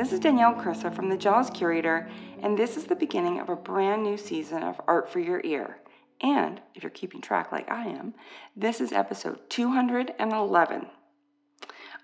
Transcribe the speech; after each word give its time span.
this 0.00 0.14
is 0.14 0.20
Danielle 0.20 0.54
Krysa 0.54 0.90
from 0.90 1.10
the 1.10 1.16
Jealous 1.18 1.50
Curator, 1.50 2.08
and 2.42 2.56
this 2.56 2.78
is 2.78 2.84
the 2.84 2.94
beginning 2.94 3.38
of 3.38 3.50
a 3.50 3.54
brand 3.54 4.02
new 4.02 4.16
season 4.16 4.62
of 4.62 4.80
Art 4.88 5.10
for 5.10 5.20
Your 5.20 5.42
Ear. 5.44 5.76
And 6.22 6.58
if 6.74 6.82
you're 6.82 6.88
keeping 6.88 7.20
track 7.20 7.52
like 7.52 7.70
I 7.70 7.88
am, 7.88 8.14
this 8.56 8.80
is 8.80 8.92
episode 8.92 9.38
211. 9.50 10.86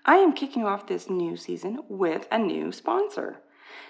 I 0.05 0.15
am 0.15 0.33
kicking 0.33 0.63
off 0.63 0.85
this 0.85 1.09
new 1.09 1.35
season 1.35 1.79
with 1.89 2.27
a 2.31 2.37
new 2.37 2.71
sponsor. 2.71 3.39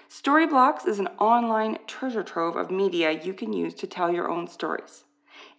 Storyblocks 0.08 0.88
is 0.88 0.98
an 0.98 1.08
online 1.18 1.76
treasure 1.86 2.22
trove 2.22 2.56
of 2.56 2.70
media 2.70 3.10
you 3.10 3.34
can 3.34 3.52
use 3.52 3.74
to 3.74 3.86
tell 3.86 4.10
your 4.10 4.30
own 4.30 4.48
stories. 4.48 5.04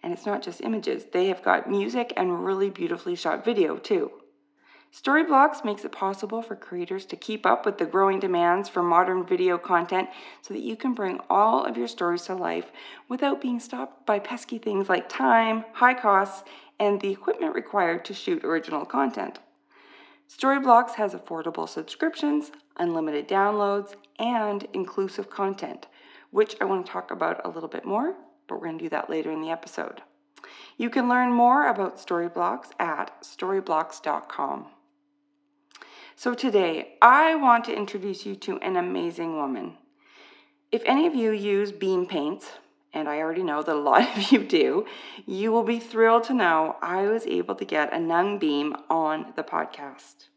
And 0.02 0.12
it's 0.12 0.26
not 0.26 0.42
just 0.42 0.60
images, 0.60 1.04
they 1.12 1.28
have 1.28 1.44
got 1.44 1.70
music 1.70 2.12
and 2.16 2.44
really 2.44 2.68
beautifully 2.68 3.14
shot 3.14 3.44
video 3.44 3.76
too. 3.76 4.10
Storyblocks 4.92 5.64
makes 5.64 5.84
it 5.84 5.92
possible 5.92 6.42
for 6.42 6.56
creators 6.56 7.06
to 7.06 7.16
keep 7.16 7.46
up 7.46 7.64
with 7.64 7.78
the 7.78 7.86
growing 7.86 8.18
demands 8.18 8.68
for 8.68 8.82
modern 8.82 9.24
video 9.24 9.56
content 9.56 10.08
so 10.42 10.52
that 10.52 10.64
you 10.64 10.74
can 10.74 10.94
bring 10.94 11.20
all 11.30 11.64
of 11.64 11.76
your 11.76 11.86
stories 11.86 12.24
to 12.24 12.34
life 12.34 12.72
without 13.08 13.40
being 13.40 13.60
stopped 13.60 14.04
by 14.04 14.18
pesky 14.18 14.58
things 14.58 14.88
like 14.88 15.08
time, 15.08 15.64
high 15.74 15.94
costs, 15.94 16.42
and 16.80 17.00
the 17.00 17.10
equipment 17.10 17.54
required 17.54 18.04
to 18.04 18.12
shoot 18.12 18.44
original 18.44 18.84
content. 18.84 19.38
Storyblocks 20.28 20.94
has 20.94 21.14
affordable 21.14 21.68
subscriptions, 21.68 22.50
unlimited 22.76 23.28
downloads, 23.28 23.94
and 24.18 24.66
inclusive 24.72 25.30
content, 25.30 25.86
which 26.32 26.56
I 26.60 26.64
want 26.64 26.84
to 26.84 26.92
talk 26.92 27.12
about 27.12 27.40
a 27.44 27.48
little 27.48 27.68
bit 27.68 27.84
more, 27.84 28.16
but 28.48 28.56
we're 28.56 28.66
going 28.66 28.78
to 28.78 28.84
do 28.84 28.90
that 28.90 29.08
later 29.08 29.30
in 29.30 29.40
the 29.40 29.50
episode. 29.50 30.02
You 30.76 30.90
can 30.90 31.08
learn 31.08 31.32
more 31.32 31.68
about 31.68 31.98
Storyblocks 31.98 32.70
at 32.80 33.22
storyblocks.com. 33.22 34.66
So, 36.16 36.34
today 36.34 36.96
I 37.00 37.34
want 37.34 37.64
to 37.64 37.76
introduce 37.76 38.26
you 38.26 38.34
to 38.36 38.58
an 38.58 38.76
amazing 38.76 39.36
woman. 39.36 39.78
If 40.70 40.82
any 40.84 41.06
of 41.06 41.14
you 41.14 41.30
use 41.30 41.72
beam 41.72 42.06
paints, 42.06 42.50
and 42.92 43.08
I 43.08 43.18
already 43.18 43.42
know 43.42 43.62
that 43.62 43.74
a 43.74 43.78
lot 43.78 44.02
of 44.16 44.32
you 44.32 44.44
do, 44.44 44.86
you 45.26 45.52
will 45.52 45.62
be 45.62 45.78
thrilled 45.78 46.24
to 46.24 46.34
know 46.34 46.76
I 46.82 47.02
was 47.06 47.26
able 47.26 47.54
to 47.54 47.64
get 47.64 47.92
Anong 47.92 48.38
Beam 48.38 48.74
on 48.90 49.32
the 49.36 49.42
podcast. 49.42 50.28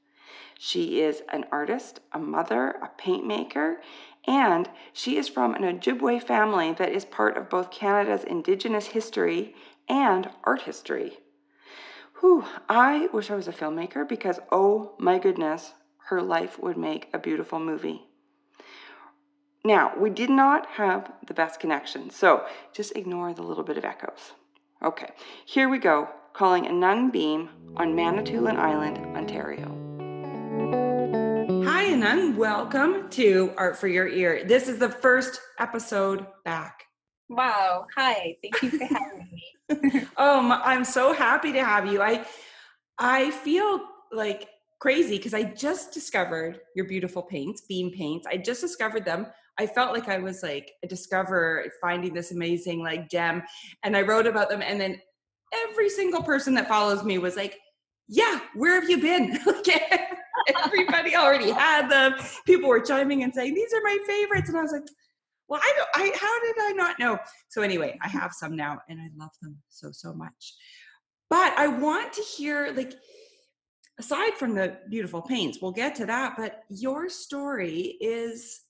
She 0.57 1.01
is 1.01 1.23
an 1.29 1.45
artist, 1.51 1.99
a 2.13 2.19
mother, 2.19 2.75
a 2.81 2.89
paint 2.97 3.25
maker, 3.25 3.81
and 4.25 4.69
she 4.93 5.17
is 5.17 5.27
from 5.27 5.55
an 5.55 5.63
Ojibwe 5.63 6.23
family 6.23 6.71
that 6.73 6.91
is 6.91 7.03
part 7.03 7.35
of 7.35 7.49
both 7.49 7.71
Canada's 7.71 8.23
Indigenous 8.23 8.87
history 8.87 9.55
and 9.89 10.29
art 10.45 10.61
history. 10.61 11.17
Whew, 12.23 12.45
I 12.69 13.09
wish 13.11 13.29
I 13.29 13.35
was 13.35 13.49
a 13.49 13.51
filmmaker 13.51 14.07
because, 14.07 14.39
oh 14.49 14.93
my 14.97 15.19
goodness, 15.19 15.73
her 16.05 16.21
life 16.21 16.57
would 16.57 16.77
make 16.77 17.09
a 17.13 17.19
beautiful 17.19 17.59
movie. 17.59 18.01
Now, 19.65 19.91
we 19.97 20.09
did 20.09 20.29
not 20.29 20.65
have 20.67 21.11
the 21.27 21.33
best 21.33 21.59
connection, 21.59 22.09
so 22.09 22.45
just 22.71 22.95
ignore 22.95 23.33
the 23.33 23.41
little 23.41 23.65
bit 23.65 23.77
of 23.77 23.83
echoes. 23.83 24.31
Okay, 24.81 25.09
here 25.45 25.67
we 25.67 25.79
go, 25.79 26.07
calling 26.31 26.63
Anong 26.63 27.11
Beam 27.11 27.49
on 27.75 27.93
Manitoulin 27.93 28.55
Island, 28.55 28.99
Ontario. 29.17 29.67
Hi, 31.65 31.87
Anong. 31.87 32.37
Welcome 32.37 33.09
to 33.09 33.51
Art 33.57 33.77
for 33.77 33.89
Your 33.89 34.07
Ear. 34.07 34.45
This 34.45 34.69
is 34.69 34.79
the 34.79 34.87
first 34.87 35.41
episode 35.59 36.25
back. 36.45 36.85
Wow. 37.27 37.87
Hi. 37.97 38.37
Thank 38.41 38.61
you 38.61 38.69
for 38.77 38.85
having 38.85 39.27
me. 39.29 39.32
um, 40.17 40.51
I'm 40.51 40.83
so 40.83 41.13
happy 41.13 41.51
to 41.53 41.63
have 41.63 41.85
you. 41.91 42.01
I 42.01 42.25
I 42.99 43.31
feel 43.31 43.81
like 44.11 44.49
crazy 44.79 45.17
because 45.17 45.33
I 45.33 45.43
just 45.43 45.93
discovered 45.93 46.59
your 46.75 46.85
beautiful 46.85 47.21
paints, 47.21 47.61
beam 47.61 47.91
paints. 47.91 48.27
I 48.29 48.37
just 48.37 48.61
discovered 48.61 49.05
them. 49.05 49.27
I 49.57 49.65
felt 49.67 49.93
like 49.93 50.09
I 50.09 50.17
was 50.17 50.43
like 50.43 50.71
a 50.83 50.87
discover 50.87 51.65
finding 51.79 52.13
this 52.13 52.31
amazing 52.31 52.83
like 52.83 53.09
gem 53.09 53.43
and 53.83 53.95
I 53.95 54.01
wrote 54.01 54.27
about 54.27 54.49
them 54.49 54.61
and 54.61 54.81
then 54.81 54.99
every 55.69 55.89
single 55.89 56.23
person 56.23 56.53
that 56.55 56.67
follows 56.67 57.03
me 57.03 57.17
was 57.17 57.35
like, 57.35 57.57
"Yeah, 58.07 58.39
where 58.55 58.79
have 58.79 58.89
you 58.89 58.99
been?" 58.99 59.39
like 59.45 59.67
everybody 60.65 61.15
already 61.15 61.51
had 61.51 61.89
them. 61.89 62.15
People 62.45 62.69
were 62.69 62.81
chiming 62.81 63.23
and 63.23 63.33
saying, 63.33 63.53
"These 63.53 63.73
are 63.73 63.81
my 63.83 63.97
favorites." 64.07 64.49
And 64.49 64.57
I 64.57 64.61
was 64.61 64.71
like, 64.71 64.87
well 65.53 65.61
i 65.63 65.73
don't 65.77 65.89
i 65.95 66.17
how 66.17 66.39
did 66.41 66.55
i 66.61 66.71
not 66.75 66.97
know? 66.99 67.17
So 67.49 67.61
anyway 67.61 67.97
i 68.01 68.07
have 68.07 68.33
some 68.33 68.55
now 68.55 68.79
and 68.89 68.99
i 68.99 69.07
love 69.15 69.29
them 69.41 69.57
so 69.69 69.91
so 69.91 70.13
much. 70.13 70.55
But 71.29 71.53
i 71.57 71.67
want 71.67 72.11
to 72.13 72.21
hear 72.21 72.73
like 72.75 72.93
aside 73.99 74.33
from 74.33 74.55
the 74.55 74.77
beautiful 74.89 75.21
paints 75.21 75.59
we'll 75.61 75.71
get 75.71 75.93
to 75.95 76.07
that 76.07 76.33
but 76.35 76.63
your 76.69 77.09
story 77.09 77.97
is 78.01 78.61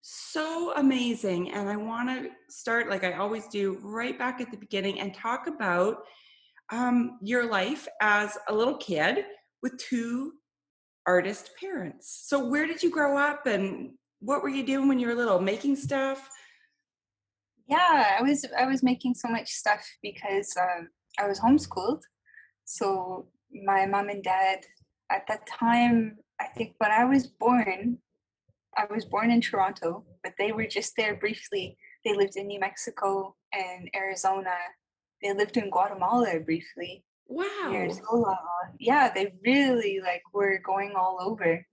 so 0.00 0.72
amazing 0.76 1.52
and 1.52 1.68
i 1.68 1.76
want 1.76 2.08
to 2.08 2.30
start 2.48 2.88
like 2.88 3.04
i 3.04 3.12
always 3.12 3.46
do 3.48 3.78
right 3.82 4.18
back 4.18 4.40
at 4.40 4.50
the 4.50 4.56
beginning 4.56 5.00
and 5.00 5.14
talk 5.14 5.46
about 5.46 5.98
um, 6.72 7.18
your 7.22 7.50
life 7.50 7.86
as 8.00 8.38
a 8.48 8.54
little 8.54 8.78
kid 8.78 9.26
with 9.62 9.76
two 9.76 10.32
artist 11.06 11.50
parents. 11.60 12.24
So 12.26 12.48
where 12.48 12.66
did 12.66 12.82
you 12.82 12.90
grow 12.90 13.18
up 13.18 13.46
and 13.46 13.90
what 14.24 14.42
were 14.42 14.48
you 14.48 14.64
doing 14.64 14.88
when 14.88 14.98
you 14.98 15.06
were 15.06 15.14
little? 15.14 15.40
Making 15.40 15.76
stuff? 15.76 16.28
Yeah, 17.66 18.16
I 18.18 18.22
was 18.22 18.44
I 18.58 18.66
was 18.66 18.82
making 18.82 19.14
so 19.14 19.28
much 19.28 19.50
stuff 19.50 19.86
because 20.02 20.52
um, 20.60 20.88
I 21.18 21.28
was 21.28 21.40
homeschooled. 21.40 22.00
So 22.64 23.28
my 23.64 23.86
mom 23.86 24.08
and 24.08 24.22
dad 24.22 24.60
at 25.10 25.26
that 25.28 25.46
time, 25.46 26.16
I 26.40 26.46
think 26.46 26.74
when 26.78 26.90
I 26.90 27.04
was 27.04 27.26
born, 27.26 27.98
I 28.76 28.86
was 28.90 29.04
born 29.04 29.30
in 29.30 29.40
Toronto, 29.40 30.04
but 30.22 30.32
they 30.38 30.52
were 30.52 30.66
just 30.66 30.94
there 30.96 31.16
briefly. 31.16 31.76
They 32.04 32.14
lived 32.14 32.36
in 32.36 32.46
New 32.46 32.60
Mexico 32.60 33.34
and 33.52 33.88
Arizona. 33.94 34.56
They 35.22 35.32
lived 35.32 35.56
in 35.56 35.70
Guatemala 35.70 36.40
briefly. 36.40 37.04
Wow. 37.26 37.70
Yeah, 38.78 39.10
they 39.14 39.32
really 39.44 40.00
like 40.02 40.22
were 40.32 40.60
going 40.64 40.94
all 40.96 41.18
over. 41.20 41.64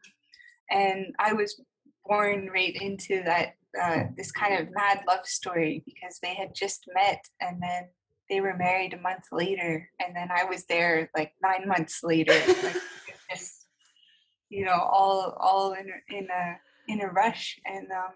And 0.69 1.13
I 1.19 1.33
was 1.33 1.61
born 2.05 2.49
right 2.53 2.75
into 2.79 3.23
that 3.23 3.55
uh, 3.81 4.03
this 4.17 4.31
kind 4.31 4.59
of 4.59 4.73
mad 4.73 5.01
love 5.07 5.25
story 5.25 5.81
because 5.85 6.19
they 6.21 6.33
had 6.33 6.53
just 6.53 6.83
met 6.93 7.23
and 7.39 7.61
then 7.61 7.83
they 8.29 8.41
were 8.41 8.55
married 8.57 8.93
a 8.93 8.99
month 8.99 9.23
later 9.31 9.89
and 10.03 10.15
then 10.15 10.29
I 10.33 10.45
was 10.45 10.65
there 10.65 11.09
like 11.15 11.33
nine 11.41 11.67
months 11.67 12.01
later 12.03 12.33
like 12.63 12.75
just 13.29 13.67
you 14.49 14.65
know 14.65 14.79
all 14.79 15.37
all 15.39 15.73
in 15.73 15.87
in 16.09 16.27
a 16.29 16.57
in 16.87 17.01
a 17.01 17.07
rush 17.07 17.59
and 17.65 17.89
um, 17.91 18.13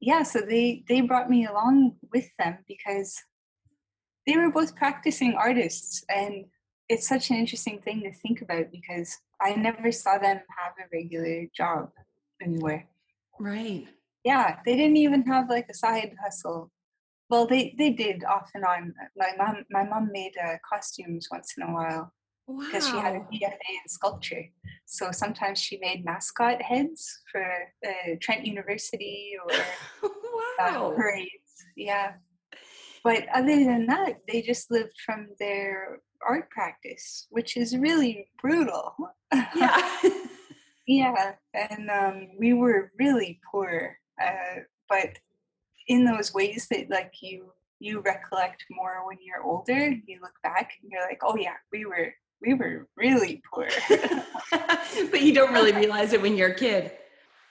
yeah 0.00 0.22
so 0.22 0.40
they 0.40 0.84
they 0.88 1.00
brought 1.00 1.30
me 1.30 1.46
along 1.46 1.96
with 2.12 2.28
them 2.38 2.58
because 2.68 3.20
they 4.26 4.36
were 4.36 4.50
both 4.50 4.76
practicing 4.76 5.34
artists 5.34 6.04
and 6.08 6.44
it's 6.88 7.06
such 7.06 7.30
an 7.30 7.36
interesting 7.36 7.80
thing 7.80 8.02
to 8.02 8.12
think 8.12 8.40
about 8.40 8.70
because 8.70 9.16
I 9.40 9.54
never 9.54 9.92
saw 9.92 10.18
them 10.18 10.40
have 10.58 10.72
a 10.78 10.88
regular 10.92 11.46
job 11.54 11.90
anywhere. 12.42 12.86
Right. 13.40 13.86
Yeah, 14.24 14.56
they 14.64 14.76
didn't 14.76 14.96
even 14.96 15.24
have 15.26 15.48
like 15.48 15.66
a 15.70 15.74
side 15.74 16.14
hustle. 16.22 16.70
Well, 17.30 17.46
they 17.46 17.74
they 17.78 17.90
did 17.90 18.24
off 18.24 18.50
and 18.54 18.64
on. 18.64 18.94
My 19.16 19.32
mom 19.36 19.64
my 19.70 19.84
mom 19.84 20.10
made 20.12 20.32
uh, 20.42 20.56
costumes 20.68 21.28
once 21.30 21.54
in 21.56 21.62
a 21.62 21.72
while 21.72 22.12
wow. 22.46 22.64
because 22.64 22.86
she 22.86 22.96
had 22.96 23.14
a 23.14 23.20
BFA 23.20 23.70
in 23.70 23.88
sculpture. 23.88 24.44
So 24.86 25.12
sometimes 25.12 25.60
she 25.60 25.78
made 25.78 26.04
mascot 26.04 26.62
heads 26.62 27.20
for 27.30 27.46
uh, 27.86 28.16
Trent 28.20 28.46
University 28.46 29.32
or 29.44 29.52
uh, 30.04 30.08
wow. 30.58 30.90
uh, 30.92 30.96
parades. 30.96 31.64
Yeah. 31.76 32.12
But 33.04 33.26
other 33.32 33.64
than 33.64 33.86
that, 33.86 34.18
they 34.26 34.42
just 34.42 34.70
lived 34.70 34.94
from 35.04 35.28
their 35.38 36.00
art 36.26 36.50
practice, 36.50 37.26
which 37.30 37.56
is 37.56 37.76
really 37.76 38.28
brutal. 38.42 38.94
Yeah. 39.54 39.80
Yeah, 40.88 41.34
and 41.52 41.90
um, 41.90 42.28
we 42.38 42.54
were 42.54 42.92
really 42.98 43.40
poor, 43.52 43.98
uh, 44.20 44.60
but 44.88 45.18
in 45.86 46.06
those 46.06 46.32
ways 46.32 46.66
that 46.70 46.88
like 46.88 47.12
you 47.20 47.52
you 47.78 48.00
recollect 48.00 48.64
more 48.70 49.06
when 49.06 49.18
you're 49.22 49.42
older. 49.42 49.90
You 50.06 50.18
look 50.22 50.32
back 50.42 50.72
and 50.82 50.90
you're 50.90 51.02
like, 51.02 51.20
oh 51.22 51.36
yeah, 51.36 51.56
we 51.72 51.84
were 51.84 52.14
we 52.40 52.54
were 52.54 52.88
really 52.96 53.42
poor. 53.52 53.68
but 55.10 55.20
you 55.20 55.34
don't 55.34 55.52
really 55.52 55.72
realize 55.72 56.14
it 56.14 56.22
when 56.22 56.38
you're 56.38 56.52
a 56.52 56.54
kid. 56.54 56.92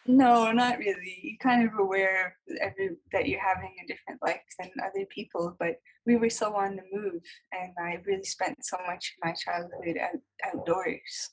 No, 0.07 0.51
not 0.51 0.79
really. 0.79 1.19
You're 1.21 1.37
kind 1.39 1.67
of 1.67 1.77
aware 1.77 2.37
of 2.49 2.57
every, 2.59 2.95
that 3.11 3.27
you're 3.27 3.39
having 3.39 3.75
a 3.83 3.87
different 3.87 4.19
life 4.23 4.41
than 4.57 4.71
other 4.83 5.05
people, 5.13 5.55
but 5.59 5.75
we 6.07 6.15
were 6.15 6.29
so 6.29 6.55
on 6.55 6.77
the 6.77 6.83
move, 6.91 7.21
and 7.51 7.73
I 7.77 8.01
really 8.05 8.23
spent 8.23 8.65
so 8.65 8.77
much 8.87 9.13
of 9.13 9.27
my 9.27 9.33
childhood 9.33 9.97
out, 10.01 10.21
outdoors. 10.45 11.31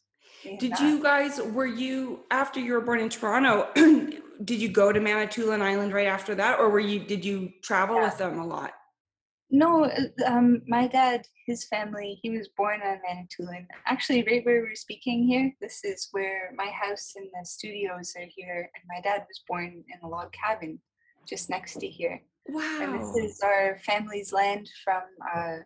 Did 0.58 0.78
you 0.78 1.02
guys 1.02 1.40
were 1.40 1.66
you 1.66 2.20
after 2.30 2.60
you 2.60 2.74
were 2.74 2.80
born 2.80 3.00
in 3.00 3.08
Toronto? 3.08 3.68
did 4.44 4.60
you 4.60 4.68
go 4.68 4.92
to 4.92 5.00
Manitoulin 5.00 5.62
Island 5.62 5.92
right 5.92 6.06
after 6.06 6.34
that, 6.34 6.58
or 6.58 6.68
were 6.68 6.80
you 6.80 7.00
did 7.00 7.24
you 7.24 7.52
travel 7.62 7.96
yeah. 7.96 8.04
with 8.04 8.18
them 8.18 8.38
a 8.38 8.46
lot? 8.46 8.72
No, 9.50 9.84
uh, 9.84 10.00
um, 10.26 10.62
my 10.66 10.88
dad, 10.88 11.26
his 11.46 11.64
family, 11.64 12.18
he 12.22 12.30
was 12.30 12.48
born 12.56 12.80
on 12.82 12.98
Manitoulin. 13.06 13.68
Actually, 13.86 14.24
right 14.24 14.44
where 14.44 14.62
we're 14.62 14.74
speaking 14.74 15.26
here, 15.26 15.52
this 15.60 15.84
is 15.84 16.08
where 16.10 16.52
my 16.56 16.66
house 16.66 17.12
and 17.14 17.26
the 17.26 17.46
studios 17.46 18.14
are 18.18 18.26
here. 18.28 18.68
And 18.74 18.84
my 18.88 19.00
dad 19.00 19.24
was 19.28 19.42
born 19.46 19.84
in 19.86 20.00
a 20.02 20.08
log 20.08 20.32
cabin 20.32 20.80
just 21.28 21.50
next 21.50 21.74
to 21.80 21.86
here. 21.86 22.20
Wow. 22.48 22.78
And 22.80 23.00
this 23.00 23.16
is 23.16 23.40
our 23.42 23.78
family's 23.86 24.32
land 24.32 24.68
from 24.82 25.02
uh, 25.34 25.56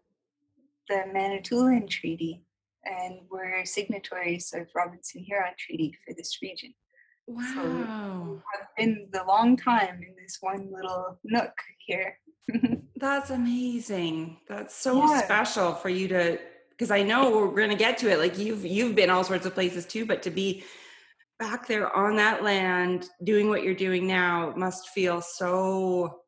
the 0.89 1.05
Manitoulin 1.13 1.87
Treaty. 1.89 2.45
And 2.85 3.21
we're 3.31 3.65
signatories 3.65 4.53
of 4.55 4.69
Robinson 4.75 5.23
Huron 5.23 5.53
Treaty 5.59 5.93
for 6.07 6.15
this 6.15 6.39
region. 6.43 6.75
Wow. 7.27 8.41
I've 8.55 8.67
been 8.77 9.09
the 9.13 9.25
long 9.25 9.57
time 9.57 10.01
in 10.03 10.15
this 10.21 10.39
one 10.41 10.71
little 10.73 11.19
nook 11.25 11.53
here. 11.87 12.19
That's 12.97 13.31
amazing. 13.31 14.39
That's 14.49 14.75
so 14.75 14.99
Yeah. 14.99 15.23
special 15.23 15.75
for 15.75 15.91
you 15.91 16.09
to 16.09 16.39
because 16.71 16.91
I 16.93 17.03
know 17.03 17.31
we're 17.31 17.55
going 17.55 17.71
to 17.71 17.75
get 17.77 17.99
to 17.99 18.11
it. 18.11 18.19
Like 18.19 18.39
you've 18.39 18.65
you've 18.65 18.95
been 18.95 19.11
all 19.11 19.25
sorts 19.25 19.45
of 19.47 19.55
places 19.55 19.85
too, 19.85 20.07
but 20.07 20.23
to 20.23 20.31
be 20.31 20.65
back 21.39 21.67
there 21.67 21.95
on 21.95 22.17
that 22.17 22.43
land 22.43 23.09
doing 23.25 23.49
what 23.49 23.63
you're 23.63 23.75
doing 23.75 24.07
now 24.07 24.53
must 24.57 24.89
feel 24.89 25.21
so 25.21 26.23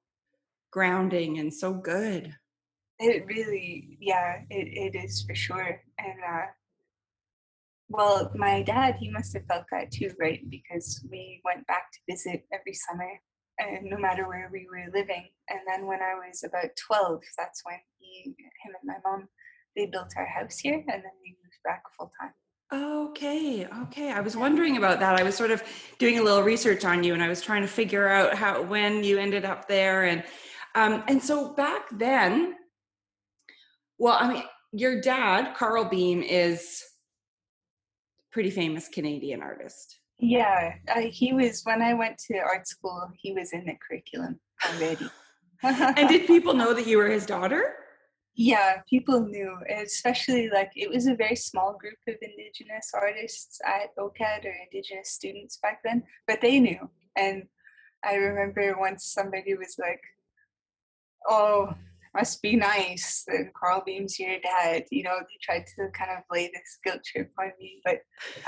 grounding 0.70 1.38
and 1.38 1.52
so 1.52 1.72
good. 1.72 2.34
It 2.98 3.24
really, 3.26 3.96
yeah, 4.00 4.42
it, 4.50 4.94
it 4.94 5.04
is 5.04 5.22
for 5.22 5.34
sure. 5.34 5.80
And 6.04 6.18
uh, 6.26 6.46
well, 7.88 8.30
my 8.34 8.62
dad, 8.62 8.96
he 8.98 9.10
must 9.10 9.34
have 9.34 9.46
felt 9.46 9.64
that 9.72 9.90
too, 9.90 10.10
right? 10.18 10.40
Because 10.48 11.04
we 11.10 11.40
went 11.44 11.66
back 11.66 11.90
to 11.92 11.98
visit 12.08 12.44
every 12.52 12.74
summer, 12.74 13.10
and 13.58 13.90
no 13.90 13.98
matter 13.98 14.26
where 14.26 14.48
we 14.52 14.66
were 14.70 14.92
living. 14.92 15.28
And 15.48 15.60
then 15.68 15.86
when 15.86 16.00
I 16.00 16.14
was 16.14 16.44
about 16.44 16.70
twelve, 16.86 17.22
that's 17.36 17.62
when 17.64 17.78
he, 17.98 18.34
him, 18.64 18.74
and 18.80 18.84
my 18.84 18.94
mom, 19.04 19.28
they 19.76 19.86
built 19.86 20.12
our 20.16 20.26
house 20.26 20.58
here, 20.58 20.74
and 20.74 20.86
then 20.88 21.12
we 21.22 21.36
moved 21.42 21.62
back 21.64 21.82
full 21.98 22.10
time. 22.20 22.32
Okay, 22.72 23.66
okay. 23.66 24.12
I 24.12 24.20
was 24.20 24.36
wondering 24.36 24.76
about 24.76 25.00
that. 25.00 25.18
I 25.18 25.24
was 25.24 25.34
sort 25.34 25.50
of 25.50 25.60
doing 25.98 26.20
a 26.20 26.22
little 26.22 26.44
research 26.44 26.84
on 26.84 27.02
you 27.02 27.14
and 27.14 27.22
I 27.22 27.26
was 27.28 27.42
trying 27.42 27.62
to 27.62 27.68
figure 27.68 28.06
out 28.06 28.34
how 28.34 28.62
when 28.62 29.02
you 29.02 29.18
ended 29.18 29.44
up 29.44 29.66
there 29.66 30.04
and 30.04 30.22
um 30.76 31.02
and 31.08 31.20
so 31.20 31.52
back 31.52 31.86
then 31.90 32.54
well, 34.00 34.16
I 34.18 34.32
mean, 34.32 34.42
your 34.72 35.00
dad, 35.00 35.54
Carl 35.56 35.84
Beam 35.84 36.22
is 36.22 36.82
pretty 38.32 38.50
famous 38.50 38.88
Canadian 38.88 39.42
artist. 39.42 39.98
Yeah, 40.18 40.74
he 41.08 41.32
was 41.32 41.62
when 41.64 41.82
I 41.82 41.94
went 41.94 42.18
to 42.30 42.38
art 42.38 42.68
school. 42.68 43.08
He 43.16 43.32
was 43.32 43.52
in 43.52 43.64
the 43.64 43.76
curriculum 43.86 44.38
already. 44.68 45.08
And 45.62 46.08
did 46.08 46.26
people 46.26 46.54
know 46.54 46.72
that 46.72 46.86
you 46.86 46.96
were 46.96 47.08
his 47.08 47.26
daughter? 47.26 47.74
Yeah, 48.34 48.80
people 48.88 49.20
knew, 49.20 49.58
especially 49.68 50.48
like 50.48 50.70
it 50.74 50.88
was 50.88 51.06
a 51.06 51.14
very 51.14 51.36
small 51.36 51.76
group 51.78 51.98
of 52.08 52.14
Indigenous 52.22 52.92
artists 52.94 53.60
at 53.66 53.94
OCAD 53.98 54.46
or 54.46 54.54
Indigenous 54.72 55.10
students 55.10 55.58
back 55.62 55.80
then, 55.84 56.02
but 56.26 56.40
they 56.40 56.60
knew. 56.60 56.88
And 57.14 57.42
I 58.02 58.14
remember 58.14 58.78
once 58.78 59.04
somebody 59.04 59.54
was 59.54 59.76
like, 59.78 60.00
"Oh, 61.28 61.74
must 62.14 62.42
be 62.42 62.56
nice 62.56 63.24
that 63.26 63.52
Carl 63.54 63.82
Beam's 63.84 64.18
your 64.18 64.38
dad." 64.40 64.84
You 64.90 65.04
know, 65.04 65.18
they 65.18 65.38
tried 65.42 65.66
to 65.76 65.88
kind 65.92 66.10
of 66.10 66.24
lay 66.30 66.50
this 66.52 66.78
guilt 66.84 67.02
trip 67.04 67.30
on 67.38 67.52
me, 67.58 67.80
but 67.84 67.98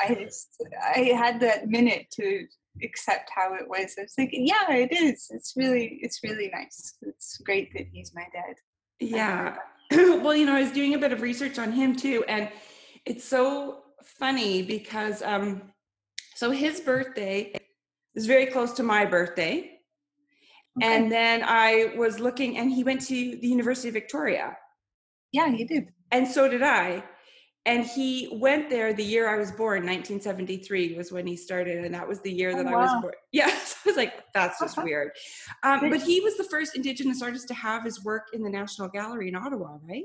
I 0.01 0.15
just 0.15 0.63
I 0.95 1.13
had 1.17 1.41
that 1.41 1.69
minute 1.69 2.07
to 2.13 2.47
accept 2.83 3.31
how 3.35 3.55
it 3.55 3.69
was. 3.69 3.95
I 3.99 4.03
was 4.03 4.15
like, 4.19 4.31
"Yeah, 4.33 4.73
it 4.73 4.93
is. 4.93 5.29
It's 5.31 5.55
really 5.57 5.99
it's 6.03 6.21
really 6.23 6.51
nice. 6.53 6.97
It's 7.03 7.39
great 7.39 7.73
that 7.75 7.87
he's 7.93 8.13
my 8.15 8.27
dad." 8.33 8.57
Yeah. 9.01 9.57
well, 9.91 10.35
you 10.35 10.47
know, 10.47 10.57
I 10.57 10.63
was 10.63 10.73
doing 10.73 10.95
a 10.95 10.99
bit 10.99 11.13
of 11.13 11.23
research 11.23 11.59
on 11.59 11.73
him 11.73 11.97
too, 11.97 12.25
and 12.29 12.49
it's 13.05 13.25
so 13.25 13.83
funny 14.03 14.63
because 14.63 15.23
um 15.23 15.63
so 16.35 16.51
his 16.51 16.81
birthday 16.81 17.53
is 18.15 18.27
very 18.27 18.47
close 18.47 18.73
to 18.73 18.83
my 18.83 19.05
birthday. 19.05 19.72
Okay. 20.81 20.97
And 20.97 21.13
then 21.13 21.43
I 21.45 21.95
was 21.97 22.19
looking 22.19 22.59
and 22.59 22.71
he 22.71 22.83
went 22.83 23.03
to 23.03 23.15
the 23.37 23.47
University 23.47 23.89
of 23.89 23.95
Victoria. 23.95 24.57
Yeah, 25.33 25.51
he 25.51 25.65
did. 25.65 25.89
And 26.11 26.27
so 26.27 26.49
did 26.49 26.63
I. 26.63 27.05
And 27.65 27.87
he 27.87 28.29
went 28.41 28.71
there 28.71 28.93
the 28.93 29.05
year 29.05 29.29
I 29.29 29.39
was 29.39 29.53
born, 29.53 29.87
1973 29.87 30.97
was 30.97 31.13
when 31.13 31.27
he 31.29 31.37
started, 31.37 31.85
and 31.85 31.95
that 31.95 32.09
was 32.09 32.21
the 32.21 32.33
year 32.33 32.51
Oh, 32.51 32.57
that 32.57 32.67
I 32.67 32.75
was 32.77 33.03
born. 33.03 33.15
Yeah, 33.33 33.47
so 33.57 33.77
I 33.85 33.89
was 33.89 33.97
like, 33.97 34.15
that's 34.35 34.59
just 34.59 34.77
weird. 34.83 35.13
Um, 35.63 35.89
but 35.89 36.03
he 36.03 36.21
was 36.21 36.37
the 36.37 36.45
first 36.45 36.75
Indigenous 36.75 37.23
artist 37.23 37.47
to 37.49 37.55
have 37.55 37.85
his 37.85 38.03
work 38.05 38.29
in 38.33 38.43
the 38.43 38.51
National 38.51 38.89
Gallery 38.89 39.29
in 39.29 39.37
Ottawa, 39.37 39.79
right? 39.89 40.05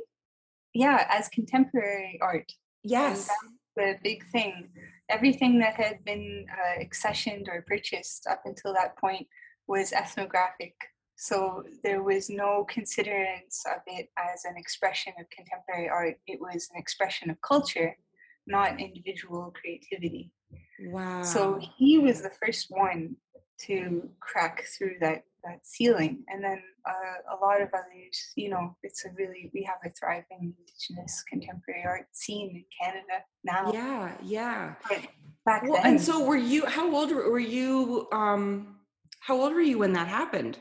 Yeah, 0.75 1.07
as 1.09 1.29
contemporary 1.29 2.19
art. 2.21 2.51
Yes. 2.83 3.27
the 3.75 3.95
big 4.03 4.23
thing. 4.31 4.69
Everything 5.09 5.57
that 5.59 5.73
had 5.73 6.05
been 6.05 6.45
uh, 6.51 6.83
accessioned 6.83 7.47
or 7.47 7.63
purchased 7.67 8.27
up 8.29 8.41
until 8.45 8.73
that 8.73 8.97
point 8.97 9.25
was 9.67 9.93
ethnographic. 9.93 10.75
So 11.15 11.63
there 11.83 12.03
was 12.03 12.29
no 12.29 12.65
considerance 12.69 13.63
of 13.65 13.81
it 13.87 14.09
as 14.17 14.45
an 14.45 14.55
expression 14.55 15.13
of 15.19 15.25
contemporary 15.29 15.89
art. 15.89 16.15
It 16.27 16.39
was 16.39 16.69
an 16.73 16.79
expression 16.79 17.29
of 17.31 17.41
culture, 17.41 17.97
not 18.45 18.79
individual 18.79 19.51
creativity. 19.59 20.31
Wow. 20.79 21.23
So 21.23 21.59
he 21.77 21.97
was 21.97 22.21
the 22.21 22.31
first 22.43 22.67
one 22.69 23.15
to 23.61 24.07
crack 24.19 24.65
through 24.77 24.97
that 25.01 25.23
that 25.43 25.65
ceiling, 25.65 26.23
and 26.27 26.43
then 26.43 26.61
uh, 26.87 27.35
a 27.35 27.45
lot 27.45 27.61
of 27.61 27.69
others. 27.73 28.33
You 28.35 28.49
know, 28.49 28.75
it's 28.83 29.05
a 29.05 29.09
really 29.17 29.49
we 29.53 29.63
have 29.63 29.77
a 29.85 29.89
thriving 29.89 30.53
Indigenous 30.59 31.23
contemporary 31.27 31.83
art 31.85 32.07
scene 32.11 32.49
in 32.51 32.65
Canada 32.79 33.23
now. 33.43 33.71
yeah, 33.73 34.11
yeah. 34.23 34.73
But 34.87 34.99
back 35.45 35.63
Well, 35.63 35.81
then, 35.81 35.93
and 35.93 36.01
so 36.01 36.23
were 36.23 36.35
you? 36.35 36.65
How 36.65 36.93
old 36.93 37.11
were 37.11 37.31
were 37.31 37.39
you? 37.39 38.07
Um, 38.11 38.76
how 39.21 39.41
old 39.41 39.53
were 39.53 39.61
you 39.61 39.79
when 39.79 39.93
that 39.93 40.07
happened? 40.07 40.57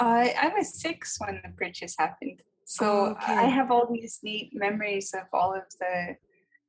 uh, 0.00 0.28
I 0.40 0.52
was 0.56 0.80
six 0.80 1.16
when 1.18 1.40
the 1.44 1.50
purchase 1.50 1.94
happened. 1.98 2.40
So 2.64 3.08
Okay. 3.08 3.32
I 3.34 3.42
have 3.42 3.70
all 3.70 3.86
these 3.92 4.18
neat 4.22 4.50
memories 4.54 5.12
of 5.14 5.24
all 5.32 5.54
of 5.54 5.64
the 5.80 6.16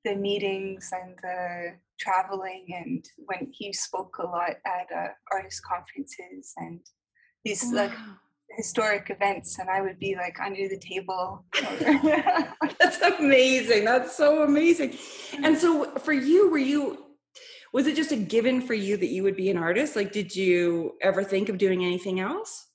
the 0.04 0.16
meetings 0.16 0.92
and 0.92 1.18
the 1.24 1.74
traveling 2.00 2.66
and 2.76 3.04
when 3.26 3.48
he 3.52 3.74
spoke 3.74 4.18
a 4.20 4.24
lot 4.28 4.52
at 4.66 4.88
uh, 4.96 5.08
artist 5.32 5.64
conferences 5.64 6.54
and 6.58 6.80
these 7.44 7.72
like 7.72 7.92
historic 8.56 9.10
events 9.10 9.58
and 9.58 9.68
I 9.70 9.82
would 9.82 9.98
be 9.98 10.16
like 10.16 10.40
under 10.40 10.68
the 10.68 10.78
table. 10.78 11.46
That's 12.80 13.02
amazing. 13.02 13.86
That's 13.86 14.16
so 14.16 14.44
amazing. 14.44 14.98
And 15.44 15.58
so 15.58 15.86
for 16.00 16.14
you, 16.14 16.52
were 16.52 16.60
you 16.60 17.05
was 17.76 17.88
it 17.88 17.96
just 17.96 18.14
a 18.14 18.16
given 18.16 18.62
for 18.62 18.74
you 18.74 18.96
that 18.96 19.10
you 19.10 19.22
would 19.24 19.36
be 19.36 19.50
an 19.50 19.58
artist? 19.58 19.98
Like 19.98 20.14
did 20.14 20.34
you 20.34 20.94
ever 21.02 21.26
think 21.26 21.50
of 21.50 21.58
doing 21.58 21.84
anything 21.84 22.22
else? 22.22 22.68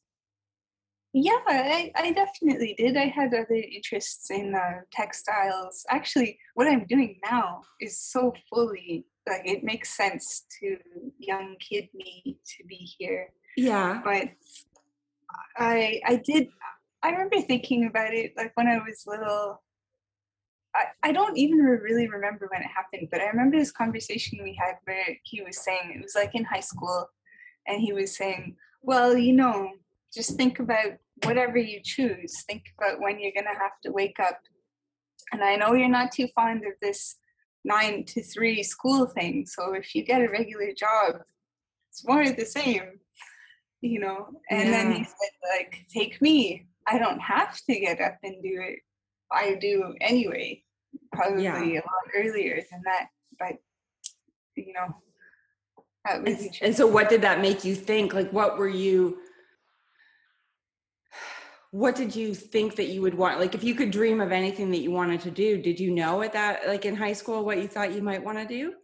yeah, 1.13 1.39
I, 1.49 1.91
I 1.97 2.13
definitely 2.13 2.75
did. 2.79 2.97
I 2.97 3.07
had 3.07 3.35
other 3.35 3.55
interests 3.55 4.31
in 4.31 4.55
uh, 4.55 4.83
textiles. 4.93 5.85
Actually, 5.89 6.39
what 6.55 6.69
I'm 6.69 6.87
doing 6.87 7.19
now 7.29 7.63
is 7.81 7.99
so 7.99 8.33
fully 8.49 9.07
like 9.29 9.43
it 9.45 9.65
makes 9.65 9.97
sense 9.97 10.45
to 10.61 10.77
young 11.19 11.57
kid 11.59 11.89
me 11.95 12.39
to 12.47 12.65
be 12.65 12.77
here. 12.77 13.33
Yeah. 13.57 14.01
But 14.05 14.29
I 15.57 16.01
I 16.07 16.17
did 16.17 16.49
I 17.03 17.11
remember 17.11 17.41
thinking 17.41 17.87
about 17.87 18.15
it 18.15 18.33
like 18.37 18.53
when 18.55 18.69
I 18.69 18.79
was 18.79 19.03
little. 19.07 19.63
I, 20.75 21.09
I 21.09 21.12
don't 21.12 21.37
even 21.37 21.59
re- 21.59 21.79
really 21.79 22.09
remember 22.09 22.49
when 22.50 22.62
it 22.62 22.69
happened, 22.69 23.09
but 23.11 23.21
I 23.21 23.27
remember 23.27 23.59
this 23.59 23.73
conversation 23.73 24.41
we 24.43 24.55
had 24.55 24.77
where 24.85 25.17
he 25.25 25.43
was 25.43 25.59
saying 25.59 25.93
it 25.95 26.03
was 26.03 26.15
like 26.15 26.35
in 26.35 26.45
high 26.45 26.61
school, 26.61 27.09
and 27.67 27.81
he 27.81 27.93
was 27.93 28.17
saying, 28.17 28.57
"Well, 28.83 29.17
you 29.17 29.33
know, 29.33 29.73
just 30.12 30.37
think 30.37 30.59
about 30.59 30.93
whatever 31.25 31.59
you 31.59 31.81
choose. 31.83 32.43
Think 32.45 32.65
about 32.79 33.00
when 33.00 33.21
you're 33.21 33.33
gonna 33.35 33.59
have 33.59 33.81
to 33.85 33.93
wake 33.93 34.19
up. 34.21 34.39
And 35.33 35.43
I 35.43 35.57
know 35.57 35.75
you're 35.75 35.89
not 35.89 36.12
too 36.12 36.29
fond 36.35 36.65
of 36.65 36.73
this 36.81 37.17
nine 37.65 38.05
to 38.05 38.23
three 38.23 38.62
school 38.62 39.07
thing. 39.07 39.47
So 39.47 39.75
if 39.75 39.95
you 39.95 40.05
get 40.05 40.23
a 40.23 40.29
regular 40.29 40.73
job, 40.73 41.23
it's 41.91 42.07
more 42.07 42.23
of 42.23 42.37
the 42.37 42.47
same, 42.47 43.00
you 43.81 44.00
know. 44.00 44.29
And 44.50 44.73
then 44.73 44.93
he 44.93 45.05
said, 45.05 45.59
like, 45.59 45.87
take 45.93 46.21
me. 46.23 46.67
I 46.87 46.99
don't 46.99 47.21
have 47.21 47.61
to 47.69 47.79
get 47.79 48.00
up 48.00 48.19
and 48.23 48.43
do 48.43 48.61
it. 48.61 48.81
I 49.33 49.55
do 49.55 49.95
anyway. 50.01 50.63
Probably 51.13 51.45
Yeah. 51.45 51.63
a 51.63 51.75
lot 51.75 52.07
earlier 52.15 52.63
than 52.71 52.83
that, 52.85 53.09
but 53.39 53.59
you 54.57 54.73
know, 54.73 54.95
that 56.05 56.23
was 56.23 56.43
And, 56.43 56.59
and 56.63 56.77
so 56.77 56.87
what 56.87 57.09
did 57.09 57.23
that 57.23 57.41
make 57.41 57.65
you 57.65 57.75
think? 57.75 58.13
Like 58.13 58.31
what 58.33 58.59
were 58.59 58.69
you 58.69 59.19
what 61.71 61.95
did 61.95 62.15
you 62.17 62.35
think 62.35 62.77
that 62.77 62.87
you 62.89 63.01
would 63.03 63.15
want? 63.15 63.39
Like 63.39 63.55
if 63.55 63.63
you 63.63 63.75
could 63.75 63.91
dream 63.91 64.21
of 64.21 64.33
anything 64.33 64.71
that 64.73 64.79
you 64.79 64.91
wanted 64.91 65.21
to 65.23 65.31
do, 65.31 65.61
did 65.61 65.79
you 65.79 65.91
know 65.93 66.23
at 66.23 66.33
that 66.33 66.67
like 66.67 66.85
in 66.85 66.97
high 66.97 67.13
school 67.13 67.45
what 67.45 67.59
you 67.59 67.69
thought 67.69 67.93
you 67.93 68.03
might 68.03 68.25
want 68.25 68.39
to 68.39 68.47
do? 68.47 68.75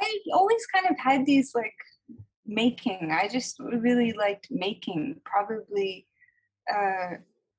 I 0.00 0.18
always 0.32 0.66
kind 0.66 0.86
of 0.90 0.98
had 0.98 1.24
these 1.24 1.52
like 1.54 1.74
making. 2.46 3.10
I 3.12 3.28
just 3.28 3.58
really 3.60 4.12
liked 4.12 4.48
making. 4.50 5.20
Probably 5.24 6.06
uh, 6.72 7.16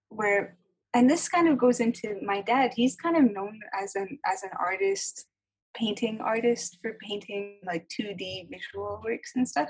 where 0.09 0.57
and 0.95 1.09
this 1.09 1.27
kind 1.29 1.47
of 1.49 1.57
goes 1.57 1.79
into 1.79 2.07
my 2.23 2.41
dad. 2.41 2.71
He's 2.75 2.95
kind 2.95 3.17
of 3.17 3.25
known 3.37 3.59
as 3.81 3.95
an 3.95 4.17
as 4.25 4.43
an 4.43 4.51
artist 4.57 5.25
painting 5.75 6.17
artist 6.21 6.77
for 6.81 6.91
painting 7.07 7.59
like 7.65 7.85
2d 7.89 8.49
visual 8.49 9.01
works 9.03 9.31
and 9.35 9.45
stuff 9.47 9.69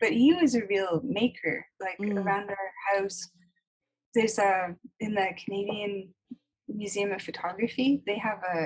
but 0.00 0.10
he 0.10 0.34
was 0.34 0.56
a 0.56 0.66
real 0.66 1.00
maker 1.04 1.64
like 1.80 1.96
Mm. 1.98 2.18
around 2.22 2.50
our 2.50 2.70
house. 2.90 3.18
There's 4.14 4.38
a 4.38 4.74
in 4.98 5.14
the 5.14 5.28
canadian 5.44 6.12
museum 6.68 7.12
of 7.12 7.22
photography 7.22 8.02
they 8.06 8.18
have 8.18 8.40
a, 8.56 8.58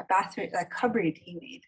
a 0.00 0.04
bathroom 0.08 0.48
a 0.58 0.64
cupboard 0.64 1.14
he 1.26 1.34
made 1.34 1.64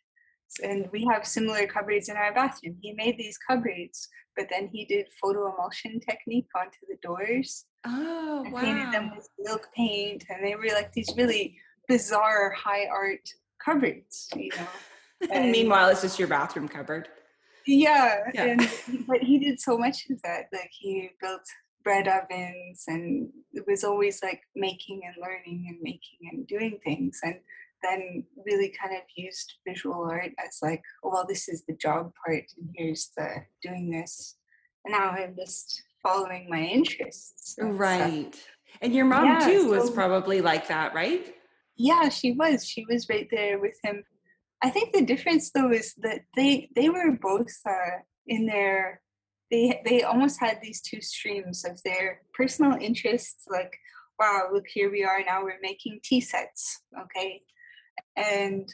and 0.63 0.89
we 0.93 1.05
have 1.11 1.27
similar 1.27 1.67
cupboards 1.67 2.09
in 2.09 2.17
our 2.17 2.33
bathroom 2.35 2.77
he 2.81 2.93
made 2.93 3.17
these 3.19 3.39
cupboards 3.39 4.09
but 4.37 4.47
then 4.51 4.69
he 4.73 4.85
did 4.85 5.07
photo 5.21 5.53
emulsion 5.53 6.01
technique 6.01 6.49
onto 6.57 6.79
the 6.89 6.97
doors 7.03 7.67
Oh, 7.85 8.45
I 8.47 8.61
painted 8.61 8.93
them 8.93 9.11
with 9.17 9.29
milk 9.39 9.69
paint, 9.75 10.25
and 10.29 10.45
they 10.47 10.55
were 10.55 10.69
like 10.73 10.93
these 10.93 11.13
really 11.17 11.59
bizarre 11.89 12.51
high 12.51 12.87
art 12.87 13.29
cupboards, 13.65 14.29
you 14.37 14.51
know. 14.57 14.67
And 15.33 15.51
meanwhile, 15.53 15.89
it's 15.89 16.03
just 16.03 16.19
your 16.19 16.29
bathroom 16.29 16.69
cupboard. 16.69 17.09
Yeah, 17.67 18.19
Yeah. 18.35 18.45
and 18.47 18.61
but 19.07 19.19
he 19.21 19.39
did 19.39 19.61
so 19.61 19.79
much 19.79 20.07
of 20.11 20.21
that. 20.23 20.47
Like 20.53 20.71
he 20.73 21.11
built 21.21 21.43
bread 21.85 22.07
ovens, 22.09 22.85
and 22.87 23.31
it 23.53 23.65
was 23.67 23.83
always 23.85 24.23
like 24.23 24.43
making 24.55 25.01
and 25.07 25.15
learning 25.21 25.67
and 25.69 25.79
making 25.81 26.19
and 26.31 26.47
doing 26.47 26.79
things, 26.85 27.19
and 27.23 27.37
then 27.83 28.25
really 28.47 28.73
kind 28.81 28.95
of 28.95 29.03
used 29.17 29.55
visual 29.67 30.07
art 30.11 30.31
as 30.45 30.59
like, 30.63 30.83
oh, 31.05 31.11
well, 31.11 31.27
this 31.29 31.49
is 31.49 31.65
the 31.67 31.75
job 31.75 32.13
part, 32.25 32.45
and 32.59 32.71
here's 32.77 33.11
the 33.17 33.29
doing 33.63 33.91
this. 33.91 34.37
And 34.85 34.93
now 34.93 35.11
I'm 35.11 35.37
just 35.37 35.83
following 36.03 36.49
my 36.49 36.61
interests. 36.61 37.57
and 37.59 37.75
stuff. 37.75 37.81
Right. 37.81 38.49
And 38.81 38.95
your 38.95 39.05
mom, 39.05 39.27
Yeah, 39.27 39.39
too, 39.39 39.69
was 39.69 39.91
probably 39.91 40.41
like 40.41 40.69
that, 40.69 40.95
right? 40.95 41.35
Yeah, 41.77 42.09
she 42.09 42.33
was. 42.33 42.67
She 42.67 42.85
was 42.89 43.09
right 43.09 43.29
there 43.31 43.59
with 43.59 43.77
him. 43.83 44.05
I 44.63 44.71
think 44.71 44.93
the 44.93 45.05
difference 45.05 45.51
though 45.51 45.73
is 45.73 45.95
that 45.99 46.21
they 46.37 46.69
they 46.77 46.89
were 46.89 47.19
both 47.21 47.53
uh, 47.69 47.99
in 48.27 48.47
their 48.47 49.01
they 49.51 49.83
they 49.85 50.03
almost 50.03 50.39
had 50.41 50.59
these 50.63 50.81
two 50.81 51.01
streams 51.01 51.65
of 51.65 51.83
their 51.83 52.23
personal 52.35 52.79
interests. 52.81 53.45
Like, 53.49 53.77
wow, 54.19 54.49
look 54.53 54.65
here 54.67 54.91
we 54.91 55.05
are 55.05 55.23
now. 55.25 55.43
We're 55.43 55.59
making 55.61 56.01
tea 56.05 56.21
sets, 56.21 56.83
okay, 57.01 57.43
and 58.17 58.69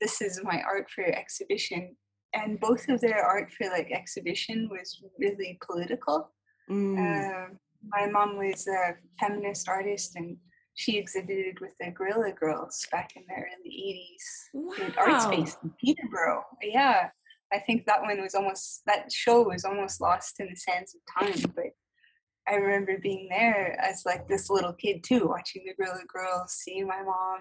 this 0.00 0.20
is 0.20 0.40
my 0.42 0.62
art 0.62 0.90
for 0.90 1.04
exhibition. 1.04 1.96
And 2.34 2.60
both 2.60 2.88
of 2.88 3.00
their 3.00 3.24
art 3.24 3.50
for 3.52 3.68
like 3.68 3.90
exhibition 3.92 4.68
was 4.70 5.02
really 5.18 5.58
political. 5.64 6.30
Mm. 6.70 6.98
Um, 6.98 7.58
my 7.86 8.06
mom 8.06 8.36
was 8.36 8.66
a 8.66 8.94
feminist 9.18 9.68
artist 9.68 10.16
and 10.16 10.36
she 10.74 10.96
exhibited 10.96 11.60
with 11.60 11.72
the 11.80 11.90
Guerrilla 11.90 12.32
Girls 12.32 12.86
back 12.92 13.10
in 13.16 13.24
the 13.28 13.34
early 13.34 14.08
80s 14.54 14.86
in 14.86 14.94
Art 14.96 15.22
Space 15.22 15.56
in 15.62 15.72
Peterborough. 15.80 16.44
Yeah, 16.62 17.08
I 17.52 17.58
think 17.58 17.86
that 17.86 18.02
one 18.02 18.20
was 18.20 18.34
almost, 18.34 18.82
that 18.86 19.10
show 19.10 19.42
was 19.42 19.64
almost 19.64 20.00
lost 20.00 20.38
in 20.38 20.48
the 20.48 20.56
sands 20.56 20.94
of 20.94 21.00
time. 21.26 21.52
But 21.56 21.72
I 22.48 22.54
remember 22.54 22.98
being 22.98 23.28
there 23.28 23.78
as 23.80 24.02
like 24.06 24.26
this 24.28 24.48
little 24.50 24.72
kid 24.72 25.04
too, 25.04 25.26
watching 25.28 25.64
the 25.64 25.74
Guerrilla 25.74 26.02
Girls, 26.06 26.52
seeing 26.52 26.86
my 26.86 27.02
mom. 27.02 27.40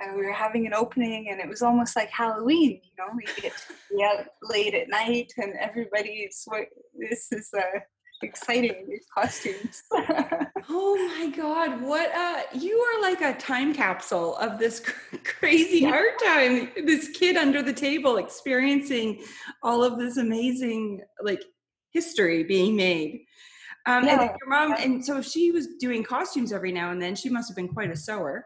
And 0.00 0.16
we 0.16 0.24
were 0.24 0.32
having 0.32 0.66
an 0.66 0.72
opening, 0.72 1.28
and 1.28 1.40
it 1.40 1.48
was 1.48 1.60
almost 1.60 1.94
like 1.94 2.08
Halloween. 2.08 2.80
You 2.82 2.92
know, 2.98 3.12
we 3.14 3.24
get 3.42 3.52
to 3.52 3.74
be 3.94 4.02
out 4.02 4.24
late 4.42 4.72
at 4.72 4.88
night, 4.88 5.30
and 5.36 5.52
everybody's 5.60 6.40
what 6.46 6.68
this 6.98 7.30
is 7.30 7.50
uh, 7.54 7.80
exciting. 8.22 8.86
These 8.88 9.06
costumes. 9.14 9.82
Oh 10.72 10.94
my 11.18 11.34
God! 11.34 11.82
What 11.82 12.14
uh, 12.14 12.42
you 12.52 12.78
are 12.78 13.02
like 13.02 13.22
a 13.22 13.36
time 13.38 13.74
capsule 13.74 14.36
of 14.36 14.58
this 14.58 14.78
cr- 14.80 15.16
crazy 15.24 15.84
art 15.86 16.22
time. 16.22 16.70
This 16.86 17.08
kid 17.08 17.36
under 17.36 17.62
the 17.62 17.72
table 17.72 18.18
experiencing 18.18 19.22
all 19.62 19.82
of 19.82 19.98
this 19.98 20.16
amazing 20.16 21.00
like 21.22 21.42
history 21.92 22.44
being 22.44 22.76
made. 22.76 23.24
Um, 23.86 24.06
and 24.08 24.20
then 24.20 24.28
Yeah. 24.28 24.36
your 24.40 24.48
mom, 24.48 24.72
and 24.78 25.04
so 25.04 25.22
she 25.22 25.50
was 25.50 25.68
doing 25.78 26.02
costumes 26.04 26.52
every 26.52 26.72
now 26.72 26.90
and 26.90 27.00
then. 27.00 27.14
She 27.16 27.28
must 27.30 27.48
have 27.48 27.56
been 27.56 27.68
quite 27.68 27.90
a 27.90 27.96
sewer. 27.96 28.44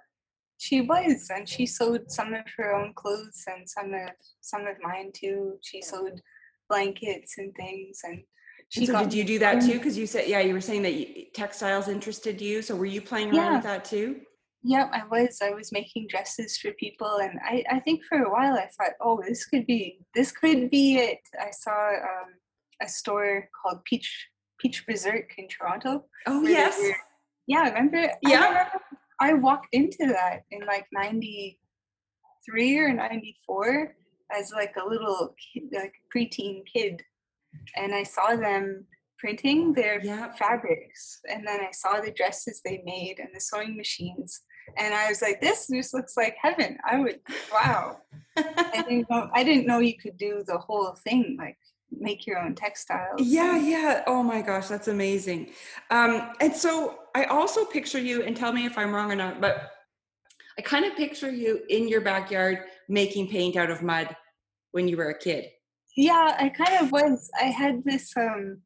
she 0.58 0.80
was, 0.80 1.28
and 1.34 1.48
she 1.48 1.66
sewed 1.66 2.10
some 2.10 2.32
of 2.32 2.44
her 2.56 2.74
own 2.74 2.94
clothes 2.94 3.42
and 3.48 3.68
some 3.68 3.92
of 3.92 4.10
some 4.40 4.66
of 4.66 4.76
mine 4.80 5.10
too. 5.12 5.58
She 5.62 5.82
sewed 5.82 6.20
blankets 6.68 7.38
and 7.38 7.52
things, 7.56 8.00
and 8.04 8.22
she 8.68 8.80
And 8.80 8.86
so 8.86 8.92
got 8.92 9.02
did 9.04 9.12
you 9.14 9.24
do 9.24 9.38
that 9.40 9.60
too? 9.60 9.74
Because 9.78 9.98
you 9.98 10.06
said, 10.06 10.28
yeah, 10.28 10.40
you 10.40 10.54
were 10.54 10.60
saying 10.60 10.82
that 10.82 10.94
you, 10.94 11.26
textiles 11.34 11.88
interested 11.88 12.40
you. 12.40 12.62
So 12.62 12.76
were 12.76 12.86
you 12.86 13.02
playing 13.02 13.30
around 13.32 13.36
Yeah. 13.36 13.54
with 13.56 13.62
that 13.64 13.84
too? 13.84 14.20
Yep, 14.62 14.90
I 14.94 15.04
was. 15.10 15.40
I 15.42 15.50
was 15.50 15.72
making 15.72 16.06
dresses 16.08 16.56
for 16.56 16.70
people, 16.72 17.18
and 17.20 17.38
I, 17.44 17.64
I 17.70 17.80
think 17.80 18.02
for 18.04 18.18
a 18.22 18.30
while 18.30 18.54
I 18.54 18.68
thought, 18.78 18.94
oh, 19.00 19.20
this 19.26 19.44
could 19.44 19.66
be 19.66 19.98
this 20.14 20.32
could 20.32 20.70
be 20.70 20.96
it. 20.96 21.18
I 21.38 21.50
saw 21.50 21.90
um, 21.90 22.30
a 22.80 22.88
store 22.88 23.48
called 23.60 23.84
Peach 23.84 24.28
Peach 24.58 24.86
Berserk 24.86 25.32
in 25.38 25.48
Toronto. 25.48 26.04
Oh 26.26 26.42
yes. 26.46 26.78
were- 26.80 26.96
yeah, 27.46 27.68
remember? 27.68 27.98
I 27.98 28.14
Yeah. 28.22 28.48
remember 28.48 28.80
I 29.20 29.32
walked 29.34 29.68
into 29.72 30.06
that 30.08 30.42
in 30.50 30.64
like 30.66 30.86
'93 30.92 32.78
or 32.78 32.92
'94 32.92 33.94
as 34.32 34.52
like 34.52 34.74
a 34.76 34.86
little 34.88 35.34
kid, 35.52 35.64
like 35.72 35.94
preteen 36.14 36.62
kid, 36.66 37.02
and 37.76 37.94
I 37.94 38.02
saw 38.02 38.34
them 38.36 38.86
printing 39.18 39.72
their 39.72 40.00
Yeah. 40.04 40.32
fabrics, 40.34 41.20
and 41.28 41.46
then 41.46 41.60
I 41.60 41.70
saw 41.70 42.00
the 42.00 42.10
dresses 42.12 42.60
they 42.64 42.82
made 42.84 43.18
and 43.20 43.30
the 43.34 43.40
sewing 43.40 43.76
machines, 43.76 44.42
and 44.76 44.92
I 44.94 45.08
was 45.08 45.22
like, 45.22 45.40
"This 45.40 45.68
just 45.68 45.94
looks 45.94 46.16
like 46.16 46.36
heaven." 46.40 46.78
I 46.84 46.98
would, 46.98 47.20
wow. 47.52 48.00
I 48.36 48.82
didn't 48.88 49.08
know. 49.10 49.30
I 49.32 49.44
didn't 49.44 49.66
know 49.66 49.78
you 49.78 49.96
could 49.96 50.16
do 50.16 50.42
the 50.46 50.58
whole 50.58 50.94
thing, 51.06 51.36
like 51.38 51.58
make 51.90 52.26
your 52.26 52.38
own 52.38 52.54
textiles. 52.54 53.20
Yeah, 53.20 53.56
yeah. 53.56 54.02
Oh 54.06 54.22
my 54.22 54.42
gosh, 54.42 54.68
that's 54.68 54.88
amazing. 54.88 55.52
Um, 55.90 56.32
and 56.40 56.54
so 56.54 56.98
I 57.14 57.24
also 57.24 57.64
picture 57.64 58.00
you, 58.00 58.22
and 58.22 58.36
tell 58.36 58.52
me 58.52 58.66
if 58.66 58.76
I'm 58.76 58.94
wrong 58.94 59.10
or 59.10 59.16
not, 59.16 59.40
but 59.40 59.70
I 60.58 60.62
kind 60.62 60.84
of 60.84 60.96
picture 60.96 61.30
you 61.30 61.62
in 61.68 61.88
your 61.88 62.00
backyard 62.00 62.58
making 62.88 63.28
paint 63.28 63.56
out 63.56 63.70
of 63.70 63.82
mud 63.82 64.14
when 64.72 64.88
you 64.88 64.96
were 64.96 65.10
a 65.10 65.18
kid. 65.18 65.46
Yeah, 65.96 66.36
I 66.38 66.48
kind 66.48 66.84
of 66.84 66.92
was. 66.92 67.30
I 67.40 67.44
had 67.44 67.84
this 67.84 68.12
um 68.16 68.62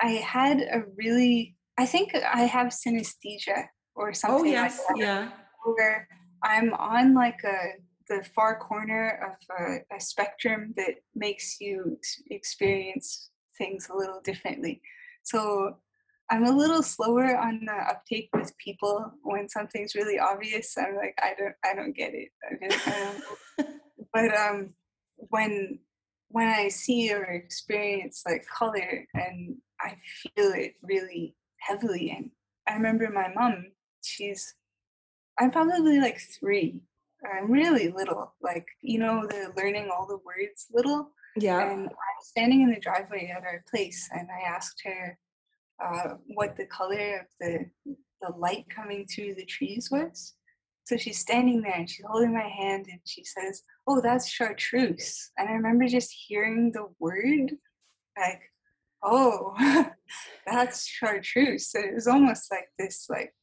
I 0.00 0.10
had 0.12 0.60
a 0.60 0.82
really 0.96 1.56
I 1.78 1.86
think 1.86 2.14
I 2.14 2.42
have 2.42 2.68
synesthesia 2.68 3.64
or 3.94 4.12
something 4.12 4.40
Oh 4.40 4.44
yes, 4.44 4.78
like 4.78 4.98
that 4.98 5.04
yeah. 5.04 5.28
where 5.64 6.08
I'm 6.42 6.72
on 6.74 7.14
like 7.14 7.42
a 7.44 7.80
the 8.08 8.24
far 8.34 8.58
corner 8.58 9.20
of 9.26 9.56
a, 9.58 9.96
a 9.96 10.00
spectrum 10.00 10.74
that 10.76 10.96
makes 11.14 11.60
you 11.60 11.96
ex- 11.96 12.22
experience 12.30 13.30
things 13.56 13.88
a 13.90 13.96
little 13.96 14.20
differently. 14.22 14.80
So 15.22 15.76
I'm 16.30 16.44
a 16.44 16.56
little 16.56 16.82
slower 16.82 17.36
on 17.36 17.64
the 17.64 17.72
uptake 17.72 18.28
with 18.34 18.56
people 18.58 19.12
when 19.22 19.48
something's 19.48 19.94
really 19.94 20.18
obvious. 20.18 20.76
I'm 20.76 20.96
like, 20.96 21.18
I 21.22 21.34
don't, 21.38 21.54
I 21.64 21.74
don't 21.74 21.96
get 21.96 22.12
it. 22.14 22.28
Don't 22.60 23.22
but 24.12 24.34
um 24.36 24.70
when 25.16 25.78
when 26.28 26.48
i 26.48 26.68
see 26.68 27.12
or 27.12 27.24
experience 27.24 28.22
like 28.26 28.46
color 28.46 29.06
and 29.14 29.56
i 29.80 29.96
feel 30.04 30.52
it 30.52 30.74
really 30.82 31.34
heavily 31.58 32.14
and 32.16 32.30
i 32.68 32.74
remember 32.74 33.08
my 33.10 33.32
mom 33.34 33.66
she's 34.02 34.54
i'm 35.38 35.50
probably 35.50 36.00
like 36.00 36.20
three 36.20 36.80
i'm 37.34 37.50
really 37.50 37.88
little 37.90 38.34
like 38.42 38.66
you 38.82 38.98
know 38.98 39.26
the 39.28 39.52
learning 39.56 39.90
all 39.92 40.06
the 40.06 40.18
words 40.24 40.66
little 40.72 41.10
Yeah. 41.36 41.60
and 41.70 41.82
i'm 41.88 42.20
standing 42.22 42.62
in 42.62 42.70
the 42.70 42.80
driveway 42.80 43.32
at 43.36 43.42
our 43.44 43.62
place 43.70 44.08
and 44.12 44.28
i 44.30 44.48
asked 44.48 44.82
her 44.84 45.18
uh, 45.84 46.14
what 46.34 46.56
the 46.56 46.66
color 46.66 47.20
of 47.20 47.26
the 47.40 47.66
the 48.20 48.32
light 48.36 48.66
coming 48.68 49.06
through 49.06 49.34
the 49.34 49.44
trees 49.44 49.90
was 49.90 50.34
so 50.88 50.96
she's 50.96 51.18
standing 51.18 51.60
there 51.60 51.74
and 51.74 51.88
she's 51.88 52.06
holding 52.08 52.32
my 52.32 52.48
hand 52.48 52.86
and 52.90 53.00
she 53.04 53.22
says, 53.22 53.60
Oh, 53.86 54.00
that's 54.00 54.26
chartreuse. 54.26 55.32
And 55.36 55.46
I 55.46 55.52
remember 55.52 55.86
just 55.86 56.10
hearing 56.26 56.72
the 56.72 56.86
word 56.98 57.52
like, 58.18 58.40
Oh, 59.04 59.54
that's 60.46 60.86
chartreuse. 60.86 61.68
So 61.70 61.78
it 61.78 61.92
was 61.94 62.06
almost 62.06 62.50
like 62.50 62.68
this 62.78 63.04
like 63.10 63.34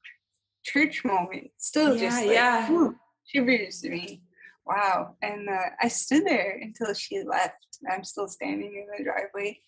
church 0.63 1.05
moment. 1.05 1.51
Still 1.57 1.95
just 1.95 2.19
Yeah, 2.23 2.27
like 2.27 2.35
yeah. 2.35 2.71
"Ooh," 2.71 2.95
shivers 3.25 3.81
to 3.81 3.89
me. 3.89 4.21
Wow. 4.65 5.15
And 5.21 5.49
uh, 5.49 5.69
I 5.81 5.87
stood 5.87 6.25
there 6.25 6.59
until 6.61 6.93
she 6.93 7.23
left. 7.23 7.79
I'm 7.91 8.03
still 8.03 8.27
standing 8.27 8.75
in 8.75 8.87
the 8.97 9.03
driveway. 9.03 9.59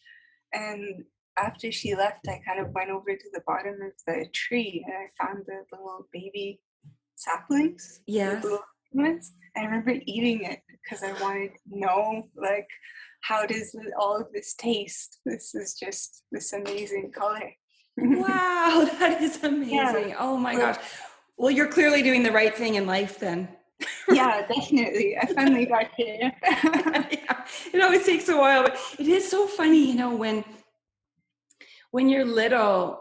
And 0.54 1.04
after 1.38 1.72
she 1.72 1.96
left, 1.96 2.28
I 2.28 2.42
kind 2.48 2.60
of 2.60 2.74
went 2.74 2.90
over 2.90 3.16
to 3.16 3.30
the 3.34 3.44
bottom 3.46 3.76
of 3.82 3.92
the 4.08 4.26
tree 4.34 4.84
and 4.86 4.96
I 4.96 5.26
found 5.26 5.44
the 5.46 5.64
little 5.72 6.08
baby 6.12 6.60
saplings. 7.16 8.02
Yes. 8.08 8.46
ones. 8.94 9.34
I 9.56 9.66
remember 9.66 9.96
eating 10.06 10.44
it 10.44 10.62
because 10.84 11.04
I 11.04 11.20
wanted 11.22 11.52
to 11.54 11.80
know, 11.80 12.30
like, 12.36 12.68
how 13.22 13.46
does 13.46 13.76
all 14.00 14.18
of 14.20 14.32
this 14.34 14.54
taste? 14.56 15.20
This 15.26 15.54
is 15.54 15.76
just 15.76 16.24
this 16.32 16.54
amazing 16.54 17.12
color. 17.12 17.52
wow, 17.98 18.88
that 19.00 19.22
is 19.22 19.44
amazing. 19.44 20.10
Yeah. 20.10 20.16
Oh 20.20 20.38
my 20.38 20.56
gosh. 20.56 20.78
Well, 21.38 21.52
you're 21.52 21.68
clearly 21.68 22.02
doing 22.02 22.24
the 22.24 22.32
right 22.32 22.56
thing 22.56 22.76
in 22.76 22.88
life 22.88 23.20
then. 23.20 23.48
yeah, 24.10 24.46
definitely. 24.48 25.18
I 25.18 25.26
finally 25.28 25.66
got 25.66 25.88
here. 25.96 26.32
yeah, 26.44 27.46
it 27.74 27.82
always 27.82 28.06
takes 28.06 28.28
a 28.28 28.36
while, 28.36 28.64
but 28.64 28.78
it 28.98 29.08
is 29.08 29.30
so 29.30 29.46
funny, 29.46 29.92
you 29.92 29.96
know, 29.96 30.16
when 30.16 30.44
when 31.92 32.10
you're 32.10 32.26
little, 32.26 33.00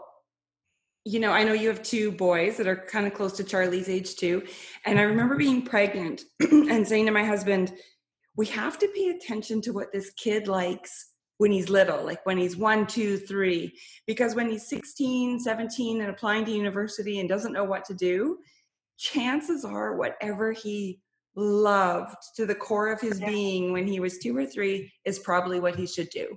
you 1.03 1.19
know, 1.19 1.31
I 1.31 1.43
know 1.43 1.53
you 1.53 1.67
have 1.67 1.81
two 1.81 2.11
boys 2.11 2.57
that 2.57 2.67
are 2.67 2.75
kind 2.75 3.07
of 3.07 3.13
close 3.13 3.33
to 3.33 3.43
Charlie's 3.43 3.89
age 3.89 4.15
too. 4.15 4.43
And 4.85 4.99
I 4.99 5.03
remember 5.03 5.35
being 5.35 5.63
pregnant 5.63 6.21
and 6.39 6.87
saying 6.87 7.05
to 7.07 7.11
my 7.11 7.23
husband, 7.23 7.73
we 8.35 8.45
have 8.47 8.77
to 8.79 8.87
pay 8.95 9.09
attention 9.09 9.61
to 9.61 9.71
what 9.71 9.91
this 9.91 10.11
kid 10.11 10.47
likes 10.47 11.11
when 11.37 11.51
he's 11.51 11.69
little, 11.69 12.03
like 12.03 12.25
when 12.25 12.37
he's 12.37 12.57
one, 12.57 12.87
two, 12.87 13.17
three. 13.17 13.73
Because 14.05 14.35
when 14.35 14.49
he's 14.49 14.67
16, 14.67 15.39
17, 15.39 16.01
and 16.01 16.09
applying 16.09 16.45
to 16.45 16.51
university 16.51 17.19
and 17.19 17.29
doesn't 17.29 17.53
know 17.53 17.63
what 17.63 17.85
to 17.85 17.93
do, 17.93 18.39
chances 18.97 19.63
are 19.63 19.95
whatever 19.95 20.51
he 20.51 20.99
loved 21.35 22.17
to 22.35 22.45
the 22.45 22.55
core 22.55 22.91
of 22.91 22.99
his 22.99 23.19
yeah. 23.19 23.29
being 23.29 23.71
when 23.71 23.87
he 23.87 23.99
was 23.99 24.17
two 24.17 24.35
or 24.35 24.45
three 24.45 24.91
is 25.05 25.19
probably 25.19 25.59
what 25.59 25.75
he 25.75 25.85
should 25.85 26.09
do. 26.09 26.35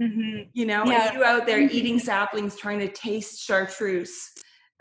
Mm-hmm. 0.00 0.50
You 0.52 0.66
know, 0.66 0.84
yeah. 0.84 1.08
and 1.08 1.16
you 1.16 1.24
out 1.24 1.46
there 1.46 1.60
eating 1.60 1.98
saplings 1.98 2.54
trying 2.56 2.78
to 2.80 2.88
taste 2.88 3.42
chartreuse. 3.42 4.30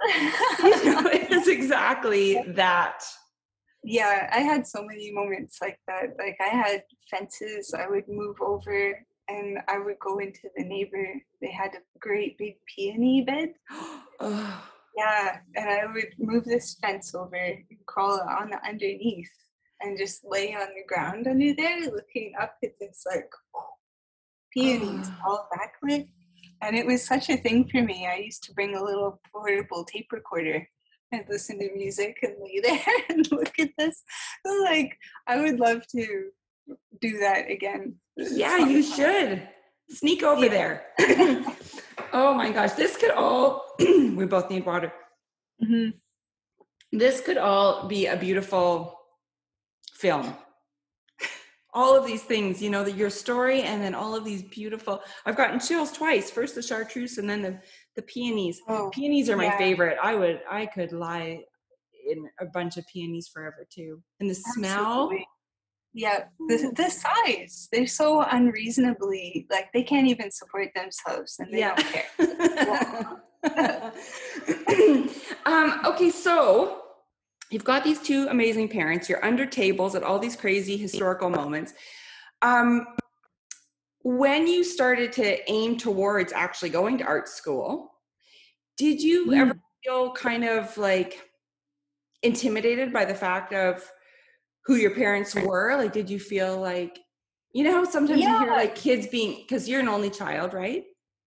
you 0.07 0.85
know, 0.85 1.01
it's 1.11 1.47
exactly 1.47 2.43
that. 2.49 3.01
Yeah, 3.83 4.29
I 4.31 4.39
had 4.39 4.67
so 4.67 4.83
many 4.83 5.11
moments 5.11 5.59
like 5.61 5.79
that. 5.87 6.15
Like 6.19 6.37
I 6.41 6.49
had 6.49 6.83
fences 7.09 7.73
I 7.73 7.87
would 7.87 8.07
move 8.07 8.35
over 8.41 9.05
and 9.27 9.59
I 9.67 9.79
would 9.79 9.99
go 9.99 10.19
into 10.19 10.49
the 10.55 10.63
neighbor. 10.63 11.07
They 11.41 11.51
had 11.51 11.71
a 11.73 11.99
great 11.99 12.37
big 12.37 12.55
peony 12.73 13.23
bed. 13.23 13.53
Yeah, 14.97 15.39
and 15.57 15.69
I 15.69 15.85
would 15.91 16.13
move 16.17 16.45
this 16.45 16.77
fence 16.81 17.13
over 17.13 17.35
and 17.35 17.65
crawl 17.85 18.21
on 18.21 18.49
the 18.49 18.65
underneath 18.65 19.29
and 19.81 19.97
just 19.97 20.23
lay 20.25 20.53
on 20.55 20.67
the 20.67 20.85
ground 20.87 21.27
under 21.27 21.53
there, 21.53 21.81
looking 21.81 22.31
up 22.39 22.55
at 22.63 22.79
this 22.79 23.03
like 23.05 23.29
peonies 24.53 25.09
all 25.27 25.49
backlit. 25.53 26.07
And 26.61 26.77
it 26.77 26.85
was 26.85 27.03
such 27.03 27.29
a 27.29 27.35
thing 27.35 27.67
for 27.67 27.81
me. 27.81 28.07
I 28.07 28.19
used 28.23 28.43
to 28.45 28.53
bring 28.53 28.75
a 28.75 28.83
little 28.83 29.19
portable 29.33 29.83
tape 29.83 30.07
recorder 30.13 30.65
and 31.11 31.25
listen 31.29 31.59
to 31.59 31.75
music 31.75 32.17
and 32.23 32.35
lay 32.41 32.59
there 32.63 32.95
and 33.09 33.29
look 33.31 33.59
at 33.59 33.71
this. 33.77 34.01
Like 34.45 34.97
I 35.27 35.41
would 35.41 35.59
love 35.59 35.85
to 35.87 36.29
do 37.01 37.17
that 37.19 37.49
again. 37.49 37.95
Yeah, 38.17 38.57
you 38.57 38.81
should. 38.81 39.47
Sneak 39.89 40.23
over 40.23 40.45
yeah. 40.45 40.51
there. 40.51 40.85
oh 42.13 42.33
my 42.33 42.51
gosh, 42.51 42.73
this 42.73 42.97
could 42.97 43.11
all, 43.11 43.65
we 43.79 44.25
both 44.25 44.49
need 44.49 44.65
water. 44.65 44.91
Mm-hmm. 45.63 45.97
This 46.97 47.21
could 47.21 47.37
all 47.37 47.87
be 47.87 48.07
a 48.07 48.15
beautiful 48.15 48.97
film. 49.93 50.35
All 51.73 51.95
of 51.95 52.07
these 52.07 52.23
things, 52.23 52.61
you 52.61 52.69
know, 52.69 52.85
that 52.85 52.95
your 52.95 53.09
story 53.09 53.63
and 53.63 53.81
then 53.81 53.93
all 53.93 54.15
of 54.15 54.23
these 54.23 54.43
beautiful. 54.43 55.01
I've 55.25 55.35
gotten 55.35 55.59
chills 55.59 55.91
twice. 55.91 56.31
First 56.31 56.55
the 56.55 56.61
chartreuse 56.61 57.17
and 57.17 57.29
then 57.29 57.41
the 57.41 57.59
the 57.97 58.01
peonies. 58.03 58.61
Oh, 58.69 58.89
peonies 58.93 59.29
are 59.29 59.35
my 59.35 59.45
yeah. 59.45 59.57
favorite. 59.57 59.97
I 60.01 60.15
would 60.15 60.39
I 60.49 60.67
could 60.67 60.93
lie 60.93 61.41
in 62.09 62.29
a 62.39 62.45
bunch 62.45 62.77
of 62.77 62.85
peonies 62.87 63.27
forever 63.27 63.67
too. 63.69 64.01
And 64.21 64.29
the 64.29 64.35
Absolutely. 64.35 64.69
smell 64.69 65.09
yeah, 65.95 66.25
the, 66.49 66.73
the 66.75 66.89
size. 66.89 67.69
They're 67.71 67.87
so 67.87 68.21
unreasonably, 68.21 69.47
like, 69.49 69.71
they 69.71 69.81
can't 69.81 70.07
even 70.07 70.29
support 70.29 70.71
themselves 70.75 71.37
and 71.39 71.53
they 71.53 71.59
yeah. 71.59 71.75
don't 71.75 71.87
care. 73.45 75.11
um, 75.45 75.81
okay, 75.85 76.09
so 76.09 76.81
you've 77.49 77.63
got 77.63 77.85
these 77.85 78.01
two 78.01 78.27
amazing 78.29 78.67
parents. 78.67 79.07
You're 79.07 79.23
under 79.23 79.45
tables 79.45 79.95
at 79.95 80.03
all 80.03 80.19
these 80.19 80.35
crazy 80.35 80.75
historical 80.75 81.29
moments. 81.29 81.73
Um, 82.41 82.87
when 84.03 84.47
you 84.47 84.65
started 84.65 85.13
to 85.13 85.49
aim 85.49 85.77
towards 85.77 86.33
actually 86.33 86.71
going 86.71 86.97
to 86.97 87.05
art 87.05 87.29
school, 87.29 87.93
did 88.75 89.01
you 89.01 89.27
mm. 89.27 89.37
ever 89.37 89.57
feel 89.81 90.11
kind 90.11 90.43
of 90.43 90.77
like 90.77 91.21
intimidated 92.21 92.91
by 92.91 93.05
the 93.05 93.15
fact 93.15 93.53
of 93.53 93.89
who 94.65 94.75
your 94.75 94.91
parents 94.91 95.35
were? 95.35 95.75
Like, 95.77 95.93
did 95.93 96.09
you 96.09 96.19
feel 96.19 96.59
like, 96.59 96.99
you 97.53 97.63
know, 97.63 97.83
sometimes 97.83 98.21
yeah. 98.21 98.39
you 98.39 98.45
hear 98.45 98.51
like 98.55 98.75
kids 98.75 99.07
being, 99.07 99.41
because 99.41 99.69
you're 99.69 99.79
an 99.79 99.87
only 99.87 100.09
child, 100.09 100.53
right? 100.53 100.83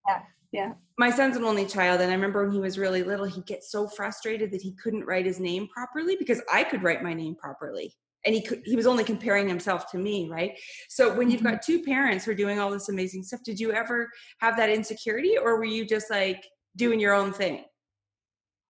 Yeah. 0.07 0.21
Yeah. 0.51 0.73
My 0.99 1.11
son's 1.11 1.37
an 1.37 1.45
only 1.45 1.67
child, 1.67 2.01
and 2.01 2.11
I 2.11 2.15
remember 2.15 2.45
when 2.45 2.53
he 2.53 2.59
was 2.59 2.79
really 2.79 3.03
little, 3.03 3.27
he'd 3.27 3.47
get 3.47 3.63
so 3.63 3.87
frustrated 3.87 4.51
that 4.51 4.63
he 4.63 4.75
couldn't 4.83 5.05
write 5.05 5.27
his 5.27 5.39
name 5.39 5.69
properly 5.69 6.17
because 6.17 6.43
I 6.53 6.65
could 6.65 6.83
write 6.83 7.03
my 7.03 7.15
name 7.15 7.37
properly. 7.37 7.95
And 8.27 8.35
he 8.35 8.43
could, 8.43 8.63
he 8.65 8.75
was 8.75 8.87
only 8.87 9.05
comparing 9.05 9.49
himself 9.49 9.91
to 9.93 9.99
me, 9.99 10.29
right? 10.29 10.59
So 10.89 11.15
when 11.15 11.31
you've 11.31 11.43
mm-hmm. 11.43 11.53
got 11.53 11.63
two 11.63 11.83
parents 11.83 12.25
who 12.25 12.33
are 12.33 12.35
doing 12.35 12.59
all 12.59 12.71
this 12.71 12.89
amazing 12.89 13.23
stuff, 13.23 13.41
did 13.45 13.61
you 13.61 13.73
ever 13.73 14.11
have 14.41 14.57
that 14.57 14.71
insecurity 14.71 15.39
or 15.39 15.57
were 15.57 15.65
you 15.65 15.87
just 15.87 16.11
like 16.11 16.45
doing 16.75 16.99
your 16.99 17.15
own 17.15 17.33
thing? 17.33 17.65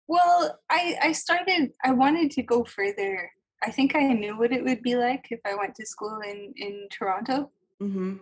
Well, 0.07 0.59
I 0.69 0.97
I 1.01 1.11
started 1.11 1.73
I 1.83 1.91
wanted 1.91 2.31
to 2.31 2.43
go 2.43 2.63
further 2.63 3.29
I 3.65 3.71
think 3.71 3.95
I 3.95 4.13
knew 4.13 4.37
what 4.37 4.51
it 4.51 4.63
would 4.63 4.81
be 4.81 4.95
like 4.95 5.27
if 5.31 5.39
I 5.45 5.55
went 5.55 5.75
to 5.75 5.85
school 5.85 6.19
in 6.21 6.53
in 6.57 6.87
Toronto. 6.91 7.51
Mm-hmm. 7.81 8.15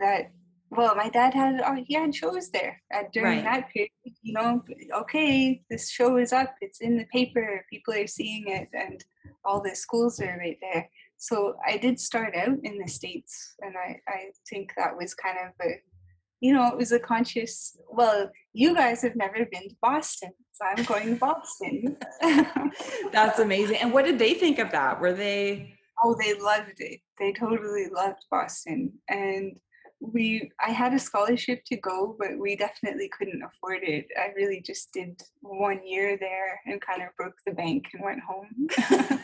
That 0.00 0.32
well, 0.70 0.94
my 0.96 1.08
dad 1.08 1.34
had 1.34 1.60
oh, 1.64 1.76
he 1.86 1.94
had 1.94 2.14
shows 2.14 2.50
there 2.50 2.80
at, 2.92 3.12
during 3.12 3.44
right. 3.44 3.44
that 3.44 3.70
period. 3.70 3.90
You 4.22 4.32
know, 4.34 4.64
okay, 5.02 5.62
this 5.70 5.90
show 5.90 6.16
is 6.16 6.32
up. 6.32 6.54
It's 6.60 6.80
in 6.80 6.96
the 6.96 7.06
paper. 7.12 7.64
People 7.70 7.94
are 7.94 8.06
seeing 8.06 8.48
it, 8.48 8.68
and 8.72 9.02
all 9.44 9.60
the 9.62 9.74
schools 9.74 10.20
are 10.20 10.38
right 10.38 10.58
there. 10.60 10.88
So 11.18 11.54
I 11.66 11.76
did 11.76 12.00
start 12.00 12.34
out 12.34 12.58
in 12.62 12.78
the 12.78 12.88
states, 12.88 13.54
and 13.60 13.74
I 13.76 14.00
I 14.08 14.20
think 14.48 14.72
that 14.76 14.96
was 14.96 15.14
kind 15.14 15.38
of 15.38 15.52
a 15.66 15.74
you 16.42 16.52
know, 16.52 16.66
it 16.66 16.76
was 16.76 16.90
a 16.90 16.98
conscious, 16.98 17.78
well, 17.88 18.28
you 18.52 18.74
guys 18.74 19.00
have 19.00 19.14
never 19.14 19.46
been 19.46 19.68
to 19.68 19.76
Boston, 19.80 20.32
so 20.52 20.64
I'm 20.66 20.84
going 20.84 21.08
to 21.08 21.16
Boston. 21.16 21.96
That's 23.12 23.38
amazing. 23.38 23.76
And 23.76 23.92
what 23.92 24.04
did 24.04 24.18
they 24.18 24.34
think 24.34 24.58
of 24.58 24.70
that? 24.72 25.00
Were 25.00 25.12
they? 25.12 25.74
Oh, 26.04 26.16
they 26.18 26.34
loved 26.34 26.78
it. 26.78 27.00
They 27.18 27.32
totally 27.32 27.88
loved 27.88 28.24
Boston. 28.30 28.92
And 29.08 29.56
we, 30.00 30.50
I 30.60 30.70
had 30.70 30.92
a 30.92 30.98
scholarship 30.98 31.64
to 31.66 31.76
go, 31.76 32.16
but 32.18 32.36
we 32.36 32.56
definitely 32.56 33.08
couldn't 33.16 33.42
afford 33.42 33.82
it. 33.82 34.06
I 34.18 34.32
really 34.34 34.60
just 34.60 34.92
did 34.92 35.22
one 35.40 35.86
year 35.86 36.16
there 36.18 36.60
and 36.66 36.80
kind 36.80 37.02
of 37.02 37.08
broke 37.16 37.36
the 37.46 37.52
bank 37.52 37.86
and 37.94 38.02
went 38.02 38.20
home. 38.20 38.68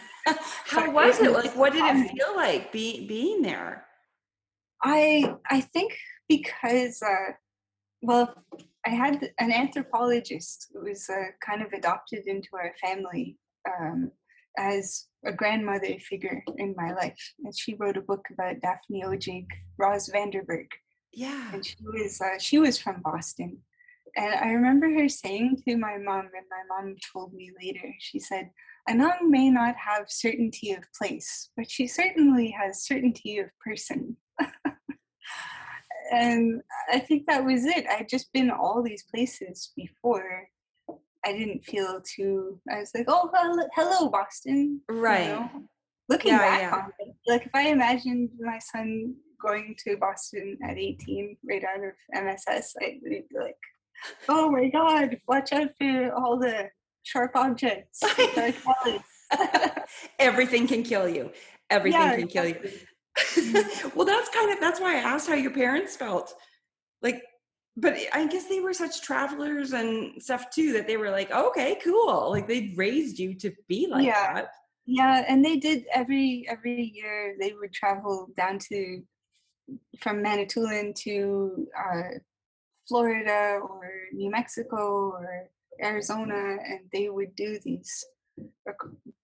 How 0.66 0.90
was 0.92 1.20
it? 1.20 1.32
Like, 1.32 1.56
what 1.56 1.72
did 1.72 1.84
it 1.84 2.10
feel 2.10 2.36
like 2.36 2.72
be, 2.72 3.06
being 3.06 3.42
there? 3.42 3.84
I 4.82 5.34
I 5.50 5.60
think 5.60 5.96
because, 6.28 7.02
uh, 7.02 7.32
well, 8.00 8.32
I 8.86 8.90
had 8.90 9.32
an 9.38 9.52
anthropologist 9.52 10.68
who 10.72 10.88
was 10.88 11.08
uh, 11.10 11.26
kind 11.44 11.62
of 11.62 11.72
adopted 11.72 12.26
into 12.26 12.48
our 12.54 12.72
family 12.80 13.36
um, 13.68 14.10
as 14.58 15.06
a 15.24 15.32
grandmother 15.32 15.98
figure 16.00 16.42
in 16.56 16.74
my 16.76 16.92
life. 16.92 17.34
And 17.44 17.56
she 17.56 17.74
wrote 17.74 17.96
a 17.96 18.02
book 18.02 18.24
about 18.32 18.60
Daphne 18.60 19.04
Odjig, 19.04 19.46
Roz 19.78 20.08
Vanderburgh. 20.08 20.70
Yeah. 21.12 21.52
And 21.52 21.64
she 21.64 21.76
was 21.80 22.20
uh, 22.20 22.38
she 22.38 22.58
was 22.58 22.78
from 22.78 23.02
Boston. 23.02 23.58
And 24.16 24.34
I 24.34 24.50
remember 24.50 24.88
her 24.94 25.08
saying 25.08 25.62
to 25.66 25.76
my 25.76 25.98
mom, 25.98 26.30
and 26.34 26.46
my 26.50 26.62
mom 26.68 26.96
told 27.12 27.32
me 27.34 27.50
later, 27.60 27.92
she 27.98 28.18
said, 28.18 28.50
Anong 28.88 29.28
may 29.28 29.50
not 29.50 29.76
have 29.76 30.06
certainty 30.08 30.72
of 30.72 30.82
place, 30.96 31.50
but 31.56 31.70
she 31.70 31.86
certainly 31.86 32.50
has 32.50 32.84
certainty 32.84 33.38
of 33.38 33.48
person. 33.60 34.16
and 36.10 36.62
I 36.92 36.98
think 36.98 37.26
that 37.26 37.44
was 37.44 37.64
it. 37.64 37.86
I'd 37.88 38.08
just 38.08 38.32
been 38.32 38.50
all 38.50 38.82
these 38.82 39.04
places 39.04 39.72
before. 39.76 40.48
I 41.24 41.32
didn't 41.32 41.64
feel 41.64 42.00
too. 42.00 42.60
I 42.70 42.78
was 42.80 42.90
like, 42.94 43.06
"Oh, 43.08 43.30
hello, 43.74 44.08
Boston." 44.08 44.80
Right. 44.88 45.24
You 45.24 45.32
know? 45.32 45.50
Looking 46.08 46.32
yeah, 46.32 46.38
back 46.38 46.60
yeah. 46.60 46.74
on 46.74 46.92
it, 47.00 47.14
like 47.26 47.46
if 47.46 47.54
I 47.54 47.68
imagined 47.68 48.30
my 48.40 48.58
son 48.58 49.14
going 49.42 49.76
to 49.84 49.96
Boston 49.98 50.56
at 50.64 50.78
18, 50.78 51.36
right 51.48 51.62
out 51.64 51.84
of 51.84 51.92
MSS, 52.14 52.74
I'd 52.80 53.02
be 53.04 53.24
like, 53.38 53.58
"Oh 54.28 54.50
my 54.50 54.68
God, 54.68 55.18
watch 55.26 55.52
out 55.52 55.70
for 55.78 56.12
all 56.14 56.38
the 56.38 56.70
sharp 57.02 57.32
objects." 57.34 58.02
Everything 60.18 60.66
can 60.66 60.82
kill 60.82 61.08
you. 61.08 61.30
Everything 61.68 62.00
yeah, 62.00 62.16
can 62.16 62.28
kill 62.28 62.46
you. 62.46 62.70
well, 63.94 64.06
that's 64.06 64.28
kind 64.30 64.52
of 64.52 64.60
that's 64.60 64.80
why 64.80 64.96
I 64.96 65.00
asked 65.00 65.28
how 65.28 65.34
your 65.34 65.50
parents 65.50 65.96
felt. 65.96 66.34
Like, 67.02 67.22
but 67.76 67.96
I 68.12 68.26
guess 68.26 68.48
they 68.48 68.60
were 68.60 68.72
such 68.72 69.02
travelers 69.02 69.72
and 69.72 70.22
stuff 70.22 70.50
too 70.50 70.72
that 70.72 70.86
they 70.86 70.96
were 70.96 71.10
like, 71.10 71.30
okay, 71.30 71.78
cool. 71.82 72.30
Like 72.30 72.48
they 72.48 72.72
raised 72.76 73.18
you 73.18 73.34
to 73.34 73.52
be 73.68 73.86
like 73.88 74.04
yeah. 74.04 74.34
that. 74.34 74.48
Yeah, 74.86 75.24
and 75.28 75.44
they 75.44 75.58
did 75.58 75.84
every 75.92 76.46
every 76.48 76.92
year. 76.94 77.36
They 77.38 77.52
would 77.52 77.72
travel 77.72 78.28
down 78.36 78.58
to 78.70 79.02
from 80.00 80.22
Manitoulin 80.22 80.94
to 80.94 81.66
uh, 81.78 82.18
Florida 82.88 83.60
or 83.62 83.90
New 84.12 84.30
Mexico 84.30 85.10
or 85.10 85.50
Arizona, 85.82 86.56
and 86.64 86.80
they 86.92 87.08
would 87.10 87.36
do 87.36 87.58
these 87.62 88.04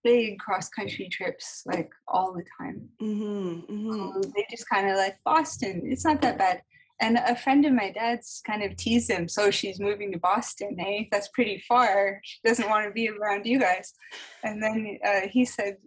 big 0.02 0.38
cross 0.38 0.68
country 0.68 1.08
trips 1.08 1.62
like 1.66 1.90
all 2.08 2.32
the 2.32 2.44
time. 2.58 2.88
Mm-hmm, 3.00 3.72
mm-hmm. 3.72 4.20
So 4.20 4.30
they 4.34 4.46
just 4.50 4.68
kind 4.68 4.90
of 4.90 4.96
like 4.96 5.16
Boston. 5.24 5.82
It's 5.84 6.04
not 6.04 6.20
that 6.22 6.38
bad. 6.38 6.62
And 7.00 7.18
a 7.18 7.34
friend 7.34 7.66
of 7.66 7.72
my 7.72 7.90
dad's 7.90 8.40
kind 8.46 8.62
of 8.62 8.76
teased 8.76 9.10
him, 9.10 9.28
so 9.28 9.50
she's 9.50 9.80
moving 9.80 10.12
to 10.12 10.18
Boston, 10.18 10.76
eh? 10.78 11.04
That's 11.10 11.28
pretty 11.28 11.58
far. 11.66 12.20
She 12.22 12.38
doesn't 12.44 12.68
want 12.68 12.86
to 12.86 12.92
be 12.92 13.08
around 13.08 13.46
you 13.46 13.58
guys. 13.58 13.92
And 14.44 14.62
then 14.62 14.98
uh, 15.04 15.22
he 15.28 15.44
said 15.44 15.78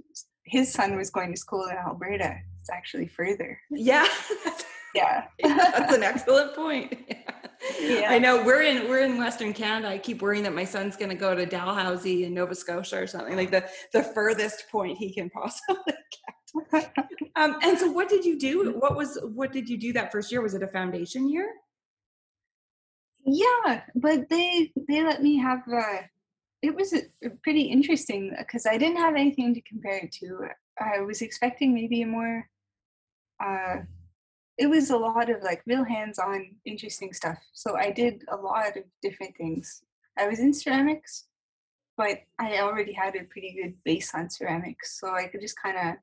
his 0.43 0.71
son 0.71 0.97
was 0.97 1.09
going 1.09 1.33
to 1.33 1.39
school 1.39 1.65
in 1.67 1.77
Alberta. 1.77 2.35
It's 2.59 2.69
actually 2.69 3.07
further. 3.07 3.57
Yeah. 3.71 4.07
yeah. 4.93 5.25
yeah. 5.39 5.71
That's 5.77 5.93
an 5.93 6.03
excellent 6.03 6.55
point. 6.55 6.97
Yeah. 7.07 7.15
I 8.07 8.19
know 8.19 8.43
we're 8.43 8.61
in 8.61 8.87
we're 8.87 9.03
in 9.03 9.17
Western 9.17 9.53
Canada. 9.53 9.89
I 9.89 9.97
keep 9.97 10.21
worrying 10.21 10.43
that 10.43 10.53
my 10.53 10.65
son's 10.65 10.95
going 10.95 11.09
to 11.09 11.15
go 11.15 11.35
to 11.35 11.45
Dalhousie 11.45 12.25
in 12.25 12.33
Nova 12.33 12.55
Scotia 12.55 13.01
or 13.01 13.07
something 13.07 13.35
like 13.35 13.51
the 13.51 13.67
the 13.93 14.03
furthest 14.03 14.69
point 14.71 14.97
he 14.97 15.13
can 15.13 15.29
possibly 15.29 15.81
get. 16.73 16.91
um, 17.35 17.57
and 17.63 17.77
so, 17.77 17.91
what 17.91 18.09
did 18.09 18.25
you 18.25 18.37
do? 18.37 18.73
What 18.77 18.95
was 18.95 19.19
what 19.33 19.51
did 19.51 19.69
you 19.69 19.77
do 19.77 19.93
that 19.93 20.11
first 20.11 20.31
year? 20.31 20.41
Was 20.41 20.53
it 20.53 20.63
a 20.63 20.67
foundation 20.67 21.29
year? 21.29 21.49
Yeah, 23.25 23.81
but 23.95 24.29
they 24.29 24.71
they 24.87 25.03
let 25.03 25.21
me 25.21 25.37
have. 25.37 25.61
Uh, 25.71 26.03
it 26.61 26.75
was 26.75 26.93
pretty 27.43 27.63
interesting 27.63 28.33
because 28.37 28.65
I 28.65 28.77
didn't 28.77 28.97
have 28.97 29.15
anything 29.15 29.53
to 29.53 29.61
compare 29.61 29.97
it 29.97 30.11
to. 30.19 30.47
I 30.79 31.01
was 31.01 31.21
expecting 31.21 31.73
maybe 31.73 32.01
a 32.01 32.07
more 32.07 32.49
uh, 33.43 33.77
it 34.57 34.67
was 34.67 34.89
a 34.89 34.97
lot 34.97 35.29
of 35.29 35.43
like 35.43 35.61
real 35.67 35.83
hands-on 35.83 36.55
interesting 36.65 37.13
stuff. 37.13 37.37
So 37.53 37.75
i 37.75 37.91
did 37.91 38.23
a 38.31 38.35
lot 38.35 38.77
of 38.77 38.83
different 39.01 39.35
things. 39.37 39.83
I 40.17 40.27
was 40.27 40.39
in 40.39 40.53
ceramics 40.53 41.25
but 41.97 42.19
i 42.39 42.59
already 42.59 42.93
had 42.93 43.15
a 43.15 43.23
pretty 43.23 43.57
good 43.59 43.73
base 43.83 44.13
on 44.13 44.29
ceramics 44.29 44.99
so 44.99 45.15
i 45.15 45.27
could 45.27 45.41
just 45.41 45.59
kind 45.61 45.77
of 45.77 45.95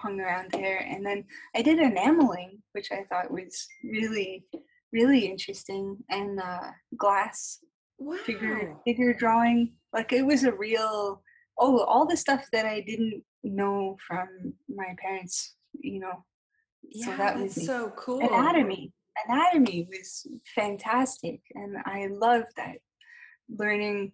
hung 0.00 0.20
around 0.20 0.48
there. 0.52 0.78
And 0.88 1.04
then 1.04 1.24
i 1.56 1.62
did 1.62 1.78
enameling 1.78 2.62
which 2.72 2.92
i 2.92 3.04
thought 3.08 3.30
was 3.30 3.66
really 3.84 4.44
really 4.92 5.26
interesting 5.26 5.96
and 6.08 6.40
uh, 6.40 6.70
glass 6.96 7.58
wow. 7.98 8.16
figure 8.24 8.76
figure 8.84 9.14
drawing. 9.14 9.72
Like 9.92 10.12
it 10.12 10.22
was 10.22 10.44
a 10.44 10.52
real 10.52 11.22
oh 11.58 11.84
all 11.84 12.06
the 12.06 12.16
stuff 12.16 12.46
that 12.52 12.66
i 12.66 12.80
didn't 12.80 13.22
know 13.42 13.96
from 14.06 14.54
my 14.68 14.94
parents 14.98 15.54
you 15.72 16.00
know 16.00 16.24
yeah, 16.82 17.06
so 17.06 17.16
that 17.16 17.38
was 17.38 17.66
so 17.66 17.92
cool. 17.96 18.20
Anatomy. 18.20 18.92
Anatomy 19.28 19.88
was 19.90 20.26
fantastic. 20.54 21.40
And 21.54 21.76
I 21.84 22.08
love 22.10 22.44
that 22.56 22.76
learning 23.58 24.12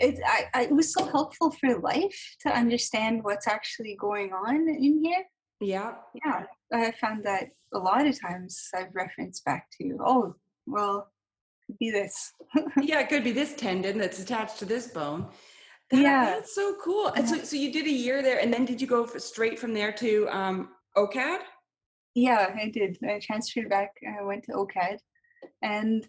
it 0.00 0.18
I, 0.26 0.46
I, 0.54 0.62
it 0.64 0.72
was 0.72 0.92
so 0.92 1.06
helpful 1.06 1.50
for 1.52 1.78
life 1.78 2.36
to 2.40 2.50
understand 2.50 3.22
what's 3.22 3.46
actually 3.46 3.96
going 3.98 4.32
on 4.32 4.68
in 4.68 5.02
here. 5.02 5.24
Yeah. 5.60 5.94
Yeah. 6.24 6.44
I 6.72 6.90
found 6.92 7.24
that 7.24 7.48
a 7.72 7.78
lot 7.78 8.06
of 8.06 8.20
times 8.20 8.68
I've 8.74 8.94
referenced 8.94 9.44
back 9.44 9.68
to, 9.80 9.96
oh, 10.04 10.34
well, 10.66 11.12
could 11.66 11.78
be 11.78 11.90
this. 11.90 12.32
yeah, 12.82 13.00
it 13.00 13.08
could 13.08 13.24
be 13.24 13.32
this 13.32 13.54
tendon 13.54 13.98
that's 13.98 14.20
attached 14.20 14.58
to 14.58 14.64
this 14.64 14.88
bone. 14.88 15.26
That, 15.90 16.00
yeah. 16.00 16.24
That's 16.24 16.54
so 16.54 16.74
cool. 16.82 17.08
And 17.08 17.28
so, 17.28 17.38
so 17.38 17.56
you 17.56 17.72
did 17.72 17.86
a 17.86 17.90
year 17.90 18.22
there 18.22 18.40
and 18.40 18.52
then 18.52 18.64
did 18.64 18.80
you 18.80 18.86
go 18.86 19.06
straight 19.06 19.58
from 19.58 19.72
there 19.72 19.92
to 19.92 20.28
um, 20.30 20.70
OCAD? 20.96 21.38
Yeah, 22.14 22.54
I 22.54 22.68
did. 22.68 22.98
I 23.08 23.18
transferred 23.20 23.70
back. 23.70 23.92
I 24.06 24.22
went 24.22 24.44
to 24.44 24.52
OCAD, 24.52 24.98
and 25.62 26.06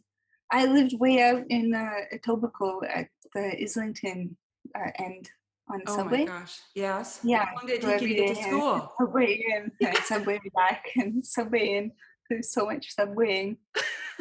I 0.52 0.66
lived 0.66 1.00
way 1.00 1.22
out 1.22 1.44
in 1.50 1.74
uh, 1.74 2.16
Etobicoke 2.16 2.88
at 2.94 3.08
the 3.34 3.62
Islington 3.62 4.36
uh, 4.76 4.92
end 5.00 5.30
on 5.70 5.82
oh 5.88 5.96
subway. 5.96 6.24
Oh 6.24 6.26
my 6.26 6.40
gosh! 6.40 6.60
Yes. 6.76 7.20
Yeah. 7.24 7.46
How 7.46 7.56
long 7.56 7.68
did 7.68 7.84
it 7.84 7.88
take 7.88 8.02
you 8.02 8.08
to 8.10 8.14
get 8.14 8.36
to 8.36 8.44
school? 8.44 8.94
Subway 9.00 9.44
in, 9.56 9.72
and 9.82 9.98
subway 10.00 10.40
back, 10.56 10.86
and 10.96 11.26
subway 11.26 11.78
in. 11.78 11.92
There's 12.30 12.52
so 12.52 12.66
much 12.66 12.96
subwaying. 12.98 13.58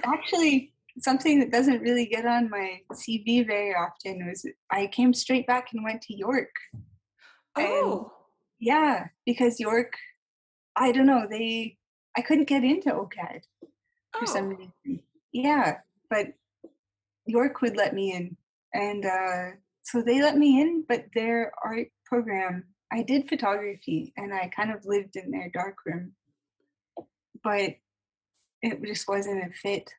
Actually, 0.05 0.73
something 0.99 1.41
that 1.41 1.51
doesn't 1.51 1.81
really 1.81 2.07
get 2.07 2.27
on 2.27 2.51
my 2.51 2.81
CV 2.93 3.47
very 3.47 3.75
often 3.75 4.27
was 4.27 4.47
I 4.71 4.87
came 4.87 5.15
straight 5.15 5.47
back 5.47 5.69
and 5.73 5.85
went 5.85 6.03
to 6.03 6.17
York. 6.17 6.51
Oh. 7.57 8.01
And 8.01 8.07
yeah, 8.61 9.07
because 9.27 9.59
York 9.59 9.95
I 10.77 10.93
don't 10.93 11.07
know. 11.07 11.27
They 11.29 11.77
I 12.17 12.23
couldn't 12.23 12.49
get 12.49 12.65
into 12.65 12.91
OCAD 12.91 13.43
for 14.13 14.23
oh. 14.23 14.27
some 14.27 14.49
reason. 14.49 15.03
Yeah, 15.33 15.79
but 16.11 16.29
York 17.27 17.61
would 17.63 17.77
let 17.77 17.95
me 17.95 18.13
in, 18.13 18.37
and 18.75 19.05
uh, 19.05 19.57
so 19.83 20.03
they 20.03 20.23
let 20.23 20.37
me 20.37 20.61
in. 20.61 20.85
But 20.89 21.07
their 21.15 21.53
art 21.65 21.89
program, 22.07 22.65
I 22.93 23.03
did 23.03 23.29
photography, 23.29 24.13
and 24.17 24.35
I 24.35 24.51
kind 24.55 24.71
of 24.71 24.85
lived 24.85 25.17
in 25.17 25.31
their 25.31 25.51
dark 25.53 25.77
room, 25.87 26.13
but 27.43 27.77
it 28.63 28.83
just 28.85 29.09
wasn't 29.09 29.45
a 29.45 29.53
fit. 29.55 29.91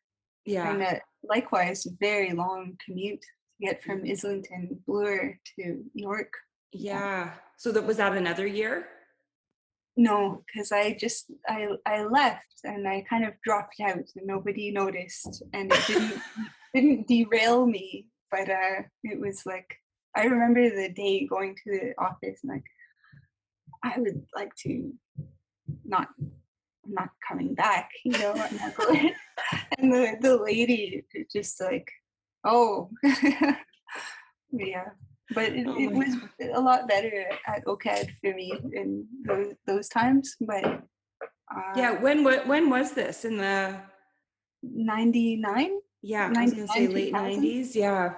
Yeah, 0.45 0.71
and 0.71 0.83
uh, 0.83 0.99
likewise, 1.23 1.87
very 1.99 2.33
long 2.33 2.77
commute 2.85 3.21
to 3.21 3.27
get 3.65 3.83
from 3.83 4.01
mm. 4.01 4.11
Islington 4.11 4.79
Bloor 4.85 5.39
to 5.55 5.83
York. 5.93 6.33
Yeah. 6.71 7.31
So 7.57 7.71
that 7.71 7.85
was 7.85 7.97
that 7.97 8.13
another 8.13 8.47
year? 8.47 8.87
No 9.95 10.43
because 10.47 10.71
i 10.71 10.93
just 10.93 11.31
i 11.47 11.67
i 11.85 12.03
left 12.03 12.61
and 12.63 12.87
i 12.87 13.03
kind 13.09 13.25
of 13.25 13.33
dropped 13.43 13.75
out 13.81 13.95
and 14.15 14.25
nobody 14.25 14.71
noticed 14.71 15.43
and 15.53 15.71
it 15.71 15.87
didn't 15.87 16.21
didn't 16.73 17.07
derail 17.07 17.65
me 17.65 18.07
but 18.31 18.49
uh 18.49 18.81
it 19.03 19.19
was 19.19 19.45
like 19.45 19.75
i 20.15 20.23
remember 20.23 20.69
the 20.69 20.89
day 20.89 21.27
going 21.27 21.55
to 21.55 21.71
the 21.71 21.93
office 22.03 22.39
and 22.43 22.51
like 22.53 22.63
i 23.83 23.99
would 23.99 24.25
like 24.35 24.53
to 24.55 24.91
not 25.85 26.07
not 26.87 27.09
coming 27.27 27.53
back 27.53 27.89
you 28.03 28.17
know 28.17 28.33
and 29.77 29.93
the 29.93 30.17
the 30.21 30.35
lady 30.35 31.03
just 31.31 31.61
like 31.61 31.89
oh. 32.45 32.89
Yeah 34.51 34.89
but 35.31 35.53
it, 35.53 35.67
oh 35.67 35.79
it 35.79 35.91
was 35.91 36.15
God. 36.15 36.49
a 36.53 36.59
lot 36.59 36.87
better 36.87 37.25
at 37.47 37.65
OCAD 37.65 38.09
for 38.21 38.33
me 38.33 38.53
in 38.73 39.07
those, 39.25 39.53
those 39.65 39.89
times. 39.89 40.35
But 40.41 40.65
uh, 40.65 41.73
yeah, 41.75 41.99
when 41.99 42.23
when 42.23 42.69
was 42.69 42.91
this 42.91 43.25
in 43.25 43.37
the 43.37 43.79
ninety 44.61 45.35
nine? 45.37 45.79
Yeah, 46.01 46.31
I 46.35 46.43
was 46.43 46.53
gonna 46.53 46.67
say 46.67 46.87
late 46.87 47.13
nineties. 47.13 47.75
Yeah. 47.75 48.13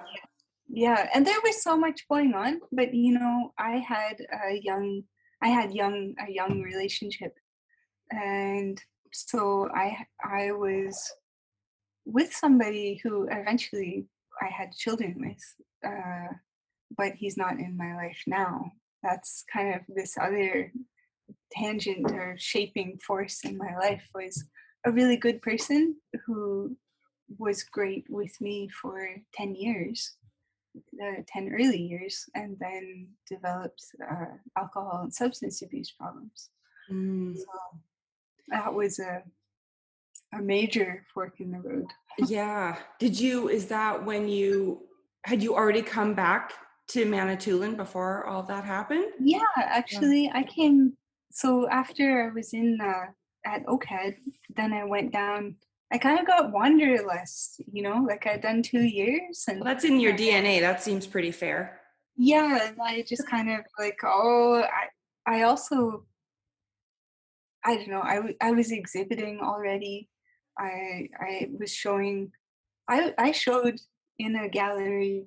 yeah, 0.68 1.08
and 1.14 1.26
there 1.26 1.40
was 1.44 1.62
so 1.62 1.76
much 1.76 2.06
going 2.08 2.34
on. 2.34 2.60
But 2.72 2.94
you 2.94 3.18
know, 3.18 3.52
I 3.58 3.76
had 3.76 4.20
a 4.50 4.60
young, 4.60 5.02
I 5.42 5.48
had 5.48 5.72
young 5.72 6.14
a 6.26 6.30
young 6.30 6.60
relationship, 6.62 7.34
and 8.10 8.80
so 9.12 9.68
I 9.74 10.06
I 10.24 10.52
was 10.52 10.98
with 12.04 12.32
somebody 12.32 13.00
who 13.02 13.28
eventually 13.30 14.06
I 14.40 14.46
had 14.46 14.72
children 14.72 15.14
with. 15.18 15.42
Uh, 15.84 16.34
but 16.96 17.14
he's 17.14 17.36
not 17.36 17.58
in 17.58 17.76
my 17.76 17.94
life 17.96 18.22
now. 18.26 18.72
That's 19.02 19.44
kind 19.52 19.74
of 19.74 19.82
this 19.88 20.16
other 20.20 20.72
tangent 21.52 22.10
or 22.12 22.36
shaping 22.38 22.98
force 22.98 23.40
in 23.44 23.56
my 23.56 23.76
life 23.76 24.02
was 24.14 24.44
a 24.84 24.92
really 24.92 25.16
good 25.16 25.42
person 25.42 25.96
who 26.24 26.76
was 27.38 27.64
great 27.64 28.06
with 28.08 28.40
me 28.40 28.68
for 28.68 29.08
10 29.34 29.54
years, 29.54 30.16
the 30.92 31.24
10 31.26 31.52
early 31.52 31.80
years, 31.80 32.24
and 32.34 32.56
then 32.60 33.08
developed 33.28 33.82
uh, 34.08 34.36
alcohol 34.56 35.00
and 35.02 35.14
substance 35.14 35.62
abuse 35.62 35.90
problems. 35.90 36.50
Mm. 36.90 37.36
So 37.36 37.44
that 38.48 38.72
was 38.72 38.98
a, 38.98 39.22
a 40.32 40.40
major 40.40 41.04
fork 41.12 41.40
in 41.40 41.50
the 41.50 41.60
road. 41.60 41.86
yeah. 42.28 42.76
Did 43.00 43.18
you, 43.18 43.48
is 43.48 43.66
that 43.66 44.04
when 44.04 44.28
you, 44.28 44.82
had 45.24 45.42
you 45.42 45.56
already 45.56 45.82
come 45.82 46.14
back 46.14 46.52
to 46.88 47.04
Manitoulin 47.04 47.76
before 47.76 48.26
all 48.26 48.42
that 48.44 48.64
happened? 48.64 49.06
Yeah, 49.20 49.40
actually, 49.56 50.24
yeah. 50.24 50.32
I 50.34 50.42
came. 50.44 50.92
So 51.30 51.68
after 51.68 52.28
I 52.28 52.34
was 52.34 52.52
in 52.54 52.78
uh, 52.80 53.06
at 53.44 53.66
OCAD, 53.66 54.16
then 54.54 54.72
I 54.72 54.84
went 54.84 55.12
down. 55.12 55.56
I 55.92 55.98
kind 55.98 56.18
of 56.18 56.26
got 56.26 56.52
wanderlust, 56.52 57.62
you 57.72 57.82
know, 57.82 58.04
like 58.08 58.26
I'd 58.26 58.40
done 58.40 58.62
two 58.62 58.82
years, 58.82 59.44
and 59.48 59.60
well, 59.60 59.72
that's 59.72 59.84
in 59.84 60.00
your 60.00 60.14
DNA. 60.14 60.60
That 60.60 60.82
seems 60.82 61.06
pretty 61.06 61.30
fair. 61.30 61.80
Yeah, 62.16 62.72
I 62.82 63.04
just 63.06 63.28
kind 63.28 63.50
of 63.50 63.60
like, 63.78 63.98
oh, 64.02 64.62
I, 64.64 65.38
I 65.38 65.42
also, 65.42 66.06
I 67.64 67.76
don't 67.76 67.90
know, 67.90 68.00
I, 68.00 68.34
I 68.40 68.52
was 68.52 68.72
exhibiting 68.72 69.40
already. 69.42 70.08
I, 70.58 71.08
I 71.20 71.48
was 71.58 71.70
showing, 71.70 72.32
I, 72.88 73.12
I 73.18 73.32
showed 73.32 73.78
in 74.18 74.34
a 74.36 74.48
gallery 74.48 75.26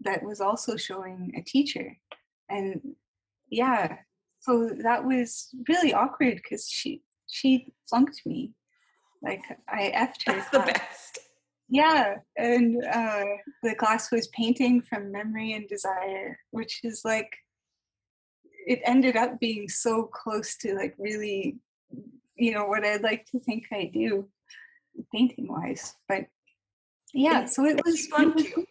that 0.00 0.22
was 0.22 0.40
also 0.40 0.76
showing 0.76 1.32
a 1.36 1.42
teacher 1.42 1.96
and 2.48 2.80
yeah 3.50 3.96
so 4.40 4.70
that 4.82 5.04
was 5.04 5.48
really 5.68 5.92
awkward 5.92 6.36
because 6.36 6.68
she 6.68 7.02
she 7.28 7.72
flunked 7.88 8.20
me 8.26 8.52
like 9.22 9.42
i 9.68 9.90
effed 9.94 10.26
her 10.26 10.38
That's 10.38 10.50
the 10.50 10.58
best 10.60 11.18
Yeah, 11.68 12.16
and 12.36 12.84
uh, 12.84 13.24
the 13.62 13.74
class 13.74 14.12
was 14.12 14.28
painting 14.28 14.82
from 14.82 15.10
memory 15.10 15.52
and 15.52 15.68
desire, 15.68 16.38
which 16.52 16.80
is 16.84 17.02
like 17.04 17.32
it 18.66 18.80
ended 18.84 19.16
up 19.16 19.40
being 19.40 19.68
so 19.68 20.04
close 20.04 20.56
to 20.58 20.74
like 20.74 20.94
really, 20.98 21.56
you 22.36 22.52
know, 22.52 22.64
what 22.66 22.84
I'd 22.84 23.02
like 23.02 23.26
to 23.32 23.40
think 23.40 23.64
I 23.72 23.90
do, 23.92 24.28
painting 25.12 25.48
wise. 25.48 25.94
But 26.08 26.26
yeah, 27.12 27.46
so 27.46 27.64
it 27.64 27.80
was 27.84 28.06
fun 28.06 28.36
too. 28.36 28.66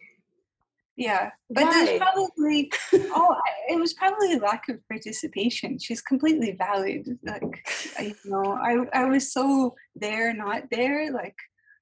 Yeah, 0.96 1.30
but 1.50 1.64
Why? 1.64 1.84
there's 1.84 1.98
probably 1.98 2.72
oh, 2.94 3.36
it 3.68 3.78
was 3.78 3.92
probably 3.92 4.32
a 4.32 4.38
lack 4.38 4.68
of 4.70 4.78
participation. 4.88 5.78
She's 5.78 6.00
completely 6.00 6.56
valid. 6.58 7.06
Like, 7.22 7.68
I, 7.98 8.14
you 8.24 8.30
know, 8.30 8.52
I 8.52 8.86
I 8.98 9.04
was 9.04 9.30
so 9.32 9.74
there, 9.94 10.32
not 10.32 10.64
there. 10.70 11.12
Like, 11.12 11.36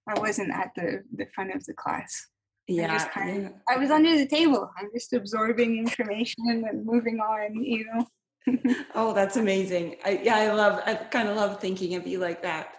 I 0.08 0.18
wasn't 0.18 0.52
at 0.52 0.72
the 0.74 1.04
the 1.14 1.26
front 1.32 1.54
of 1.54 1.64
the 1.64 1.74
class. 1.74 2.26
Yeah, 2.66 2.92
just 2.92 3.10
kind 3.10 3.42
yeah. 3.42 3.48
I 3.68 3.78
was 3.78 3.90
under 3.90 4.16
the 4.18 4.26
table. 4.26 4.68
I'm 4.76 4.88
just 4.92 5.12
absorbing 5.12 5.78
information 5.78 6.44
and 6.48 6.84
moving 6.84 7.20
on. 7.20 7.62
You 7.62 7.86
know. 7.86 8.06
Oh, 8.94 9.14
that's 9.14 9.36
amazing. 9.36 9.96
I, 10.04 10.20
yeah, 10.22 10.36
I 10.36 10.52
love, 10.52 10.80
I 10.84 10.94
kind 10.94 11.28
of 11.28 11.36
love 11.36 11.60
thinking 11.60 11.94
of 11.94 12.06
you 12.06 12.18
like 12.18 12.42
that. 12.42 12.76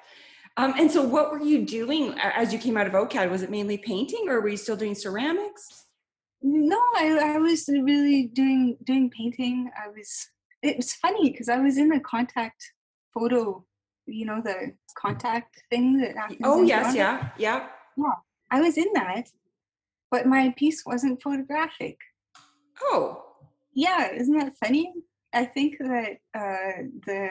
Um, 0.58 0.74
and 0.78 0.90
so 0.90 1.02
what 1.02 1.32
were 1.32 1.42
you 1.42 1.66
doing 1.66 2.14
as 2.20 2.54
you 2.54 2.60
came 2.60 2.78
out 2.78 2.88
of 2.88 2.94
OCAD? 2.94 3.30
Was 3.30 3.42
it 3.42 3.50
mainly 3.50 3.78
painting 3.78 4.26
or 4.30 4.42
were 4.42 4.50
you 4.50 4.58
still 4.58 4.78
doing 4.78 4.96
ceramics? 4.96 5.85
No, 6.48 6.80
I, 6.96 7.34
I 7.34 7.38
was 7.40 7.68
really 7.68 8.28
doing 8.28 8.78
doing 8.84 9.10
painting. 9.10 9.72
I 9.76 9.88
was. 9.90 10.30
It 10.62 10.78
was 10.78 10.94
funny 10.94 11.32
because 11.32 11.50
I 11.50 11.58
was 11.58 11.78
in 11.78 11.90
the 11.90 12.00
contact 12.00 12.72
photo. 13.14 13.66
You 14.06 14.26
know 14.28 14.42
the 14.44 14.74
contact 14.96 15.64
thing 15.72 15.98
that 16.02 16.16
happens. 16.16 16.40
Oh, 16.44 16.62
yes, 16.62 16.94
Toronto? 16.94 17.00
yeah, 17.00 17.30
yeah. 17.38 17.68
I 18.52 18.62
was 18.62 18.78
in 18.78 18.86
that, 18.94 19.24
but 20.12 20.28
my 20.28 20.54
piece 20.56 20.86
wasn't 20.86 21.22
photographic. 21.24 21.98
Oh, 22.84 23.24
Yeah, 23.74 24.12
isn't 24.14 24.38
that 24.38 24.54
funny? 24.64 24.94
I 25.34 25.46
think 25.46 25.78
that 25.80 26.18
uh, 26.38 26.84
the 27.08 27.30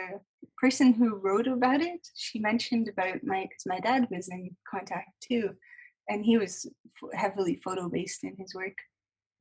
person 0.59 0.93
who 0.93 1.17
wrote 1.17 1.47
about 1.47 1.81
it, 1.81 2.07
she 2.17 2.41
mentioned 2.41 2.89
about 2.89 3.23
my, 3.23 3.43
because 3.43 3.65
my 3.67 3.79
dad 3.79 4.09
was 4.11 4.29
in 4.29 4.57
contact 4.69 5.11
too, 5.23 5.51
and 6.09 6.25
he 6.25 6.37
was 6.37 6.67
f- 7.01 7.19
heavily 7.19 7.61
photo 7.65 7.89
based 7.89 8.25
in 8.25 8.35
his 8.37 8.55
work. 8.55 8.77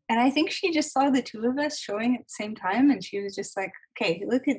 And 0.10 0.20
I 0.20 0.30
think 0.30 0.52
she 0.52 0.72
just 0.74 0.92
saw 0.92 1.10
the 1.10 1.22
two 1.22 1.46
of 1.46 1.58
us 1.58 1.80
showing 1.80 2.16
at 2.16 2.22
the 2.22 2.30
same 2.44 2.56
time, 2.56 2.92
and 2.92 3.04
she 3.04 3.22
was 3.22 3.36
just 3.36 3.56
like, 3.56 3.72
"Okay, 3.98 4.24
look 4.28 4.48
at 4.48 4.58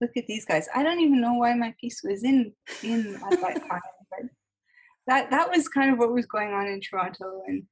look 0.00 0.12
at 0.16 0.26
these 0.26 0.44
guys." 0.44 0.68
I 0.74 0.82
don't 0.82 1.00
even 1.00 1.20
know 1.20 1.34
why 1.34 1.54
my 1.54 1.74
piece 1.80 2.02
was 2.04 2.22
in 2.24 2.52
in 2.82 3.16
at 3.16 3.40
that 3.40 3.60
time, 3.68 3.80
but 4.10 4.30
that 5.06 5.30
that 5.30 5.50
was 5.50 5.68
kind 5.68 5.92
of 5.92 5.98
what 5.98 6.12
was 6.12 6.26
going 6.26 6.52
on 6.52 6.66
in 6.66 6.80
Toronto, 6.80 7.42
and 7.46 7.64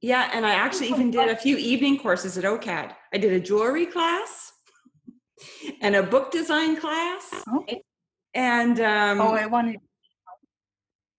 Yeah, 0.00 0.28
and 0.34 0.44
I 0.44 0.54
actually 0.54 0.88
even 0.88 1.12
did 1.12 1.28
a 1.30 1.36
few 1.36 1.56
evening 1.56 1.98
courses 1.98 2.36
at 2.36 2.44
OCAD. 2.44 2.92
I 3.12 3.18
did 3.18 3.32
a 3.32 3.40
jewelry 3.40 3.86
class 3.86 4.52
and 5.80 5.96
a 5.96 6.02
book 6.02 6.30
design 6.30 6.76
class. 6.76 7.32
okay 7.56 7.82
And 8.34 8.80
um, 8.80 9.20
oh 9.20 9.34
i 9.34 9.46
wanted 9.46 9.78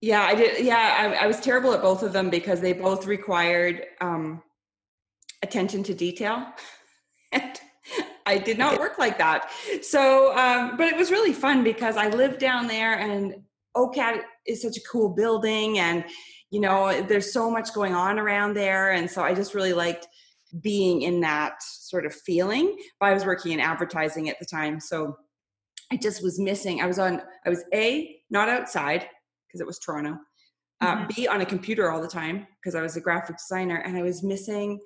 yeah, 0.05 0.21
I 0.21 0.35
did. 0.35 0.63
Yeah, 0.63 1.15
I, 1.19 1.23
I 1.23 1.25
was 1.25 1.39
terrible 1.39 1.73
at 1.73 1.81
both 1.81 2.03
of 2.03 2.13
them 2.13 2.29
because 2.29 2.61
they 2.61 2.73
both 2.73 3.07
required 3.07 3.87
um, 4.01 4.43
attention 5.41 5.83
to 5.83 5.93
detail. 5.93 6.45
And 7.31 7.59
I 8.25 8.37
did 8.37 8.57
not 8.57 8.79
work 8.79 8.97
like 8.97 9.17
that. 9.17 9.49
So, 9.81 10.31
um, 10.37 10.77
but 10.77 10.87
it 10.87 10.95
was 10.95 11.11
really 11.11 11.33
fun 11.33 11.63
because 11.65 11.97
I 11.97 12.07
lived 12.07 12.39
down 12.39 12.67
there 12.67 12.97
and 12.97 13.35
OCAD 13.75 14.21
is 14.47 14.61
such 14.61 14.77
a 14.77 14.81
cool 14.89 15.09
building 15.09 15.79
and, 15.79 16.05
you 16.49 16.61
know, 16.61 17.01
there's 17.01 17.33
so 17.33 17.51
much 17.51 17.73
going 17.73 17.93
on 17.93 18.17
around 18.17 18.53
there. 18.53 18.91
And 18.91 19.11
so 19.11 19.21
I 19.21 19.33
just 19.33 19.53
really 19.53 19.73
liked 19.73 20.07
being 20.61 21.01
in 21.01 21.19
that 21.21 21.61
sort 21.61 22.05
of 22.05 22.13
feeling. 22.13 22.77
But 23.01 23.07
I 23.07 23.13
was 23.13 23.25
working 23.25 23.51
in 23.51 23.59
advertising 23.59 24.29
at 24.29 24.39
the 24.39 24.45
time. 24.45 24.79
So 24.79 25.17
I 25.91 25.97
just 25.97 26.23
was 26.23 26.39
missing. 26.39 26.81
I 26.81 26.85
was 26.85 26.99
on, 26.99 27.21
I 27.45 27.49
was 27.49 27.65
A, 27.73 28.21
not 28.29 28.47
outside 28.47 29.07
because 29.55 29.61
it 29.61 29.67
was 29.67 29.79
Toronto. 29.79 30.19
Uh, 30.81 30.97
Mhm. 30.97 31.15
B, 31.15 31.27
on 31.27 31.39
a 31.39 31.45
computer 31.45 31.89
all 31.89 32.01
the 32.01 32.07
time 32.07 32.45
because 32.57 32.75
I 32.75 32.81
was 32.81 32.97
a 32.97 33.01
graphic 33.01 33.37
designer 33.37 33.77
and 33.77 33.95
I 33.97 34.03
was 34.03 34.21
missing 34.23 34.81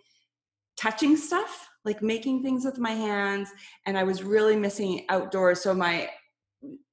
touching 0.78 1.18
stuff, 1.18 1.68
like 1.84 2.04
making 2.04 2.44
things 2.44 2.64
with 2.64 2.78
my 2.78 2.92
hands. 2.92 3.50
And 3.88 3.98
I 3.98 4.04
was 4.04 4.22
really 4.24 4.56
missing 4.56 5.06
outdoors. 5.10 5.62
So 5.62 5.74
my 5.74 6.10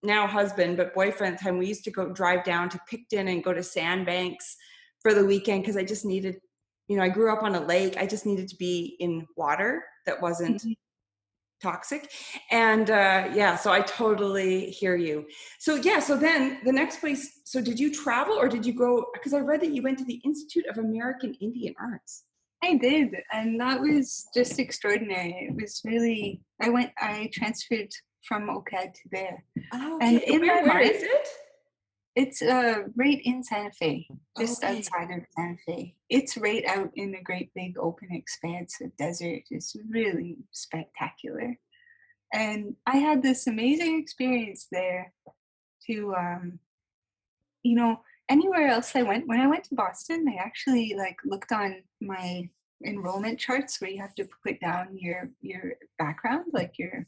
now 0.02 0.26
husband, 0.26 0.78
but 0.78 0.94
boyfriend 0.94 1.34
at 1.34 1.38
the 1.38 1.44
time, 1.44 1.58
we 1.58 1.66
used 1.66 1.84
to 1.84 1.90
go 1.90 2.10
drive 2.12 2.42
down 2.42 2.70
to 2.70 2.80
Picton 2.88 3.28
and 3.28 3.44
go 3.44 3.52
to 3.52 3.62
sandbanks 3.62 4.56
for 5.02 5.12
the 5.12 5.24
weekend 5.24 5.62
because 5.62 5.76
I 5.76 5.84
just 5.84 6.06
needed, 6.06 6.40
you 6.88 6.96
know, 6.96 7.02
I 7.02 7.10
grew 7.10 7.30
up 7.30 7.42
on 7.42 7.54
a 7.54 7.60
lake. 7.60 7.98
I 7.98 8.06
just 8.06 8.24
needed 8.24 8.48
to 8.48 8.56
be 8.56 8.96
in 8.98 9.26
water 9.36 9.84
that 10.06 10.22
wasn't 10.22 10.62
Mhm. 10.62 10.76
Toxic. 11.62 12.10
And 12.50 12.90
uh, 12.90 13.30
yeah, 13.34 13.56
so 13.56 13.72
I 13.72 13.80
totally 13.80 14.70
hear 14.70 14.96
you. 14.96 15.26
So 15.58 15.76
yeah, 15.76 16.00
so 16.00 16.16
then 16.16 16.58
the 16.64 16.72
next 16.72 17.00
place, 17.00 17.40
so 17.44 17.60
did 17.60 17.78
you 17.78 17.92
travel 17.94 18.34
or 18.34 18.48
did 18.48 18.64
you 18.66 18.72
go? 18.72 19.06
Because 19.14 19.34
I 19.34 19.40
read 19.40 19.60
that 19.62 19.70
you 19.70 19.82
went 19.82 19.98
to 19.98 20.04
the 20.04 20.20
Institute 20.24 20.66
of 20.68 20.78
American 20.78 21.34
Indian 21.40 21.74
Arts. 21.80 22.24
I 22.64 22.74
did, 22.76 23.14
and 23.32 23.60
that 23.60 23.80
was 23.80 24.28
just 24.34 24.58
extraordinary. 24.58 25.48
It 25.50 25.60
was 25.60 25.80
really. 25.84 26.40
I 26.60 26.70
went. 26.70 26.90
I 26.98 27.28
transferred 27.32 27.90
from 28.26 28.48
OCAD 28.48 28.92
to 28.94 29.00
there. 29.12 29.44
Oh, 29.72 29.98
And 30.00 30.20
in 30.22 30.40
where, 30.40 30.62
my 30.62 30.62
where 30.62 30.82
mind- 30.82 30.90
is 30.90 31.02
it? 31.02 31.28
It's 32.16 32.40
uh 32.40 32.84
right 32.96 33.20
in 33.24 33.42
Santa 33.44 33.70
Fe, 33.72 34.08
just 34.38 34.64
Okay. 34.64 34.78
outside 34.78 35.10
of 35.10 35.22
Santa 35.36 35.58
Fe. 35.66 35.94
It's 36.08 36.36
right 36.38 36.64
out 36.64 36.90
in 36.94 37.14
a 37.14 37.22
great 37.22 37.52
big 37.54 37.76
open 37.78 38.08
expanse 38.10 38.80
of 38.80 38.96
desert. 38.96 39.42
It's 39.50 39.76
really 39.90 40.38
spectacular. 40.50 41.58
And 42.32 42.74
I 42.86 42.96
had 42.96 43.22
this 43.22 43.46
amazing 43.46 44.00
experience 44.00 44.66
there 44.72 45.12
to 45.86 46.14
um 46.16 46.58
you 47.62 47.74
know, 47.74 48.00
anywhere 48.28 48.68
else 48.68 48.94
I 48.94 49.02
went, 49.02 49.26
when 49.26 49.40
I 49.40 49.48
went 49.48 49.64
to 49.64 49.74
Boston, 49.74 50.24
they 50.24 50.36
actually 50.38 50.94
like 50.96 51.18
looked 51.24 51.52
on 51.52 51.82
my 52.00 52.48
enrollment 52.84 53.38
charts 53.40 53.80
where 53.80 53.90
you 53.90 54.00
have 54.00 54.14
to 54.14 54.28
put 54.42 54.58
down 54.60 54.96
your 54.98 55.30
your 55.42 55.74
background, 55.98 56.46
like 56.52 56.78
your 56.78 57.06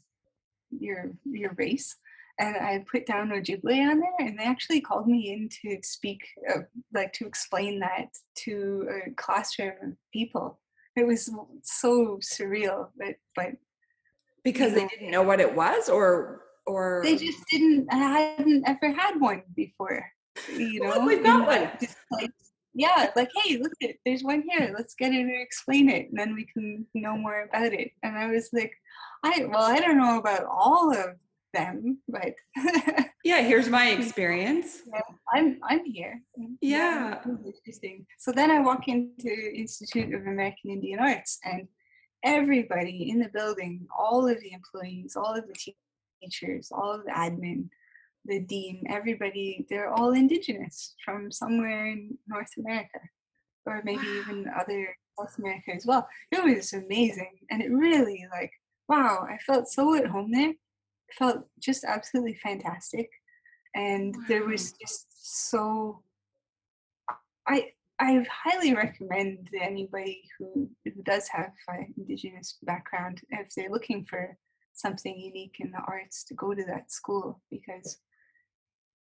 your 0.69 1.11
your 1.25 1.53
race 1.57 1.95
and 2.39 2.55
I 2.55 2.83
put 2.89 3.05
down 3.05 3.29
Ojibwe 3.29 3.91
on 3.91 3.99
there, 3.99 4.27
and 4.27 4.39
they 4.39 4.43
actually 4.43 4.81
called 4.81 5.07
me 5.07 5.33
in 5.33 5.49
to 5.61 5.77
speak, 5.83 6.21
uh, 6.49 6.61
like 6.93 7.11
to 7.13 7.27
explain 7.27 7.79
that 7.81 8.07
to 8.45 8.87
a 9.05 9.11
classroom 9.11 9.73
of 9.83 9.93
people. 10.13 10.59
It 10.95 11.05
was 11.05 11.29
so 11.63 12.17
surreal, 12.21 12.87
but 12.97 13.15
but 13.35 13.51
Because 14.43 14.73
they 14.73 14.87
didn't 14.87 15.11
know 15.11 15.21
what 15.23 15.41
it 15.41 15.53
was, 15.53 15.89
or 15.89 16.43
or 16.65 17.01
they 17.03 17.17
just 17.17 17.39
didn't. 17.51 17.87
I 17.91 18.35
hadn't 18.37 18.67
ever 18.67 18.91
had 18.93 19.19
one 19.19 19.43
before. 19.55 20.05
You 20.55 20.81
know, 20.81 20.89
Look, 20.89 21.05
we've 21.05 21.23
got 21.23 21.41
in 21.41 21.45
one. 21.45 21.71
display. 21.79 22.29
Yeah, 22.73 23.09
like 23.15 23.29
hey, 23.43 23.57
look 23.57 23.73
at 23.83 23.95
there's 24.05 24.23
one 24.23 24.43
here. 24.47 24.73
Let's 24.77 24.95
get 24.95 25.13
her 25.13 25.19
and 25.19 25.31
explain 25.41 25.89
it, 25.89 26.09
and 26.09 26.17
then 26.17 26.33
we 26.35 26.45
can 26.45 26.85
know 26.93 27.17
more 27.17 27.41
about 27.43 27.73
it. 27.73 27.91
And 28.03 28.17
I 28.17 28.27
was 28.27 28.49
like, 28.53 28.73
I 29.23 29.45
well, 29.49 29.63
I 29.63 29.79
don't 29.79 29.97
know 29.97 30.17
about 30.19 30.45
all 30.45 30.93
of 30.93 31.15
them, 31.53 31.99
but 32.07 32.33
yeah. 33.23 33.41
Here's 33.41 33.69
my 33.69 33.89
experience. 33.97 34.81
I'm 35.33 35.59
I'm 35.63 35.85
here. 35.85 36.21
Mm, 36.39 36.55
Yeah. 36.61 37.19
interesting. 37.45 38.05
So 38.17 38.31
then 38.31 38.51
I 38.51 38.59
walk 38.59 38.87
into 38.87 39.29
Institute 39.55 40.13
of 40.13 40.21
American 40.27 40.71
Indian 40.71 40.99
Arts, 40.99 41.39
and 41.43 41.67
everybody 42.23 43.09
in 43.09 43.19
the 43.19 43.29
building, 43.29 43.87
all 43.97 44.27
of 44.27 44.39
the 44.41 44.51
employees, 44.51 45.15
all 45.15 45.33
of 45.35 45.45
the 45.47 45.73
teachers, 46.21 46.71
all 46.71 46.91
of 46.93 47.05
the 47.05 47.11
admin, 47.11 47.69
the 48.25 48.39
dean, 48.41 48.83
everybody, 48.89 49.65
they're 49.69 49.91
all 49.93 50.11
indigenous 50.11 50.95
from 51.03 51.31
somewhere 51.31 51.87
in 51.87 52.17
North 52.27 52.51
America, 52.57 52.99
or 53.65 53.81
maybe 53.83 54.05
even 54.19 54.45
other 54.59 54.95
South 55.17 55.37
America 55.37 55.71
as 55.75 55.85
well. 55.85 56.07
It 56.31 56.43
was 56.43 56.73
amazing, 56.73 57.39
and 57.49 57.61
it 57.61 57.71
really 57.71 58.25
like 58.31 58.51
wow, 58.89 59.23
I 59.29 59.37
felt 59.37 59.67
so 59.67 59.93
at 59.95 60.07
home 60.07 60.31
there. 60.31 60.53
Felt 61.17 61.45
just 61.59 61.83
absolutely 61.83 62.35
fantastic 62.35 63.09
and 63.75 64.15
there 64.27 64.45
was 64.45 64.73
just 64.73 65.07
so 65.47 66.01
I 67.47 67.71
I 67.99 68.25
highly 68.31 68.73
recommend 68.73 69.49
anybody 69.59 70.23
who, 70.37 70.69
who 70.85 71.03
does 71.03 71.27
have 71.27 71.51
an 71.67 71.93
Indigenous 71.97 72.57
background, 72.63 73.19
if 73.29 73.49
they're 73.53 73.69
looking 73.69 74.05
for 74.05 74.37
something 74.71 75.19
unique 75.19 75.57
in 75.59 75.71
the 75.71 75.81
arts, 75.85 76.23
to 76.25 76.33
go 76.33 76.53
to 76.53 76.63
that 76.65 76.93
school 76.93 77.41
because 77.51 77.97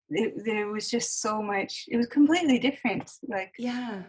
it, 0.08 0.44
there 0.44 0.66
was 0.66 0.90
just 0.90 1.20
so 1.20 1.40
much. 1.40 1.84
It 1.88 1.96
was 1.96 2.06
completely 2.06 2.58
different. 2.58 3.10
Like 3.28 3.52
yeah, 3.58 4.02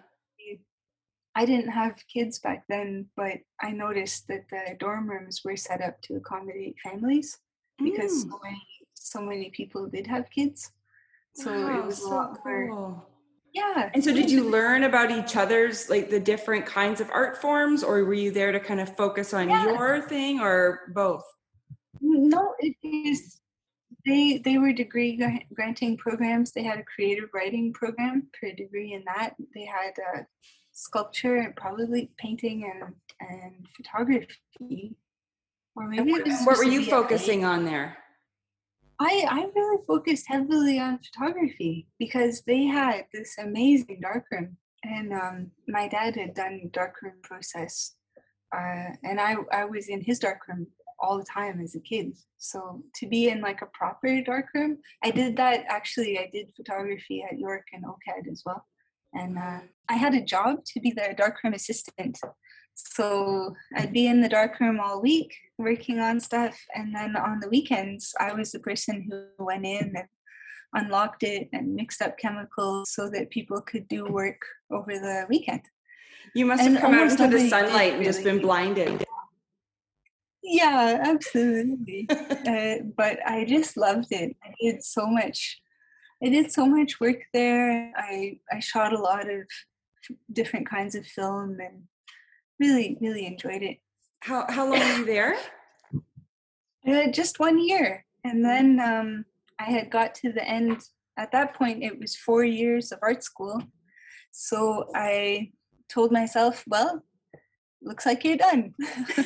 I 1.35 1.45
didn't 1.45 1.69
have 1.69 2.03
kids 2.11 2.39
back 2.39 2.63
then, 2.67 3.07
but 3.15 3.37
I 3.61 3.71
noticed 3.71 4.27
that 4.29 4.45
the 4.49 4.75
dorm 4.79 5.07
rooms 5.07 5.41
were 5.45 5.55
set 5.57 5.81
up 5.81 6.01
to 6.03 6.15
accommodate 6.15 6.77
families 6.83 7.37
because 7.83 8.25
Mm. 8.25 8.29
so 8.31 8.39
many 8.43 8.61
so 8.93 9.21
many 9.21 9.49
people 9.49 9.87
did 9.87 10.05
have 10.07 10.29
kids. 10.29 10.71
So 11.33 11.51
Wow, 11.51 11.79
it 11.79 11.85
was 11.85 11.97
a 11.99 12.01
so 12.01 12.09
lot 12.09 12.45
more. 12.45 12.67
cool. 12.67 13.09
Yeah. 13.53 13.89
And 13.93 14.03
so, 14.03 14.13
did 14.13 14.29
you 14.29 14.43
learn 14.43 14.83
about 14.83 15.09
each 15.09 15.35
other's, 15.35 15.89
like 15.89 16.09
the 16.11 16.19
different 16.19 16.67
kinds 16.67 17.01
of 17.01 17.09
art 17.09 17.41
forms, 17.41 17.83
or 17.83 18.03
were 18.05 18.13
you 18.13 18.29
there 18.29 18.51
to 18.51 18.59
kind 18.59 18.79
of 18.79 18.95
focus 18.95 19.33
on 19.33 19.49
Yeah. 19.49 19.65
your 19.65 20.01
thing, 20.01 20.39
or 20.39 20.91
both? 20.93 21.23
No, 22.01 22.53
it 22.59 22.75
is. 22.83 23.39
They 24.05 24.37
they 24.37 24.57
were 24.59 24.71
degree 24.71 25.17
granting 25.53 25.97
programs. 25.97 26.51
They 26.51 26.63
had 26.63 26.77
a 26.79 26.83
creative 26.83 27.29
writing 27.33 27.73
program 27.73 28.29
per 28.39 28.51
degree 28.51 28.93
in 28.93 29.03
that. 29.05 29.35
They 29.55 29.65
had 29.65 29.93
uh, 30.13 30.23
sculpture 30.71 31.37
and 31.37 31.55
probably 31.55 32.11
painting 32.17 32.65
and 32.71 32.93
and 33.19 33.67
photography. 33.75 34.95
Or 35.79 35.87
maybe 35.87 36.11
what, 36.11 36.27
what 36.43 36.57
were 36.57 36.65
you 36.65 36.83
focusing 36.83 37.45
on 37.45 37.63
there? 37.63 37.97
I 38.99 39.25
I 39.29 39.47
really 39.55 39.81
focused 39.87 40.25
heavily 40.27 40.77
on 40.77 40.99
photography 40.99 41.87
because 41.97 42.41
they 42.45 42.65
had 42.65 43.05
this 43.13 43.37
amazing 43.37 43.99
darkroom, 44.01 44.57
and 44.83 45.13
um, 45.13 45.51
my 45.69 45.87
dad 45.87 46.17
had 46.17 46.33
done 46.33 46.69
darkroom 46.73 47.13
process, 47.23 47.95
uh, 48.53 48.89
and 49.03 49.21
I 49.21 49.37
I 49.53 49.63
was 49.63 49.87
in 49.87 50.01
his 50.01 50.19
darkroom 50.19 50.67
all 50.99 51.17
the 51.17 51.23
time 51.23 51.61
as 51.61 51.75
a 51.75 51.79
kid. 51.79 52.17
So 52.39 52.83
to 52.95 53.07
be 53.07 53.29
in 53.29 53.39
like 53.39 53.61
a 53.61 53.67
proper 53.67 54.21
darkroom, 54.21 54.79
I 55.01 55.11
did 55.11 55.37
that 55.37 55.63
actually. 55.69 56.19
I 56.19 56.29
did 56.33 56.51
photography 56.57 57.23
at 57.23 57.39
York 57.39 57.67
and 57.71 57.85
OCAD 57.85 58.29
as 58.29 58.43
well, 58.45 58.65
and 59.13 59.37
uh, 59.37 59.61
I 59.87 59.93
had 59.93 60.13
a 60.13 60.21
job 60.21 60.65
to 60.73 60.81
be 60.81 60.91
the 60.91 61.13
darkroom 61.15 61.53
assistant. 61.53 62.19
So 62.95 63.55
I'd 63.75 63.93
be 63.93 64.07
in 64.07 64.21
the 64.21 64.29
darkroom 64.29 64.79
all 64.79 65.01
week 65.01 65.35
working 65.57 65.99
on 65.99 66.19
stuff, 66.19 66.57
and 66.75 66.95
then 66.95 67.15
on 67.15 67.39
the 67.39 67.49
weekends, 67.49 68.13
I 68.19 68.33
was 68.33 68.51
the 68.51 68.59
person 68.59 69.07
who 69.09 69.43
went 69.43 69.65
in 69.65 69.93
and 69.95 70.07
unlocked 70.73 71.23
it 71.23 71.49
and 71.51 71.75
mixed 71.75 72.01
up 72.01 72.17
chemicals 72.17 72.93
so 72.93 73.09
that 73.09 73.29
people 73.29 73.59
could 73.61 73.87
do 73.87 74.05
work 74.05 74.41
over 74.71 74.93
the 74.93 75.25
weekend. 75.29 75.61
You 76.35 76.45
must 76.45 76.63
And 76.63 76.73
have 76.73 76.81
come 76.81 76.93
out 76.93 77.11
into 77.11 77.27
the 77.27 77.49
sunlight 77.49 77.93
and 77.95 78.03
just 78.03 78.23
been 78.23 78.39
blinded. 78.39 79.03
Yeah, 80.43 81.01
absolutely. 81.03 82.07
uh, 82.09 82.83
but 82.95 83.19
I 83.25 83.45
just 83.47 83.77
loved 83.77 84.11
it. 84.11 84.35
I 84.43 84.53
did 84.61 84.83
so 84.83 85.05
much. 85.07 85.59
I 86.23 86.29
did 86.29 86.51
so 86.51 86.65
much 86.65 86.99
work 86.99 87.21
there. 87.33 87.91
I 87.95 88.39
I 88.51 88.59
shot 88.59 88.93
a 88.93 88.99
lot 88.99 89.29
of 89.29 89.43
different 90.31 90.69
kinds 90.69 90.95
of 90.95 91.05
film 91.05 91.57
and 91.59 91.83
really 92.59 92.97
really 93.01 93.25
enjoyed 93.25 93.63
it. 93.63 93.77
How 94.21 94.45
how 94.49 94.69
long 94.69 94.79
were 94.79 94.97
you 94.97 95.05
there? 95.05 95.37
Uh, 96.87 97.11
just 97.11 97.39
one 97.39 97.59
year, 97.59 98.05
and 98.23 98.43
then 98.43 98.79
um, 98.79 99.25
I 99.59 99.65
had 99.65 99.91
got 99.91 100.15
to 100.15 100.31
the 100.31 100.47
end. 100.47 100.81
At 101.17 101.31
that 101.33 101.53
point, 101.53 101.83
it 101.83 101.99
was 101.99 102.15
four 102.15 102.45
years 102.45 102.91
of 102.91 102.99
art 103.03 103.21
school, 103.21 103.61
so 104.31 104.89
I 104.95 105.51
told 105.89 106.11
myself, 106.11 106.63
"Well, 106.65 107.03
looks 107.81 108.05
like 108.05 108.23
you're 108.23 108.37
done." 108.37 108.73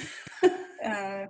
uh, 0.83 1.27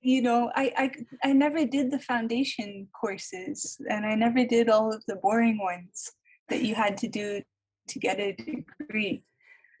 you 0.00 0.22
know, 0.22 0.50
I, 0.54 0.72
I 0.76 1.28
I 1.28 1.32
never 1.32 1.64
did 1.64 1.90
the 1.90 2.00
foundation 2.00 2.88
courses, 2.98 3.76
and 3.90 4.06
I 4.06 4.14
never 4.14 4.44
did 4.44 4.70
all 4.70 4.92
of 4.92 5.04
the 5.06 5.16
boring 5.16 5.58
ones 5.58 6.12
that 6.48 6.62
you 6.62 6.74
had 6.74 6.96
to 6.98 7.08
do 7.08 7.42
to 7.88 7.98
get 7.98 8.20
a 8.20 8.32
degree. 8.32 9.24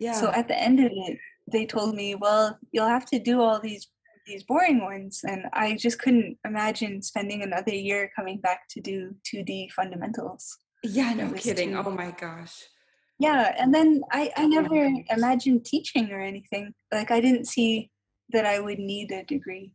Yeah. 0.00 0.12
So 0.12 0.30
at 0.32 0.48
the 0.48 0.58
end 0.58 0.80
of 0.80 0.90
it, 0.92 1.18
they 1.50 1.66
told 1.66 1.94
me, 1.94 2.14
"Well, 2.14 2.58
you'll 2.72 2.88
have 2.88 3.06
to 3.06 3.18
do 3.18 3.40
all 3.40 3.60
these 3.60 3.88
these 4.26 4.44
boring 4.44 4.80
ones," 4.82 5.24
and 5.24 5.46
I 5.52 5.74
just 5.76 5.98
couldn't 5.98 6.38
imagine 6.44 7.02
spending 7.02 7.42
another 7.42 7.74
year 7.74 8.10
coming 8.14 8.38
back 8.38 8.68
to 8.70 8.80
do 8.80 9.16
2D 9.24 9.70
fundamentals. 9.70 10.58
yeah, 10.84 11.12
no 11.14 11.32
kidding. 11.32 11.70
too- 11.72 11.82
Oh 11.84 11.90
my 11.90 12.10
gosh. 12.12 12.64
Yeah, 13.18 13.54
and 13.58 13.72
then 13.74 14.02
I 14.10 14.32
I 14.36 14.46
never 14.46 14.90
imagined 15.10 15.64
teaching 15.64 16.10
or 16.12 16.20
anything. 16.20 16.74
Like 16.92 17.10
I 17.10 17.20
didn't 17.20 17.46
see 17.46 17.90
that 18.30 18.46
I 18.46 18.58
would 18.60 18.78
need 18.78 19.10
a 19.12 19.22
degree. 19.24 19.74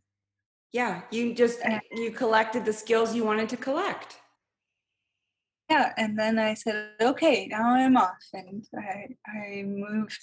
Yeah, 0.72 1.02
you 1.10 1.34
just 1.34 1.58
Uh, 1.64 1.80
you 1.92 2.10
collected 2.10 2.64
the 2.64 2.72
skills 2.72 3.14
you 3.14 3.24
wanted 3.24 3.48
to 3.50 3.56
collect. 3.56 4.20
Yeah, 5.70 5.92
and 5.96 6.18
then 6.18 6.38
I 6.38 6.54
said, 6.54 6.94
"Okay, 7.00 7.46
now 7.46 7.70
I'm 7.74 7.96
off," 7.96 8.24
and 8.32 8.66
I 8.76 9.08
I 9.26 9.62
moved 9.64 10.20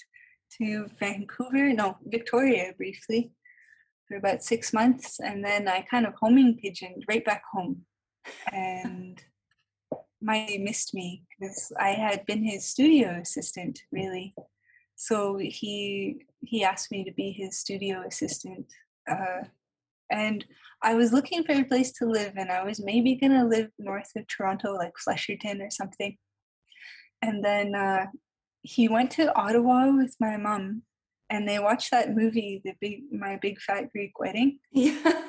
to 0.58 0.88
Vancouver, 0.98 1.72
no 1.72 1.96
Victoria, 2.04 2.72
briefly 2.76 3.32
for 4.08 4.16
about 4.16 4.42
six 4.42 4.72
months, 4.72 5.18
and 5.20 5.44
then 5.44 5.68
I 5.68 5.82
kind 5.82 6.06
of 6.06 6.14
homing 6.20 6.56
pigeoned 6.56 7.04
right 7.08 7.24
back 7.24 7.42
home, 7.52 7.82
and 8.52 9.20
Mikey 10.22 10.58
missed 10.58 10.94
me 10.94 11.24
because 11.38 11.72
I 11.78 11.90
had 11.90 12.24
been 12.26 12.42
his 12.42 12.64
studio 12.66 13.18
assistant 13.20 13.80
really. 13.92 14.34
So 14.94 15.36
he 15.38 16.22
he 16.40 16.64
asked 16.64 16.90
me 16.90 17.04
to 17.04 17.12
be 17.12 17.32
his 17.32 17.58
studio 17.58 18.02
assistant, 18.06 18.66
uh, 19.10 19.42
and 20.10 20.44
I 20.82 20.94
was 20.94 21.12
looking 21.12 21.42
for 21.44 21.52
a 21.52 21.64
place 21.64 21.92
to 21.94 22.06
live, 22.06 22.34
and 22.36 22.50
I 22.50 22.64
was 22.64 22.82
maybe 22.82 23.16
gonna 23.16 23.44
live 23.44 23.70
north 23.78 24.10
of 24.16 24.26
Toronto, 24.28 24.74
like 24.74 24.92
Flesherton 25.06 25.60
or 25.60 25.70
something. 25.70 26.16
And 27.22 27.44
then 27.44 27.74
uh, 27.74 28.06
he 28.66 28.88
went 28.88 29.10
to 29.12 29.34
Ottawa 29.34 29.90
with 29.96 30.16
my 30.20 30.36
mom, 30.36 30.82
and 31.30 31.48
they 31.48 31.58
watched 31.58 31.90
that 31.92 32.14
movie, 32.14 32.60
the 32.64 32.74
big 32.80 33.02
my 33.12 33.38
big 33.40 33.60
fat 33.60 33.90
Greek 33.92 34.18
wedding. 34.18 34.58
Yeah. 34.72 35.22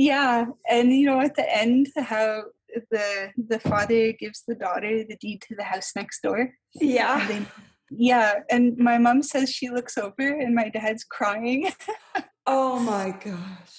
Yeah, 0.00 0.44
and 0.70 0.92
you 0.92 1.06
know 1.06 1.20
at 1.20 1.34
the 1.34 1.48
end 1.62 1.88
how 1.96 2.44
the 2.90 3.32
the 3.36 3.58
father 3.58 4.12
gives 4.12 4.44
the 4.46 4.54
daughter 4.54 5.02
the 5.04 5.16
deed 5.20 5.42
to 5.48 5.56
the 5.56 5.64
house 5.64 5.90
next 5.96 6.20
door. 6.22 6.52
Yeah. 6.74 7.20
And 7.20 7.28
they, 7.30 7.46
yeah, 7.90 8.34
and 8.50 8.76
my 8.76 8.98
mom 8.98 9.22
says 9.22 9.50
she 9.50 9.70
looks 9.70 9.98
over 9.98 10.28
and 10.42 10.54
my 10.54 10.68
dad's 10.68 11.04
crying. 11.04 11.70
Oh 12.50 12.78
my 12.78 13.10
gosh. 13.22 13.74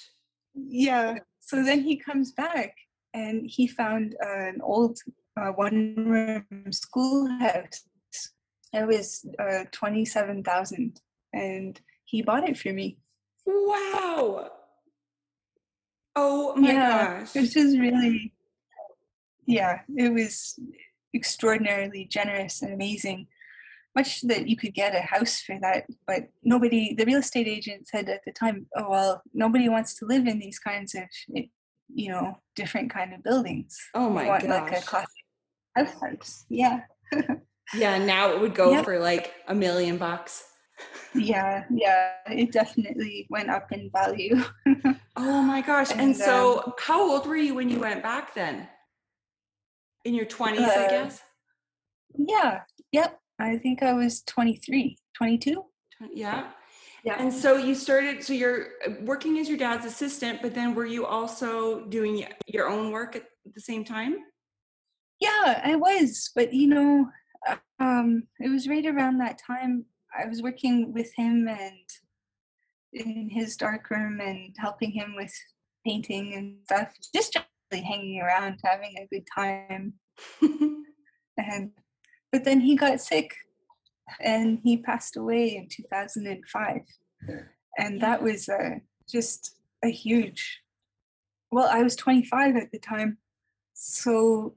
yeah. 0.54 1.18
So 1.40 1.64
then 1.64 1.80
he 1.80 1.96
comes 1.96 2.30
back 2.30 2.72
and 3.12 3.42
he 3.44 3.66
found 3.66 4.14
uh, 4.24 4.46
an 4.52 4.60
old 4.62 4.96
uh, 5.36 5.50
one 5.64 5.94
room 5.96 6.70
schoolhouse. 6.70 7.82
It 8.72 8.86
was 8.86 9.26
uh, 9.38 9.64
twenty 9.72 10.04
seven 10.04 10.42
thousand, 10.42 11.00
and 11.32 11.80
he 12.04 12.22
bought 12.22 12.48
it 12.48 12.58
for 12.58 12.72
me. 12.72 12.98
Wow. 13.46 14.50
Oh 16.16 16.54
my 16.56 16.72
yeah, 16.72 17.20
gosh. 17.20 17.34
which 17.34 17.56
is 17.56 17.78
really, 17.78 18.32
yeah, 19.46 19.80
it 19.96 20.12
was 20.12 20.58
extraordinarily 21.14 22.04
generous 22.04 22.62
and 22.62 22.72
amazing. 22.72 23.26
Much 23.96 24.20
that 24.22 24.48
you 24.48 24.56
could 24.56 24.74
get 24.74 24.94
a 24.94 25.00
house 25.00 25.40
for 25.40 25.58
that, 25.60 25.84
but 26.06 26.28
nobody, 26.44 26.94
the 26.94 27.04
real 27.04 27.18
estate 27.18 27.48
agent 27.48 27.88
said 27.88 28.08
at 28.08 28.20
the 28.24 28.32
time, 28.32 28.66
oh, 28.76 28.88
well, 28.88 29.22
nobody 29.34 29.68
wants 29.68 29.96
to 29.96 30.06
live 30.06 30.28
in 30.28 30.38
these 30.38 30.60
kinds 30.60 30.94
of, 30.94 31.02
eh, 31.36 31.46
you 31.92 32.08
know, 32.08 32.38
different 32.54 32.90
kind 32.90 33.12
of 33.12 33.24
buildings. 33.24 33.76
Oh 33.94 34.08
my 34.08 34.26
want 34.26 34.46
like 34.46 34.72
a 34.72 34.80
classic 34.82 35.08
house 35.74 35.94
house. 36.00 36.44
Yeah. 36.48 36.82
Yeah, 37.76 37.98
now 37.98 38.30
it 38.32 38.40
would 38.40 38.54
go 38.54 38.82
for 38.82 38.98
like 38.98 39.34
a 39.48 39.54
million 39.54 39.96
bucks. 39.98 40.44
yeah, 41.14 41.64
yeah, 41.70 42.12
it 42.26 42.52
definitely 42.52 43.26
went 43.30 43.50
up 43.50 43.72
in 43.72 43.90
value. 43.90 44.42
Oh 45.16 45.42
my 45.42 45.60
gosh. 45.60 45.90
And, 45.90 46.00
And, 46.00 46.16
so 46.16 46.72
how 46.78 47.02
old 47.10 47.26
were 47.26 47.36
you 47.36 47.54
when 47.54 47.68
you 47.68 47.78
went 47.78 48.02
back 48.02 48.32
then? 48.34 48.66
In 50.04 50.14
your 50.14 50.24
20s, 50.24 50.58
I 50.60 50.86
Uh, 50.86 50.88
guess? 50.88 51.20
yeah, 52.16 52.60
yep. 52.90 53.20
I 53.38 53.58
think 53.58 53.82
I 53.82 53.92
was 53.92 54.22
23, 54.22 54.96
22. 55.14 55.64
Twen- 55.98 56.10
Yeah. 56.14 56.50
Yeah. 57.04 57.16
And 57.18 57.32
so 57.32 57.56
you 57.56 57.74
started, 57.74 58.22
so 58.24 58.32
you're 58.32 58.68
uh, 58.86 58.92
working 59.02 59.38
as 59.38 59.48
your 59.48 59.58
dad's 59.58 59.84
assistant, 59.84 60.40
but 60.40 60.54
then 60.54 60.74
were 60.74 60.86
you 60.86 61.04
also 61.04 61.84
doing 61.86 62.24
your 62.46 62.68
own 62.68 62.90
work 62.90 63.16
at 63.16 63.24
the 63.54 63.60
same 63.60 63.84
time? 63.84 64.16
Yeah, 65.18 65.60
I 65.64 65.76
was, 65.76 66.30
but 66.34 66.54
you 66.54 66.68
know, 66.68 67.10
um, 67.78 68.24
it 68.38 68.48
was 68.48 68.68
right 68.68 68.86
around 68.86 69.18
that 69.18 69.40
time 69.44 69.86
I 70.18 70.26
was 70.26 70.42
working 70.42 70.92
with 70.92 71.12
him 71.16 71.48
and 71.48 71.88
in 72.92 73.30
his 73.30 73.56
dark 73.56 73.90
room 73.90 74.20
and 74.20 74.54
helping 74.58 74.90
him 74.90 75.14
with 75.16 75.32
painting 75.86 76.34
and 76.34 76.56
stuff, 76.64 76.92
just 77.14 77.32
generally 77.32 77.86
hanging 77.86 78.20
around, 78.20 78.58
having 78.64 78.94
a 78.98 79.06
good 79.14 79.26
time. 79.34 79.94
And 81.38 81.70
but 82.32 82.44
then 82.44 82.60
he 82.60 82.76
got 82.76 83.00
sick 83.00 83.34
and 84.20 84.58
he 84.62 84.76
passed 84.76 85.16
away 85.16 85.56
in 85.56 85.68
2005 85.68 86.80
and 87.78 88.00
that 88.00 88.22
was 88.22 88.48
uh, 88.48 88.76
just 89.08 89.56
a 89.84 89.88
huge 89.88 90.60
well 91.50 91.68
i 91.70 91.82
was 91.82 91.96
25 91.96 92.56
at 92.56 92.70
the 92.72 92.78
time 92.78 93.18
so 93.74 94.54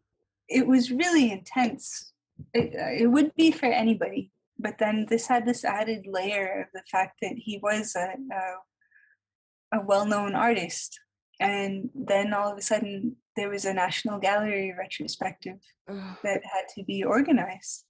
it 0.49 0.65
was 0.65 0.91
really 0.91 1.31
intense 1.31 2.12
it, 2.53 2.75
uh, 2.75 3.03
it 3.03 3.07
would 3.07 3.33
be 3.35 3.51
for 3.51 3.65
anybody 3.65 4.31
but 4.59 4.77
then 4.77 5.05
this 5.09 5.27
had 5.27 5.45
this 5.45 5.65
added 5.65 6.05
layer 6.07 6.61
of 6.61 6.67
the 6.73 6.83
fact 6.89 7.17
that 7.21 7.33
he 7.35 7.59
was 7.61 7.95
a, 7.95 8.15
a, 8.33 9.77
a 9.79 9.85
well-known 9.85 10.35
artist 10.35 10.99
and 11.39 11.89
then 11.95 12.33
all 12.33 12.51
of 12.51 12.57
a 12.57 12.61
sudden 12.61 13.15
there 13.35 13.49
was 13.49 13.65
a 13.65 13.73
national 13.73 14.19
gallery 14.19 14.73
retrospective 14.77 15.59
Ugh. 15.89 16.17
that 16.23 16.41
had 16.45 16.65
to 16.75 16.83
be 16.83 17.03
organized 17.03 17.85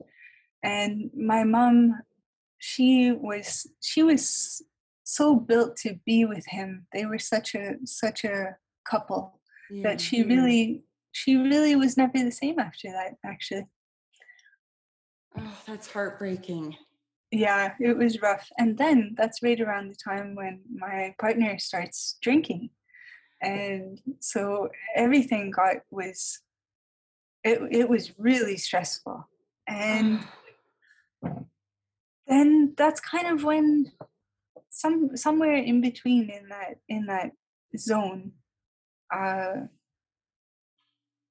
and 0.63 1.11
my 1.15 1.43
mom 1.43 2.01
she 2.59 3.11
was 3.11 3.67
she 3.81 4.03
was 4.03 4.61
so 5.03 5.35
built 5.35 5.75
to 5.75 5.99
be 6.05 6.23
with 6.23 6.45
him 6.47 6.87
they 6.93 7.05
were 7.05 7.19
such 7.19 7.55
a 7.55 7.75
such 7.85 8.23
a 8.23 8.55
couple 8.89 9.39
Yeah. 9.69 9.83
that 9.89 10.01
she 10.01 10.23
really 10.23 10.83
she 11.11 11.35
really 11.35 11.75
was 11.75 11.97
never 11.97 12.17
the 12.23 12.31
same 12.31 12.57
after 12.59 12.89
that 12.91 13.15
actually 13.25 13.67
Oh, 15.37 15.57
that's 15.67 15.91
heartbreaking. 15.91 16.75
yeah 17.31 17.73
it 17.79 17.97
was 17.97 18.21
rough 18.21 18.47
and 18.59 18.77
then 18.77 19.15
that's 19.17 19.41
right 19.41 19.59
around 19.59 19.89
the 19.89 19.95
time 19.95 20.35
when 20.35 20.61
my 20.71 21.15
partner 21.19 21.57
starts 21.57 22.17
drinking 22.21 22.69
and 23.41 23.99
so 24.19 24.69
everything 24.95 25.49
got 25.49 25.77
was 25.89 26.39
it, 27.43 27.59
it 27.71 27.89
was 27.89 28.13
really 28.17 28.55
stressful 28.55 29.27
and 29.67 30.19
then 32.27 32.73
that's 32.77 32.99
kind 33.01 33.27
of 33.27 33.43
when 33.43 33.91
some 34.69 35.17
somewhere 35.17 35.55
in 35.55 35.81
between 35.81 36.29
in 36.29 36.47
that 36.49 36.75
in 36.87 37.05
that 37.07 37.31
zone 37.77 38.31
uh 39.13 39.53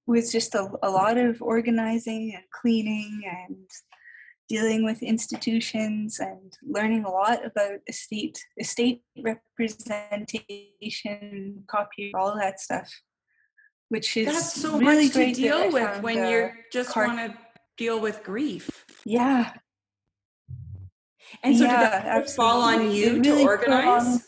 was 0.06 0.32
just 0.32 0.54
a, 0.56 0.68
a 0.82 0.90
lot 0.90 1.16
of 1.16 1.40
organizing 1.40 2.34
and 2.34 2.44
cleaning 2.50 3.22
and 3.24 3.66
dealing 4.48 4.84
with 4.84 5.02
institutions 5.02 6.20
and 6.20 6.56
learning 6.62 7.04
a 7.04 7.10
lot 7.10 7.44
about 7.44 7.78
estate 7.88 8.38
estate 8.58 9.02
representation 9.22 11.64
copy 11.68 12.12
all 12.14 12.36
that 12.36 12.60
stuff 12.60 12.90
which 13.92 14.16
is 14.16 14.26
That's 14.26 14.54
so 14.54 14.78
really 14.78 15.04
much 15.04 15.12
to 15.12 15.18
great 15.18 15.36
that 15.36 15.42
I 15.42 15.68
deal 15.68 15.72
with 15.72 16.02
when 16.02 16.16
you're 16.16 16.54
just 16.72 16.96
want 16.96 17.18
to 17.18 17.36
deal 17.76 18.00
with 18.00 18.24
grief. 18.24 18.70
yeah 19.04 19.52
And 21.42 21.56
so 21.56 21.64
Yeah, 21.64 21.72
did 21.72 22.06
that 22.06 22.30
fall 22.30 22.62
on 22.62 22.90
you 22.90 23.22
to 23.22 23.42
organize? 23.42 24.26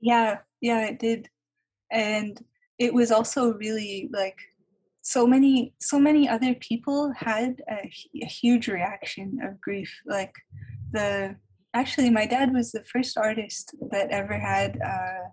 Yeah, 0.00 0.38
yeah, 0.60 0.86
it 0.86 1.00
did. 1.00 1.28
And 1.90 2.40
it 2.78 2.94
was 2.94 3.10
also 3.10 3.54
really 3.54 4.08
like 4.12 4.38
so 5.08 5.26
many 5.26 5.72
so 5.80 5.98
many 5.98 6.28
other 6.28 6.54
people 6.56 7.10
had 7.16 7.62
a, 7.70 7.90
a 8.22 8.26
huge 8.26 8.68
reaction 8.68 9.38
of 9.42 9.58
grief 9.58 9.90
like 10.06 10.34
the 10.92 11.34
actually 11.72 12.10
my 12.10 12.26
dad 12.26 12.52
was 12.52 12.72
the 12.72 12.84
first 12.92 13.16
artist 13.16 13.74
that 13.90 14.10
ever 14.10 14.38
had 14.38 14.78
uh, 14.94 15.24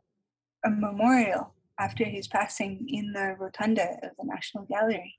a 0.66 0.70
memorial 0.70 1.54
after 1.78 2.06
his 2.06 2.26
passing 2.28 2.88
in 2.88 3.12
the 3.12 3.36
rotunda 3.38 3.88
of 4.04 4.12
the 4.18 4.26
national 4.36 4.64
gallery 4.66 5.14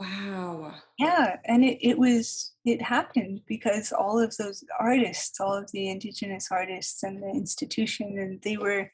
Wow. 0.00 0.74
yeah 0.98 1.36
and 1.44 1.64
it, 1.64 1.78
it 1.80 1.96
was 1.96 2.54
it 2.64 2.82
happened 2.82 3.42
because 3.46 3.92
all 3.92 4.18
of 4.18 4.36
those 4.36 4.64
artists 4.80 5.40
all 5.40 5.54
of 5.54 5.70
the 5.70 5.88
indigenous 5.88 6.48
artists 6.50 7.04
and 7.04 7.22
the 7.22 7.30
institution 7.42 8.18
and 8.18 8.42
they 8.42 8.56
were 8.56 8.90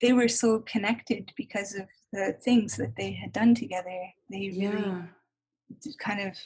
they 0.00 0.12
were 0.12 0.28
so 0.28 0.60
connected 0.60 1.32
because 1.36 1.74
of 1.74 1.86
the 2.12 2.34
things 2.42 2.76
that 2.76 2.96
they 2.96 3.12
had 3.12 3.32
done 3.32 3.54
together. 3.54 4.00
They 4.30 4.50
really 4.50 4.86
Yeah. 4.86 5.06
kind 5.98 6.20
of 6.20 6.36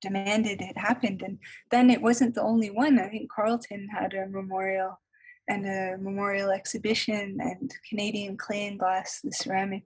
demanded 0.00 0.60
it 0.60 0.76
happened 0.76 1.22
and 1.22 1.38
then 1.70 1.90
it 1.90 2.02
wasn't 2.02 2.34
the 2.34 2.42
only 2.42 2.70
one. 2.70 2.98
I 2.98 3.08
think 3.08 3.30
Carleton 3.32 3.88
had 3.88 4.14
a 4.14 4.26
memorial 4.26 5.00
and 5.48 5.66
a 5.66 5.96
memorial 5.98 6.50
exhibition 6.50 7.38
and 7.40 7.72
canadian 7.88 8.36
clay 8.36 8.66
and 8.66 8.78
glass 8.78 9.20
the 9.22 9.32
ceramic 9.32 9.84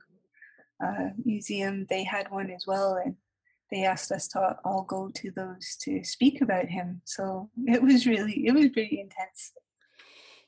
uh, 0.84 1.10
museum. 1.24 1.86
They 1.88 2.04
had 2.04 2.30
one 2.30 2.50
as 2.50 2.66
well 2.66 2.96
and 2.96 3.16
they 3.70 3.84
asked 3.84 4.10
us 4.10 4.26
to 4.28 4.58
all 4.64 4.82
go 4.82 5.10
to 5.14 5.30
those 5.30 5.76
to 5.82 6.02
speak 6.02 6.40
about 6.40 6.66
him. 6.66 7.02
So 7.04 7.50
it 7.66 7.82
was 7.82 8.06
really 8.06 8.46
it 8.46 8.52
was 8.52 8.68
pretty 8.70 9.00
intense 9.00 9.52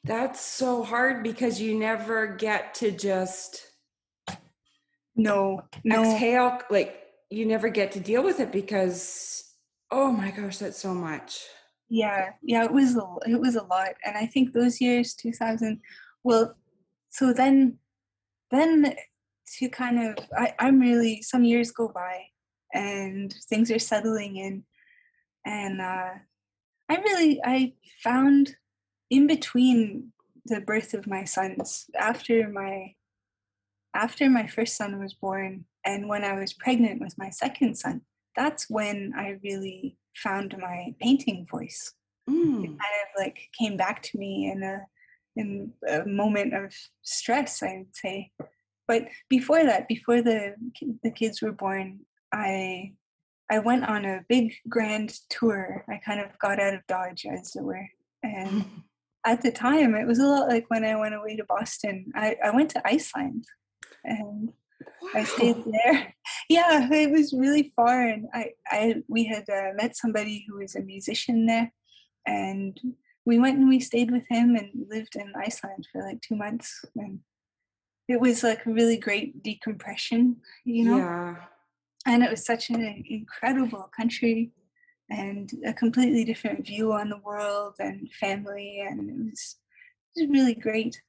That's 0.05 0.41
so 0.41 0.83
hard 0.83 1.23
because 1.23 1.61
you 1.61 1.79
never 1.79 2.27
get 2.27 2.75
to 2.77 2.91
just 2.91 3.63
no 5.15 5.63
no 5.85 6.03
exhale. 6.03 6.59
Like 6.71 6.99
you 7.31 7.47
never 7.47 7.69
get 7.69 7.93
to 7.93 8.01
deal 8.01 8.23
with 8.23 8.41
it 8.41 8.53
because, 8.53 9.45
oh 9.91 10.11
my 10.13 10.31
gosh, 10.31 10.59
that's 10.59 10.79
so 10.79 10.93
much. 10.95 11.41
yeah 11.89 12.31
yeah 12.43 12.65
it 12.65 12.73
was 12.73 12.97
a, 12.97 13.07
it 13.27 13.39
was 13.39 13.55
a 13.57 13.65
lot 13.65 13.93
and 14.05 14.17
i 14.17 14.25
think 14.27 14.53
those 14.53 14.81
years 14.81 15.15
2000 15.15 15.79
well 16.25 16.57
so 17.11 17.33
then 17.35 17.79
then 18.51 18.97
to 19.59 19.69
kind 19.69 19.99
of 20.01 20.17
I, 20.37 20.55
i'm 20.59 20.81
really 20.81 21.21
some 21.21 21.45
years 21.45 21.71
go 21.71 21.89
by 21.89 22.25
and 22.73 23.35
things 23.51 23.71
are 23.71 23.79
settling 23.79 24.37
in 24.37 24.65
and 25.45 25.81
uh 25.83 26.13
i 26.89 26.95
really 26.97 27.41
i 27.45 27.75
found 28.03 28.57
in 29.13 29.27
between 29.27 30.11
the 30.47 30.61
birth 30.61 30.95
of 30.95 31.07
my 31.07 31.23
sons 31.23 31.85
after 31.99 32.49
my 32.49 32.95
after 33.95 34.31
my 34.31 34.47
first 34.47 34.75
son 34.75 34.99
was 34.99 35.13
born 35.13 35.67
and 35.85 36.09
when 36.09 36.25
i 36.25 36.33
was 36.33 36.55
pregnant 36.55 36.99
with 37.01 37.17
my 37.19 37.29
second 37.29 37.75
son 37.77 38.01
that's 38.35 38.71
when 38.71 39.13
i 39.15 39.39
really 39.45 39.97
found 40.15 40.57
my 40.59 40.95
painting 41.01 41.47
voice. 41.51 41.95
Mm. 42.29 42.65
it 42.65 42.69
kind 42.69 42.99
of 43.03 43.09
like 43.19 43.39
came 43.59 43.77
back 43.77 44.03
to 44.03 44.19
me 44.19 44.51
in 44.51 44.63
a 44.63 44.87
in 45.35 45.73
a 45.89 46.07
moment 46.07 46.55
of 46.55 46.73
stress 47.03 47.63
i 47.63 47.79
would 47.79 47.97
say. 47.97 48.31
But 48.89 49.09
before 49.29 49.65
that 49.65 49.89
before 49.89 50.23
the 50.23 50.55
the 51.03 51.11
kids 51.11 51.43
were 51.43 51.53
born 51.53 52.01
i 52.33 52.93
i 53.51 53.59
went 53.59 53.85
on 53.85 54.05
a 54.05 54.25
big 54.29 54.55
grand 54.69 55.19
tour. 55.31 55.85
I 55.89 55.97
kind 56.05 56.21
of 56.21 56.39
got 56.39 56.61
out 56.61 56.75
of 56.75 56.87
dodge 56.87 57.27
as 57.27 57.57
it 57.57 57.63
were 57.63 57.89
and 58.23 58.65
at 59.25 59.43
the 59.43 59.53
time 59.53 59.95
it 59.95 60.07
was 60.07 60.19
a 60.19 60.27
lot 60.27 60.49
like 60.49 60.69
when 60.69 60.85
i 60.85 60.97
went 60.97 61.15
away 61.15 61.37
to 61.37 61.45
boston 61.45 62.11
i, 62.15 62.37
I 62.43 62.51
went 62.51 62.71
to 62.71 62.87
iceland 62.87 63.45
and 64.05 64.53
I 65.15 65.25
stayed 65.25 65.65
there. 65.65 66.15
Yeah, 66.49 66.89
it 66.91 67.11
was 67.11 67.33
really 67.33 67.73
far, 67.75 68.07
and 68.07 68.27
I, 68.35 68.51
I, 68.67 68.97
we 69.09 69.25
had 69.25 69.49
uh, 69.49 69.73
met 69.75 69.97
somebody 69.97 70.45
who 70.47 70.59
was 70.59 70.75
a 70.75 70.81
musician 70.81 71.47
there, 71.47 71.73
and 72.27 72.79
we 73.25 73.39
went 73.39 73.59
and 73.59 73.69
we 73.69 73.81
stayed 73.81 74.11
with 74.11 74.25
him 74.29 74.55
and 74.57 74.71
lived 74.91 75.17
in 75.17 75.33
Iceland 75.37 75.87
for 75.91 76.03
like 76.03 76.21
two 76.21 76.37
months, 76.37 76.85
and 76.95 77.21
it 78.09 78.21
was 78.21 78.43
like 78.43 78.67
a 78.67 78.73
really 78.73 78.99
great 78.99 79.43
decompression, 79.43 80.37
you 80.65 80.85
know. 80.85 80.99
Yeah. 80.99 81.37
And 82.07 82.23
it 82.23 82.31
was 82.31 82.45
such 82.45 82.69
an 82.71 83.05
incredible 83.09 83.91
country, 83.97 84.51
and 85.11 85.51
a 85.67 85.73
completely 85.73 86.25
different 86.25 86.67
view 86.67 86.93
on 86.93 87.09
the 87.09 87.19
world 87.19 87.75
and 87.79 88.11
family, 88.13 88.81
and 88.81 89.09
it 89.11 89.17
was, 89.31 89.57
it 90.17 90.29
was 90.29 90.31
really 90.39 90.55
great. 90.55 91.01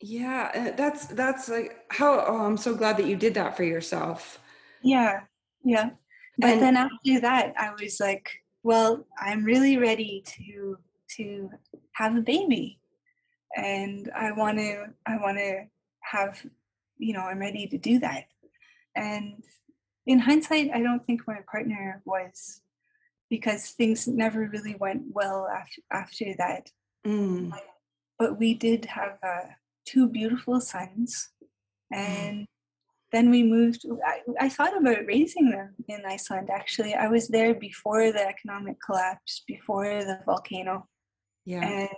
Yeah. 0.00 0.50
uh, 0.54 0.76
That's, 0.76 1.06
that's 1.06 1.48
like 1.48 1.76
how, 1.90 2.24
oh, 2.26 2.44
I'm 2.44 2.56
so 2.56 2.74
glad 2.74 2.96
that 2.98 3.06
you 3.06 3.16
did 3.16 3.34
that 3.34 3.56
for 3.56 3.64
yourself. 3.64 4.38
Yeah, 4.82 5.22
yeah. 5.64 5.90
But 6.38 6.50
And- 6.50 6.62
then 6.62 6.76
after 6.76 7.20
that, 7.20 7.54
I 7.58 7.72
was 7.80 8.00
like, 8.00 8.30
well, 8.62 9.06
I'm 9.20 9.44
really 9.44 9.76
ready 9.76 10.22
to 10.26 10.78
to 11.16 11.48
have 11.92 12.16
a 12.16 12.22
baby, 12.22 12.80
and 13.56 14.10
I 14.16 14.32
want 14.32 14.58
to 14.58 14.86
I 15.06 15.16
want 15.18 15.38
to 15.38 15.64
have, 16.00 16.44
you 16.98 17.12
know, 17.12 17.20
I'm 17.20 17.38
ready 17.38 17.66
to 17.68 17.78
do 17.78 17.98
that. 18.00 18.24
And 18.96 19.44
in 20.06 20.18
hindsight, 20.18 20.70
I 20.74 20.80
don't 20.82 21.04
think 21.06 21.20
my 21.26 21.38
partner 21.50 22.02
was, 22.04 22.62
because 23.30 23.70
things 23.70 24.06
never 24.06 24.48
really 24.52 24.76
went 24.78 25.02
well 25.10 25.48
after 25.48 25.82
after 25.90 26.26
that. 26.38 26.70
Mm. 27.06 27.52
But 28.18 28.38
we 28.38 28.54
did 28.54 28.84
have 28.86 29.18
uh, 29.22 29.48
two 29.86 30.08
beautiful 30.08 30.60
sons, 30.60 31.30
and 31.92 32.46
then 33.12 33.30
we 33.30 33.42
moved. 33.42 33.84
I, 34.06 34.20
I 34.40 34.48
thought 34.48 34.76
about 34.76 35.06
raising 35.06 35.50
them 35.50 35.74
in 35.88 36.02
Iceland. 36.06 36.50
Actually, 36.50 36.94
I 36.94 37.08
was 37.08 37.28
there 37.28 37.54
before 37.54 38.12
the 38.12 38.26
economic 38.26 38.76
collapse, 38.84 39.42
before 39.46 40.04
the 40.04 40.20
volcano, 40.26 40.88
Yeah. 41.44 41.66
and 41.66 41.88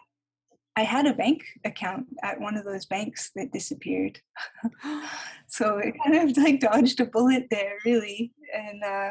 I 0.77 0.83
had 0.83 1.07
a 1.07 1.14
bank 1.14 1.43
account 1.64 2.07
at 2.22 2.39
one 2.39 2.57
of 2.57 2.64
those 2.64 2.85
banks 2.85 3.31
that 3.35 3.53
disappeared. 3.53 4.20
so 5.47 5.79
it 5.79 5.95
kind 6.05 6.16
of 6.31 6.37
like 6.37 6.61
dodged 6.61 7.01
a 7.01 7.07
bullet 7.07 7.47
there, 7.51 7.77
really. 7.85 8.33
And 8.55 8.85
uh, 8.85 9.11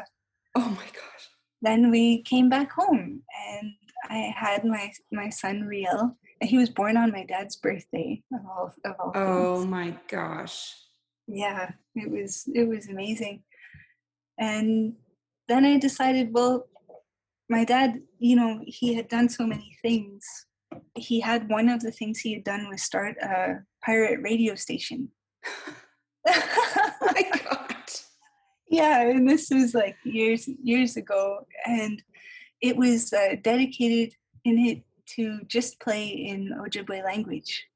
oh 0.54 0.70
my 0.70 0.86
gosh. 0.86 1.28
Then 1.62 1.90
we 1.90 2.22
came 2.22 2.48
back 2.48 2.72
home 2.72 3.22
and 3.50 3.72
I 4.08 4.32
had 4.36 4.64
my 4.64 4.92
my 5.10 5.30
son 5.30 5.62
Riel, 5.62 6.16
he 6.42 6.58
was 6.58 6.70
born 6.70 6.96
on 6.96 7.10
my 7.12 7.24
dad's 7.24 7.56
birthday 7.56 8.22
of 8.32 8.40
all 8.46 8.74
of 8.84 8.94
all 9.00 9.12
Oh 9.14 9.56
things. 9.56 9.66
my 9.70 9.96
gosh. 10.08 10.74
Yeah, 11.26 11.72
it 11.94 12.10
was 12.10 12.44
it 12.54 12.68
was 12.68 12.88
amazing. 12.88 13.42
And 14.38 14.94
then 15.48 15.64
I 15.64 15.78
decided, 15.78 16.32
well, 16.32 16.68
my 17.48 17.64
dad, 17.64 18.02
you 18.18 18.36
know, 18.36 18.60
he 18.66 18.94
had 18.94 19.08
done 19.08 19.28
so 19.28 19.46
many 19.46 19.76
things. 19.80 20.24
He 20.94 21.20
had 21.20 21.48
one 21.48 21.68
of 21.68 21.80
the 21.80 21.90
things 21.92 22.18
he 22.20 22.34
had 22.34 22.44
done 22.44 22.68
was 22.68 22.82
start 22.82 23.16
a 23.22 23.60
pirate 23.84 24.20
radio 24.22 24.54
station. 24.56 25.08
oh 26.28 26.92
my 27.00 27.22
god. 27.44 27.65
Yeah, 28.76 29.08
and 29.08 29.28
this 29.28 29.48
was 29.50 29.74
like 29.74 29.96
years 30.04 30.48
years 30.62 30.96
ago, 30.96 31.46
and 31.66 32.02
it 32.60 32.76
was 32.76 33.12
uh, 33.12 33.36
dedicated 33.42 34.14
in 34.44 34.58
it 34.58 34.82
to 35.16 35.40
just 35.46 35.80
play 35.80 36.08
in 36.08 36.52
Ojibwe 36.60 37.04
language. 37.04 37.66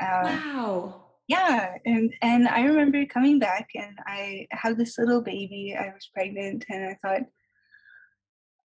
Uh, 0.00 0.22
wow. 0.24 1.04
Yeah, 1.28 1.76
and 1.84 2.12
and 2.22 2.48
I 2.48 2.62
remember 2.64 3.04
coming 3.06 3.38
back, 3.38 3.68
and 3.74 3.98
I 4.06 4.46
had 4.50 4.76
this 4.76 4.98
little 4.98 5.22
baby. 5.22 5.76
I 5.78 5.92
was 5.94 6.10
pregnant, 6.14 6.64
and 6.68 6.84
I 6.84 6.98
thought, 7.02 7.22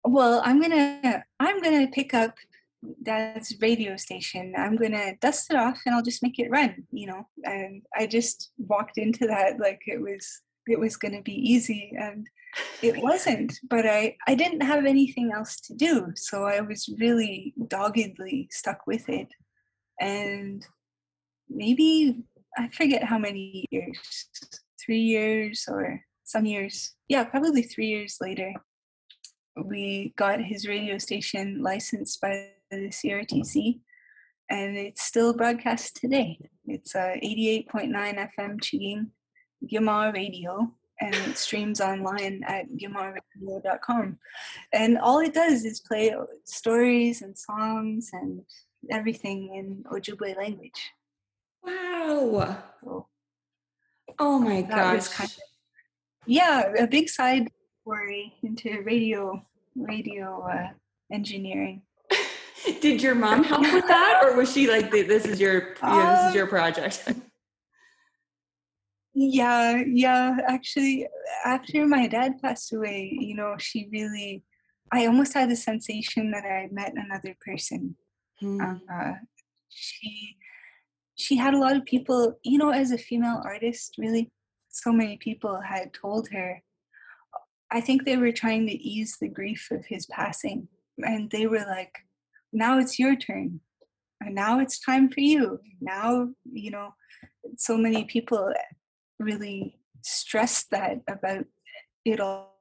well 0.06 0.40
i'm 0.44 0.60
gonna 0.60 1.24
i'm 1.40 1.60
gonna 1.60 1.88
pick 1.88 2.14
up 2.14 2.36
dad's 3.02 3.54
radio 3.60 3.96
station 3.96 4.54
i'm 4.56 4.76
gonna 4.76 5.16
dust 5.20 5.50
it 5.50 5.56
off 5.56 5.80
and 5.84 5.94
i'll 5.94 6.02
just 6.02 6.22
make 6.22 6.38
it 6.38 6.50
run 6.50 6.86
you 6.92 7.06
know 7.06 7.26
and 7.44 7.82
i 7.96 8.06
just 8.06 8.52
walked 8.58 8.98
into 8.98 9.26
that 9.26 9.58
like 9.58 9.80
it 9.86 10.00
was 10.00 10.42
it 10.66 10.78
was 10.78 10.96
gonna 10.96 11.22
be 11.22 11.34
easy 11.34 11.92
and 11.98 12.26
it 12.82 12.96
wasn't 13.02 13.52
but 13.68 13.86
i 13.86 14.16
i 14.26 14.34
didn't 14.34 14.62
have 14.62 14.86
anything 14.86 15.30
else 15.32 15.60
to 15.60 15.74
do 15.74 16.10
so 16.14 16.44
i 16.44 16.60
was 16.60 16.88
really 16.98 17.54
doggedly 17.68 18.48
stuck 18.50 18.86
with 18.86 19.08
it 19.08 19.28
and 20.00 20.66
maybe 21.48 22.24
i 22.56 22.68
forget 22.68 23.04
how 23.04 23.18
many 23.18 23.66
years 23.70 23.98
three 24.84 25.00
years 25.00 25.66
or 25.68 26.00
some 26.24 26.46
years 26.46 26.94
yeah 27.08 27.24
probably 27.24 27.62
three 27.62 27.86
years 27.86 28.16
later 28.20 28.52
we 29.64 30.12
got 30.16 30.40
his 30.40 30.68
radio 30.68 30.98
station 30.98 31.62
licensed 31.62 32.20
by 32.20 32.50
the 32.70 32.88
CRTC, 32.88 33.80
and 34.50 34.76
it's 34.76 35.02
still 35.02 35.34
broadcast 35.34 35.96
today. 35.96 36.38
It's 36.66 36.94
uh, 36.94 37.14
88.9 37.22 37.92
FM 37.92 38.60
M'Chigeeng 38.60 39.06
Gimaa 39.64 40.12
Radio, 40.12 40.72
and 41.00 41.14
it 41.14 41.36
streams 41.36 41.80
online 41.80 42.42
at 42.46 42.66
gimaaradio.com. 42.70 44.18
And 44.72 44.98
all 44.98 45.18
it 45.20 45.34
does 45.34 45.64
is 45.64 45.80
play 45.80 46.14
stories 46.44 47.22
and 47.22 47.36
songs 47.36 48.10
and 48.12 48.42
everything 48.90 49.54
in 49.54 49.84
Ojibwe 49.92 50.36
language. 50.36 50.92
Wow. 51.62 52.62
So, 52.82 53.06
oh 54.18 54.38
my 54.38 54.62
gosh. 54.62 55.08
Kind 55.08 55.30
of, 55.30 55.38
yeah, 56.26 56.72
a 56.78 56.86
big 56.86 57.08
side 57.08 57.48
worry 57.84 58.34
into 58.42 58.82
radio 58.82 59.44
radio 59.76 60.42
uh, 60.42 60.68
engineering. 61.12 61.82
Did 62.80 63.02
your 63.02 63.14
mom 63.14 63.44
help 63.44 63.62
with 63.62 63.86
that, 63.86 64.20
or 64.24 64.36
was 64.36 64.52
she 64.52 64.68
like, 64.68 64.90
"This 64.90 65.24
is 65.24 65.40
your 65.40 65.74
this 65.74 66.28
is 66.28 66.34
your 66.34 66.46
uh, 66.46 66.50
project"? 66.50 67.12
yeah, 69.16 69.82
yeah. 69.86 70.36
Actually, 70.46 71.08
after 71.44 71.86
my 71.86 72.06
dad 72.06 72.40
passed 72.42 72.72
away, 72.72 73.16
you 73.18 73.34
know, 73.34 73.56
she 73.58 73.88
really, 73.90 74.44
I 74.92 75.06
almost 75.06 75.32
had 75.34 75.50
the 75.50 75.56
sensation 75.56 76.30
that 76.32 76.44
I 76.44 76.68
met 76.70 76.92
another 76.94 77.34
person. 77.44 77.96
Hmm. 78.40 78.60
Uh, 78.60 79.12
she 79.70 80.36
she 81.14 81.36
had 81.36 81.54
a 81.54 81.58
lot 81.58 81.76
of 81.76 81.86
people, 81.86 82.38
you 82.44 82.58
know, 82.58 82.70
as 82.70 82.90
a 82.90 82.98
female 82.98 83.40
artist, 83.42 83.94
really, 83.96 84.30
so 84.68 84.92
many 84.92 85.16
people 85.16 85.60
had 85.62 85.94
told 85.94 86.28
her 86.28 86.62
I 87.70 87.80
think 87.80 88.04
they 88.04 88.16
were 88.16 88.32
trying 88.32 88.66
to 88.66 88.72
ease 88.72 89.16
the 89.20 89.28
grief 89.28 89.68
of 89.70 89.84
his 89.86 90.06
passing. 90.06 90.68
And 90.98 91.30
they 91.30 91.46
were 91.46 91.64
like, 91.66 91.92
now 92.52 92.78
it's 92.78 92.98
your 92.98 93.16
turn. 93.16 93.60
And 94.20 94.34
now 94.34 94.60
it's 94.60 94.78
time 94.78 95.10
for 95.10 95.20
you. 95.20 95.60
Now, 95.80 96.28
you 96.44 96.70
know, 96.70 96.94
so 97.56 97.76
many 97.76 98.04
people 98.04 98.52
really 99.18 99.78
stressed 100.02 100.70
that 100.70 101.00
about 101.08 101.44
it 102.04 102.20
all, 102.20 102.60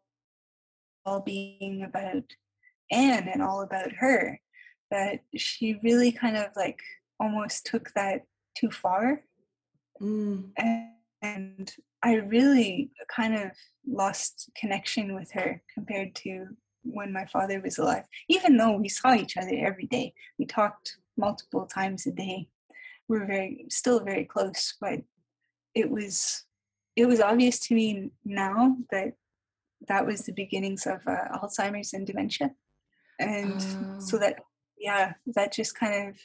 all 1.05 1.21
being 1.21 1.83
about 1.83 2.23
Ann 2.91 3.27
and 3.27 3.41
all 3.41 3.61
about 3.61 3.91
her, 3.93 4.39
that 4.91 5.19
she 5.35 5.79
really 5.83 6.11
kind 6.11 6.37
of 6.37 6.47
like 6.55 6.79
almost 7.19 7.65
took 7.65 7.91
that 7.95 8.21
too 8.57 8.71
far. 8.71 9.21
Mm. 10.01 10.51
And, 10.57 10.91
and 11.21 11.73
I 12.03 12.15
really 12.15 12.91
kind 13.13 13.35
of 13.35 13.51
lost 13.87 14.49
connection 14.55 15.15
with 15.15 15.31
her 15.31 15.61
compared 15.73 16.15
to 16.15 16.47
when 16.83 17.11
my 17.11 17.25
father 17.25 17.59
was 17.61 17.77
alive. 17.77 18.03
Even 18.29 18.57
though 18.57 18.77
we 18.77 18.89
saw 18.89 19.15
each 19.15 19.37
other 19.37 19.55
every 19.57 19.87
day, 19.87 20.13
we 20.37 20.45
talked 20.45 20.97
multiple 21.17 21.65
times 21.65 22.05
a 22.05 22.11
day. 22.11 22.47
We 23.07 23.17
are 23.17 23.25
very 23.25 23.65
still 23.69 24.03
very 24.03 24.25
close, 24.25 24.75
but 24.79 24.99
it 25.73 25.89
was 25.89 26.44
it 26.95 27.05
was 27.05 27.19
obvious 27.19 27.59
to 27.59 27.75
me 27.75 28.11
now 28.23 28.77
that 28.91 29.13
that 29.87 30.05
was 30.05 30.21
the 30.21 30.33
beginnings 30.33 30.87
of 30.87 31.01
uh, 31.07 31.37
Alzheimer's 31.37 31.93
and 31.93 32.07
dementia, 32.07 32.51
and 33.19 33.55
oh. 33.59 33.99
so 33.99 34.17
that 34.17 34.39
yeah, 34.77 35.13
that 35.35 35.53
just 35.53 35.77
kind 35.77 36.09
of 36.09 36.15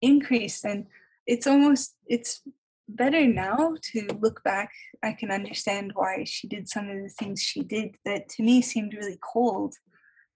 increased, 0.00 0.64
and 0.64 0.86
it's 1.26 1.46
almost 1.46 1.94
it's 2.06 2.42
better 2.88 3.26
now 3.26 3.74
to 3.92 4.06
look 4.20 4.42
back. 4.44 4.70
I 5.02 5.12
can 5.12 5.30
understand 5.30 5.92
why 5.94 6.24
she 6.24 6.46
did 6.46 6.68
some 6.68 6.88
of 6.88 7.02
the 7.02 7.08
things 7.08 7.40
she 7.40 7.62
did 7.62 7.96
that 8.04 8.28
to 8.30 8.42
me 8.42 8.62
seemed 8.62 8.94
really 8.94 9.18
cold, 9.22 9.74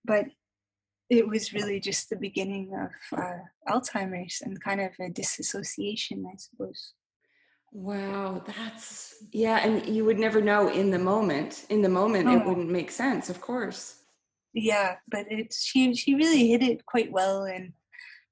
but 0.05 0.27
it 1.09 1.29
was 1.29 1.53
really 1.53 1.79
just 1.79 2.11
the 2.11 2.16
beginning 2.16 2.72
of 2.74 3.18
uh, 3.18 3.39
Alzheimer's 3.68 4.41
and 4.43 4.61
kind 4.61 4.81
of 4.81 4.93
a 5.01 5.09
disassociation, 5.09 6.27
I 6.27 6.37
suppose. 6.37 6.95
Wow, 7.77 8.43
that's 8.47 9.16
yeah, 9.33 9.59
and 9.59 9.87
you 9.87 10.07
would 10.07 10.18
never 10.18 10.41
know 10.41 10.70
in 10.70 10.91
the 10.91 10.99
moment. 10.99 11.66
In 11.68 11.83
the 11.83 11.91
moment, 11.91 12.27
oh. 12.27 12.33
it 12.33 12.47
wouldn't 12.47 12.70
make 12.70 12.91
sense, 12.91 13.29
of 13.29 13.43
course. 13.43 13.97
Yeah, 14.55 14.97
but 15.09 15.27
it's 15.29 15.62
she 15.62 15.95
she 15.95 16.14
really 16.14 16.49
hit 16.49 16.62
it 16.62 16.87
quite 16.87 17.12
well, 17.12 17.43
and 17.43 17.74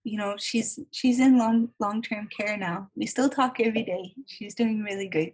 you 0.03 0.17
know 0.17 0.37
she's 0.39 0.79
she's 0.93 1.21
in 1.21 1.37
long 1.37 1.69
long 1.79 2.01
term 2.01 2.27
care 2.35 2.57
now 2.57 2.89
we 2.95 3.05
still 3.07 3.29
talk 3.29 3.59
every 3.59 3.83
day 3.83 4.15
she's 4.27 4.55
doing 4.55 4.83
really 4.83 5.09
good 5.09 5.33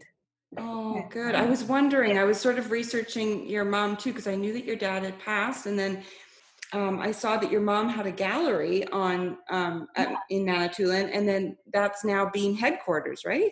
oh 0.58 1.04
good 1.10 1.34
i 1.34 1.44
was 1.44 1.64
wondering 1.64 2.16
i 2.18 2.22
was 2.22 2.40
sort 2.40 2.56
of 2.56 2.70
researching 2.70 3.48
your 3.48 3.64
mom 3.64 3.96
too 3.96 4.10
because 4.10 4.28
i 4.28 4.34
knew 4.36 4.52
that 4.52 4.64
your 4.64 4.76
dad 4.76 5.02
had 5.02 5.18
passed 5.18 5.66
and 5.66 5.76
then 5.76 6.04
um, 6.72 7.00
I 7.00 7.10
saw 7.10 7.36
that 7.36 7.50
your 7.50 7.62
mom 7.62 7.88
had 7.88 8.06
a 8.06 8.12
gallery 8.12 8.86
on 8.92 9.38
um, 9.50 9.88
at, 9.96 10.14
in 10.28 10.44
Manitoulin, 10.44 11.10
and 11.10 11.28
then 11.28 11.56
that's 11.72 12.04
now 12.04 12.30
Beam 12.30 12.54
headquarters, 12.54 13.24
right? 13.24 13.50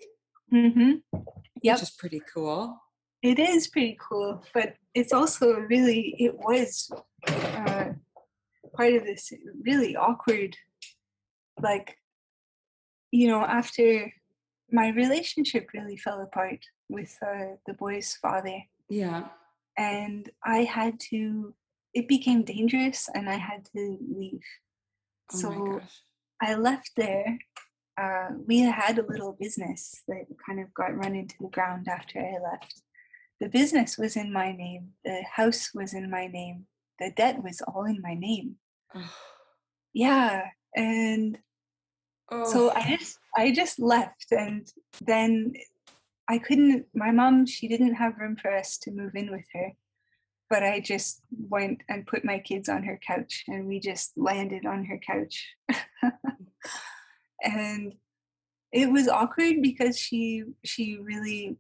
Mm-hmm. 0.53 1.19
Yeah, 1.63 1.75
which 1.75 1.83
is 1.83 1.91
pretty 1.91 2.23
cool. 2.33 2.81
It 3.23 3.39
is 3.39 3.69
pretty 3.69 3.99
cool, 4.01 4.45
but 4.55 4.75
it's 4.95 5.13
also 5.13 5.55
really 5.55 6.15
it 6.19 6.39
was 6.39 6.91
uh, 7.27 7.87
part 8.75 8.93
of 8.95 9.05
this 9.05 9.33
really 9.63 9.97
awkward 9.97 10.57
like 11.61 11.97
you 13.11 13.27
know 13.27 13.41
after 13.41 14.13
my 14.71 14.89
relationship 14.91 15.69
really 15.75 15.97
fell 15.97 16.21
apart 16.21 16.61
with 16.89 17.17
uh, 17.23 17.57
the 17.67 17.75
boy's 17.75 18.17
father. 18.23 18.63
Yeah. 18.89 19.29
And 19.77 20.29
i 20.45 20.59
had 20.59 20.99
to 21.11 21.55
it 21.95 22.07
became 22.09 22.43
dangerous 22.43 23.09
and 23.15 23.29
i 23.29 23.37
had 23.37 23.65
to 23.77 23.99
leave. 24.17 24.43
Oh 25.33 25.39
so 25.39 25.81
i 26.41 26.55
left 26.55 26.91
there 26.97 27.39
uh, 27.99 28.29
we 28.47 28.61
had 28.61 28.99
a 28.99 29.07
little 29.07 29.33
business 29.33 30.03
that 30.07 30.27
kind 30.47 30.61
of 30.61 30.73
got 30.75 30.97
run 30.97 31.15
into 31.15 31.35
the 31.41 31.49
ground 31.49 31.89
after 31.89 32.19
i 32.19 32.51
left 32.51 32.83
the 33.41 33.49
business 33.49 33.99
was 33.99 34.17
in 34.17 34.33
my 34.33 34.53
name 34.53 34.89
the 35.05 35.23
house 35.33 35.71
was 35.75 35.95
in 35.95 36.11
my 36.11 36.27
name 36.27 36.67
the 36.99 37.11
debt 37.17 37.43
was 37.43 37.61
all 37.63 37.85
in 37.85 38.01
my 38.03 38.15
name 38.15 38.57
yeah 39.93 40.45
and 40.77 41.39
Oh. 42.31 42.45
So 42.45 42.71
I 42.71 42.97
just 42.97 43.19
I 43.37 43.53
just 43.53 43.79
left 43.79 44.27
and 44.33 44.71
then 45.05 45.55
I 46.29 46.39
couldn't 46.39 46.87
my 46.95 47.11
mom 47.11 47.47
she 47.47 47.69
didn't 47.69 47.95
have 47.95 48.19
room 48.19 48.37
for 48.37 48.55
us 48.55 48.79
to 48.79 48.91
move 48.91 49.15
in 49.15 49.31
with 49.31 49.47
her. 49.55 49.73
But 50.51 50.63
I 50.63 50.81
just 50.81 51.21
went 51.31 51.83
and 51.89 52.07
put 52.07 52.25
my 52.25 52.39
kids 52.39 52.69
on 52.71 52.83
her 52.85 52.99
couch 53.07 53.45
and 53.49 53.67
we 53.67 53.81
just 53.81 54.13
landed 54.17 54.65
on 54.65 54.85
her 54.87 54.99
couch. 54.99 55.55
and 57.43 57.95
it 58.73 58.91
was 58.91 59.09
awkward 59.09 59.63
because 59.63 59.99
she 59.99 60.45
she 60.65 60.99
really 60.99 61.57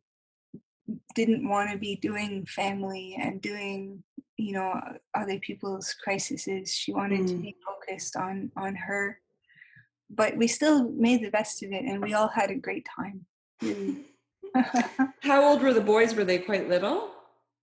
didn't 1.15 1.49
want 1.49 1.71
to 1.71 1.79
be 1.79 1.97
doing 1.97 2.47
family 2.47 3.17
and 3.21 3.41
doing 3.41 4.03
you 4.37 4.53
know 4.53 4.81
other 5.15 5.39
people's 5.39 5.95
crises. 6.03 6.49
She 6.73 6.93
wanted 6.93 7.21
mm. 7.21 7.29
to 7.29 7.35
be 7.37 7.57
focused 7.65 8.17
on 8.17 8.51
on 8.57 8.75
her. 8.75 9.21
But 10.11 10.37
we 10.37 10.47
still 10.47 10.89
made 10.91 11.23
the 11.23 11.31
best 11.31 11.63
of 11.63 11.71
it 11.71 11.85
and 11.85 12.03
we 12.03 12.15
all 12.15 12.29
had 12.29 12.51
a 12.51 12.55
great 12.55 12.87
time. 12.97 13.27
How 15.21 15.45
old 15.45 15.63
were 15.63 15.75
the 15.75 15.83
boys? 15.83 16.15
Were 16.15 16.25
they 16.25 16.39
quite 16.39 16.69
little? 16.69 17.11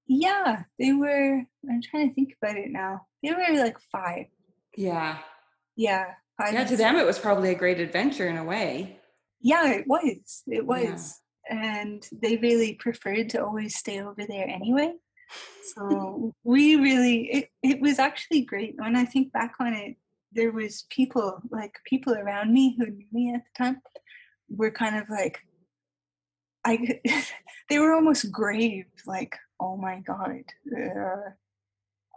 Yeah 0.07 0.63
they 0.77 0.91
were 0.91 1.41
i'm 1.67 1.81
trying 1.81 2.09
to 2.09 2.13
think 2.13 2.35
about 2.41 2.57
it 2.57 2.69
now. 2.69 3.07
They 3.23 3.31
were 3.31 3.57
like 3.57 3.79
five. 3.91 4.27
Yeah. 4.77 5.17
Yeah 5.75 6.05
yeah 6.39 6.63
to 6.65 6.77
them 6.77 6.95
it 6.95 7.05
was 7.05 7.19
probably 7.19 7.51
a 7.51 7.55
great 7.55 7.79
adventure 7.79 8.27
in 8.27 8.37
a 8.37 8.43
way. 8.43 8.99
Yeah 9.41 9.71
it 9.71 9.85
was 9.87 10.43
it 10.47 10.65
was. 10.65 11.19
Yeah. 11.49 11.81
and 11.83 12.07
they 12.11 12.37
really 12.37 12.73
preferred 12.75 13.29
to 13.29 13.43
always 13.43 13.75
stay 13.75 14.01
over 14.01 14.25
there 14.27 14.47
anyway. 14.47 14.93
So 15.75 16.33
we 16.43 16.75
really 16.75 17.29
it, 17.31 17.49
it 17.63 17.81
was 17.81 17.99
actually 17.99 18.41
great. 18.41 18.75
When 18.77 18.95
i 18.95 19.05
think 19.05 19.31
back 19.31 19.55
on 19.59 19.73
it 19.73 19.95
there 20.35 20.51
was 20.51 20.85
people 20.89 21.41
like 21.49 21.73
people 21.85 22.13
around 22.13 22.53
me 22.53 22.75
who 22.77 22.85
knew 22.87 23.07
me 23.11 23.33
at 23.33 23.41
the 23.45 23.63
time 23.63 23.81
were 24.49 24.69
kind 24.69 24.97
of 24.97 25.09
like 25.09 25.39
i 26.65 26.99
they 27.69 27.79
were 27.79 27.93
almost 27.93 28.31
grave 28.31 28.85
like 29.07 29.35
oh 29.59 29.77
my 29.77 29.99
god 30.01 30.43
uh, 30.77 31.29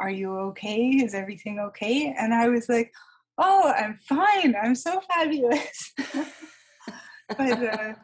are 0.01 0.11
you 0.11 0.39
okay? 0.39 0.91
Is 0.91 1.13
everything 1.15 1.59
okay? 1.59 2.15
And 2.19 2.35
i 2.35 2.49
was 2.49 2.69
like 2.69 2.93
oh 3.39 3.73
i'm 3.77 3.99
fine 4.09 4.55
i'm 4.63 4.75
so 4.75 5.01
fabulous 5.01 5.95
but 7.29 7.63
uh, 7.63 7.95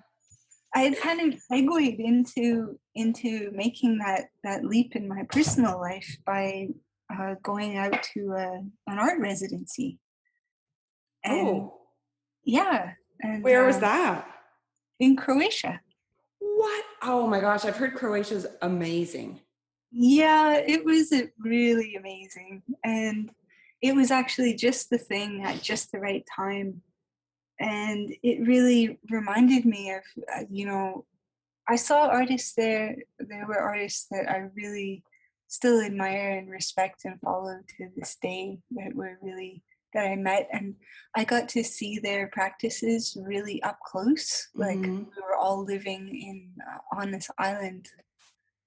I 0.74 0.80
had 0.80 0.98
kind 0.98 1.32
of 1.32 1.40
segued 1.40 2.00
into 2.00 2.78
into 2.96 3.50
making 3.52 3.98
that 3.98 4.24
that 4.42 4.64
leap 4.64 4.96
in 4.96 5.08
my 5.08 5.22
personal 5.30 5.80
life 5.80 6.16
by 6.26 6.68
uh, 7.12 7.34
going 7.42 7.76
out 7.76 8.02
to 8.14 8.32
a, 8.32 8.90
an 8.90 8.98
art 8.98 9.20
residency. 9.20 9.98
And 11.24 11.48
oh, 11.48 11.80
yeah. 12.44 12.92
And, 13.20 13.42
Where 13.42 13.64
uh, 13.64 13.66
was 13.66 13.78
that? 13.78 14.26
In 14.98 15.16
Croatia. 15.16 15.80
What? 16.40 16.84
Oh 17.02 17.26
my 17.26 17.40
gosh! 17.40 17.64
I've 17.64 17.76
heard 17.76 17.94
Croatia's 17.94 18.46
amazing. 18.62 19.40
Yeah, 19.90 20.56
it 20.56 20.84
was 20.84 21.12
really 21.38 21.94
amazing, 21.94 22.62
and 22.84 23.30
it 23.84 23.94
was 23.94 24.10
actually 24.10 24.54
just 24.54 24.88
the 24.88 24.96
thing 24.96 25.42
at 25.44 25.60
just 25.60 25.92
the 25.92 26.00
right 26.00 26.24
time 26.34 26.80
and 27.60 28.14
it 28.22 28.46
really 28.48 28.98
reminded 29.10 29.66
me 29.66 29.92
of 29.92 30.02
uh, 30.34 30.44
you 30.50 30.66
know 30.66 31.04
i 31.68 31.76
saw 31.76 32.06
artists 32.06 32.54
there 32.54 32.96
there 33.18 33.46
were 33.46 33.58
artists 33.58 34.06
that 34.10 34.28
i 34.30 34.48
really 34.56 35.04
still 35.48 35.82
admire 35.82 36.30
and 36.38 36.50
respect 36.50 37.02
and 37.04 37.20
follow 37.20 37.58
to 37.76 37.88
this 37.94 38.16
day 38.22 38.58
that 38.70 38.94
were 38.94 39.18
really 39.22 39.62
that 39.92 40.06
i 40.06 40.16
met 40.16 40.48
and 40.50 40.74
i 41.14 41.22
got 41.22 41.46
to 41.46 41.62
see 41.62 41.98
their 41.98 42.28
practices 42.28 43.18
really 43.20 43.62
up 43.62 43.78
close 43.86 44.48
like 44.54 44.78
mm-hmm. 44.78 45.04
we 45.14 45.22
were 45.22 45.36
all 45.38 45.62
living 45.62 46.08
in 46.08 46.48
uh, 46.70 47.00
on 47.00 47.10
this 47.10 47.30
island 47.38 47.86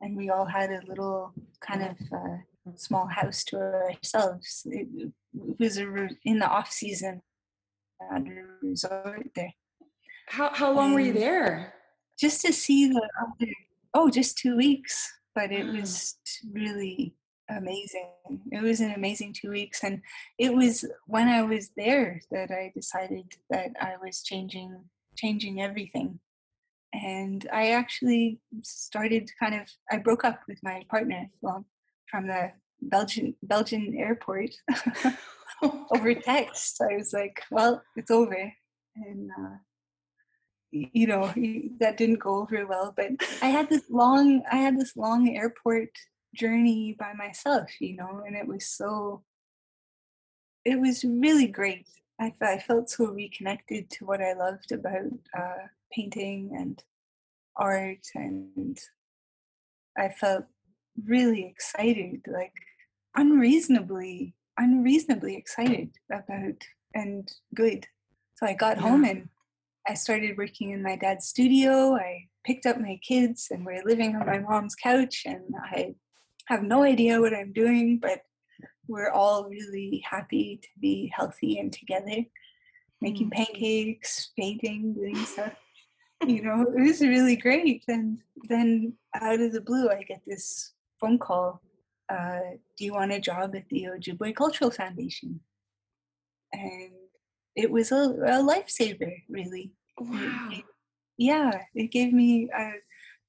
and 0.01 0.15
we 0.15 0.29
all 0.29 0.45
had 0.45 0.69
a 0.69 0.85
little 0.87 1.33
kind 1.59 1.81
of 1.81 1.97
uh, 2.13 2.37
small 2.75 3.07
house 3.07 3.43
to 3.45 3.57
ourselves 3.57 4.65
it, 4.69 4.87
was 5.59 5.77
a, 5.77 6.09
in 6.25 6.39
the 6.39 6.47
off 6.47 6.71
season 6.71 7.21
at 8.11 8.21
a 8.21 8.43
resort 8.61 9.27
there. 9.35 9.53
How 10.27 10.53
how 10.53 10.71
long 10.71 10.93
were 10.93 10.99
you 10.99 11.13
there? 11.13 11.73
Just 12.19 12.41
to 12.41 12.53
see 12.53 12.87
the 12.87 13.09
other. 13.21 13.51
Oh, 13.93 14.09
just 14.09 14.37
two 14.37 14.57
weeks, 14.57 15.11
but 15.33 15.51
it 15.51 15.67
ah. 15.69 15.79
was 15.79 16.17
really 16.51 17.15
amazing. 17.49 18.11
It 18.51 18.61
was 18.61 18.81
an 18.81 18.91
amazing 18.91 19.33
two 19.33 19.51
weeks, 19.51 19.83
and 19.83 20.01
it 20.37 20.53
was 20.53 20.85
when 21.05 21.27
I 21.27 21.43
was 21.43 21.71
there 21.77 22.21
that 22.31 22.51
I 22.51 22.71
decided 22.75 23.25
that 23.49 23.71
I 23.79 23.95
was 24.03 24.21
changing 24.21 24.83
changing 25.15 25.61
everything. 25.61 26.19
And 26.93 27.47
I 27.51 27.71
actually 27.71 28.39
started 28.63 29.29
kind 29.39 29.55
of. 29.55 29.67
I 29.91 29.97
broke 29.97 30.25
up 30.25 30.41
with 30.47 30.59
my 30.63 30.83
partner 30.89 31.29
well, 31.41 31.65
from 32.09 32.27
the 32.27 32.51
Belgian 32.81 33.35
Belgian 33.43 33.95
airport. 33.97 34.51
over 35.61 36.13
text. 36.15 36.81
I 36.81 36.95
was 36.97 37.13
like, 37.13 37.41
well, 37.51 37.81
it's 37.95 38.11
over. 38.11 38.53
And, 38.95 39.29
uh, 39.31 39.57
you 40.71 41.07
know, 41.07 41.27
that 41.79 41.97
didn't 41.97 42.19
go 42.19 42.41
over 42.41 42.65
well. 42.65 42.93
But 42.95 43.11
I 43.41 43.47
had 43.47 43.69
this 43.69 43.89
long, 43.89 44.43
I 44.51 44.57
had 44.57 44.79
this 44.79 44.95
long 44.95 45.29
airport 45.29 45.89
journey 46.35 46.95
by 46.97 47.13
myself, 47.13 47.69
you 47.79 47.95
know, 47.95 48.23
and 48.25 48.35
it 48.35 48.47
was 48.47 48.65
so, 48.65 49.23
it 50.65 50.79
was 50.79 51.03
really 51.03 51.47
great. 51.47 51.87
I, 52.19 52.33
I 52.41 52.57
felt 52.59 52.89
so 52.89 53.05
reconnected 53.05 53.89
to 53.91 54.05
what 54.05 54.21
I 54.21 54.33
loved 54.33 54.71
about 54.71 55.11
uh, 55.37 55.67
painting 55.91 56.51
and 56.57 56.83
art 57.55 58.05
and 58.15 58.77
I 59.97 60.09
felt 60.09 60.45
really 61.05 61.45
excited, 61.45 62.21
like 62.27 62.53
unreasonably 63.15 64.35
unreasonably 64.57 65.35
excited 65.35 65.89
about 66.11 66.63
and 66.93 67.31
good. 67.53 67.85
So 68.35 68.45
I 68.45 68.53
got 68.53 68.77
yeah. 68.77 68.83
home 68.83 69.03
and 69.05 69.29
I 69.87 69.93
started 69.93 70.37
working 70.37 70.71
in 70.71 70.83
my 70.83 70.95
dad's 70.95 71.27
studio. 71.27 71.95
I 71.95 72.27
picked 72.45 72.65
up 72.65 72.79
my 72.79 72.99
kids 73.07 73.47
and 73.51 73.65
we're 73.65 73.83
living 73.85 74.15
on 74.15 74.25
my 74.25 74.39
mom's 74.39 74.75
couch 74.75 75.23
and 75.25 75.43
I 75.71 75.95
have 76.45 76.63
no 76.63 76.83
idea 76.83 77.21
what 77.21 77.35
I'm 77.35 77.53
doing, 77.53 77.99
but 77.99 78.21
we're 78.87 79.11
all 79.11 79.49
really 79.49 80.03
happy 80.09 80.59
to 80.61 80.69
be 80.79 81.11
healthy 81.15 81.59
and 81.59 81.71
together, 81.71 82.23
making 83.01 83.29
mm-hmm. 83.29 83.43
pancakes, 83.43 84.31
painting, 84.37 84.93
doing 84.93 85.17
stuff. 85.25 85.53
you 86.25 86.41
know, 86.41 86.65
it 86.75 86.81
was 86.81 87.01
really 87.01 87.35
great. 87.35 87.83
And 87.87 88.19
then 88.49 88.93
out 89.13 89.39
of 89.39 89.51
the 89.51 89.61
blue, 89.61 89.89
I 89.89 90.03
get 90.03 90.21
this 90.25 90.73
phone 90.99 91.19
call 91.19 91.61
uh, 92.09 92.39
do 92.77 92.85
you 92.85 92.93
want 92.93 93.11
a 93.11 93.19
job 93.19 93.55
at 93.55 93.67
the 93.69 93.87
Ojibwe 93.91 94.35
Cultural 94.35 94.71
Foundation? 94.71 95.39
And 96.53 96.91
it 97.55 97.69
was 97.69 97.91
a, 97.91 97.95
a 97.95 98.43
lifesaver, 98.43 99.23
really. 99.29 99.73
Wow. 99.99 100.49
It, 100.51 100.63
yeah, 101.17 101.51
it 101.75 101.91
gave 101.91 102.13
me, 102.13 102.49
uh, 102.57 102.71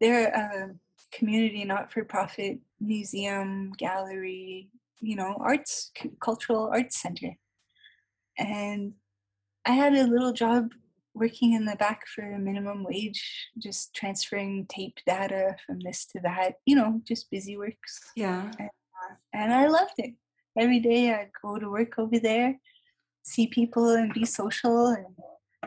they're 0.01 0.29
a 0.29 0.75
community 1.11 1.65
not-for-profit 1.65 2.59
museum, 2.81 3.73
gallery, 3.77 4.69
you 5.01 5.17
know, 5.17 5.37
arts, 5.41 5.91
cultural 6.21 6.71
arts 6.73 7.01
center. 7.01 7.37
And 8.39 8.93
I 9.67 9.73
had 9.73 9.95
a 9.95 10.07
little 10.07 10.33
job 10.33 10.73
working 11.19 11.53
in 11.53 11.65
the 11.65 11.77
back 11.77 12.07
for 12.07 12.23
a 12.23 12.39
minimum 12.39 12.85
wage, 12.85 13.49
just 13.59 13.95
transferring 13.95 14.67
tape 14.69 14.99
data 15.07 15.57
from 15.67 15.81
this 15.81 16.07
to 16.07 16.21
that, 16.21 16.55
you 16.67 16.77
know, 16.77 17.01
just 17.07 17.31
busy 17.31 17.57
works. 17.57 18.01
Yeah. 18.17 18.51
And, 18.59 18.69
uh, 18.69 19.15
and 19.33 19.53
I 19.53 19.69
loved 19.69 19.95
it. 19.99 20.15
Every 20.59 20.81
day 20.81 21.13
I'd 21.13 21.31
go 21.43 21.59
to 21.59 21.71
work 21.71 21.99
over 21.99 22.19
there, 22.19 22.59
see 23.23 23.47
people 23.47 23.91
and 23.91 24.13
be 24.13 24.25
social 24.25 24.89
and 24.89 25.07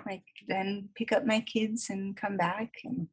like 0.05 0.23
then 0.47 0.89
pick 0.95 1.11
up 1.11 1.25
my 1.25 1.41
kids 1.41 1.89
and 1.89 2.17
come 2.17 2.37
back 2.37 2.71
and 2.83 3.07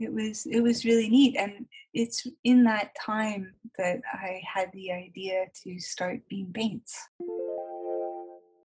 it 0.00 0.12
was 0.12 0.46
it 0.46 0.60
was 0.60 0.84
really 0.84 1.08
neat 1.08 1.36
and 1.38 1.66
it's 1.92 2.26
in 2.42 2.64
that 2.64 2.94
time 3.00 3.54
that 3.78 4.00
I 4.12 4.42
had 4.52 4.70
the 4.72 4.92
idea 4.92 5.46
to 5.62 5.78
start 5.78 6.28
Beam 6.28 6.50
Paints. 6.52 6.98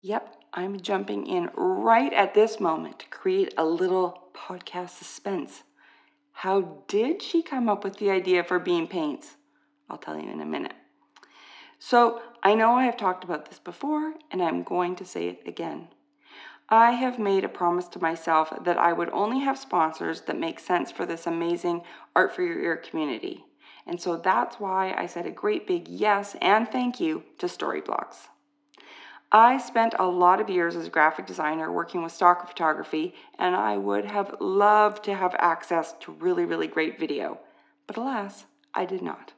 Yep, 0.02 0.34
I'm 0.54 0.80
jumping 0.80 1.26
in 1.26 1.48
right 1.54 2.12
at 2.12 2.34
this 2.34 2.60
moment 2.60 2.98
to 2.98 3.06
create 3.06 3.54
a 3.56 3.64
little 3.64 4.24
podcast 4.34 4.90
suspense. 4.90 5.62
How 6.32 6.82
did 6.88 7.22
she 7.22 7.42
come 7.42 7.70
up 7.70 7.84
with 7.84 7.96
the 7.96 8.10
idea 8.10 8.44
for 8.44 8.58
Beam 8.58 8.86
Paints? 8.86 9.36
I'll 9.88 9.96
tell 9.96 10.18
you 10.18 10.30
in 10.30 10.42
a 10.42 10.46
minute. 10.46 10.74
So, 11.78 12.20
I 12.42 12.54
know 12.54 12.72
I 12.72 12.84
have 12.84 12.96
talked 12.96 13.24
about 13.24 13.48
this 13.48 13.58
before, 13.58 14.14
and 14.30 14.42
I'm 14.42 14.62
going 14.62 14.94
to 14.96 15.04
say 15.06 15.28
it 15.28 15.42
again. 15.46 15.88
I 16.68 16.92
have 16.92 17.18
made 17.18 17.44
a 17.44 17.48
promise 17.48 17.88
to 17.88 18.02
myself 18.02 18.52
that 18.64 18.78
I 18.78 18.92
would 18.92 19.10
only 19.10 19.40
have 19.40 19.58
sponsors 19.58 20.22
that 20.22 20.38
make 20.38 20.60
sense 20.60 20.90
for 20.90 21.06
this 21.06 21.26
amazing 21.26 21.82
Art 22.14 22.34
for 22.34 22.42
Your 22.42 22.60
Ear 22.60 22.76
community. 22.76 23.44
And 23.86 24.00
so 24.00 24.16
that's 24.16 24.60
why 24.60 24.94
I 24.96 25.06
said 25.06 25.26
a 25.26 25.30
great 25.30 25.66
big 25.66 25.88
yes 25.88 26.36
and 26.40 26.68
thank 26.68 27.00
you 27.00 27.24
to 27.38 27.46
Storyblocks. 27.46 28.28
I 29.34 29.56
spent 29.56 29.94
a 29.98 30.06
lot 30.06 30.42
of 30.42 30.50
years 30.50 30.76
as 30.76 30.86
a 30.86 30.90
graphic 30.90 31.26
designer 31.26 31.72
working 31.72 32.02
with 32.02 32.12
stock 32.12 32.46
photography, 32.46 33.14
and 33.38 33.56
I 33.56 33.78
would 33.78 34.04
have 34.04 34.36
loved 34.40 35.04
to 35.04 35.14
have 35.14 35.34
access 35.38 35.94
to 36.00 36.12
really, 36.12 36.44
really 36.44 36.66
great 36.66 37.00
video. 37.00 37.40
But 37.86 37.96
alas, 37.96 38.44
I 38.74 38.84
did 38.84 39.00
not. 39.00 39.32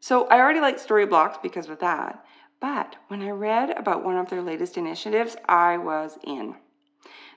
So 0.00 0.26
I 0.26 0.38
already 0.38 0.60
liked 0.60 0.86
Storyblocks 0.86 1.42
because 1.42 1.70
of 1.70 1.78
that. 1.78 2.22
But 2.60 2.96
when 3.08 3.22
I 3.22 3.30
read 3.30 3.70
about 3.70 4.04
one 4.04 4.18
of 4.18 4.28
their 4.28 4.42
latest 4.42 4.76
initiatives, 4.76 5.34
I 5.48 5.78
was 5.78 6.18
in. 6.24 6.56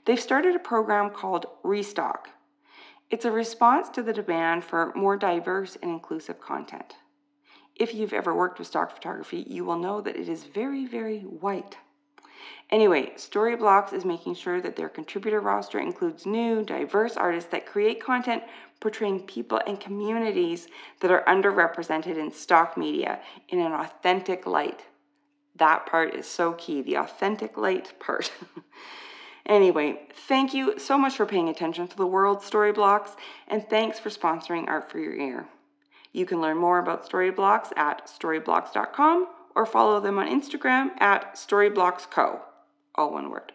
They've 0.04 0.20
started 0.20 0.58
a 0.58 0.60
program 0.60 1.12
called 1.12 1.46
Restock. 1.64 2.28
It's 3.10 3.24
a 3.24 3.32
response 3.32 3.88
to 3.92 4.04
the 4.04 4.12
demand 4.12 4.66
for 4.66 4.92
more 4.98 5.16
diverse 5.16 5.78
and 5.82 5.92
inclusive 5.92 6.42
content. 6.42 6.96
If 7.76 7.94
you've 7.94 8.14
ever 8.14 8.36
worked 8.36 8.60
with 8.60 8.68
stock 8.68 8.94
photography, 8.94 9.46
you 9.48 9.66
will 9.66 9.80
know 9.80 10.02
that 10.02 10.16
it 10.16 10.30
is 10.30 10.44
very, 10.44 10.86
very 10.86 11.22
white. 11.22 11.78
Anyway, 12.70 13.12
Storyblocks 13.16 13.94
is 13.94 14.06
making 14.06 14.36
sure 14.36 14.62
that 14.62 14.76
their 14.76 14.90
contributor 14.90 15.40
roster 15.40 15.80
includes 15.80 16.26
new, 16.26 16.64
diverse 16.64 17.18
artists 17.18 17.50
that 17.52 17.66
create 17.66 18.04
content 18.04 18.44
portraying 18.80 19.22
people 19.22 19.62
and 19.66 19.80
communities 19.80 20.68
that 21.00 21.12
are 21.12 21.24
underrepresented 21.26 22.18
in 22.18 22.32
stock 22.32 22.78
media 22.78 23.20
in 23.50 23.60
an 23.60 23.72
authentic 23.72 24.46
light. 24.46 24.82
That 25.56 25.86
part 25.86 26.16
is 26.16 26.26
so 26.26 26.54
key, 26.54 26.82
the 26.82 26.96
authentic 26.96 27.58
light 27.58 27.94
part. 28.00 28.32
anyway, 29.46 30.02
thank 30.28 30.54
you 30.54 30.80
so 30.80 30.98
much 30.98 31.16
for 31.16 31.26
paying 31.26 31.50
attention 31.50 31.88
to 31.88 31.98
the 31.98 32.08
world 32.08 32.40
Storyblocks, 32.40 33.16
and 33.48 33.68
thanks 33.70 34.00
for 34.00 34.10
sponsoring 34.10 34.68
Art 34.68 34.92
for 34.92 35.00
Your 35.00 35.14
Ear. 35.14 35.48
You 36.14 36.28
can 36.28 36.40
learn 36.40 36.58
more 36.58 36.78
about 36.78 37.10
Storyblocks 37.10 37.76
at 37.76 38.08
storyblocks.com 38.08 39.28
or 39.56 39.66
follow 39.66 40.00
them 40.00 40.20
on 40.20 40.28
Instagram 40.28 40.92
at 41.02 41.36
storyblocksco, 41.36 42.40
all 42.96 43.12
one 43.12 43.30
word. 43.30 43.52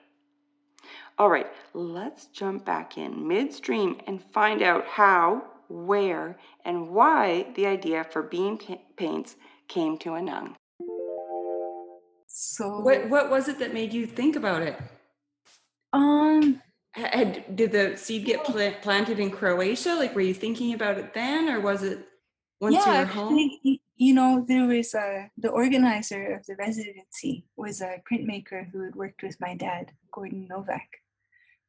All 1.18 1.30
right, 1.30 1.46
let's 1.72 2.26
jump 2.26 2.64
back 2.64 2.98
in 2.98 3.26
midstream 3.26 4.00
and 4.06 4.22
find 4.22 4.62
out 4.62 4.86
how, 4.86 5.44
where, 5.68 6.36
and 6.64 6.90
why 6.90 7.46
the 7.54 7.66
idea 7.66 8.04
for 8.04 8.22
beam 8.22 8.58
paints 8.96 9.36
came 9.68 9.98
to 9.98 10.10
Anong. 10.10 10.54
So, 12.26 12.80
what 12.80 13.08
what 13.08 13.30
was 13.30 13.48
it 13.48 13.58
that 13.58 13.74
made 13.74 13.92
you 13.92 14.06
think 14.06 14.36
about 14.36 14.62
it? 14.62 14.78
Um, 15.92 16.62
had 16.92 17.56
did 17.56 17.72
the 17.72 17.96
seed 17.96 18.26
get 18.26 18.44
pl- 18.44 18.74
planted 18.82 19.18
in 19.18 19.30
Croatia? 19.30 19.94
Like, 19.94 20.14
were 20.14 20.20
you 20.20 20.34
thinking 20.34 20.74
about 20.74 20.98
it 20.98 21.14
then, 21.14 21.48
or 21.48 21.60
was 21.60 21.82
it 21.82 22.06
once 22.60 22.74
yeah, 22.74 22.92
you 22.92 22.98
were 22.98 23.12
home? 23.12 23.78
you 23.96 24.14
know, 24.14 24.44
there 24.46 24.66
was 24.66 24.94
a 24.94 25.30
the 25.36 25.48
organizer 25.48 26.34
of 26.34 26.46
the 26.46 26.56
residency 26.56 27.44
was 27.56 27.80
a 27.80 28.02
printmaker 28.10 28.70
who 28.70 28.84
had 28.84 28.94
worked 28.94 29.22
with 29.22 29.40
my 29.40 29.54
dad, 29.54 29.92
Gordon 30.12 30.46
Novak, 30.48 30.88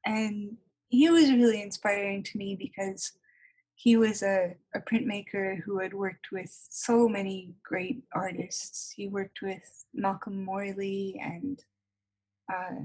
and 0.06 0.58
he 0.90 1.10
was 1.10 1.32
really 1.32 1.62
inspiring 1.62 2.24
to 2.24 2.38
me 2.38 2.56
because 2.56 3.14
he 3.76 3.96
was 3.96 4.24
a, 4.24 4.56
a 4.76 4.80
printmaker 4.80 5.62
who 5.62 5.80
had 5.80 5.94
worked 5.94 6.32
with 6.34 6.52
so 6.70 7.08
many 7.08 7.54
great 7.64 8.04
artists. 8.14 8.92
He 8.92 9.08
worked 9.08 9.42
with 9.42 9.86
Malcolm 9.94 10.44
Morley 10.44 11.20
and 11.24 11.64
uh, 12.54 12.82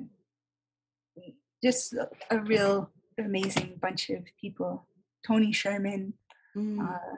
just 1.63 1.95
a 2.31 2.39
real 2.39 2.91
amazing 3.19 3.79
bunch 3.83 4.11
of 4.11 4.23
people. 4.41 4.87
Tony 5.27 5.51
Sherman, 5.51 6.15
mm. 6.57 6.79
uh, 6.81 7.17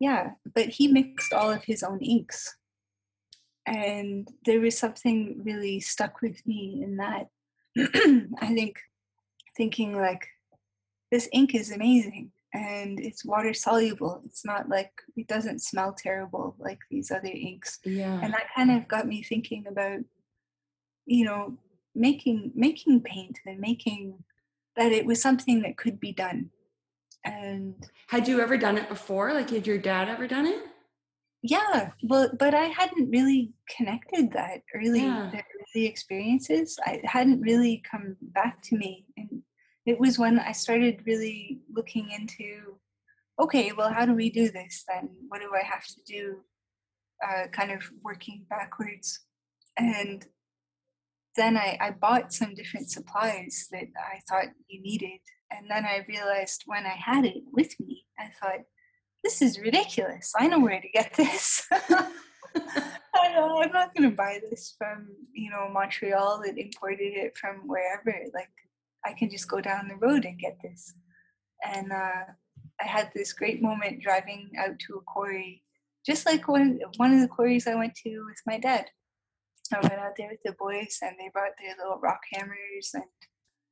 yeah, 0.00 0.32
but 0.54 0.68
he 0.68 0.88
mixed 0.88 1.32
all 1.32 1.50
of 1.50 1.64
his 1.64 1.82
own 1.82 2.00
inks. 2.00 2.56
And 3.66 4.28
there 4.44 4.60
was 4.60 4.78
something 4.78 5.40
really 5.44 5.80
stuck 5.80 6.22
with 6.22 6.46
me 6.46 6.80
in 6.82 6.96
that. 6.96 7.28
I 8.40 8.54
think 8.54 8.78
thinking 9.56 9.96
like 9.96 10.26
this 11.10 11.28
ink 11.32 11.54
is 11.54 11.72
amazing 11.72 12.30
and 12.54 12.98
it's 12.98 13.24
water 13.24 13.52
soluble. 13.52 14.22
It's 14.24 14.44
not 14.44 14.68
like 14.68 14.92
it 15.16 15.26
doesn't 15.26 15.62
smell 15.62 15.92
terrible 15.92 16.56
like 16.58 16.78
these 16.90 17.10
other 17.10 17.28
inks. 17.28 17.78
Yeah. 17.84 18.20
And 18.22 18.32
that 18.32 18.46
kind 18.56 18.70
of 18.70 18.88
got 18.88 19.06
me 19.06 19.22
thinking 19.22 19.66
about, 19.66 20.00
you 21.04 21.24
know, 21.24 21.58
making 21.94 22.52
making 22.54 23.00
paint 23.02 23.38
and 23.44 23.58
making 23.58 24.22
that 24.76 24.92
it 24.92 25.04
was 25.04 25.20
something 25.20 25.62
that 25.62 25.76
could 25.76 25.98
be 25.98 26.12
done 26.12 26.50
and 27.28 27.74
had 28.08 28.28
you 28.28 28.40
ever 28.40 28.56
done 28.56 28.78
it 28.78 28.88
before? 28.88 29.32
Like 29.32 29.50
had 29.50 29.66
your 29.66 29.78
dad 29.78 30.08
ever 30.08 30.26
done 30.26 30.46
it? 30.46 30.62
Yeah 31.42 31.90
well 32.02 32.30
but 32.36 32.52
i 32.52 32.64
hadn't 32.64 33.10
really 33.10 33.52
connected 33.76 34.32
that 34.32 34.62
early 34.74 35.02
yeah. 35.02 35.30
the 35.30 35.38
early 35.38 35.86
experiences. 35.86 36.78
I 36.84 37.00
hadn't 37.04 37.40
really 37.40 37.82
come 37.88 38.16
back 38.20 38.60
to 38.64 38.76
me. 38.76 39.06
And 39.16 39.42
it 39.86 40.00
was 40.00 40.18
when 40.18 40.38
i 40.40 40.52
started 40.52 41.02
really 41.06 41.60
looking 41.72 42.10
into 42.10 42.78
okay 43.40 43.72
well 43.72 43.92
how 43.92 44.04
do 44.04 44.14
we 44.14 44.30
do 44.30 44.50
this 44.50 44.84
then? 44.88 45.10
What 45.28 45.40
do 45.40 45.50
i 45.54 45.62
have 45.62 45.86
to 45.86 46.00
do? 46.06 46.38
Uh, 47.24 47.48
kind 47.48 47.72
of 47.72 47.82
working 48.02 48.46
backwards. 48.48 49.20
And 49.76 50.24
then 51.36 51.56
I, 51.56 51.76
I 51.80 51.90
bought 51.92 52.32
some 52.32 52.54
different 52.54 52.90
supplies 52.90 53.68
that 53.70 53.86
i 53.96 54.18
thought 54.28 54.52
you 54.66 54.82
needed 54.82 55.20
and 55.50 55.70
then 55.70 55.84
I 55.84 56.04
realized 56.08 56.64
when 56.66 56.84
I 56.84 56.96
had 56.96 57.24
it 57.24 57.42
with 57.52 57.78
me, 57.80 58.04
I 58.18 58.30
thought, 58.40 58.60
this 59.24 59.42
is 59.42 59.58
ridiculous. 59.58 60.32
I 60.38 60.46
know 60.46 60.60
where 60.60 60.80
to 60.80 60.88
get 60.88 61.12
this. 61.16 61.66
I 61.70 63.32
know 63.34 63.60
I'm 63.60 63.72
not 63.72 63.94
gonna 63.94 64.10
buy 64.10 64.40
this 64.48 64.74
from, 64.78 65.08
you 65.32 65.50
know, 65.50 65.68
Montreal 65.72 66.42
that 66.44 66.58
imported 66.58 67.14
it 67.14 67.36
from 67.36 67.66
wherever. 67.66 68.14
Like 68.34 68.50
I 69.04 69.12
can 69.12 69.30
just 69.30 69.48
go 69.48 69.60
down 69.60 69.88
the 69.88 69.96
road 69.96 70.24
and 70.24 70.38
get 70.38 70.58
this. 70.62 70.94
And 71.64 71.92
uh, 71.92 72.24
I 72.80 72.86
had 72.86 73.10
this 73.14 73.32
great 73.32 73.60
moment 73.60 74.02
driving 74.02 74.50
out 74.58 74.78
to 74.80 74.94
a 74.94 75.00
quarry, 75.02 75.64
just 76.06 76.26
like 76.26 76.46
one 76.46 76.78
one 76.96 77.12
of 77.12 77.20
the 77.20 77.28
quarries 77.28 77.66
I 77.66 77.74
went 77.74 77.94
to 78.04 78.24
with 78.26 78.40
my 78.46 78.58
dad. 78.58 78.86
I 79.74 79.80
went 79.80 80.00
out 80.00 80.12
there 80.16 80.30
with 80.30 80.40
the 80.44 80.56
boys 80.58 80.98
and 81.02 81.14
they 81.18 81.28
brought 81.30 81.52
their 81.60 81.76
little 81.76 82.00
rock 82.00 82.20
hammers 82.32 82.90
and 82.94 83.04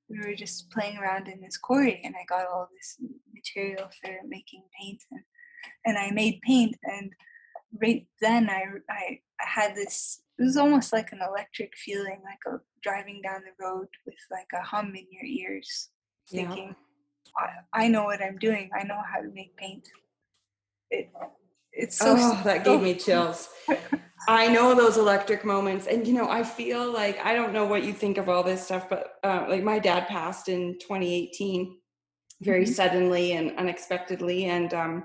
we 0.09 0.19
were 0.19 0.35
just 0.35 0.71
playing 0.71 0.99
around 0.99 1.29
in 1.29 1.41
this 1.41 1.57
quarry 1.57 2.01
and 2.05 2.15
I 2.15 2.25
got 2.29 2.47
all 2.47 2.69
this 2.75 2.99
material 3.35 3.89
for 4.03 4.13
making 4.27 4.63
paint 4.81 5.03
and, 5.11 5.23
and 5.85 5.99
I 5.99 6.11
made 6.11 6.41
paint 6.43 6.77
and 6.85 7.13
right 7.83 8.07
then 8.21 8.49
I, 8.49 8.65
I, 8.91 9.21
I 9.41 9.47
had 9.47 9.75
this 9.75 10.23
it 10.39 10.43
was 10.43 10.57
almost 10.57 10.93
like 10.93 11.13
an 11.13 11.21
electric 11.27 11.73
feeling 11.77 12.21
like 12.25 12.55
a 12.55 12.59
driving 12.83 13.21
down 13.23 13.41
the 13.45 13.65
road 13.65 13.89
with 14.05 14.15
like 14.31 14.49
a 14.55 14.63
hum 14.63 14.95
in 14.95 15.07
your 15.11 15.25
ears 15.25 15.89
thinking 16.31 16.75
yeah. 17.39 17.49
I, 17.75 17.85
I 17.85 17.89
know 17.89 18.05
what 18.05 18.23
I'm 18.23 18.39
doing 18.39 18.71
I 18.79 18.85
know 18.85 19.01
how 19.13 19.21
to 19.21 19.31
make 19.35 19.57
paint 19.57 19.89
it 20.91 21.11
it's 21.77 21.99
so 21.99 22.15
oh, 22.19 22.41
that 22.45 22.65
gave 22.65 22.81
me 22.81 22.95
chills 22.95 23.49
I 24.29 24.49
know 24.49 24.75
those 24.75 24.97
electric 24.97 25.45
moments. 25.45 25.87
And, 25.87 26.07
you 26.07 26.13
know, 26.13 26.29
I 26.29 26.43
feel 26.43 26.93
like, 26.93 27.25
I 27.25 27.35
don't 27.35 27.53
know 27.53 27.65
what 27.65 27.85
you 27.85 27.93
think 27.93 28.19
of 28.19 28.29
all 28.29 28.43
this 28.43 28.65
stuff, 28.65 28.89
but 28.89 29.15
uh, 29.23 29.47
like 29.49 29.63
my 29.63 29.79
dad 29.79 30.09
passed 30.09 30.49
in 30.49 30.79
2018 30.81 31.77
very 32.43 32.65
mm-hmm. 32.65 32.73
suddenly 32.73 33.33
and 33.33 33.57
unexpectedly. 33.57 34.47
And 34.47 34.75
um, 34.75 35.05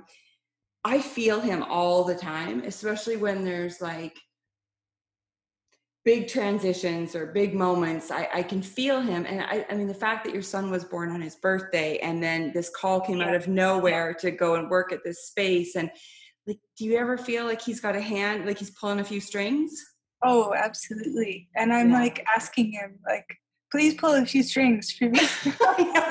I 0.84 1.00
feel 1.00 1.40
him 1.40 1.64
all 1.64 2.04
the 2.04 2.16
time, 2.16 2.64
especially 2.66 3.16
when 3.16 3.46
there's 3.46 3.80
like 3.80 4.18
big 6.04 6.28
transitions 6.28 7.16
or 7.16 7.28
big 7.28 7.54
moments. 7.54 8.10
I, 8.10 8.28
I 8.34 8.44
can 8.44 8.64
feel 8.64 9.02
him. 9.02 9.26
And 9.28 9.42
I, 9.42 9.68
I 9.70 9.76
mean, 9.76 9.88
the 9.88 9.94
fact 9.94 10.26
that 10.26 10.34
your 10.34 10.42
son 10.42 10.72
was 10.72 10.84
born 10.84 11.12
on 11.12 11.22
his 11.22 11.36
birthday 11.36 12.00
and 12.00 12.24
then 12.24 12.52
this 12.54 12.72
call 12.76 13.00
came 13.00 13.22
out 13.22 13.36
of 13.36 13.48
nowhere 13.48 14.16
to 14.16 14.32
go 14.32 14.56
and 14.56 14.68
work 14.68 14.92
at 14.92 15.04
this 15.04 15.28
space 15.28 15.76
and, 15.76 15.92
like 16.52 16.60
do 16.78 16.86
you 16.86 16.98
ever 16.98 17.18
feel 17.18 17.46
like 17.46 17.62
he's 17.62 17.80
got 17.80 17.96
a 17.96 18.02
hand 18.02 18.46
like 18.46 18.58
he's 18.58 18.72
pulling 18.72 19.00
a 19.00 19.04
few 19.04 19.22
strings? 19.22 19.74
Oh 20.24 20.54
absolutely. 20.54 21.50
And 21.56 21.74
i'm 21.74 21.92
yeah. 21.92 22.00
like 22.00 22.26
asking 22.36 22.74
him 22.74 23.00
like 23.08 23.26
please 23.72 23.94
pull 23.94 24.14
a 24.14 24.26
few 24.26 24.44
strings 24.44 24.92
for 24.92 25.06
me. 25.06 25.20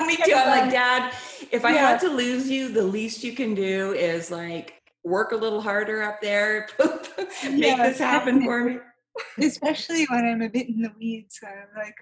Me 0.05 0.17
too. 0.17 0.33
I'm 0.33 0.49
like 0.49 0.71
dad 0.71 1.13
if 1.51 1.65
i 1.65 1.73
yeah. 1.73 1.89
had 1.89 1.99
to 2.01 2.09
lose 2.09 2.49
you 2.49 2.69
the 2.69 2.83
least 2.83 3.23
you 3.23 3.33
can 3.33 3.53
do 3.53 3.93
is 3.93 4.31
like 4.31 4.81
work 5.03 5.31
a 5.31 5.35
little 5.35 5.61
harder 5.61 6.01
up 6.03 6.21
there 6.21 6.67
make 7.43 7.63
yeah, 7.63 7.89
this 7.89 7.97
happen 7.97 8.43
for 8.43 8.63
me. 8.63 8.79
especially 9.39 10.05
when 10.05 10.25
i'm 10.25 10.41
a 10.41 10.49
bit 10.49 10.69
in 10.69 10.81
the 10.81 10.91
weeds 10.97 11.39
i'm 11.43 11.67
like 11.75 11.95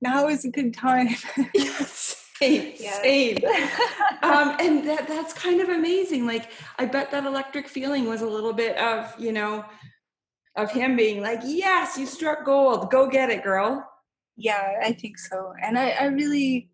now 0.00 0.28
is 0.28 0.44
a 0.44 0.50
good 0.50 0.72
time. 0.72 1.08
Yes 1.54 2.27
same, 2.38 2.74
yeah. 2.78 3.02
same. 3.02 3.36
um, 4.22 4.56
and 4.60 4.86
that 4.86 5.06
that's 5.08 5.32
kind 5.32 5.60
of 5.60 5.68
amazing. 5.68 6.26
Like 6.26 6.50
I 6.78 6.86
bet 6.86 7.10
that 7.10 7.24
electric 7.24 7.68
feeling 7.68 8.06
was 8.06 8.22
a 8.22 8.26
little 8.26 8.52
bit 8.52 8.76
of 8.78 9.14
you 9.18 9.32
know 9.32 9.64
of 10.56 10.70
him 10.70 10.96
being 10.96 11.20
like, 11.20 11.40
"Yes, 11.44 11.98
you 11.98 12.06
struck 12.06 12.44
gold. 12.44 12.90
Go 12.90 13.08
get 13.08 13.30
it, 13.30 13.42
girl." 13.42 13.88
Yeah, 14.36 14.74
I 14.82 14.92
think 14.92 15.18
so. 15.18 15.52
And 15.62 15.76
I, 15.76 15.90
I 15.90 16.04
really, 16.04 16.70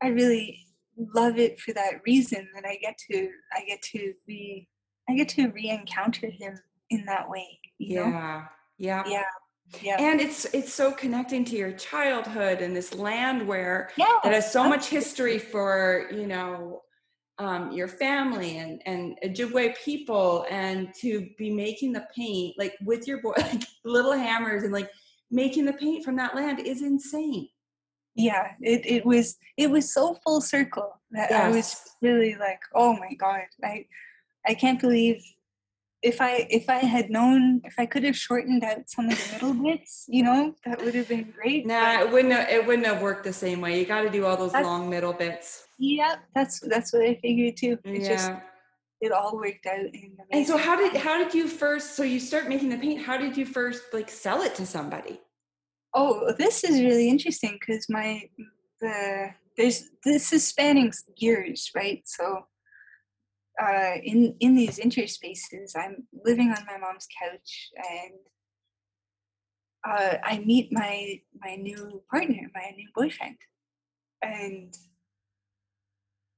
I 0.00 0.08
really 0.08 0.64
love 0.96 1.38
it 1.38 1.58
for 1.58 1.72
that 1.72 2.00
reason 2.06 2.48
that 2.54 2.64
I 2.64 2.76
get 2.76 2.96
to 3.10 3.28
I 3.52 3.64
get 3.66 3.82
to 3.82 4.14
be 4.26 4.68
I 5.08 5.16
get 5.16 5.28
to 5.30 5.48
re-encounter 5.48 6.30
him 6.30 6.58
in 6.90 7.04
that 7.06 7.28
way. 7.28 7.58
yeah. 7.78 8.10
Know? 8.10 8.42
Yeah. 8.78 9.02
Yeah 9.06 9.24
yeah. 9.82 9.96
and 9.98 10.20
it's 10.20 10.44
it's 10.46 10.72
so 10.72 10.92
connecting 10.92 11.44
to 11.44 11.56
your 11.56 11.72
childhood 11.72 12.60
and 12.60 12.74
this 12.74 12.94
land 12.94 13.46
where 13.46 13.90
yeah, 13.96 14.18
it 14.24 14.32
has 14.32 14.52
so 14.52 14.68
much 14.68 14.88
history 14.88 15.38
for 15.38 16.08
you 16.12 16.26
know 16.26 16.82
um, 17.38 17.72
your 17.72 17.88
family 17.88 18.58
and 18.58 18.80
and 18.86 19.18
Ojibwe 19.24 19.76
people 19.84 20.46
and 20.50 20.92
to 21.00 21.28
be 21.38 21.50
making 21.50 21.92
the 21.92 22.06
paint 22.14 22.54
like 22.58 22.74
with 22.84 23.06
your 23.06 23.20
boy 23.20 23.34
like 23.38 23.64
little 23.84 24.12
hammers 24.12 24.62
and 24.62 24.72
like 24.72 24.90
making 25.30 25.64
the 25.64 25.72
paint 25.72 26.04
from 26.04 26.16
that 26.16 26.34
land 26.34 26.60
is 26.60 26.82
insane. 26.82 27.48
Yeah 28.14 28.52
it, 28.60 28.86
it 28.86 29.04
was 29.04 29.36
it 29.56 29.70
was 29.70 29.92
so 29.92 30.16
full 30.24 30.40
circle 30.40 31.00
that 31.10 31.32
i 31.32 31.48
was 31.48 31.80
really 32.00 32.36
like 32.36 32.60
oh 32.74 32.96
my 32.96 33.12
god 33.14 33.40
i 33.64 33.84
i 34.46 34.54
can't 34.54 34.80
believe 34.80 35.20
if 36.04 36.20
i 36.20 36.46
if 36.50 36.68
i 36.68 36.76
had 36.94 37.08
known 37.10 37.60
if 37.64 37.74
i 37.78 37.86
could 37.86 38.04
have 38.04 38.16
shortened 38.16 38.62
out 38.62 38.88
some 38.94 39.06
of 39.08 39.16
the 39.16 39.32
middle 39.32 39.54
bits 39.54 40.04
you 40.06 40.22
know 40.22 40.54
that 40.64 40.80
would 40.84 40.94
have 40.94 41.08
been 41.08 41.32
great 41.38 41.66
Nah, 41.66 42.00
it 42.02 42.10
wouldn't 42.12 42.34
have, 42.34 42.48
it 42.50 42.64
wouldn't 42.66 42.86
have 42.86 43.00
worked 43.00 43.24
the 43.24 43.32
same 43.32 43.60
way. 43.62 43.78
You 43.80 43.86
got 43.86 44.02
to 44.02 44.10
do 44.10 44.26
all 44.26 44.36
those 44.36 44.52
That's- 44.52 44.66
long 44.70 44.88
middle 44.90 45.14
bits. 45.14 45.64
Yep, 45.78 46.16
that's 46.36 46.60
that's 46.72 46.92
what 46.92 47.02
i 47.02 47.14
figured 47.24 47.56
too 47.56 47.78
it 47.84 48.02
Yeah. 48.02 48.08
just 48.14 48.30
it 49.00 49.10
all 49.12 49.36
worked 49.36 49.66
out 49.66 49.86
in 50.02 50.16
and 50.30 50.46
so 50.46 50.56
how 50.56 50.76
did 50.76 50.94
how 51.06 51.16
did 51.22 51.34
you 51.34 51.48
first 51.48 51.96
so 51.96 52.02
you 52.04 52.20
start 52.20 52.48
making 52.48 52.68
the 52.68 52.78
paint 52.78 53.00
how 53.08 53.16
did 53.24 53.36
you 53.36 53.46
first 53.46 53.82
like 53.92 54.08
sell 54.10 54.42
it 54.42 54.54
to 54.60 54.66
somebody 54.66 55.20
Oh, 55.96 56.32
this 56.36 56.64
is 56.64 56.80
really 56.88 57.08
interesting 57.08 57.56
because 57.60 57.88
my 57.88 58.10
the 58.80 59.30
there's 59.56 59.90
this 60.04 60.32
is 60.32 60.44
spanning 60.44 60.92
years, 61.16 61.70
right? 61.80 62.02
So 62.04 62.46
uh, 63.62 63.96
in 64.02 64.34
in 64.40 64.54
these 64.54 64.78
interspaces, 64.78 65.72
I'm 65.76 66.06
living 66.24 66.50
on 66.50 66.64
my 66.66 66.78
mom's 66.78 67.06
couch, 67.22 67.70
and 67.76 68.14
uh, 69.88 70.16
I 70.24 70.38
meet 70.38 70.72
my 70.72 71.20
my 71.40 71.56
new 71.56 72.02
partner, 72.10 72.50
my 72.54 72.72
new 72.76 72.88
boyfriend, 72.94 73.36
and 74.22 74.74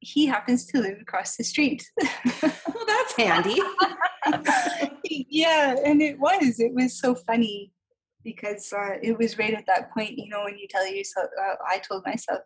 he 0.01 0.27
happens 0.27 0.67
to 0.67 0.81
live 0.81 0.99
across 1.01 1.37
the 1.37 1.45
street. 1.45 1.85
well 2.43 2.87
that's 2.87 3.17
handy 3.17 3.61
yeah, 5.05 5.77
and 5.85 6.03
it 6.03 6.19
was. 6.19 6.61
It 6.61 6.73
was 6.75 6.99
so 6.99 7.15
funny 7.15 7.73
because 8.25 8.73
uh, 8.73 8.97
it 9.03 9.17
was 9.19 9.39
right 9.39 9.55
at 9.55 9.67
that 9.67 9.93
point, 9.93 10.19
you 10.19 10.29
know, 10.29 10.45
when 10.45 10.59
you 10.59 10.67
tell 10.69 10.87
yourself, 10.87 11.29
uh, 11.41 11.55
I 11.67 11.79
told 11.79 12.05
myself, 12.05 12.41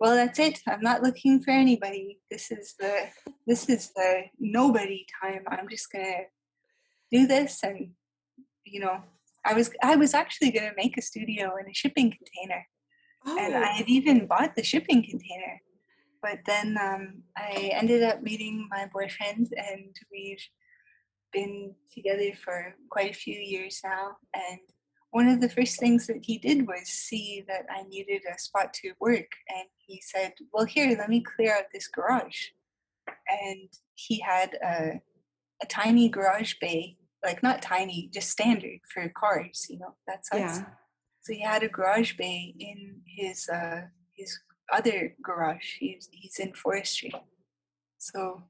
well, 0.00 0.14
that's 0.14 0.38
it. 0.38 0.60
I'm 0.66 0.80
not 0.80 1.02
looking 1.02 1.40
for 1.42 1.50
anybody. 1.50 2.20
This 2.30 2.50
is 2.50 2.74
the 2.78 3.08
this 3.46 3.68
is 3.68 3.90
the 3.94 4.24
nobody 4.38 5.06
time. 5.22 5.42
I'm 5.48 5.68
just 5.68 5.90
gonna 5.90 6.26
do 7.10 7.26
this, 7.26 7.62
and 7.64 7.90
you 8.64 8.80
know, 8.80 9.02
I 9.44 9.54
was 9.54 9.70
I 9.82 9.96
was 9.96 10.14
actually 10.14 10.52
gonna 10.52 10.72
make 10.76 10.96
a 10.96 11.02
studio 11.02 11.56
in 11.56 11.68
a 11.68 11.74
shipping 11.74 12.12
container, 12.12 12.66
and 13.26 13.56
I 13.56 13.70
oh 13.70 13.76
had 13.76 13.88
even 13.88 14.26
bought 14.26 14.54
the 14.54 14.62
shipping 14.62 15.02
container. 15.02 15.60
But 16.22 16.40
then 16.46 16.76
um, 16.80 17.22
I 17.36 17.70
ended 17.72 18.02
up 18.02 18.22
meeting 18.22 18.68
my 18.70 18.88
boyfriend, 18.92 19.48
and 19.56 19.94
we've 20.12 20.42
been 21.32 21.74
together 21.92 22.32
for 22.44 22.74
quite 22.90 23.10
a 23.10 23.18
few 23.18 23.38
years 23.38 23.80
now. 23.84 24.16
And 24.34 24.60
one 25.10 25.28
of 25.28 25.40
the 25.40 25.48
first 25.48 25.78
things 25.78 26.06
that 26.06 26.22
he 26.22 26.38
did 26.38 26.66
was 26.66 26.86
see 26.86 27.44
that 27.48 27.66
I 27.70 27.82
needed 27.84 28.22
a 28.28 28.38
spot 28.38 28.74
to 28.74 28.92
work. 29.00 29.30
And 29.48 29.66
he 29.78 30.02
said, 30.04 30.32
Well, 30.52 30.64
here, 30.64 30.94
let 30.98 31.08
me 31.08 31.22
clear 31.22 31.56
out 31.56 31.64
this 31.72 31.88
garage. 31.88 32.48
And 33.28 33.68
he 33.94 34.20
had 34.20 34.54
a, 34.62 35.00
a 35.62 35.66
tiny 35.66 36.08
garage 36.08 36.54
bay, 36.60 36.98
like 37.24 37.42
not 37.42 37.62
tiny, 37.62 38.10
just 38.12 38.30
standard 38.30 38.80
for 38.92 39.08
cars, 39.08 39.66
you 39.70 39.78
know, 39.78 39.94
that 40.06 40.26
size. 40.26 40.40
yeah 40.40 40.64
So 41.22 41.32
he 41.32 41.40
had 41.40 41.62
a 41.62 41.68
garage 41.68 42.16
bay 42.16 42.54
in 42.58 43.00
his 43.06 43.48
uh, 43.48 43.82
his 44.14 44.38
other 44.72 45.16
garage. 45.22 45.76
He's 45.78 46.08
he's 46.12 46.38
in 46.38 46.52
forestry. 46.52 47.12
So 47.98 48.42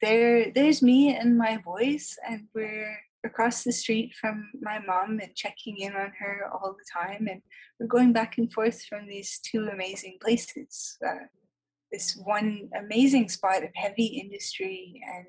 there 0.00 0.50
there's 0.50 0.82
me 0.82 1.14
and 1.14 1.36
my 1.36 1.58
boys, 1.58 2.18
and 2.26 2.48
we're 2.54 2.96
across 3.24 3.64
the 3.64 3.72
street 3.72 4.14
from 4.18 4.50
my 4.60 4.78
mom 4.78 5.20
and 5.20 5.34
checking 5.34 5.78
in 5.78 5.94
on 5.94 6.12
her 6.18 6.48
all 6.52 6.74
the 6.76 6.84
time, 6.92 7.26
and 7.30 7.42
we're 7.78 7.86
going 7.86 8.12
back 8.12 8.38
and 8.38 8.52
forth 8.52 8.84
from 8.84 9.06
these 9.06 9.40
two 9.44 9.68
amazing 9.72 10.18
places. 10.22 10.96
Uh, 11.06 11.26
this 11.92 12.16
one 12.24 12.68
amazing 12.78 13.28
spot 13.28 13.62
of 13.64 13.70
heavy 13.74 14.06
industry 14.06 15.00
and 15.14 15.26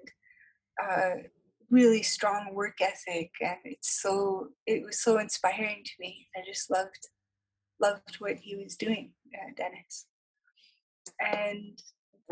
uh, 0.81 1.27
really 1.69 2.03
strong 2.03 2.53
work 2.53 2.79
ethic 2.81 3.31
and 3.41 3.57
it's 3.63 4.01
so 4.01 4.49
it 4.67 4.83
was 4.83 5.01
so 5.01 5.17
inspiring 5.17 5.81
to 5.85 5.91
me 5.99 6.27
i 6.35 6.41
just 6.45 6.69
loved 6.69 7.07
loved 7.79 8.17
what 8.19 8.37
he 8.37 8.55
was 8.57 8.75
doing 8.75 9.11
uh, 9.33 9.51
dennis 9.57 10.05
and 11.19 11.79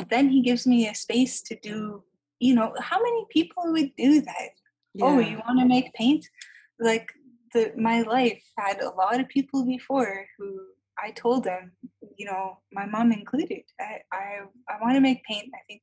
then 0.10 0.30
he 0.30 0.42
gives 0.42 0.68
me 0.68 0.88
a 0.88 0.94
space 0.94 1.42
to 1.42 1.58
do 1.62 2.04
you 2.40 2.54
know 2.54 2.74
how 2.80 3.02
many 3.02 3.26
people 3.30 3.64
would 3.72 3.96
do 3.98 4.22
that 4.22 4.52
oh 5.02 5.20
you 5.20 5.38
want 5.46 5.60
to 5.60 5.66
make 5.66 5.94
paint? 5.94 6.26
Like 6.80 7.12
the 7.54 7.72
my 7.78 8.02
life 8.02 8.42
had 8.58 8.82
a 8.82 8.90
lot 8.90 9.20
of 9.20 9.28
people 9.28 9.66
before 9.66 10.26
who 10.38 10.60
i 11.04 11.12
told 11.12 11.44
them 11.44 11.72
you 12.18 12.26
know 12.26 12.58
my 12.72 12.86
mom 12.86 13.12
included 13.12 13.62
i 13.80 14.00
i, 14.12 14.40
I 14.70 14.82
want 14.82 14.96
to 14.96 15.02
make 15.02 15.24
paint. 15.24 15.50
I 15.54 15.62
think 15.68 15.82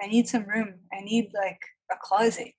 i 0.00 0.06
need 0.06 0.28
some 0.28 0.44
room. 0.44 0.74
I 0.92 1.00
need 1.00 1.30
like 1.34 1.60
a 1.90 1.96
closet. 2.00 2.54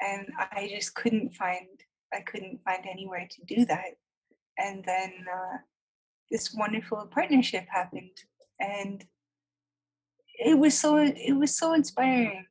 And 0.00 0.26
i 0.38 0.68
just 0.72 0.94
couldn't 0.94 1.34
find 1.34 1.68
i 2.14 2.20
couldn't 2.20 2.62
find 2.64 2.84
anywhere 2.86 3.26
to 3.30 3.54
do 3.54 3.64
that. 3.66 3.92
And 4.58 4.84
then 4.84 5.12
uh, 5.32 5.58
this 6.30 6.52
wonderful 6.54 7.08
partnership 7.12 7.66
happened 7.68 8.16
and 8.60 9.04
it 10.34 10.58
was 10.58 10.78
so 10.78 10.96
it 10.98 11.36
was 11.36 11.56
so 11.56 11.74
inspiring 11.74 12.46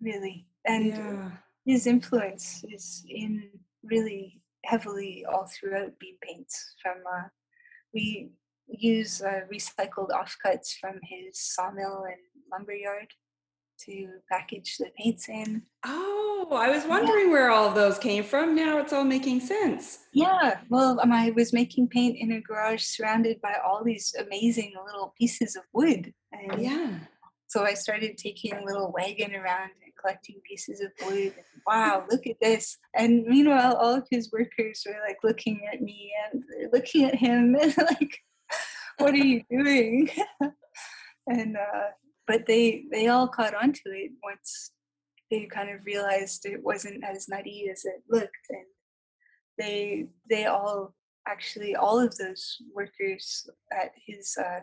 really. 0.00 0.46
And 0.66 0.86
yeah 0.86 1.30
his 1.68 1.86
influence 1.86 2.64
is 2.72 3.04
in 3.10 3.46
really 3.84 4.40
heavily 4.64 5.24
all 5.30 5.46
throughout 5.46 5.98
beam 5.98 6.16
paints 6.22 6.74
from 6.82 6.96
uh, 7.14 7.28
we 7.92 8.30
use 8.66 9.20
uh, 9.20 9.40
recycled 9.52 10.08
offcuts 10.08 10.72
from 10.80 10.98
his 11.02 11.38
sawmill 11.38 12.04
and 12.04 12.16
lumber 12.50 12.72
yard 12.72 13.08
to 13.78 14.08
package 14.30 14.76
the 14.78 14.90
paints 14.98 15.28
in. 15.28 15.62
Oh 15.84 16.48
i 16.50 16.70
was 16.70 16.86
wondering 16.86 17.30
where 17.30 17.50
all 17.50 17.68
of 17.68 17.74
those 17.74 17.98
came 17.98 18.24
from. 18.24 18.56
Now 18.56 18.78
it's 18.78 18.94
all 18.94 19.04
making 19.04 19.40
sense. 19.40 19.98
Yeah 20.14 20.60
well 20.70 20.98
um, 21.00 21.12
i 21.12 21.30
was 21.36 21.52
making 21.52 21.88
paint 21.88 22.16
in 22.18 22.32
a 22.32 22.40
garage 22.40 22.82
surrounded 22.82 23.42
by 23.42 23.56
all 23.64 23.84
these 23.84 24.14
amazing 24.18 24.72
little 24.86 25.14
pieces 25.18 25.54
of 25.54 25.64
wood 25.74 26.14
and 26.32 26.62
yeah. 26.62 26.98
So 27.46 27.64
I 27.64 27.74
started 27.74 28.18
taking 28.18 28.54
a 28.54 28.64
little 28.64 28.92
wagon 28.92 29.34
around 29.34 29.70
collecting 30.08 30.40
pieces 30.48 30.80
of 30.80 30.90
wood. 31.06 31.34
Wow, 31.66 32.04
look 32.10 32.26
at 32.26 32.36
this. 32.40 32.78
And 32.94 33.24
meanwhile, 33.24 33.76
all 33.76 33.94
of 33.94 34.06
his 34.10 34.30
workers 34.32 34.82
were 34.86 34.96
like 35.06 35.18
looking 35.22 35.60
at 35.72 35.82
me 35.82 36.12
and 36.32 36.42
looking 36.72 37.04
at 37.04 37.14
him 37.14 37.56
and 37.60 37.74
like, 37.76 38.18
what 38.98 39.14
are 39.14 39.16
you 39.16 39.42
doing? 39.50 40.08
and, 41.26 41.56
uh, 41.56 41.90
but 42.26 42.46
they, 42.46 42.84
they 42.90 43.08
all 43.08 43.28
caught 43.28 43.54
on 43.54 43.72
to 43.72 43.82
it 43.86 44.12
once 44.22 44.72
they 45.30 45.46
kind 45.46 45.70
of 45.70 45.84
realized 45.84 46.46
it 46.46 46.62
wasn't 46.62 47.04
as 47.04 47.28
nutty 47.28 47.68
as 47.70 47.84
it 47.84 48.02
looked. 48.08 48.32
And 48.48 48.64
they, 49.58 50.06
they 50.30 50.46
all 50.46 50.94
actually, 51.26 51.76
all 51.76 52.00
of 52.00 52.16
those 52.16 52.56
workers 52.74 53.46
at 53.78 53.92
his, 54.06 54.34
uh, 54.40 54.60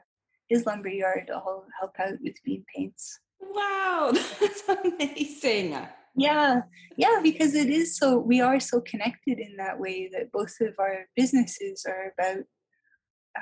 his 0.49 0.65
lumber 0.65 0.89
yard 0.89 1.29
all 1.33 1.65
help 1.79 1.91
out 1.99 2.17
with 2.23 2.35
beam 2.43 2.63
paints. 2.75 3.19
Wow 3.53 4.11
that's 4.39 4.63
amazing 4.67 5.75
Yeah, 6.17 6.61
yeah, 6.97 7.19
because 7.21 7.55
it 7.55 7.69
is 7.69 7.97
so 7.97 8.17
we 8.17 8.39
are 8.39 8.59
so 8.59 8.79
connected 8.79 9.37
in 9.37 9.57
that 9.57 9.79
way 9.79 10.09
that 10.13 10.31
both 10.31 10.55
of 10.61 10.73
our 10.79 11.07
businesses 11.15 11.85
are 11.85 12.13
about 12.17 12.43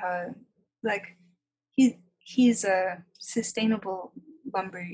uh 0.02 0.32
like 0.82 1.16
he 1.76 1.98
he's 2.18 2.64
a 2.64 3.04
sustainable 3.18 4.12
lumber 4.52 4.86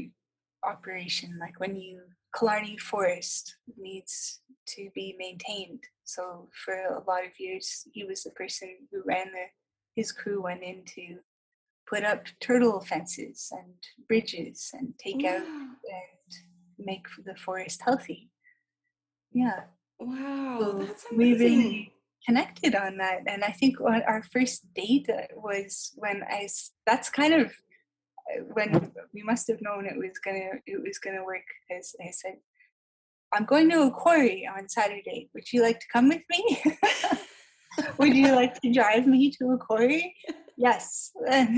operation. 0.62 1.38
Like 1.40 1.58
when 1.58 1.74
you 1.76 2.02
Killarney 2.36 2.76
Forest 2.76 3.56
needs 3.78 4.40
to 4.68 4.90
be 4.94 5.16
maintained. 5.18 5.82
So 6.04 6.48
for 6.64 6.74
a 6.74 7.02
lot 7.08 7.24
of 7.24 7.32
years 7.38 7.88
he 7.92 8.04
was 8.04 8.22
the 8.22 8.30
person 8.30 8.68
who 8.92 9.02
ran 9.06 9.32
the 9.32 9.46
his 9.96 10.12
crew 10.12 10.42
went 10.42 10.62
in 10.62 10.84
to 10.84 11.18
put 11.92 12.04
up 12.04 12.26
turtle 12.40 12.80
fences 12.80 13.48
and 13.52 13.74
bridges 14.08 14.70
and 14.72 14.94
take 14.98 15.24
out 15.24 15.42
and 15.42 15.70
make 16.78 17.04
the 17.26 17.34
forest 17.36 17.82
healthy. 17.84 18.30
Yeah, 19.32 19.60
Wow, 20.00 20.56
so 20.60 20.72
that's 20.78 21.04
we 21.14 21.32
amazing. 21.34 21.58
really 21.58 21.92
connected 22.26 22.74
on 22.74 22.96
that, 22.96 23.20
and 23.26 23.44
I 23.44 23.50
think 23.52 23.80
on 23.80 24.02
our 24.08 24.22
first 24.22 24.72
date 24.74 25.08
was 25.36 25.92
when 25.96 26.22
I. 26.28 26.48
That's 26.86 27.10
kind 27.10 27.34
of 27.34 27.46
uh, 27.48 28.44
when 28.54 28.92
we 29.12 29.22
must 29.22 29.46
have 29.48 29.60
known 29.60 29.84
it 29.84 29.98
was 29.98 30.18
gonna 30.24 30.52
it 30.66 30.80
was 30.82 30.98
gonna 30.98 31.22
work. 31.22 31.44
As 31.70 31.94
I 32.00 32.10
said, 32.12 32.36
I'm 33.34 33.44
going 33.44 33.68
to 33.70 33.82
a 33.82 33.90
quarry 33.90 34.48
on 34.56 34.70
Saturday. 34.70 35.28
Would 35.34 35.52
you 35.52 35.62
like 35.62 35.80
to 35.80 35.86
come 35.92 36.08
with 36.08 36.22
me? 36.30 36.62
Would 37.98 38.16
you 38.16 38.32
like 38.34 38.58
to 38.62 38.72
drive 38.72 39.06
me 39.06 39.30
to 39.32 39.50
a 39.50 39.58
quarry? 39.58 40.16
Yes. 40.60 41.10
That's 41.26 41.50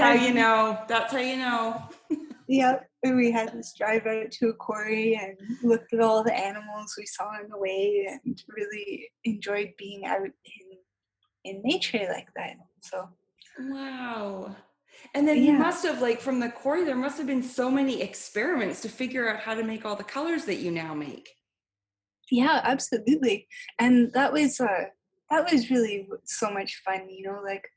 how 0.00 0.12
you 0.12 0.32
know. 0.32 0.78
That's 0.88 1.12
how 1.12 1.18
you 1.18 1.36
know. 1.36 1.82
Yeah, 2.48 2.78
and 3.02 3.16
we 3.16 3.32
had 3.32 3.52
this 3.52 3.74
drive 3.76 4.06
out 4.06 4.30
to 4.30 4.50
a 4.50 4.54
quarry 4.54 5.20
and 5.20 5.36
looked 5.64 5.92
at 5.92 5.98
all 5.98 6.22
the 6.22 6.32
animals 6.32 6.94
we 6.96 7.04
saw 7.04 7.24
on 7.24 7.48
the 7.50 7.58
way 7.58 8.06
and 8.08 8.40
really 8.56 9.10
enjoyed 9.24 9.72
being 9.76 10.06
out 10.06 10.22
in 10.22 10.30
in 11.42 11.60
nature 11.64 12.06
like 12.08 12.28
that. 12.36 12.54
So 12.82 13.08
wow. 13.58 14.54
And 15.12 15.26
then 15.26 15.38
yeah. 15.38 15.50
you 15.50 15.58
must 15.58 15.84
have 15.84 16.00
like 16.00 16.20
from 16.20 16.38
the 16.38 16.48
quarry 16.48 16.84
there 16.84 16.94
must 16.94 17.18
have 17.18 17.26
been 17.26 17.42
so 17.42 17.68
many 17.68 18.00
experiments 18.00 18.80
to 18.82 18.88
figure 18.88 19.28
out 19.28 19.40
how 19.40 19.54
to 19.54 19.64
make 19.64 19.84
all 19.84 19.96
the 19.96 20.04
colors 20.04 20.44
that 20.44 20.58
you 20.58 20.70
now 20.70 20.94
make. 20.94 21.28
Yeah, 22.30 22.60
absolutely. 22.62 23.48
And 23.80 24.12
that 24.12 24.32
was 24.32 24.60
uh 24.60 24.84
that 25.30 25.50
was 25.50 25.70
really 25.70 26.08
so 26.24 26.50
much 26.50 26.82
fun, 26.84 27.08
you 27.10 27.24
know, 27.24 27.40
like 27.44 27.68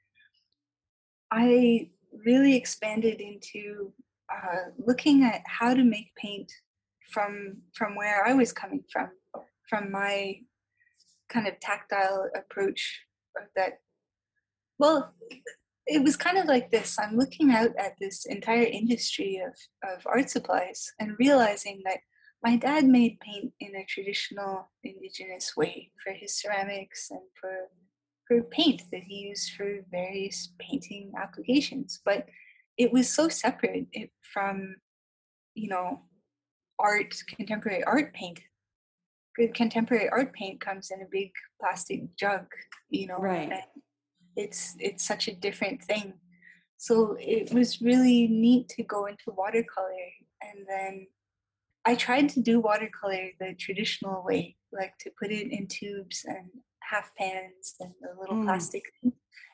I 1.32 1.90
really 2.26 2.56
expanded 2.56 3.22
into 3.22 3.94
uh, 4.32 4.72
looking 4.78 5.24
at 5.24 5.42
how 5.46 5.74
to 5.74 5.84
make 5.84 6.14
paint 6.16 6.52
from 7.12 7.58
from 7.74 7.96
where 7.96 8.26
I 8.26 8.34
was 8.34 8.54
coming 8.54 8.84
from, 8.92 9.10
from 9.68 9.92
my 9.92 10.36
kind 11.30 11.48
of 11.48 11.60
tactile 11.60 12.30
approach 12.36 13.02
that. 13.56 13.80
Well 14.78 15.14
it 15.90 16.04
was 16.04 16.16
kind 16.16 16.38
of 16.38 16.46
like 16.46 16.70
this 16.70 16.98
i'm 17.00 17.18
looking 17.18 17.52
out 17.52 17.72
at 17.78 17.94
this 18.00 18.26
entire 18.26 18.64
industry 18.64 19.42
of, 19.46 19.92
of 19.92 20.06
art 20.06 20.30
supplies 20.30 20.92
and 21.00 21.18
realizing 21.20 21.82
that 21.84 21.98
my 22.44 22.56
dad 22.56 22.86
made 22.86 23.20
paint 23.20 23.52
in 23.60 23.76
a 23.76 23.86
traditional 23.86 24.70
indigenous 24.84 25.56
way 25.58 25.92
for 26.04 26.14
his 26.14 26.40
ceramics 26.40 27.10
and 27.12 27.22
for 27.40 27.70
for 28.28 28.44
paint 28.44 28.84
that 28.92 29.02
he 29.02 29.28
used 29.30 29.52
for 29.54 29.80
various 29.90 30.54
painting 30.60 31.12
applications 31.18 32.00
but 32.06 32.28
it 32.78 32.94
was 32.94 33.10
so 33.10 33.28
separate 33.28 33.88
from 34.22 34.76
you 35.54 35.68
know 35.68 36.00
art 36.80 37.14
contemporary 37.28 37.84
art 37.84 38.14
paint. 38.14 38.40
Good 39.36 39.54
contemporary 39.54 40.10
art 40.10 40.34
paint 40.34 40.60
comes 40.60 40.90
in 40.90 41.02
a 41.02 41.08
big 41.12 41.32
plastic 41.60 42.16
jug 42.16 42.46
you 42.90 43.08
know 43.08 43.18
right. 43.18 43.64
it's 44.36 44.76
it's 44.80 45.06
such 45.06 45.28
a 45.28 45.36
different 45.36 45.84
thing. 45.84 46.14
So 46.78 47.18
it 47.20 47.54
was 47.54 47.82
really 47.82 48.28
neat 48.28 48.70
to 48.70 48.84
go 48.84 49.06
into 49.06 49.36
watercolor 49.36 50.10
and 50.42 50.66
then 50.68 51.08
i 51.86 51.96
tried 51.96 52.30
to 52.30 52.42
do 52.42 52.60
watercolor 52.60 53.30
the 53.40 53.54
traditional 53.60 54.24
way 54.26 54.56
like 54.72 54.94
to 55.00 55.10
put 55.20 55.32
it 55.32 55.52
in 55.52 55.68
tubes 55.68 56.26
and 56.26 56.50
half 56.82 57.12
pans 57.16 57.76
and 57.80 57.92
the 58.02 58.10
little 58.20 58.36
mm. 58.36 58.46
plastic 58.46 58.84
thing. 59.02 59.14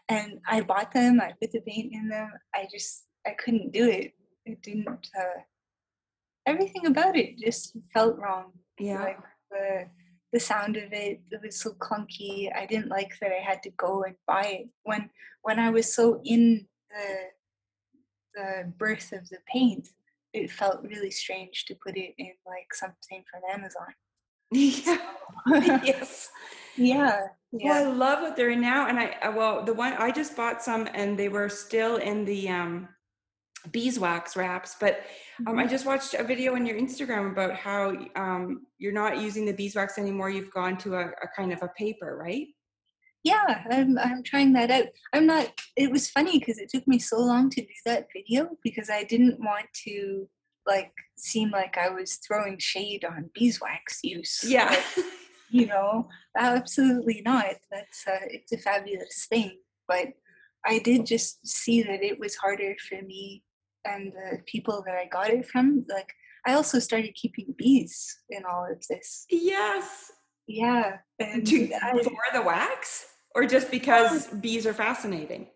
and 0.09 0.39
i 0.47 0.61
bought 0.61 0.91
them 0.93 1.19
i 1.21 1.31
put 1.41 1.51
the 1.51 1.61
paint 1.61 1.93
in 1.93 2.07
them 2.07 2.31
i 2.53 2.67
just 2.71 3.05
i 3.25 3.31
couldn't 3.31 3.71
do 3.71 3.89
it 3.89 4.13
it 4.45 4.61
didn't 4.61 4.87
uh, 4.87 5.41
everything 6.45 6.85
about 6.85 7.15
it 7.15 7.37
just 7.37 7.75
felt 7.93 8.17
wrong 8.17 8.51
yeah 8.79 9.03
like 9.03 9.19
the 9.51 9.85
the 10.33 10.39
sound 10.39 10.75
of 10.75 10.91
it 10.91 11.21
it 11.31 11.41
was 11.43 11.59
so 11.59 11.71
clunky 11.71 12.49
i 12.55 12.65
didn't 12.65 12.89
like 12.89 13.11
that 13.19 13.31
i 13.31 13.41
had 13.41 13.61
to 13.63 13.69
go 13.71 14.03
and 14.03 14.15
buy 14.27 14.43
it 14.43 14.67
when 14.83 15.09
when 15.43 15.59
i 15.59 15.69
was 15.69 15.93
so 15.93 16.21
in 16.25 16.65
the 16.89 17.15
the 18.35 18.73
birth 18.77 19.11
of 19.13 19.27
the 19.29 19.39
paint 19.47 19.87
it 20.35 20.51
felt 20.51 20.83
really 20.83 21.11
strange 21.11 21.65
to 21.65 21.75
put 21.83 21.97
it 21.97 22.13
in 22.17 22.31
like 22.45 22.73
something 22.73 23.23
from 23.29 23.41
amazon 23.51 23.87
yeah 24.51 24.97
yes 25.85 26.29
yeah, 26.77 27.27
yeah. 27.53 27.83
Well, 27.83 27.87
I 27.87 27.93
love 27.93 28.21
what 28.21 28.35
they're 28.35 28.49
in 28.49 28.61
now, 28.61 28.87
and 28.87 28.99
I 28.99 29.29
well 29.29 29.63
the 29.63 29.73
one 29.73 29.93
I 29.93 30.11
just 30.11 30.35
bought 30.35 30.61
some, 30.61 30.89
and 30.93 31.17
they 31.17 31.29
were 31.29 31.49
still 31.49 31.97
in 31.97 32.25
the 32.25 32.49
um 32.49 32.89
beeswax 33.71 34.35
wraps. 34.35 34.75
But 34.79 35.01
um, 35.47 35.57
I 35.57 35.63
mm-hmm. 35.63 35.69
just 35.69 35.85
watched 35.85 36.13
a 36.13 36.23
video 36.23 36.55
on 36.55 36.65
your 36.65 36.77
Instagram 36.77 37.31
about 37.31 37.55
how 37.55 37.95
um, 38.15 38.67
you're 38.77 38.93
not 38.93 39.21
using 39.21 39.45
the 39.45 39.53
beeswax 39.53 39.97
anymore. 39.97 40.29
You've 40.29 40.51
gone 40.51 40.77
to 40.79 40.95
a, 40.95 41.07
a 41.07 41.27
kind 41.35 41.51
of 41.51 41.61
a 41.61 41.69
paper, 41.77 42.17
right? 42.17 42.47
Yeah, 43.25 43.63
I'm 43.71 43.97
I'm 43.97 44.23
trying 44.23 44.53
that 44.53 44.71
out. 44.71 44.85
I'm 45.11 45.25
not. 45.25 45.51
It 45.75 45.91
was 45.91 46.09
funny 46.09 46.39
because 46.39 46.59
it 46.59 46.69
took 46.69 46.87
me 46.87 46.99
so 46.99 47.19
long 47.19 47.49
to 47.49 47.61
do 47.61 47.73
that 47.85 48.07
video 48.15 48.51
because 48.63 48.89
I 48.89 49.03
didn't 49.03 49.39
want 49.39 49.65
to 49.85 50.29
like 50.67 50.93
seem 51.17 51.49
like 51.51 51.77
I 51.77 51.89
was 51.89 52.15
throwing 52.15 52.59
shade 52.59 53.03
on 53.03 53.31
beeswax 53.33 53.99
use. 54.03 54.43
Yeah. 54.45 54.79
You 55.49 55.67
know, 55.67 56.09
absolutely 56.37 57.21
not. 57.23 57.55
That's 57.71 58.05
a, 58.07 58.17
it's 58.29 58.51
a 58.51 58.57
fabulous 58.57 59.27
thing, 59.29 59.59
but 59.87 60.07
I 60.65 60.79
did 60.79 61.05
just 61.05 61.45
see 61.47 61.83
that 61.83 62.03
it 62.03 62.19
was 62.19 62.35
harder 62.35 62.75
for 62.89 63.01
me 63.01 63.43
and 63.85 64.11
the 64.11 64.39
people 64.47 64.83
that 64.85 64.95
I 64.95 65.05
got 65.05 65.29
it 65.29 65.47
from, 65.47 65.85
like 65.87 66.11
I 66.45 66.53
also 66.53 66.79
started 66.79 67.13
keeping 67.15 67.53
bees 67.57 68.17
in 68.29 68.43
all 68.43 68.67
of 68.69 68.83
this. 68.89 69.25
Yes. 69.29 70.11
Yeah. 70.47 70.97
And 71.19 71.45
Do, 71.45 71.69
I, 71.81 71.91
for 71.91 72.11
the 72.33 72.41
wax, 72.41 73.05
or 73.35 73.45
just 73.45 73.69
because 73.69 74.27
bees 74.27 74.65
are 74.65 74.73
fascinating? 74.73 75.47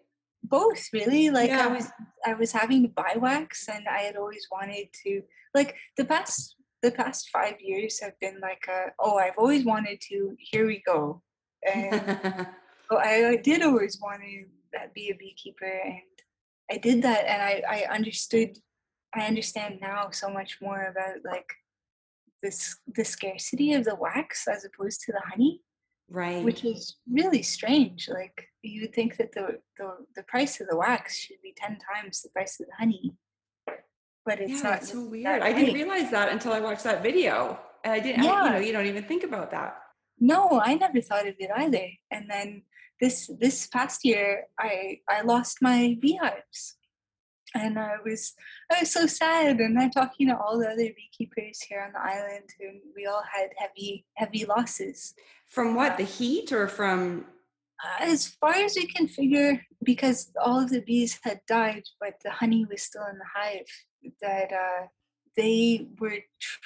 Both, 0.43 0.89
really. 0.93 1.29
Like 1.29 1.49
yeah. 1.49 1.65
I 1.65 1.67
was, 1.67 1.89
I 2.25 2.33
was 2.33 2.51
having 2.51 2.83
to 2.83 2.89
buy 2.89 3.15
wax, 3.17 3.67
and 3.67 3.87
I 3.87 3.99
had 3.99 4.15
always 4.15 4.47
wanted 4.51 4.87
to. 5.03 5.21
Like 5.55 5.75
the 5.97 6.05
past, 6.05 6.55
the 6.83 6.91
past 6.91 7.29
five 7.29 7.55
years 7.59 7.99
have 8.01 8.19
been 8.19 8.39
like 8.41 8.65
a. 8.69 8.91
Oh, 8.99 9.17
I've 9.17 9.37
always 9.37 9.65
wanted 9.65 9.99
to. 10.09 10.35
Here 10.37 10.67
we 10.67 10.83
go. 10.85 11.21
And 11.71 12.47
I, 12.91 13.25
I 13.25 13.35
did 13.37 13.63
always 13.63 13.99
want 14.01 14.21
to 14.21 14.79
be 14.93 15.09
a 15.09 15.15
beekeeper, 15.15 15.81
and 15.85 16.01
I 16.71 16.77
did 16.77 17.01
that 17.01 17.25
and 17.27 17.41
I, 17.41 17.63
I 17.67 17.93
understood 17.93 18.57
I 19.15 19.25
understand 19.25 19.79
now 19.81 20.09
so 20.11 20.29
much 20.29 20.59
more 20.61 20.83
about 20.83 21.17
like 21.25 21.49
this 22.43 22.77
the 22.95 23.03
scarcity 23.03 23.73
of 23.73 23.85
the 23.85 23.95
wax 23.95 24.47
as 24.47 24.65
opposed 24.65 25.01
to 25.01 25.11
the 25.11 25.21
honey. 25.31 25.61
Right. 26.09 26.43
Which 26.43 26.65
is 26.65 26.95
really 27.09 27.43
strange. 27.43 28.09
Like 28.09 28.47
you 28.61 28.81
would 28.81 28.93
think 28.93 29.17
that 29.17 29.31
the, 29.31 29.59
the 29.77 29.93
the 30.15 30.23
price 30.23 30.59
of 30.59 30.67
the 30.67 30.77
wax 30.77 31.17
should 31.17 31.41
be 31.43 31.53
ten 31.55 31.77
times 31.77 32.21
the 32.21 32.29
price 32.29 32.59
of 32.59 32.65
the 32.67 32.73
honey. 32.77 33.15
But 34.25 34.41
it's 34.41 34.63
yeah, 34.63 34.69
not 34.69 34.83
so 34.83 35.05
weird. 35.05 35.41
I 35.41 35.53
didn't 35.53 35.75
realize 35.75 36.11
that 36.11 36.31
until 36.31 36.53
I 36.53 36.59
watched 36.59 36.83
that 36.83 37.01
video. 37.03 37.59
And 37.83 37.93
I 37.93 37.99
didn't 37.99 38.23
yeah. 38.23 38.31
I, 38.31 38.45
you 38.47 38.53
know, 38.53 38.59
you 38.59 38.73
don't 38.73 38.85
even 38.87 39.03
think 39.03 39.23
about 39.23 39.51
that. 39.51 39.77
No, 40.19 40.59
I 40.61 40.75
never 40.75 40.99
thought 41.01 41.27
of 41.27 41.35
it 41.39 41.49
either. 41.55 41.87
And 42.11 42.29
then 42.29 42.63
this 42.99 43.29
this 43.39 43.67
past 43.67 44.03
year 44.03 44.47
I 44.59 44.99
I 45.07 45.21
lost 45.21 45.59
my 45.61 45.97
beehives. 46.01 46.75
And 47.55 47.79
I 47.79 47.95
was 48.03 48.33
I 48.71 48.81
was 48.81 48.91
so 48.91 49.07
sad 49.07 49.59
and 49.59 49.79
I'm 49.79 49.89
talking 49.89 50.27
to 50.27 50.37
all 50.37 50.59
the 50.59 50.67
other 50.67 50.89
beekeepers 50.95 51.61
here 51.61 51.81
on 51.81 51.93
the 51.93 51.99
island 51.99 52.49
and 52.59 52.81
we 52.95 53.05
all 53.07 53.23
had 53.33 53.49
heavy 53.57 54.05
heavy 54.15 54.45
losses. 54.45 55.15
From 55.47 55.75
what? 55.75 55.97
The 55.97 56.03
heat 56.03 56.51
or 56.51 56.67
from 56.67 57.25
uh, 57.83 58.03
as 58.03 58.27
far 58.27 58.53
as 58.53 58.75
we 58.75 58.85
can 58.85 59.07
figure, 59.07 59.65
because 59.83 60.31
all 60.43 60.59
of 60.59 60.69
the 60.69 60.81
bees 60.81 61.17
had 61.23 61.39
died, 61.47 61.83
but 61.99 62.15
the 62.23 62.29
honey 62.29 62.65
was 62.69 62.83
still 62.83 63.05
in 63.09 63.17
the 63.17 63.25
hive, 63.33 63.65
that 64.21 64.51
uh, 64.51 64.87
they 65.37 65.87
were 65.97 66.17
tr- 66.41 66.59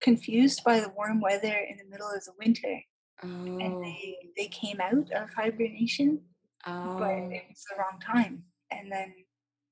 confused 0.00 0.62
by 0.64 0.78
the 0.78 0.88
warm 0.90 1.20
weather 1.20 1.56
in 1.68 1.76
the 1.76 1.90
middle 1.90 2.08
of 2.08 2.24
the 2.24 2.32
winter 2.38 2.84
Oh. 3.22 3.26
And 3.26 3.84
they, 3.84 4.16
they 4.36 4.46
came 4.46 4.80
out 4.80 5.10
of 5.12 5.28
hibernation, 5.34 6.20
oh. 6.66 6.98
but 6.98 7.10
it 7.10 7.42
was 7.48 7.64
the 7.68 7.76
wrong 7.78 8.00
time. 8.00 8.44
And 8.70 8.90
then 8.90 9.14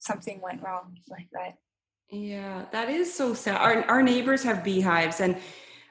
something 0.09 0.41
went 0.41 0.63
wrong 0.63 0.97
like 1.09 1.29
that. 1.33 1.59
Yeah, 2.11 2.65
that 2.73 2.89
is 2.89 3.13
so 3.13 3.35
sad. 3.35 3.57
Our, 3.57 3.85
our 3.85 4.03
neighbors 4.03 4.43
have 4.43 4.65
beehives 4.65 5.21
and 5.21 5.37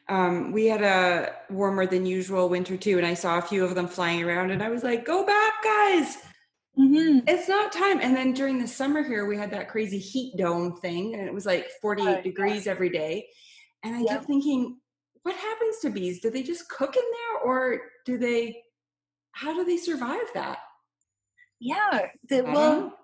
um, 0.10 0.52
we 0.52 0.66
had 0.66 0.82
a 0.82 1.34
warmer 1.50 1.86
than 1.86 2.06
usual 2.06 2.50
winter 2.50 2.76
too. 2.76 2.98
And 2.98 3.06
I 3.06 3.14
saw 3.14 3.38
a 3.38 3.42
few 3.42 3.64
of 3.64 3.76
them 3.76 3.88
flying 3.88 4.24
around 4.24 4.52
and 4.52 4.64
I 4.64 4.70
was 4.70 4.84
like, 4.84 5.06
go 5.06 5.26
back 5.26 5.64
guys. 5.64 6.18
Mm-hmm. 6.80 7.20
It's 7.28 7.48
not 7.48 7.72
time. 7.72 8.00
And 8.02 8.16
then 8.16 8.34
during 8.34 8.60
the 8.60 8.68
summer 8.68 9.04
here, 9.04 9.26
we 9.26 9.38
had 9.38 9.52
that 9.52 9.70
crazy 9.70 10.00
heat 10.00 10.36
dome 10.38 10.78
thing 10.78 11.16
and 11.16 11.28
it 11.28 11.34
was 11.34 11.46
like 11.46 11.68
48 11.82 12.24
degrees 12.24 12.66
yeah. 12.66 12.72
every 12.72 12.90
day. 12.90 13.28
And 13.84 13.96
I 13.96 14.00
yep. 14.00 14.10
kept 14.10 14.26
thinking, 14.26 14.78
what 15.24 15.36
happens 15.36 15.80
to 15.80 15.90
bees? 15.90 16.22
Do 16.22 16.30
they 16.30 16.44
just 16.44 16.70
cook 16.70 16.96
in 16.96 17.04
there 17.04 17.52
or 17.52 17.82
do 18.06 18.18
they, 18.18 18.64
how 19.34 19.54
do 19.54 19.66
they 19.66 19.78
survive 19.78 20.28
that? 20.34 20.60
Yeah, 21.60 22.08
they, 22.30 22.42
well, 22.42 22.98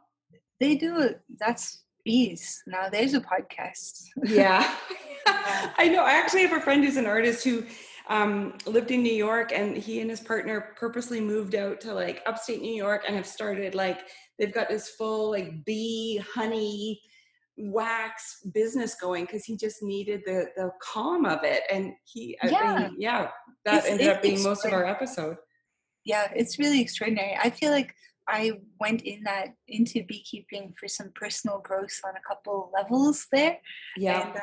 they 0.64 0.76
do 0.76 0.99
it. 0.99 1.20
That's 1.39 1.84
bees. 2.05 2.64
Now 2.66 2.88
there's 2.89 3.14
a 3.14 3.22
podcast. 3.22 4.05
yeah. 4.24 4.76
I 5.78 5.89
know. 5.89 6.03
I 6.03 6.14
actually 6.14 6.41
have 6.41 6.53
a 6.53 6.61
friend 6.61 6.84
who's 6.84 6.97
an 6.97 7.05
artist 7.05 7.43
who 7.43 7.64
um, 8.07 8.57
lived 8.66 8.91
in 8.91 9.01
New 9.03 9.14
York 9.14 9.51
and 9.53 9.78
he 9.78 10.01
and 10.01 10.09
his 10.09 10.20
partner 10.20 10.74
purposely 10.78 11.22
moved 11.22 11.55
out 11.55 11.80
to 11.82 11.93
like 11.93 12.22
upstate 12.26 12.61
New 12.61 12.74
York 12.74 13.03
and 13.07 13.16
have 13.16 13.26
started 13.26 13.74
like, 13.74 14.01
they've 14.38 14.53
got 14.53 14.70
this 14.70 14.89
full 14.89 15.32
like 15.32 15.64
bee, 15.66 16.22
honey, 16.34 17.01
wax 17.57 18.39
business 18.53 18.95
going 18.95 19.26
because 19.26 19.45
he 19.45 19.55
just 19.55 19.84
needed 19.84 20.22
the 20.26 20.47
the 20.55 20.72
calm 20.82 21.24
of 21.24 21.43
it 21.43 21.61
and 21.72 21.93
he 22.03 22.36
yeah, 22.43 22.57
I 22.57 22.80
mean, 22.80 22.95
yeah 22.97 23.30
that 23.64 23.84
it's, 23.84 23.88
ended 23.88 24.07
up 24.07 24.24
being 24.24 24.41
most 24.41 24.66
of 24.66 24.74
our 24.74 24.86
episode 24.86 25.38
yeah 26.03 26.32
it's 26.36 26.57
really 26.57 26.82
extraordinary 26.82 27.38
i 27.43 27.51
feel 27.51 27.70
like 27.70 27.93
i 28.28 28.51
went 28.80 29.01
in 29.01 29.24
that 29.24 29.53
into 29.67 30.03
beekeeping 30.05 30.74
for 30.80 30.88
some 30.88 31.11
personal 31.15 31.59
growth 31.59 31.99
on 32.05 32.13
a 32.15 32.28
couple 32.28 32.71
levels 32.74 33.28
there. 33.32 33.59
Yeah. 33.97 34.28
And, 34.28 34.38
uh, 34.38 34.41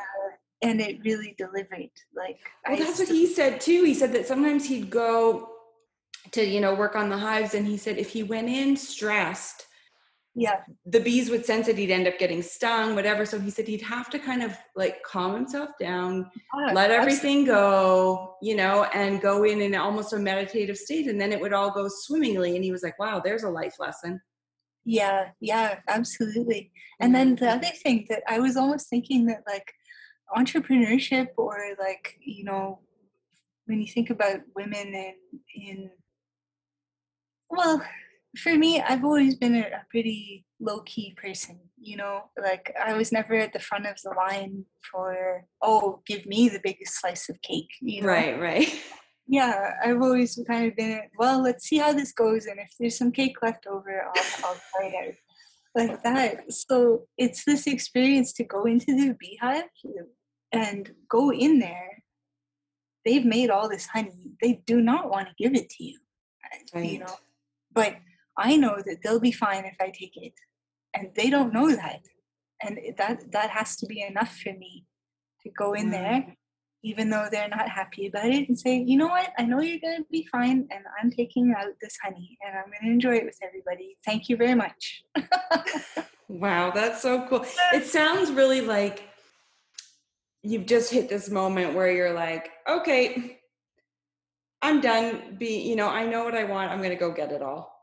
and 0.63 0.81
it 0.81 0.99
really 1.03 1.35
delivered 1.37 1.89
like 2.15 2.39
well, 2.67 2.77
that's 2.77 2.99
what 2.99 3.07
he 3.07 3.25
said 3.25 3.59
too. 3.59 3.83
He 3.83 3.93
said 3.93 4.13
that 4.13 4.27
sometimes 4.27 4.67
he'd 4.67 4.89
go 4.89 5.49
to 6.31 6.45
you 6.45 6.61
know 6.61 6.75
work 6.75 6.95
on 6.95 7.09
the 7.09 7.17
hives 7.17 7.55
and 7.55 7.65
he 7.65 7.77
said 7.77 7.97
if 7.97 8.11
he 8.11 8.23
went 8.23 8.47
in 8.47 8.77
stressed 8.77 9.65
yeah. 10.33 10.61
The 10.85 10.99
bees 10.99 11.29
would 11.29 11.45
sense 11.45 11.67
it 11.67 11.77
he'd 11.77 11.91
end 11.91 12.07
up 12.07 12.17
getting 12.17 12.41
stung 12.41 12.95
whatever. 12.95 13.25
So 13.25 13.39
he 13.39 13.49
said 13.49 13.67
he'd 13.67 13.81
have 13.81 14.09
to 14.11 14.19
kind 14.19 14.43
of 14.43 14.57
like 14.75 15.03
calm 15.03 15.33
himself 15.35 15.71
down 15.79 16.31
let 16.73 16.89
everything 16.89 17.43
go 17.45 18.35
you 18.41 18.55
know 18.55 18.85
and 18.93 19.21
go 19.21 19.43
in 19.43 19.61
in 19.61 19.75
almost 19.75 20.13
a 20.13 20.17
meditative 20.17 20.77
state. 20.77 21.07
And 21.07 21.19
then 21.19 21.33
it 21.33 21.41
would 21.41 21.53
all 21.53 21.71
go 21.71 21.89
swimmingly. 21.89 22.55
And 22.55 22.63
he 22.63 22.71
was 22.71 22.83
like 22.83 22.97
wow 22.97 23.19
there's 23.19 23.43
a 23.43 23.49
life 23.49 23.75
lesson. 23.79 24.21
Yeah, 24.85 25.29
yeah, 25.39 25.79
absolutely. 25.87 26.71
And 26.99 27.13
then 27.13 27.35
mm-hmm. 27.35 27.45
the 27.45 27.51
other 27.51 27.75
thing 27.83 28.05
that 28.09 28.23
I 28.27 28.39
was 28.39 28.57
almost 28.57 28.89
thinking 28.89 29.25
that 29.27 29.43
like 29.45 29.71
entrepreneurship 30.35 31.27
or 31.37 31.59
like, 31.79 32.15
you 32.23 32.43
know, 32.43 32.79
when 33.65 33.81
you 33.81 33.87
think 33.87 34.09
about 34.09 34.39
women 34.55 34.87
in 34.93 35.13
in 35.55 35.89
well, 37.49 37.83
for 38.37 38.55
me, 38.55 38.81
I've 38.81 39.03
always 39.03 39.35
been 39.35 39.55
a, 39.55 39.61
a 39.61 39.85
pretty 39.89 40.45
low 40.59 40.81
key 40.81 41.15
person, 41.21 41.59
you 41.77 41.97
know, 41.97 42.23
like 42.41 42.73
I 42.81 42.93
was 42.93 43.11
never 43.11 43.35
at 43.35 43.53
the 43.53 43.59
front 43.59 43.85
of 43.87 43.97
the 44.03 44.11
line 44.11 44.65
for, 44.89 45.45
oh, 45.61 46.01
give 46.05 46.25
me 46.25 46.47
the 46.49 46.61
biggest 46.63 46.99
slice 46.99 47.29
of 47.29 47.41
cake, 47.41 47.69
you 47.81 48.01
know. 48.01 48.07
right 48.07 48.39
right 48.39 48.81
Yeah, 49.27 49.75
I've 49.81 50.01
always 50.01 50.37
kind 50.45 50.67
of 50.67 50.75
been, 50.75 51.03
well, 51.17 51.41
let's 51.41 51.65
see 51.65 51.77
how 51.77 51.93
this 51.93 52.11
goes. 52.11 52.47
And 52.47 52.59
if 52.59 52.73
there's 52.77 52.97
some 52.97 53.13
cake 53.13 53.37
left 53.41 53.65
over, 53.65 54.03
I'll, 54.03 54.23
I'll 54.43 54.61
try 54.75 54.87
it 54.87 55.07
out 55.07 55.15
like 55.73 56.03
that. 56.03 56.51
So 56.51 57.07
it's 57.17 57.45
this 57.45 57.65
experience 57.65 58.33
to 58.33 58.43
go 58.43 58.65
into 58.65 58.87
the 58.87 59.15
beehive 59.17 59.69
and 60.51 60.91
go 61.09 61.31
in 61.31 61.59
there. 61.59 62.03
They've 63.05 63.23
made 63.23 63.49
all 63.49 63.69
this 63.69 63.87
honey. 63.87 64.33
They 64.41 64.63
do 64.65 64.81
not 64.81 65.09
want 65.09 65.29
to 65.29 65.33
give 65.41 65.55
it 65.55 65.69
to 65.69 65.83
you, 65.83 65.99
uh, 66.75 66.79
you 66.79 66.99
know. 66.99 67.15
But 67.73 67.95
I 68.37 68.57
know 68.57 68.77
that 68.85 68.97
they'll 69.03 69.19
be 69.19 69.31
fine 69.31 69.65
if 69.65 69.75
I 69.79 69.89
take 69.89 70.17
it, 70.17 70.33
and 70.93 71.09
they 71.15 71.29
don't 71.29 71.53
know 71.53 71.75
that, 71.75 72.01
and 72.61 72.79
that 72.97 73.31
that 73.31 73.49
has 73.49 73.75
to 73.77 73.85
be 73.85 74.01
enough 74.01 74.37
for 74.37 74.53
me 74.53 74.85
to 75.43 75.49
go 75.57 75.73
in 75.73 75.89
there 75.89 76.25
mm. 76.27 76.35
even 76.83 77.09
though 77.09 77.27
they're 77.31 77.49
not 77.49 77.67
happy 77.67 78.07
about 78.07 78.25
it 78.29 78.47
and 78.47 78.59
say, 78.59 78.77
you 78.77 78.97
know 78.97 79.07
what, 79.07 79.31
I 79.37 79.43
know 79.43 79.59
you're 79.59 79.79
going 79.79 80.03
to 80.03 80.09
be 80.11 80.27
fine 80.31 80.67
and 80.71 80.83
I'm 81.01 81.11
taking 81.11 81.53
out 81.57 81.67
this 81.81 81.97
honey 82.03 82.37
and 82.45 82.57
I'm 82.57 82.65
going 82.65 82.83
to 82.83 82.91
enjoy 82.91 83.15
it 83.15 83.25
with 83.25 83.37
everybody. 83.43 83.97
Thank 84.05 84.29
you 84.29 84.37
very 84.37 84.55
much. 84.55 85.03
Wow, 86.31 86.71
that's 86.71 87.01
so 87.01 87.27
cool. 87.27 87.45
It 87.73 87.85
sounds 87.85 88.31
really 88.31 88.61
like 88.61 89.03
you've 90.43 90.65
just 90.65 90.91
hit 90.91 91.09
this 91.09 91.29
moment 91.29 91.75
where 91.75 91.91
you're 91.91 92.13
like, 92.13 92.51
okay, 92.67 93.39
I'm 94.61 94.79
done. 94.79 95.35
Be, 95.37 95.59
you 95.59 95.75
know, 95.75 95.89
I 95.89 96.05
know 96.05 96.23
what 96.23 96.35
I 96.35 96.45
want. 96.45 96.71
I'm 96.71 96.77
going 96.77 96.91
to 96.91 96.95
go 96.95 97.11
get 97.11 97.31
it 97.31 97.41
all. 97.41 97.80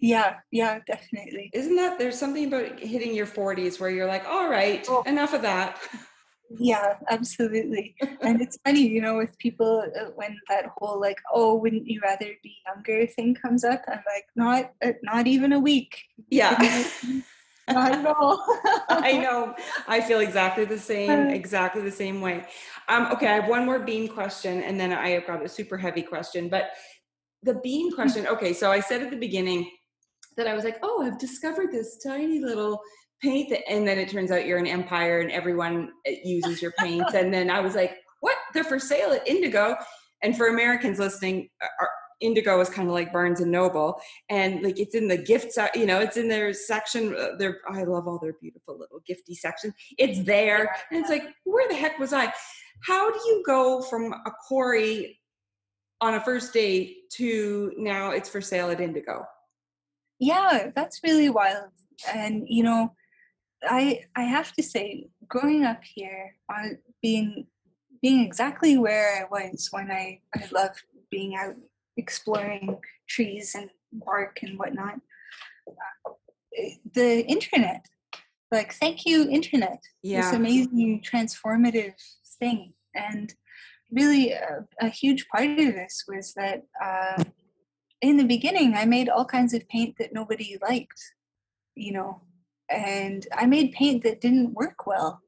Yeah, 0.00 0.36
yeah, 0.50 0.80
definitely. 0.86 1.50
Isn't 1.52 1.76
that 1.76 1.98
there's 1.98 2.18
something 2.18 2.46
about 2.46 2.78
hitting 2.80 3.14
your 3.14 3.26
40s 3.26 3.78
where 3.78 3.90
you're 3.90 4.06
like, 4.06 4.26
all 4.26 4.48
right, 4.48 4.84
Oh. 4.88 5.02
enough 5.02 5.34
of 5.34 5.42
that. 5.42 5.78
Yeah, 6.58 6.94
absolutely. 7.08 7.94
and 8.22 8.40
it's 8.40 8.58
funny, 8.64 8.80
you 8.80 9.00
know, 9.00 9.16
with 9.18 9.38
people 9.38 9.84
uh, 9.98 10.06
when 10.16 10.36
that 10.48 10.66
whole 10.76 11.00
like, 11.00 11.18
oh, 11.32 11.54
wouldn't 11.54 11.86
you 11.86 12.00
rather 12.02 12.26
be 12.42 12.56
younger 12.66 13.06
thing 13.06 13.34
comes 13.34 13.62
up. 13.62 13.82
I'm 13.86 14.02
like, 14.12 14.24
not, 14.34 14.72
uh, 14.84 14.92
not 15.02 15.26
even 15.26 15.52
a 15.52 15.60
week. 15.60 15.96
Yeah. 16.30 16.84
Not 17.68 17.92
at 17.92 18.04
all. 18.04 18.44
I 18.88 19.12
know. 19.22 19.54
I 19.86 20.00
feel 20.00 20.18
exactly 20.18 20.64
the 20.64 20.78
same, 20.78 21.28
exactly 21.28 21.82
the 21.82 21.92
same 21.92 22.20
way. 22.20 22.44
Um, 22.88 23.12
okay, 23.12 23.28
I 23.28 23.34
have 23.34 23.48
one 23.48 23.64
more 23.64 23.78
bean 23.78 24.08
question, 24.08 24.60
and 24.64 24.80
then 24.80 24.92
I 24.92 25.10
have 25.10 25.24
got 25.24 25.44
a 25.44 25.48
super 25.48 25.78
heavy 25.78 26.02
question. 26.02 26.48
But 26.48 26.70
the 27.44 27.54
bean 27.54 27.92
question, 27.94 28.26
okay, 28.26 28.54
so 28.54 28.72
I 28.72 28.80
said 28.80 29.02
at 29.02 29.10
the 29.10 29.16
beginning 29.16 29.70
that 30.36 30.46
I 30.46 30.54
was 30.54 30.64
like, 30.64 30.78
oh, 30.82 31.02
I've 31.02 31.18
discovered 31.18 31.70
this 31.72 31.98
tiny 32.04 32.40
little 32.40 32.80
paint, 33.22 33.50
that, 33.50 33.68
and 33.68 33.86
then 33.86 33.98
it 33.98 34.08
turns 34.08 34.30
out 34.30 34.46
you're 34.46 34.58
an 34.58 34.66
empire 34.66 35.20
and 35.20 35.30
everyone 35.30 35.90
uh, 36.08 36.12
uses 36.24 36.62
your 36.62 36.72
paints. 36.78 37.14
and 37.14 37.32
then 37.32 37.50
I 37.50 37.60
was 37.60 37.74
like, 37.74 37.96
what? 38.20 38.36
They're 38.54 38.64
for 38.64 38.78
sale 38.78 39.12
at 39.12 39.26
Indigo. 39.28 39.76
And 40.22 40.36
for 40.36 40.48
Americans 40.48 40.98
listening, 40.98 41.48
our- 41.80 41.90
Indigo 42.20 42.60
is 42.60 42.68
kind 42.68 42.86
of 42.86 42.92
like 42.92 43.14
Barnes 43.14 43.40
and 43.40 43.50
Noble, 43.50 43.98
and 44.28 44.62
like 44.62 44.78
it's 44.78 44.94
in 44.94 45.08
the 45.08 45.16
gift, 45.16 45.52
se- 45.52 45.70
you 45.74 45.86
know, 45.86 46.00
it's 46.00 46.18
in 46.18 46.28
their 46.28 46.52
section. 46.52 47.16
uh, 47.16 47.28
Their 47.38 47.60
I 47.66 47.84
love 47.84 48.06
all 48.06 48.18
their 48.18 48.34
beautiful 48.42 48.78
little 48.78 49.00
gifty 49.08 49.34
section. 49.34 49.72
It's 49.96 50.22
there, 50.26 50.70
and 50.90 51.00
it's 51.00 51.08
like, 51.08 51.22
where 51.44 51.66
the 51.66 51.74
heck 51.74 51.98
was 51.98 52.12
I? 52.12 52.30
How 52.86 53.10
do 53.10 53.18
you 53.26 53.42
go 53.46 53.80
from 53.80 54.12
a 54.12 54.30
quarry 54.46 55.18
on 56.02 56.12
a 56.12 56.20
first 56.20 56.52
date 56.52 57.08
to 57.14 57.72
now 57.78 58.10
it's 58.10 58.28
for 58.28 58.42
sale 58.42 58.68
at 58.70 58.82
Indigo? 58.82 59.24
Yeah 60.20 60.70
that's 60.74 61.00
really 61.02 61.30
wild. 61.30 61.70
And 62.14 62.44
you 62.48 62.62
know 62.62 62.94
i 63.62 64.00
i 64.16 64.22
have 64.22 64.54
to 64.54 64.62
say 64.62 65.06
growing 65.28 65.64
up 65.64 65.82
here 65.84 66.34
on 66.50 66.78
being 67.02 67.46
being 68.00 68.24
exactly 68.24 68.78
where 68.78 69.20
i 69.20 69.24
was 69.30 69.68
when 69.70 69.90
i 69.90 70.18
i 70.34 70.42
loved 70.50 70.82
being 71.10 71.36
out 71.36 71.54
exploring 71.98 72.78
trees 73.06 73.54
and 73.54 73.68
bark 73.92 74.38
and 74.42 74.58
whatnot 74.58 74.94
uh, 75.68 76.10
the 76.94 77.20
internet 77.26 77.84
like 78.52 78.74
thank 78.74 79.06
you 79.06 79.28
internet. 79.30 79.80
This 80.22 80.32
amazing 80.32 81.02
transformative 81.02 81.94
thing. 82.38 82.72
And 82.94 83.32
really 83.92 84.32
a, 84.32 84.66
a 84.80 84.88
huge 84.88 85.28
part 85.28 85.50
of 85.50 85.56
this 85.56 86.04
was 86.08 86.34
that 86.34 86.64
uh, 86.82 87.22
in 88.02 88.16
the 88.16 88.24
beginning 88.24 88.74
i 88.74 88.84
made 88.84 89.08
all 89.08 89.24
kinds 89.24 89.54
of 89.54 89.68
paint 89.68 89.96
that 89.98 90.12
nobody 90.12 90.58
liked 90.62 91.14
you 91.74 91.92
know 91.92 92.20
and 92.70 93.26
i 93.34 93.46
made 93.46 93.72
paint 93.72 94.02
that 94.02 94.20
didn't 94.20 94.54
work 94.54 94.86
well. 94.86 95.20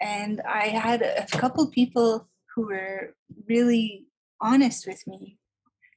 And 0.00 0.42
i 0.42 0.66
had 0.66 1.00
a 1.02 1.26
couple 1.38 1.66
people 1.70 2.28
who 2.54 2.66
were 2.66 3.14
really 3.48 4.06
honest 4.40 4.86
with 4.86 5.06
me 5.06 5.38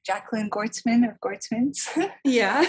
jacqueline 0.06 0.48
Gwartzman 0.48 1.08
of 1.08 1.20
Gwartzman's 1.20 1.88
yeah, 2.24 2.64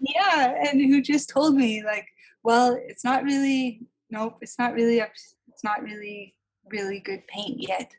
yeah 0.00 0.54
and 0.66 0.80
who 0.80 1.02
just 1.02 1.28
told 1.28 1.54
me 1.54 1.84
like 1.84 2.06
well 2.42 2.78
it's 2.88 3.04
not 3.04 3.22
really 3.24 3.82
nope 4.10 4.38
it's 4.40 4.58
not 4.58 4.72
really 4.72 5.00
up 5.02 5.10
it's 5.48 5.62
not 5.62 5.82
really 5.82 6.34
really 6.70 7.00
good 7.00 7.26
paint 7.26 7.60
yet. 7.60 7.90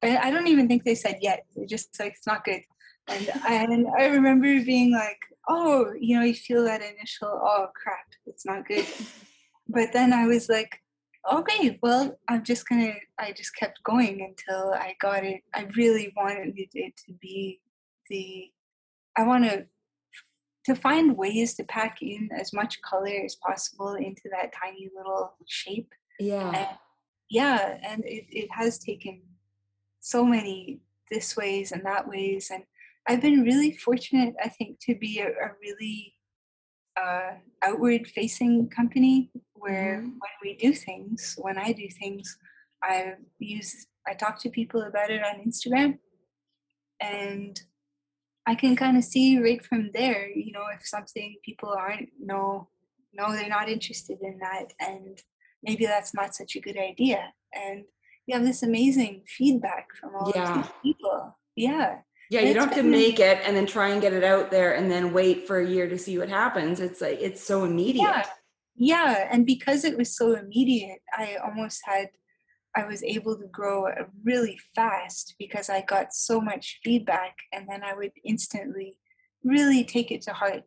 And 0.00 0.18
i 0.18 0.30
don't 0.30 0.46
even 0.46 0.66
think 0.66 0.84
they 0.84 0.94
said 0.94 1.18
yet 1.20 1.44
they 1.54 1.66
just 1.66 1.98
like 2.00 2.14
it's 2.16 2.26
not 2.26 2.44
good 2.44 2.62
and 3.08 3.30
and 3.48 3.86
i 3.98 4.06
remember 4.06 4.46
being 4.64 4.92
like 4.92 5.18
oh 5.48 5.92
you 5.98 6.16
know 6.16 6.24
you 6.24 6.34
feel 6.34 6.64
that 6.64 6.82
initial 6.82 7.28
oh 7.28 7.66
crap 7.74 8.06
it's 8.26 8.46
not 8.46 8.66
good. 8.66 8.86
But 9.68 9.92
then 9.92 10.12
i 10.12 10.26
was 10.26 10.48
like 10.48 10.80
okay 11.30 11.78
well 11.82 12.18
i'm 12.28 12.44
just 12.44 12.68
gonna 12.68 12.94
i 13.18 13.32
just 13.32 13.56
kept 13.56 13.82
going 13.82 14.20
until 14.22 14.74
i 14.74 14.94
got 15.00 15.24
it. 15.24 15.40
I 15.54 15.66
really 15.76 16.12
wanted 16.16 16.54
it 16.56 16.96
to 17.06 17.12
be 17.20 17.60
the 18.10 18.50
i 19.16 19.22
want 19.22 19.44
to 19.44 19.66
to 20.64 20.74
find 20.74 21.16
ways 21.16 21.54
to 21.54 21.64
pack 21.64 21.98
in 22.00 22.30
as 22.38 22.52
much 22.52 22.80
color 22.82 23.22
as 23.24 23.36
possible 23.36 23.94
into 23.94 24.22
that 24.30 24.52
tiny 24.52 24.90
little 24.96 25.34
shape. 25.46 25.92
Yeah, 26.18 26.48
and 26.48 26.68
yeah 27.30 27.78
and 27.86 28.02
it, 28.04 28.24
it 28.30 28.48
has 28.52 28.78
taken 28.78 29.22
so 30.00 30.24
many 30.24 30.80
this 31.10 31.36
ways 31.36 31.72
and 31.72 31.84
that 31.84 32.08
ways 32.08 32.50
and 32.52 32.64
i've 33.08 33.20
been 33.22 33.42
really 33.42 33.72
fortunate 33.76 34.34
i 34.42 34.48
think 34.48 34.78
to 34.80 34.94
be 34.94 35.18
a, 35.20 35.28
a 35.28 35.48
really 35.62 36.14
uh, 36.96 37.32
outward 37.62 38.06
facing 38.06 38.68
company 38.68 39.30
where 39.54 39.96
Mhm. 40.02 40.12
when 40.22 40.34
we 40.42 40.54
do 40.56 40.72
things 40.72 41.34
when 41.38 41.58
i 41.58 41.72
do 41.72 41.88
things 42.00 42.38
i 42.82 43.14
use 43.38 43.86
i 44.06 44.14
talk 44.14 44.38
to 44.40 44.48
people 44.50 44.82
about 44.82 45.10
it 45.10 45.22
on 45.24 45.40
instagram 45.46 45.98
and 47.00 47.60
i 48.46 48.54
can 48.54 48.76
kind 48.76 48.96
of 48.96 49.04
see 49.04 49.38
right 49.38 49.64
from 49.64 49.90
there 49.92 50.28
you 50.28 50.52
know 50.52 50.66
if 50.76 50.86
something 50.86 51.36
people 51.44 51.70
aren't 51.70 52.10
no 52.20 52.68
no 53.12 53.32
they're 53.32 53.48
not 53.48 53.68
interested 53.68 54.18
in 54.22 54.38
that 54.38 54.66
and 54.80 55.22
maybe 55.62 55.86
that's 55.86 56.14
not 56.14 56.34
such 56.34 56.54
a 56.56 56.60
good 56.60 56.76
idea 56.76 57.32
and 57.54 57.84
you 58.26 58.34
have 58.36 58.44
this 58.44 58.62
amazing 58.62 59.22
feedback 59.26 59.86
from 60.00 60.14
all 60.14 60.32
Yeah. 60.34 60.52
these 60.54 60.70
people 60.82 61.36
yeah 61.56 62.00
yeah. 62.30 62.40
You 62.40 62.54
don't 62.54 62.68
have 62.68 62.76
to 62.76 62.82
make 62.82 63.20
it 63.20 63.40
and 63.44 63.56
then 63.56 63.66
try 63.66 63.88
and 63.88 64.00
get 64.00 64.12
it 64.12 64.24
out 64.24 64.50
there 64.50 64.74
and 64.74 64.90
then 64.90 65.12
wait 65.12 65.46
for 65.46 65.58
a 65.58 65.66
year 65.66 65.88
to 65.88 65.98
see 65.98 66.18
what 66.18 66.28
happens. 66.28 66.80
It's 66.80 67.00
like 67.00 67.18
it's 67.20 67.42
so 67.42 67.64
immediate. 67.64 68.02
Yeah. 68.02 68.24
yeah 68.76 69.28
and 69.30 69.46
because 69.46 69.84
it 69.84 69.96
was 69.96 70.16
so 70.16 70.34
immediate 70.34 71.00
i 71.16 71.36
almost 71.44 71.80
had 71.84 72.08
i 72.76 72.84
was 72.84 73.04
able 73.04 73.36
to 73.38 73.46
grow 73.46 73.86
really 74.24 74.58
fast 74.74 75.34
because 75.38 75.70
i 75.70 75.80
got 75.80 76.12
so 76.12 76.40
much 76.40 76.80
feedback 76.82 77.36
and 77.52 77.68
then 77.68 77.84
i 77.84 77.94
would 77.94 78.10
instantly 78.24 78.96
really 79.44 79.84
take 79.84 80.10
it 80.10 80.22
to 80.22 80.32
heart 80.32 80.64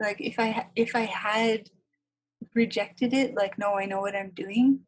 like 0.00 0.20
if 0.20 0.38
i 0.38 0.66
if 0.76 0.94
i 0.94 1.00
had 1.00 1.68
rejected 2.54 3.12
it 3.12 3.34
like 3.34 3.58
no 3.58 3.74
i 3.74 3.86
know 3.86 4.00
what 4.00 4.14
i'm 4.14 4.30
doing 4.34 4.78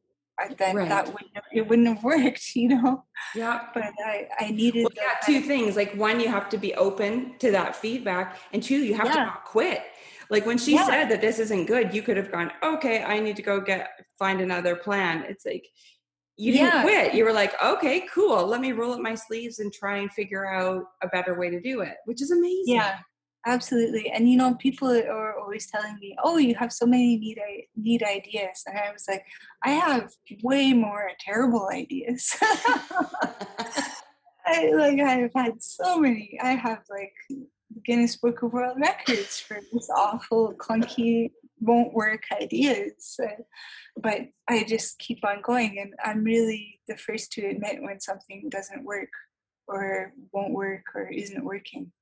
then 0.56 0.77
right. 0.77 0.89
that 0.89 1.06
wouldn't 1.06 1.31
have, 1.35 1.44
it 1.52 1.69
wouldn't 1.69 1.89
have 1.89 2.02
worked, 2.02 2.43
you 2.56 2.69
know. 2.69 3.05
Yeah. 3.35 3.66
But 3.73 3.93
I 4.05 4.28
I 4.39 4.51
needed. 4.51 4.85
Well, 4.85 4.93
yeah, 4.97 5.15
two 5.24 5.40
things. 5.40 5.77
Like 5.77 5.94
one, 5.94 6.20
you 6.20 6.28
have 6.28 6.48
to 6.51 6.59
be 6.59 6.74
open 6.74 7.39
to 7.39 7.51
that 7.52 7.77
feedback, 7.77 8.39
and 8.52 8.62
two, 8.62 8.78
you 8.78 8.94
have 8.94 9.06
yeah. 9.06 9.15
to 9.15 9.20
not 9.20 9.44
quit. 9.44 9.82
Like 10.31 10.47
when 10.47 10.59
she 10.59 10.74
yeah. 10.74 10.86
said 10.86 11.09
that 11.11 11.20
this 11.20 11.39
isn't 11.39 11.66
good, 11.66 11.94
you 11.94 12.02
could 12.02 12.16
have 12.16 12.32
gone, 12.32 12.51
okay, 12.62 13.02
I 13.05 13.20
need 13.20 13.36
to 13.36 13.43
go 13.43 13.61
get 13.61 13.90
find 14.19 14.40
another 14.40 14.74
plan. 14.74 15.24
It's 15.28 15.44
like 15.44 15.66
you 16.36 16.52
didn't 16.52 16.74
yeah. 16.74 16.82
quit. 16.82 17.15
You 17.15 17.24
were 17.24 17.32
like, 17.32 17.52
okay, 17.62 18.06
cool. 18.12 18.47
Let 18.47 18.61
me 18.61 18.73
roll 18.73 18.94
up 18.94 19.01
my 19.01 19.15
sleeves 19.15 19.59
and 19.59 19.73
try 19.73 19.98
and 19.98 20.11
figure 20.12 20.47
out 20.47 20.85
a 21.02 21.09
better 21.09 21.39
way 21.39 21.51
to 21.51 21.61
do 21.61 21.81
it, 21.82 21.97
which 22.06 22.23
is 22.23 22.31
amazing. 22.31 22.74
Yeah, 22.74 22.98
absolutely. 23.46 24.10
And 24.10 24.30
you 24.30 24.36
know, 24.36 24.54
people 24.54 24.90
are 24.90 25.38
always 25.38 25.66
telling 25.70 25.98
me, 26.00 26.16
"Oh, 26.22 26.38
you 26.38 26.54
have 26.56 26.72
so 26.72 26.86
many 26.86 27.16
neat 27.16 27.38
neat 27.76 28.02
ideas," 28.02 28.62
and 28.66 28.78
I 28.78 28.92
was 28.92 29.04
like, 29.08 29.24
"I 29.62 29.70
have 29.70 30.10
way 30.42 30.72
more 30.72 31.10
terrible 31.20 31.68
ideas." 31.72 32.34
I 34.46 34.70
like 34.72 35.00
I've 35.00 35.32
had 35.34 35.62
so 35.62 36.00
many. 36.00 36.38
I 36.42 36.52
have 36.52 36.82
like 36.90 37.14
Guinness 37.84 38.16
Book 38.16 38.42
of 38.42 38.52
World 38.52 38.78
Records 38.80 39.40
for 39.40 39.58
this 39.72 39.88
awful, 39.90 40.54
clunky, 40.54 41.30
won't 41.60 41.94
work 41.94 42.24
ideas. 42.32 43.18
But 43.96 44.28
I 44.48 44.64
just 44.64 44.98
keep 44.98 45.24
on 45.24 45.40
going, 45.42 45.78
and 45.78 45.94
I'm 46.04 46.24
really 46.24 46.80
the 46.88 46.96
first 46.96 47.32
to 47.32 47.46
admit 47.46 47.82
when 47.82 48.00
something 48.00 48.48
doesn't 48.48 48.84
work 48.84 49.10
or 49.66 50.12
won't 50.32 50.52
work 50.52 50.84
or 50.94 51.08
isn't 51.08 51.44
working. 51.44 51.92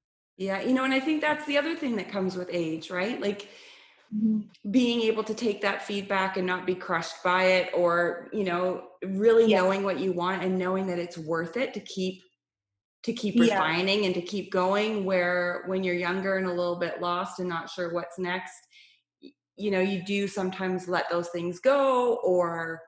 Yeah, 0.42 0.60
you 0.60 0.74
know, 0.74 0.82
and 0.82 0.92
I 0.92 0.98
think 0.98 1.20
that's 1.20 1.46
the 1.46 1.56
other 1.56 1.76
thing 1.76 1.94
that 1.96 2.10
comes 2.10 2.36
with 2.36 2.48
age, 2.50 2.90
right? 2.90 3.20
Like 3.20 3.48
mm-hmm. 4.12 4.40
being 4.72 5.02
able 5.02 5.22
to 5.22 5.34
take 5.34 5.62
that 5.62 5.82
feedback 5.86 6.36
and 6.36 6.44
not 6.44 6.66
be 6.66 6.74
crushed 6.74 7.22
by 7.22 7.44
it, 7.44 7.70
or, 7.72 8.28
you 8.32 8.42
know, 8.42 8.88
really 9.04 9.48
yeah. 9.48 9.60
knowing 9.60 9.84
what 9.84 10.00
you 10.00 10.12
want 10.12 10.42
and 10.42 10.58
knowing 10.58 10.88
that 10.88 10.98
it's 10.98 11.16
worth 11.16 11.56
it 11.56 11.72
to 11.74 11.80
keep 11.80 12.22
to 13.04 13.12
keep 13.12 13.38
refining 13.38 14.00
yeah. 14.00 14.06
and 14.06 14.14
to 14.14 14.22
keep 14.22 14.52
going 14.52 15.04
where 15.04 15.64
when 15.66 15.82
you're 15.82 15.94
younger 15.94 16.36
and 16.36 16.46
a 16.46 16.52
little 16.52 16.78
bit 16.78 17.00
lost 17.00 17.40
and 17.40 17.48
not 17.48 17.68
sure 17.68 17.92
what's 17.92 18.16
next 18.16 18.54
you 19.56 19.72
know 19.72 19.80
you 19.80 20.04
do 20.04 20.28
sometimes 20.28 20.86
let 20.86 21.10
those 21.10 21.28
things 21.30 21.58
go 21.58 22.20
or 22.22 22.80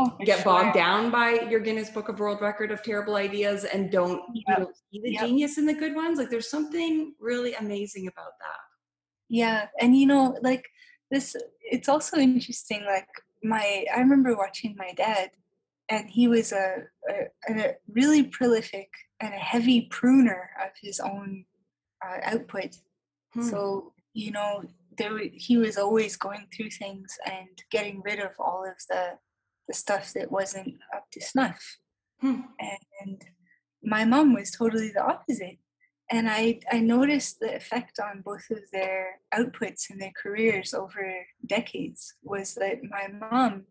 oh, 0.00 0.24
get 0.24 0.38
sure. 0.38 0.44
bogged 0.44 0.74
down 0.74 1.10
by 1.10 1.32
your 1.50 1.60
Guinness 1.60 1.90
Book 1.90 2.08
of 2.08 2.18
World 2.18 2.40
Record 2.40 2.70
of 2.70 2.82
terrible 2.82 3.16
ideas 3.16 3.64
and 3.64 3.90
don't, 3.90 4.22
yep. 4.34 4.44
you 4.46 4.56
don't 4.56 4.76
see 4.76 5.00
the 5.02 5.12
yep. 5.12 5.26
genius 5.26 5.58
in 5.58 5.66
the 5.66 5.74
good 5.74 5.94
ones. 5.94 6.18
Like 6.18 6.30
there's 6.30 6.50
something 6.50 7.14
really 7.20 7.54
amazing 7.54 8.06
about 8.06 8.32
that. 8.40 8.60
Yeah. 9.28 9.68
And 9.78 9.96
you 9.96 10.06
know, 10.06 10.36
like 10.42 10.66
this 11.10 11.36
it's 11.62 11.88
also 11.88 12.18
interesting, 12.18 12.84
like 12.84 13.08
my 13.42 13.84
I 13.94 14.00
remember 14.00 14.36
watching 14.36 14.74
my 14.76 14.92
dad 14.96 15.30
and 15.88 16.08
he 16.08 16.28
was 16.28 16.52
a, 16.52 16.84
a, 17.08 17.52
a 17.52 17.74
really 17.88 18.24
prolific 18.24 18.88
and 19.20 19.34
a 19.34 19.38
heavy 19.38 19.82
pruner 19.90 20.50
of 20.64 20.70
his 20.80 21.00
own 21.00 21.44
uh, 22.04 22.18
output. 22.24 22.76
Hmm. 23.34 23.42
So 23.42 23.92
you 24.12 24.32
know, 24.32 24.64
there 24.98 25.18
he 25.32 25.56
was 25.56 25.78
always 25.78 26.16
going 26.16 26.46
through 26.54 26.70
things 26.70 27.16
and 27.24 27.48
getting 27.70 28.02
rid 28.04 28.18
of 28.18 28.32
all 28.38 28.64
of 28.64 28.76
the 28.88 29.18
the 29.70 29.74
stuff 29.74 30.12
that 30.14 30.32
wasn't 30.32 30.74
up 30.92 31.04
to 31.12 31.20
snuff. 31.20 31.78
Hmm. 32.20 32.40
And 32.58 33.22
my 33.84 34.04
mom 34.04 34.34
was 34.34 34.50
totally 34.50 34.90
the 34.90 35.04
opposite. 35.04 35.58
And 36.10 36.28
I, 36.28 36.58
I 36.72 36.80
noticed 36.80 37.38
the 37.38 37.54
effect 37.54 38.00
on 38.00 38.22
both 38.24 38.50
of 38.50 38.58
their 38.72 39.20
outputs 39.32 39.88
and 39.88 40.02
their 40.02 40.10
careers 40.20 40.74
over 40.74 41.14
decades 41.46 42.14
was 42.24 42.56
that 42.56 42.78
my 42.82 43.06
mom 43.30 43.66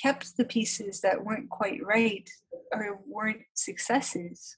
kept 0.00 0.36
the 0.36 0.44
pieces 0.44 1.00
that 1.00 1.24
weren't 1.24 1.50
quite 1.50 1.84
right 1.84 2.30
or 2.72 3.00
weren't 3.04 3.42
successes 3.54 4.56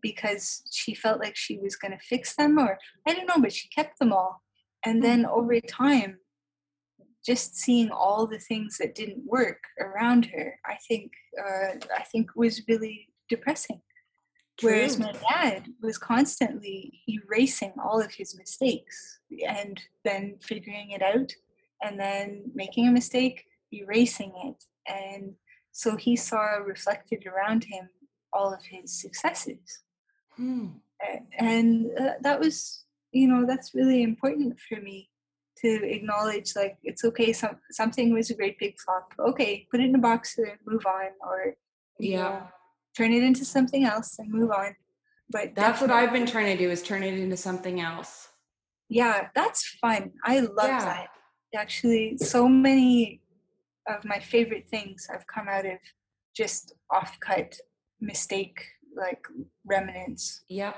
because 0.00 0.62
she 0.70 0.94
felt 0.94 1.18
like 1.18 1.34
she 1.34 1.58
was 1.58 1.74
going 1.74 1.90
to 1.90 2.06
fix 2.06 2.36
them 2.36 2.56
or 2.56 2.78
I 3.04 3.14
don't 3.14 3.26
know, 3.26 3.42
but 3.42 3.52
she 3.52 3.68
kept 3.68 3.98
them 3.98 4.12
all. 4.12 4.42
And 4.84 5.02
then 5.02 5.24
mm-hmm. 5.24 5.40
over 5.40 5.60
time, 5.60 6.18
just 7.28 7.58
seeing 7.58 7.90
all 7.90 8.26
the 8.26 8.38
things 8.38 8.78
that 8.78 8.94
didn't 8.94 9.22
work 9.26 9.62
around 9.78 10.24
her, 10.34 10.58
I 10.64 10.76
think, 10.88 11.12
uh, 11.38 11.74
I 11.94 12.02
think 12.10 12.30
was 12.34 12.62
really 12.66 13.10
depressing. 13.28 13.82
True. 14.58 14.70
Whereas 14.70 14.98
my 14.98 15.12
dad 15.30 15.66
was 15.82 15.98
constantly 15.98 17.02
erasing 17.06 17.74
all 17.84 18.00
of 18.00 18.10
his 18.12 18.34
mistakes 18.38 19.20
and 19.46 19.78
then 20.06 20.38
figuring 20.40 20.92
it 20.92 21.02
out 21.02 21.30
and 21.82 22.00
then 22.00 22.50
making 22.54 22.88
a 22.88 22.92
mistake, 22.92 23.44
erasing 23.74 24.32
it. 24.46 24.64
And 24.90 25.34
so 25.70 25.96
he 25.96 26.16
saw 26.16 26.56
reflected 26.74 27.26
around 27.26 27.64
him 27.64 27.90
all 28.32 28.54
of 28.54 28.64
his 28.64 28.98
successes. 29.02 29.82
Hmm. 30.34 30.68
And 31.38 31.90
uh, 32.00 32.14
that 32.22 32.40
was 32.40 32.84
you 33.12 33.28
know 33.28 33.46
that's 33.46 33.74
really 33.74 34.02
important 34.02 34.58
for 34.60 34.80
me 34.80 35.08
to 35.60 35.90
acknowledge 35.90 36.54
like 36.56 36.78
it's 36.82 37.04
okay 37.04 37.32
some 37.32 37.56
something 37.70 38.12
was 38.12 38.30
a 38.30 38.34
great 38.34 38.58
big 38.58 38.78
flop. 38.78 39.12
Okay 39.18 39.66
put 39.70 39.80
it 39.80 39.84
in 39.84 39.94
a 39.94 39.98
box 39.98 40.38
and 40.38 40.52
move 40.66 40.84
on 40.86 41.10
or 41.20 41.54
yeah. 41.98 42.16
know, 42.16 42.42
turn 42.96 43.12
it 43.12 43.22
into 43.22 43.44
something 43.44 43.84
else 43.84 44.18
and 44.18 44.30
move 44.30 44.50
on. 44.50 44.74
But 45.30 45.54
that's 45.54 45.80
what 45.80 45.90
i've 45.90 46.12
been 46.12 46.26
trying 46.26 46.56
to 46.56 46.62
do 46.64 46.70
is 46.70 46.82
turn 46.82 47.02
it 47.02 47.14
into 47.14 47.36
something 47.36 47.80
else. 47.80 48.28
Yeah 48.88 49.28
that's 49.34 49.66
fun. 49.80 50.12
I 50.24 50.40
love 50.40 50.68
yeah. 50.68 50.84
that. 50.84 51.08
Actually 51.54 52.18
so 52.18 52.48
many 52.48 53.20
of 53.88 54.04
my 54.04 54.18
favorite 54.18 54.68
things 54.68 55.06
have 55.10 55.26
come 55.26 55.48
out 55.48 55.66
of 55.66 55.78
just 56.36 56.74
off 56.90 57.18
cut 57.20 57.58
mistake 58.00 58.60
like 58.96 59.24
remnants. 59.66 60.42
Yep 60.48 60.76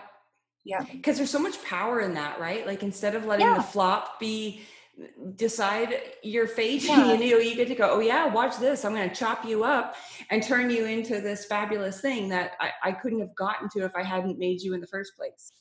yeah 0.64 0.84
because 0.92 1.16
there's 1.16 1.30
so 1.30 1.38
much 1.38 1.62
power 1.64 2.00
in 2.00 2.14
that 2.14 2.38
right? 2.40 2.66
Like 2.66 2.82
instead 2.82 3.14
of 3.14 3.24
letting 3.24 3.46
yeah. 3.46 3.56
the 3.56 3.62
flop 3.62 4.20
be 4.20 4.62
mm, 4.98 5.36
decide 5.36 5.94
your 6.22 6.46
fate 6.46 6.84
yeah. 6.88 7.14
you 7.14 7.32
know 7.32 7.38
you 7.38 7.54
get 7.54 7.68
to 7.68 7.74
go 7.74 7.90
oh 7.92 8.00
yeah 8.00 8.26
watch 8.26 8.58
this 8.58 8.84
i'm 8.84 8.94
going 8.94 9.08
to 9.08 9.14
chop 9.14 9.44
you 9.44 9.64
up 9.64 9.96
and 10.30 10.42
turn 10.42 10.68
you 10.70 10.84
into 10.84 11.20
this 11.20 11.44
fabulous 11.46 12.00
thing 12.00 12.28
that 12.28 12.52
I, 12.60 12.70
I 12.82 12.92
couldn't 12.92 13.20
have 13.20 13.34
gotten 13.34 13.68
to 13.70 13.84
if 13.84 13.92
i 13.94 14.02
hadn't 14.02 14.38
made 14.38 14.60
you 14.60 14.74
in 14.74 14.80
the 14.80 14.86
first 14.86 15.16
place. 15.16 15.52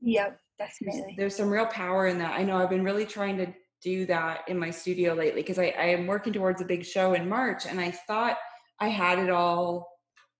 Yep 0.00 0.38
definitely. 0.58 1.00
there's, 1.00 1.16
there's 1.16 1.36
some 1.36 1.50
real 1.50 1.66
power 1.66 2.06
in 2.06 2.18
that. 2.18 2.38
I 2.38 2.42
know 2.42 2.56
i've 2.56 2.70
been 2.70 2.84
really 2.84 3.06
trying 3.06 3.36
to 3.38 3.52
do 3.82 4.06
that 4.06 4.42
in 4.48 4.58
my 4.58 4.70
studio 4.70 5.14
lately 5.14 5.40
because 5.40 5.58
I, 5.58 5.74
I 5.78 5.86
am 5.86 6.06
working 6.06 6.32
towards 6.32 6.60
a 6.60 6.64
big 6.64 6.84
show 6.84 7.14
in 7.14 7.28
march 7.28 7.66
and 7.66 7.80
i 7.80 7.90
thought 7.90 8.36
i 8.78 8.88
had 8.88 9.18
it 9.18 9.30
all 9.30 9.88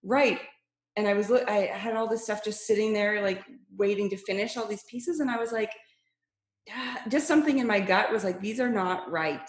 right 0.03 0.41
and 0.97 1.07
I 1.07 1.15
was 1.15 1.31
I 1.31 1.67
had 1.73 1.97
all 1.97 2.09
this 2.09 2.25
stuff 2.25 2.45
just 2.45 2.67
sitting 2.67 2.93
there 2.93 3.23
like 3.23 3.43
waiting 3.77 4.11
to 4.11 4.17
finish 4.17 4.57
all 4.57 4.67
these 4.67 4.85
pieces 4.85 5.21
and 5.21 5.31
I 5.31 5.39
was 5.39 5.53
like 5.53 5.71
ah, 6.71 7.01
just 7.09 7.29
something 7.29 7.59
in 7.59 7.67
my 7.67 7.81
gut 7.81 8.13
was 8.13 8.25
like 8.25 8.41
these 8.41 8.61
are 8.61 8.71
not 8.71 9.11
right. 9.11 9.49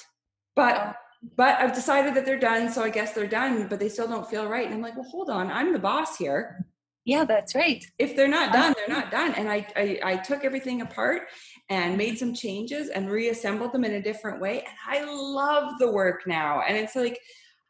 But 0.56 0.78
oh. 0.78 0.94
but 1.36 1.60
I've 1.60 1.74
decided 1.74 2.16
that 2.16 2.26
they're 2.26 2.40
done 2.40 2.72
so 2.72 2.84
I 2.84 2.90
guess 2.90 3.14
they're 3.14 3.28
done 3.28 3.68
but 3.68 3.80
they 3.80 3.90
still 3.90 4.08
don't 4.08 4.30
feel 4.30 4.48
right 4.48 4.66
and 4.66 4.76
I'm 4.76 4.82
like 4.82 4.96
well 4.96 5.10
hold 5.10 5.30
on 5.30 5.52
I'm 5.52 5.74
the 5.74 5.80
boss 5.80 6.18
here. 6.18 6.66
Yeah 7.04 7.26
that's 7.26 7.56
right. 7.56 7.84
If 7.98 8.16
they're 8.16 8.28
not 8.28 8.54
done 8.54 8.74
they're 8.78 8.96
not 8.96 9.12
done 9.12 9.34
and 9.34 9.50
I, 9.50 9.66
I 9.76 10.00
i 10.04 10.16
took 10.18 10.44
everything 10.44 10.82
apart 10.82 11.24
and 11.70 11.98
made 11.98 12.20
some 12.20 12.34
changes 12.34 12.90
and 12.90 13.10
reassembled 13.10 13.72
them 13.72 13.84
in 13.84 13.94
a 13.94 14.02
different 14.02 14.40
way 14.42 14.60
and 14.60 14.78
i 14.88 15.04
love 15.04 15.80
the 15.80 15.92
work 15.92 16.28
now 16.28 16.62
and 16.62 16.78
it's 16.78 16.96
like 16.96 17.18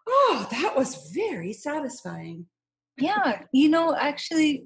oh 0.07 0.47
that 0.51 0.75
was 0.75 1.11
very 1.13 1.53
satisfying 1.53 2.45
yeah 2.97 3.41
you 3.51 3.69
know 3.69 3.95
actually 3.95 4.65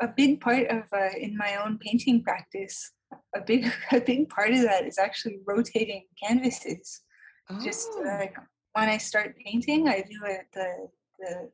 a 0.00 0.08
big 0.08 0.40
part 0.40 0.66
of 0.68 0.82
uh, 0.92 1.10
in 1.18 1.36
my 1.36 1.56
own 1.64 1.78
painting 1.78 2.22
practice 2.22 2.92
a 3.34 3.40
big 3.40 3.70
a 3.92 4.00
big 4.00 4.28
part 4.28 4.50
of 4.50 4.62
that 4.62 4.86
is 4.86 4.98
actually 4.98 5.38
rotating 5.46 6.04
canvases 6.22 7.02
oh. 7.50 7.58
just 7.62 7.88
like 8.04 8.36
when 8.74 8.88
i 8.88 8.98
start 8.98 9.34
painting 9.44 9.88
i 9.88 9.98
do 10.00 10.18
it 10.26 10.46
the 10.52 10.88
the 11.18 11.50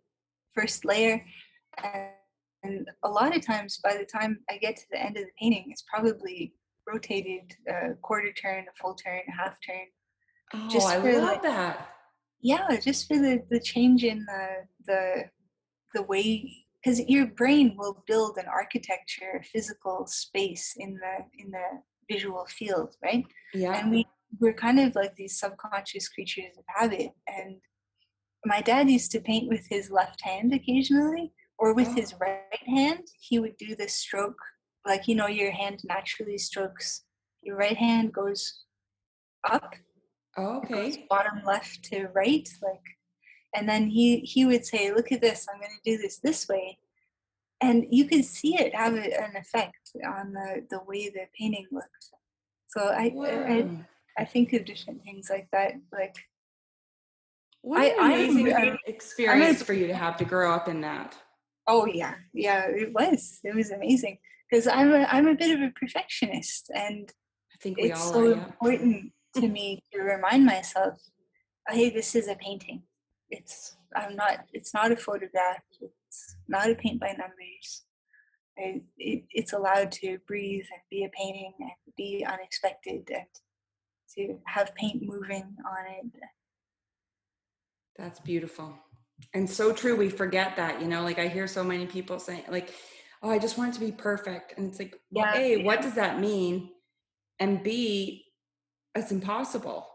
first 0.54 0.84
layer 0.84 1.22
and, 1.82 2.08
and 2.62 2.88
a 3.04 3.08
lot 3.08 3.36
of 3.36 3.44
times 3.44 3.78
by 3.82 3.94
the 3.96 4.04
time 4.04 4.38
i 4.50 4.56
get 4.56 4.76
to 4.76 4.84
the 4.90 5.00
end 5.00 5.16
of 5.16 5.24
the 5.24 5.30
painting 5.40 5.66
it's 5.68 5.84
probably 5.92 6.52
rotated 6.86 7.52
a 7.68 7.94
quarter 8.02 8.32
turn 8.32 8.64
a 8.64 8.82
full 8.82 8.94
turn 8.94 9.20
a 9.28 9.42
half 9.42 9.56
turn 9.64 9.86
oh 10.54 10.68
just 10.70 10.88
i 10.88 10.96
love 10.96 11.22
like, 11.22 11.42
that 11.42 11.88
yeah 12.40 12.76
just 12.80 13.06
for 13.06 13.18
the 13.18 13.42
the 13.50 13.60
change 13.60 14.02
in 14.02 14.24
the 14.24 14.48
the 14.86 15.24
the 15.94 16.02
way 16.02 16.52
because 16.82 17.00
your 17.08 17.26
brain 17.26 17.74
will 17.76 18.02
build 18.06 18.38
an 18.38 18.46
architecture 18.46 19.40
a 19.40 19.44
physical 19.44 20.06
space 20.06 20.74
in 20.78 20.94
the 20.94 21.42
in 21.42 21.50
the 21.50 21.82
visual 22.10 22.46
field 22.48 22.96
right? 23.02 23.24
Yeah. 23.54 23.74
And 23.74 23.90
we 23.90 24.06
we're 24.38 24.54
kind 24.54 24.78
of 24.78 24.94
like 24.94 25.16
these 25.16 25.38
subconscious 25.38 26.08
creatures 26.08 26.56
of 26.56 26.64
habit 26.68 27.10
and 27.26 27.56
my 28.46 28.60
dad 28.60 28.88
used 28.88 29.10
to 29.12 29.20
paint 29.20 29.48
with 29.48 29.66
his 29.68 29.90
left 29.90 30.22
hand 30.22 30.54
occasionally 30.54 31.32
or 31.58 31.74
with 31.74 31.88
oh. 31.88 31.94
his 31.94 32.14
right 32.18 32.62
hand. 32.66 33.06
He 33.20 33.38
would 33.38 33.56
do 33.58 33.76
this 33.76 33.94
stroke 33.94 34.38
like 34.86 35.06
you 35.08 35.14
know 35.14 35.26
your 35.26 35.50
hand 35.50 35.80
naturally 35.84 36.38
strokes 36.38 37.04
your 37.42 37.56
right 37.56 37.76
hand 37.76 38.12
goes 38.12 38.64
up 39.50 39.74
oh, 40.36 40.58
okay. 40.58 41.06
bottom 41.08 41.42
left 41.46 41.82
to 41.82 42.08
right 42.14 42.48
like 42.62 42.80
and 43.54 43.68
then 43.68 43.88
he 43.88 44.20
he 44.20 44.44
would 44.46 44.64
say 44.64 44.92
look 44.92 45.10
at 45.12 45.20
this 45.20 45.46
i'm 45.52 45.60
going 45.60 45.70
to 45.72 45.90
do 45.90 45.98
this 46.00 46.18
this 46.18 46.48
way. 46.48 46.78
And 47.62 47.84
you 47.90 48.06
could 48.06 48.24
see 48.24 48.54
it 48.54 48.74
have 48.74 48.94
a, 48.94 49.22
an 49.22 49.36
effect 49.36 49.90
on 50.02 50.32
the 50.32 50.66
the 50.70 50.80
way 50.86 51.10
the 51.10 51.26
painting 51.38 51.66
looked 51.70 52.06
so 52.68 52.80
I, 52.80 53.12
I 53.18 53.68
i 54.18 54.24
think 54.24 54.54
of 54.54 54.64
different 54.64 55.02
things 55.02 55.28
like 55.28 55.48
that 55.52 55.74
like 55.92 56.16
what 57.62 57.82
an 57.82 57.94
I, 58.00 58.12
amazing 58.14 58.54
I'm, 58.54 58.68
um, 58.70 58.78
experience 58.86 59.60
I'm 59.60 59.66
for 59.66 59.72
you 59.72 59.86
to 59.88 59.94
have 59.94 60.16
to 60.18 60.24
grow 60.24 60.52
up 60.52 60.68
in 60.68 60.80
that. 60.80 61.16
Oh 61.66 61.86
yeah. 61.86 62.14
Yeah 62.32 62.66
it 62.68 62.92
was 62.92 63.40
it 63.44 63.54
was 63.54 63.70
amazing. 63.70 64.18
Because 64.50 64.66
i'm 64.66 64.92
a 64.92 65.04
i'm 65.10 65.28
a 65.28 65.34
bit 65.34 65.56
of 65.56 65.62
a 65.62 65.72
perfectionist 65.78 66.70
and 66.74 67.12
i 67.54 67.56
think 67.62 67.78
it's 67.78 68.02
so 68.02 68.20
are, 68.20 68.30
yeah. 68.30 68.44
important 68.46 69.12
to 69.36 69.48
me 69.56 69.80
to 69.92 70.00
remind 70.00 70.44
myself 70.44 70.98
hey 71.68 71.88
this 71.90 72.16
is 72.16 72.26
a 72.26 72.34
painting 72.34 72.82
it's 73.30 73.76
i'm 73.96 74.14
not 74.16 74.46
it's 74.52 74.74
not 74.74 74.92
a 74.92 74.96
photograph 74.96 75.62
it's 76.10 76.36
not 76.48 76.70
a 76.70 76.74
paint 76.74 77.00
by 77.00 77.12
numbers. 77.12 77.82
It, 78.56 78.82
it, 78.98 79.24
it's 79.30 79.52
allowed 79.52 79.92
to 79.92 80.18
breathe 80.26 80.64
and 80.72 80.82
be 80.90 81.04
a 81.04 81.08
painting 81.16 81.54
and 81.60 81.70
be 81.96 82.26
unexpected 82.28 83.08
and 83.08 83.26
to 84.16 84.38
have 84.46 84.74
paint 84.74 85.02
moving 85.02 85.44
on 85.64 85.86
it. 85.86 86.20
That's 87.96 88.18
beautiful. 88.20 88.74
And 89.34 89.48
so 89.48 89.72
true 89.72 89.96
we 89.96 90.08
forget 90.08 90.56
that 90.56 90.80
you 90.80 90.88
know 90.88 91.02
like 91.02 91.18
i 91.18 91.28
hear 91.28 91.46
so 91.46 91.62
many 91.62 91.84
people 91.84 92.18
saying 92.18 92.42
like 92.48 92.72
oh 93.22 93.28
i 93.28 93.38
just 93.38 93.58
want 93.58 93.70
it 93.70 93.78
to 93.78 93.84
be 93.84 93.92
perfect 93.92 94.56
and 94.56 94.66
it's 94.66 94.78
like 94.78 94.98
well, 95.10 95.26
yeah, 95.34 95.40
a 95.40 95.56
yeah. 95.58 95.64
what 95.64 95.82
does 95.82 95.94
that 95.94 96.18
mean? 96.18 96.70
And 97.38 97.62
b 97.62 98.24
it's 98.94 99.12
impossible. 99.12 99.86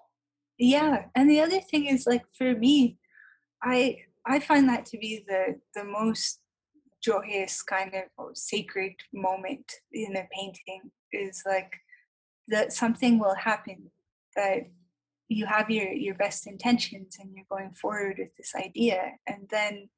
Yeah 0.60 1.06
and 1.16 1.28
the 1.28 1.41
other 1.41 1.60
thing 1.60 1.88
is 1.88 2.06
like 2.06 2.24
for 2.38 2.53
me 2.53 2.99
i 3.65 3.97
i 4.25 4.39
find 4.39 4.69
that 4.69 4.85
to 4.85 4.97
be 4.97 5.23
the 5.27 5.59
the 5.73 5.83
most 5.83 6.39
joyous 7.03 7.61
kind 7.61 7.93
of 7.95 8.37
sacred 8.37 8.93
moment 9.13 9.71
in 9.91 10.15
a 10.15 10.27
painting 10.33 10.91
is 11.11 11.43
like 11.45 11.73
that 12.47 12.73
something 12.73 13.19
will 13.19 13.35
happen 13.35 13.91
that 14.35 14.59
you 15.27 15.45
have 15.45 15.69
your 15.69 15.91
your 15.91 16.15
best 16.15 16.47
intentions 16.47 17.17
and 17.19 17.31
you're 17.35 17.45
going 17.49 17.71
forward 17.73 18.15
with 18.17 18.35
this 18.37 18.53
idea 18.55 19.11
and 19.27 19.47
then 19.49 19.89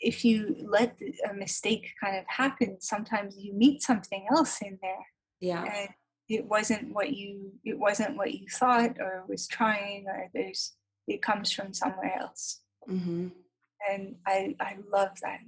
if 0.00 0.24
you 0.24 0.54
let 0.68 0.98
a 1.28 1.34
mistake 1.34 1.92
kind 2.02 2.16
of 2.16 2.24
happen 2.28 2.80
sometimes 2.80 3.36
you 3.38 3.52
meet 3.54 3.82
something 3.82 4.26
else 4.30 4.60
in 4.62 4.78
there. 4.80 5.06
Yeah. 5.40 5.64
And 5.64 5.88
it 6.28 6.44
wasn't 6.44 6.94
what 6.94 7.12
you 7.14 7.52
it 7.64 7.78
wasn't 7.78 8.16
what 8.16 8.32
you 8.32 8.46
thought 8.48 8.96
or 9.00 9.24
was 9.28 9.46
trying 9.46 10.06
or 10.06 10.28
there's 10.34 10.72
it 11.08 11.22
comes 11.22 11.50
from 11.50 11.72
somewhere 11.72 12.14
else 12.20 12.60
mm-hmm. 12.88 13.28
and 13.90 14.14
i 14.26 14.54
i 14.60 14.76
love 14.92 15.10
that 15.22 15.40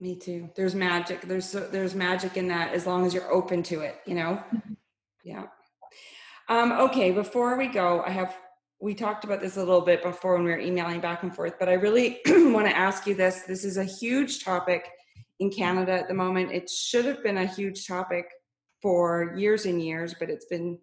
me 0.00 0.16
too 0.16 0.48
there's 0.56 0.74
magic 0.74 1.20
there's 1.22 1.52
there's 1.52 1.94
magic 1.94 2.36
in 2.36 2.48
that 2.48 2.72
as 2.74 2.86
long 2.86 3.06
as 3.06 3.14
you're 3.14 3.30
open 3.32 3.62
to 3.62 3.80
it 3.80 3.96
you 4.06 4.14
know 4.14 4.42
mm-hmm. 4.52 4.74
yeah 5.24 5.44
um, 6.50 6.72
okay, 6.72 7.12
before 7.12 7.56
we 7.56 7.68
go, 7.68 8.02
I 8.04 8.10
have 8.10 8.36
we 8.80 8.92
talked 8.92 9.24
about 9.24 9.40
this 9.40 9.56
a 9.56 9.60
little 9.60 9.82
bit 9.82 10.02
before 10.02 10.34
when 10.34 10.42
we 10.42 10.50
were 10.50 10.58
emailing 10.58 11.00
back 11.00 11.22
and 11.22 11.34
forth, 11.34 11.54
but 11.60 11.68
I 11.68 11.74
really 11.74 12.18
want 12.26 12.66
to 12.66 12.76
ask 12.76 13.06
you 13.06 13.14
this. 13.14 13.42
This 13.42 13.64
is 13.64 13.76
a 13.76 13.84
huge 13.84 14.42
topic 14.42 14.88
in 15.38 15.50
Canada 15.50 15.92
at 15.92 16.08
the 16.08 16.14
moment. 16.14 16.50
It 16.50 16.68
should 16.68 17.04
have 17.04 17.22
been 17.22 17.36
a 17.36 17.46
huge 17.46 17.86
topic 17.86 18.26
for 18.82 19.34
years 19.36 19.64
and 19.64 19.80
years, 19.80 20.14
but 20.18 20.28
it's 20.28 20.46
been 20.46 20.78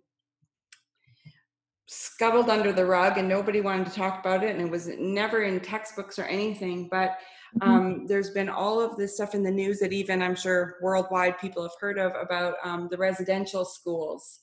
scuttled 1.87 2.49
under 2.49 2.71
the 2.71 2.85
rug 2.85 3.17
and 3.17 3.27
nobody 3.27 3.61
wanted 3.61 3.87
to 3.87 3.93
talk 3.93 4.19
about 4.19 4.43
it 4.43 4.55
and 4.55 4.61
it 4.61 4.69
was 4.69 4.87
never 4.99 5.43
in 5.43 5.59
textbooks 5.59 6.19
or 6.19 6.25
anything 6.25 6.87
but 6.91 7.17
mm-hmm. 7.59 7.69
um, 7.69 8.07
there's 8.07 8.31
been 8.31 8.49
all 8.49 8.79
of 8.79 8.97
this 8.97 9.15
stuff 9.15 9.33
in 9.33 9.43
the 9.43 9.51
news 9.51 9.79
that 9.79 9.93
even 9.93 10.21
i'm 10.21 10.35
sure 10.35 10.75
worldwide 10.81 11.37
people 11.39 11.63
have 11.63 11.71
heard 11.79 11.97
of 11.97 12.11
about 12.21 12.55
um, 12.63 12.87
the 12.91 12.97
residential 12.97 13.63
schools 13.63 14.41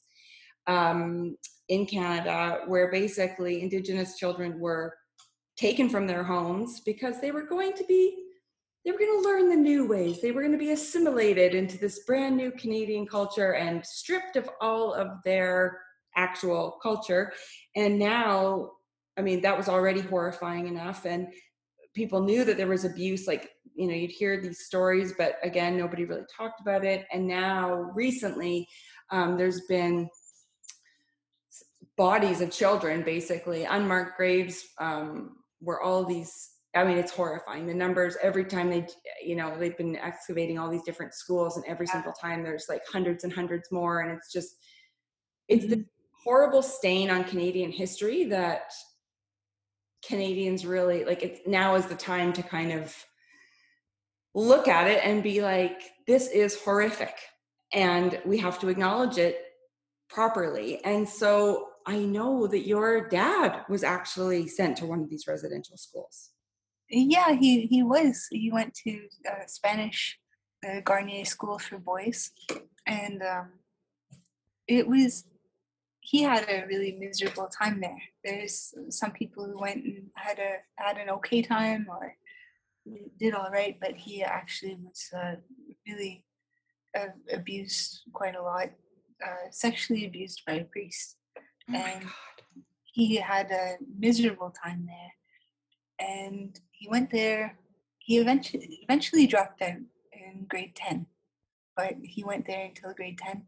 um, 0.67 1.37
in 1.69 1.87
Canada 1.87 2.61
where 2.67 2.91
basically 2.91 3.63
Indigenous 3.63 4.19
children 4.19 4.59
were 4.59 4.95
taken 5.57 5.89
from 5.89 6.07
their 6.07 6.25
homes 6.25 6.81
because 6.85 7.21
they 7.21 7.31
were 7.31 7.47
going 7.47 7.73
to 7.75 7.85
be 7.85 8.21
they 8.85 8.91
were 8.91 8.99
going 8.99 9.23
to 9.23 9.29
learn 9.29 9.49
the 9.49 9.57
new 9.57 9.87
ways 9.87 10.21
they 10.21 10.33
were 10.33 10.41
going 10.41 10.53
to 10.53 10.59
be 10.59 10.73
assimilated 10.73 11.55
into 11.55 11.79
this 11.79 12.01
brand 12.01 12.37
new 12.37 12.51
canadian 12.51 13.07
culture 13.07 13.55
and 13.55 13.87
stripped 13.87 14.35
of 14.35 14.51
all 14.61 14.93
of 14.93 15.23
their 15.25 15.79
actual 16.17 16.79
culture 16.83 17.33
and 17.77 17.99
now 17.99 18.71
i 19.17 19.23
mean 19.23 19.41
that 19.41 19.57
was 19.57 19.69
already 19.69 20.01
horrifying 20.01 20.67
enough 20.67 21.05
and 21.05 21.29
people 21.95 22.23
knew 22.23 22.45
that 22.45 22.57
there 22.57 22.69
was 22.69 22.85
abuse 22.85 23.27
like 23.27 23.51
you 23.75 23.87
know 23.87 23.95
you'd 23.95 24.11
hear 24.11 24.41
these 24.41 24.65
stories 24.65 25.15
but 25.17 25.37
again 25.43 25.77
nobody 25.77 26.05
really 26.05 26.25
talked 26.37 26.61
about 26.61 26.85
it 26.85 27.07
and 27.13 27.27
now 27.27 27.91
recently 27.95 28.67
um, 29.11 29.37
there's 29.37 29.61
been 29.69 30.09
bodies 31.97 32.41
of 32.41 32.51
children, 32.51 33.03
basically 33.03 33.65
unmarked 33.65 34.17
graves, 34.17 34.65
um, 34.81 35.37
where 35.61 35.81
all 35.81 36.05
these. 36.05 36.33
I 36.77 36.83
mean, 36.83 36.99
it's 36.99 37.13
horrifying. 37.13 37.69
The 37.69 37.75
numbers 37.75 38.17
every 38.21 38.45
time 38.45 38.69
they, 38.69 38.85
you 39.25 39.37
know, 39.37 39.57
they've 39.57 39.77
been 39.77 39.95
excavating 39.95 40.59
all 40.59 40.69
these 40.69 40.83
different 40.83 41.15
schools, 41.15 41.57
and 41.57 41.65
every 41.67 41.87
single 41.87 42.13
time 42.13 42.43
there's 42.43 42.67
like 42.69 42.83
hundreds 42.93 43.23
and 43.23 43.33
hundreds 43.33 43.71
more, 43.71 44.01
and 44.01 44.11
it's 44.11 44.33
just, 44.33 44.57
it's 45.47 45.67
the 45.67 45.85
horrible 46.25 46.63
stain 46.63 47.11
on 47.11 47.25
Canadian 47.25 47.71
history 47.71 48.25
that 48.25 48.73
Canadians 50.07 50.65
really 50.67 51.05
like. 51.05 51.23
It 51.23 51.47
now 51.47 51.75
is 51.75 51.87
the 51.87 51.95
time 51.95 52.33
to 52.35 52.43
kind 52.43 52.73
of 52.73 52.95
look 54.35 54.67
at 54.69 54.89
it 54.89 55.01
and 55.05 55.23
be 55.23 55.43
like, 55.43 55.81
this 56.07 56.29
is 56.29 56.61
horrific, 56.63 57.15
and 57.73 58.21
we 58.25 58.39
have 58.39 58.59
to 58.61 58.69
acknowledge 58.69 59.19
it 59.19 59.41
properly. 60.09 60.85
And 60.85 61.09
so 61.09 61.69
I 61.87 61.99
know 61.99 62.47
that 62.47 62.67
your 62.67 63.09
dad 63.09 63.65
was 63.69 63.85
actually 63.85 64.49
sent 64.49 64.79
to 64.79 64.87
one 64.87 65.01
of 65.03 65.11
these 65.11 65.27
residential 65.27 65.77
schools. 65.77 66.31
Yeah, 66.89 67.33
he, 67.33 67.67
he 67.67 67.83
was. 67.83 68.27
He 68.31 68.51
went 68.53 68.75
to 68.87 69.07
uh, 69.29 69.47
Spanish 69.47 70.19
uh, 70.67 70.81
Garnier 70.81 71.25
School 71.25 71.59
for 71.59 71.79
Boys. 71.79 72.31
And 72.87 73.23
um, 73.23 73.49
it 74.69 74.87
was, 74.87 75.25
he 76.05 76.23
had 76.23 76.45
a 76.51 76.67
really 76.67 76.93
miserable 77.01 77.49
time 77.49 77.81
there. 77.81 78.03
There's 78.23 78.75
some 78.91 79.13
people 79.13 79.47
who 79.47 79.59
went 79.59 79.85
and 79.85 80.11
had 80.15 80.39
a 80.39 80.57
had 80.77 80.99
an 80.99 81.09
okay 81.09 81.41
time 81.41 81.87
or 81.89 82.15
did 83.19 83.35
all 83.35 83.51
right, 83.51 83.79
but 83.81 83.95
he 83.97 84.23
actually 84.23 84.77
was 84.85 85.09
uh, 85.17 85.37
really 85.89 86.23
uh, 86.99 87.07
abused 87.33 88.03
quite 88.13 88.37
a 88.37 88.43
lot, 88.43 88.69
uh, 89.27 89.49
sexually 89.51 90.05
abused 90.05 90.43
by 90.47 90.55
a 90.55 90.65
priest. 90.65 91.17
Oh 91.71 91.75
and 91.75 92.05
he 92.85 93.17
had 93.17 93.51
a 93.51 93.77
miserable 93.99 94.53
time 94.63 94.87
there. 94.87 96.07
And 96.07 96.61
he 96.71 96.87
went 96.87 97.11
there. 97.11 97.59
He 97.99 98.19
eventually 98.19 98.81
eventually 98.83 99.27
dropped 99.27 99.63
out 99.63 99.81
in 100.13 100.45
grade 100.49 100.77
ten, 100.77 101.07
but 101.75 101.95
he 102.03 102.23
went 102.23 102.47
there 102.47 102.67
until 102.67 102.93
grade 102.93 103.17
ten. 103.17 103.47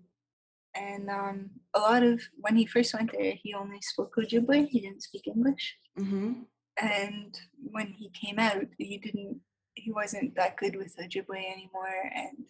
And 0.78 1.08
um, 1.10 1.50
a 1.74 1.80
lot 1.80 2.02
of 2.02 2.20
when 2.36 2.56
he 2.56 2.66
first 2.66 2.94
went 2.94 3.12
there, 3.12 3.34
he 3.42 3.54
only 3.54 3.80
spoke 3.80 4.14
Ojibwe. 4.16 4.68
He 4.68 4.80
didn't 4.80 5.02
speak 5.02 5.26
English. 5.26 5.76
Mm-hmm. 5.98 6.32
And 6.80 7.38
when 7.56 7.88
he 7.88 8.10
came 8.10 8.38
out, 8.38 8.66
he 8.78 8.98
didn't. 8.98 9.40
He 9.74 9.92
wasn't 9.92 10.34
that 10.36 10.56
good 10.56 10.76
with 10.76 10.96
Ojibwe 10.96 11.52
anymore, 11.52 12.10
and 12.14 12.44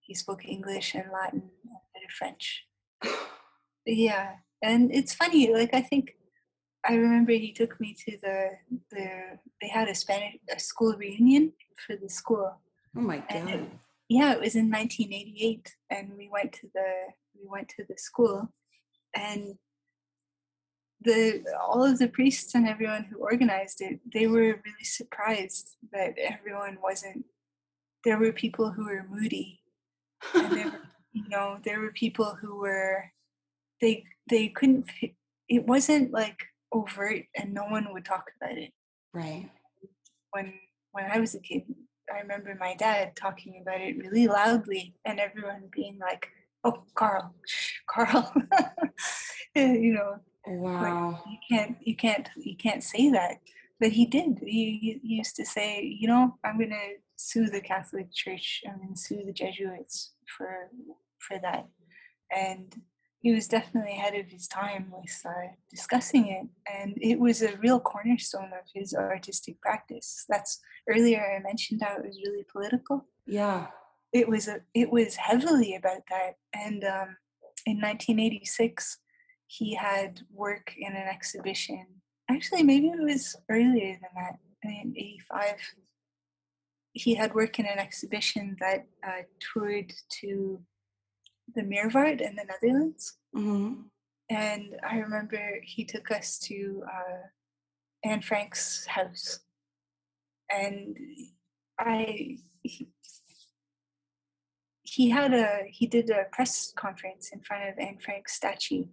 he 0.00 0.14
spoke 0.14 0.46
English 0.46 0.94
and 0.94 1.10
Latin 1.12 1.42
and 1.64 1.72
a 1.72 1.98
bit 1.98 2.04
of 2.04 2.10
French. 2.10 2.64
yeah, 3.86 4.36
and 4.64 4.92
it's 4.92 5.14
funny 5.14 5.52
like 5.52 5.74
i 5.74 5.80
think 5.80 6.16
i 6.88 6.94
remember 6.94 7.32
he 7.32 7.52
took 7.52 7.78
me 7.80 7.94
to 7.94 8.16
the 8.22 8.50
the 8.90 9.06
they 9.60 9.68
had 9.68 9.88
a 9.88 9.94
spanish 9.94 10.36
a 10.54 10.58
school 10.58 10.94
reunion 10.98 11.52
for 11.86 11.96
the 11.96 12.08
school 12.08 12.50
oh 12.96 13.00
my 13.00 13.18
god 13.18 13.48
it, 13.48 13.60
yeah 14.08 14.32
it 14.32 14.40
was 14.40 14.54
in 14.56 14.70
1988 14.70 15.72
and 15.90 16.12
we 16.16 16.28
went 16.32 16.52
to 16.52 16.68
the 16.74 16.90
we 17.44 17.50
went 17.50 17.68
to 17.68 17.84
the 17.88 17.96
school 17.96 18.52
and 19.14 19.56
the 21.02 21.44
all 21.60 21.84
of 21.84 21.98
the 21.98 22.08
priests 22.08 22.54
and 22.54 22.66
everyone 22.66 23.04
who 23.04 23.18
organized 23.18 23.80
it 23.82 24.00
they 24.12 24.26
were 24.26 24.60
really 24.64 24.84
surprised 24.84 25.76
that 25.92 26.14
everyone 26.18 26.78
wasn't 26.82 27.24
there 28.04 28.18
were 28.18 28.32
people 28.32 28.70
who 28.70 28.84
were 28.84 29.06
moody. 29.10 29.60
And 30.34 30.52
there 30.52 30.66
were 30.66 30.80
you 31.12 31.28
know 31.28 31.58
there 31.64 31.80
were 31.80 31.92
people 31.92 32.36
who 32.40 32.58
were 32.58 33.04
they 33.80 34.04
they 34.28 34.48
couldn't 34.48 34.86
it 35.48 35.66
wasn't 35.66 36.12
like 36.12 36.38
overt 36.72 37.24
and 37.36 37.52
no 37.52 37.64
one 37.64 37.92
would 37.92 38.04
talk 38.04 38.30
about 38.40 38.58
it. 38.58 38.72
Right. 39.12 39.48
When 40.32 40.54
when 40.92 41.10
i 41.10 41.18
was 41.18 41.34
a 41.34 41.40
kid 41.40 41.62
i 42.12 42.20
remember 42.20 42.56
my 42.58 42.74
dad 42.74 43.16
talking 43.16 43.60
about 43.60 43.80
it 43.80 43.98
really 43.98 44.28
loudly 44.28 44.94
and 45.04 45.18
everyone 45.18 45.64
being 45.72 45.98
like 45.98 46.28
oh 46.64 46.82
carl 46.94 47.34
carl 47.86 48.32
you 49.54 49.92
know 49.92 50.16
wow 50.46 51.22
you 51.26 51.38
can't 51.48 51.76
you 51.82 51.96
can't 51.96 52.28
you 52.36 52.56
can't 52.56 52.82
say 52.82 53.10
that 53.10 53.38
but 53.80 53.92
he 53.92 54.06
did. 54.06 54.38
He, 54.40 55.00
he 55.02 55.16
used 55.16 55.36
to 55.36 55.44
say, 55.44 55.82
you 55.82 56.08
know, 56.08 56.38
I'm 56.44 56.58
going 56.58 56.70
to 56.70 56.94
sue 57.16 57.46
the 57.46 57.60
Catholic 57.60 58.12
Church. 58.12 58.62
I'm 58.66 58.94
to 58.94 59.00
sue 59.00 59.22
the 59.24 59.32
Jesuits 59.32 60.12
for 60.36 60.70
for 61.18 61.38
that. 61.40 61.68
And 62.34 62.74
he 63.20 63.32
was 63.32 63.48
definitely 63.48 63.92
ahead 63.92 64.14
of 64.14 64.26
his 64.26 64.46
time 64.46 64.92
with 64.92 65.20
uh, 65.24 65.52
discussing 65.70 66.28
it, 66.28 66.46
and 66.72 66.94
it 67.00 67.18
was 67.18 67.42
a 67.42 67.56
real 67.58 67.80
cornerstone 67.80 68.52
of 68.52 68.66
his 68.74 68.94
artistic 68.94 69.60
practice. 69.60 70.24
That's 70.28 70.60
earlier 70.88 71.22
I 71.36 71.42
mentioned 71.42 71.82
how 71.82 71.96
it 71.96 72.06
was 72.06 72.20
really 72.24 72.44
political. 72.50 73.06
Yeah, 73.26 73.68
it 74.14 74.28
was 74.28 74.48
a, 74.48 74.60
it 74.72 74.90
was 74.90 75.16
heavily 75.16 75.74
about 75.74 76.02
that. 76.08 76.36
And 76.54 76.84
um, 76.84 77.16
in 77.66 77.80
1986, 77.80 78.98
he 79.48 79.74
had 79.74 80.20
work 80.32 80.72
in 80.78 80.94
an 80.94 81.08
exhibition. 81.08 81.84
Actually, 82.30 82.62
maybe 82.62 82.86
it 82.86 83.02
was 83.02 83.36
earlier 83.50 83.98
than 84.00 84.10
that. 84.14 84.38
In 84.62 84.94
'85, 84.96 85.56
he 86.92 87.14
had 87.14 87.34
work 87.34 87.58
in 87.58 87.66
an 87.66 87.78
exhibition 87.78 88.56
that 88.60 88.86
uh, 89.06 89.22
toured 89.38 89.92
to 90.20 90.62
the 91.54 91.62
Meerwaard 91.62 92.22
in 92.22 92.34
the 92.34 92.44
Netherlands. 92.44 93.18
Mm-hmm. 93.36 93.82
And 94.30 94.76
I 94.88 94.96
remember 94.98 95.58
he 95.62 95.84
took 95.84 96.10
us 96.10 96.38
to 96.44 96.82
uh, 96.86 98.08
Anne 98.08 98.22
Frank's 98.22 98.86
house. 98.86 99.40
And 100.50 100.96
I, 101.78 102.38
he, 102.62 102.88
he 104.94 105.10
had 105.10 105.34
a, 105.34 105.62
he 105.68 105.86
did 105.86 106.10
a 106.10 106.26
press 106.30 106.72
conference 106.76 107.30
in 107.32 107.40
front 107.40 107.68
of 107.68 107.78
Anne 107.78 107.98
Frank's 107.98 108.34
statue. 108.34 108.84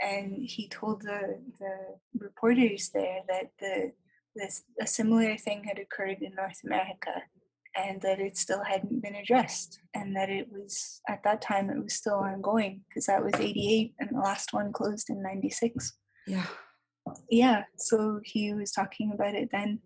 And 0.00 0.36
he 0.38 0.68
told 0.68 1.02
the, 1.02 1.40
the 1.58 1.76
reporters 2.18 2.90
there 2.92 3.20
that 3.28 3.50
the, 3.58 3.92
this, 4.36 4.62
a 4.80 4.86
similar 4.86 5.36
thing 5.36 5.64
had 5.64 5.78
occurred 5.78 6.18
in 6.20 6.34
North 6.34 6.60
America 6.64 7.22
and 7.76 8.00
that 8.02 8.20
it 8.20 8.36
still 8.36 8.62
hadn't 8.62 9.02
been 9.02 9.14
addressed 9.14 9.80
and 9.94 10.14
that 10.14 10.28
it 10.28 10.48
was 10.50 11.00
at 11.08 11.22
that 11.24 11.40
time 11.40 11.70
it 11.70 11.82
was 11.82 11.94
still 11.94 12.14
ongoing 12.14 12.82
because 12.88 13.06
that 13.06 13.22
was 13.22 13.34
88 13.34 13.94
and 13.98 14.10
the 14.12 14.20
last 14.20 14.52
one 14.52 14.72
closed 14.72 15.10
in 15.10 15.22
96 15.22 15.92
yeah 16.26 16.46
yeah 17.30 17.62
so 17.76 18.20
he 18.24 18.54
was 18.54 18.72
talking 18.72 19.12
about 19.12 19.34
it 19.34 19.50
then 19.52 19.78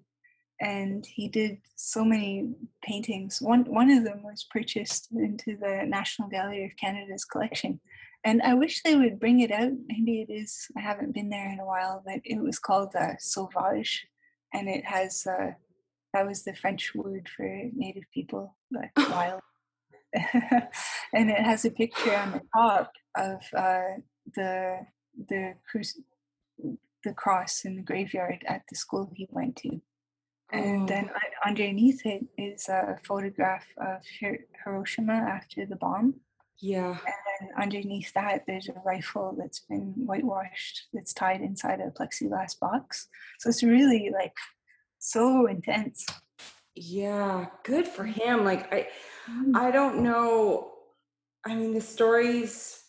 and 0.63 1.05
he 1.05 1.29
did 1.29 1.59
so 1.77 2.05
many 2.05 2.49
paintings 2.83 3.43
one 3.43 3.65
one 3.65 3.91
of 3.91 4.05
them 4.05 4.23
was 4.23 4.47
purchased 4.51 5.09
into 5.13 5.57
the 5.57 5.85
national 5.87 6.29
gallery 6.29 6.65
of 6.65 6.77
canada's 6.77 7.25
collection 7.25 7.79
and 8.25 8.41
i 8.43 8.55
wish 8.55 8.83
they 8.83 8.97
would 8.97 9.21
bring 9.21 9.41
it 9.41 9.51
out 9.51 9.73
maybe 9.89 10.21
it 10.23 10.33
is 10.33 10.69
i 10.79 10.81
haven't 10.81 11.13
been 11.13 11.29
there 11.29 11.53
in 11.53 11.61
a 11.61 11.67
while 11.67 12.03
but 12.07 12.21
it 12.25 12.41
was 12.41 12.59
called 12.59 12.95
uh, 12.97 13.13
sauvage 13.19 14.07
and 14.55 14.69
it 14.69 14.85
has 14.85 15.27
uh, 15.27 15.51
that 16.13 16.27
was 16.27 16.43
the 16.43 16.55
French 16.55 16.95
word 16.95 17.29
for 17.35 17.47
native 17.75 18.05
people, 18.13 18.57
like 18.71 18.93
wild. 19.11 19.41
and 21.15 21.31
it 21.31 21.39
has 21.39 21.65
a 21.65 21.71
picture 21.71 22.15
on 22.15 22.33
the 22.33 22.43
top 22.55 22.93
of 23.17 23.41
uh, 23.57 23.97
the 24.35 24.79
the 25.29 25.55
cru- 25.71 26.75
the 27.05 27.15
cross 27.15 27.65
in 27.65 27.77
the 27.77 27.83
graveyard 27.83 28.45
at 28.47 28.63
the 28.69 28.77
school 28.77 29.11
he 29.15 29.27
went 29.31 29.57
to. 29.57 29.81
And 30.53 30.83
oh. 30.83 30.87
then 30.87 31.11
underneath 31.47 32.05
it 32.05 32.25
is 32.37 32.69
a 32.69 32.99
photograph 33.05 33.65
of 33.79 34.03
Hiroshima 34.65 35.13
after 35.13 35.67
the 35.67 35.77
bomb. 35.77 36.15
Yeah. 36.61 36.91
And 36.91 36.99
then 37.41 37.51
underneath 37.61 38.13
that, 38.15 38.45
there's 38.47 38.69
a 38.69 38.81
rifle 38.85 39.35
that's 39.39 39.61
been 39.61 39.95
whitewashed 39.97 40.89
that's 40.93 41.13
tied 41.13 41.41
inside 41.41 41.81
a 41.81 41.91
plexiglass 41.91 42.59
box. 42.61 43.09
So 43.41 43.49
it's 43.49 43.63
really 43.63 44.11
like 44.13 44.35
so 44.99 45.47
intense 45.47 46.07
yeah 46.75 47.47
good 47.65 47.87
for 47.87 48.05
him 48.05 48.45
like 48.45 48.73
i 48.73 48.89
Mm. 49.31 49.55
i 49.55 49.71
don't 49.71 50.03
know 50.03 50.73
i 51.47 51.55
mean 51.55 51.75
the 51.75 51.81
stories 51.81 52.83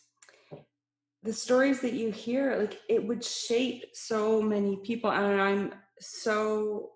the 1.21 1.31
stories 1.31 1.81
that 1.81 1.93
you 1.93 2.09
hear 2.09 2.57
like 2.57 2.79
it 2.89 3.05
would 3.05 3.23
shape 3.23 3.85
so 3.93 4.41
many 4.41 4.77
people 4.77 5.11
and 5.11 5.39
i'm 5.39 5.73
so 5.99 6.93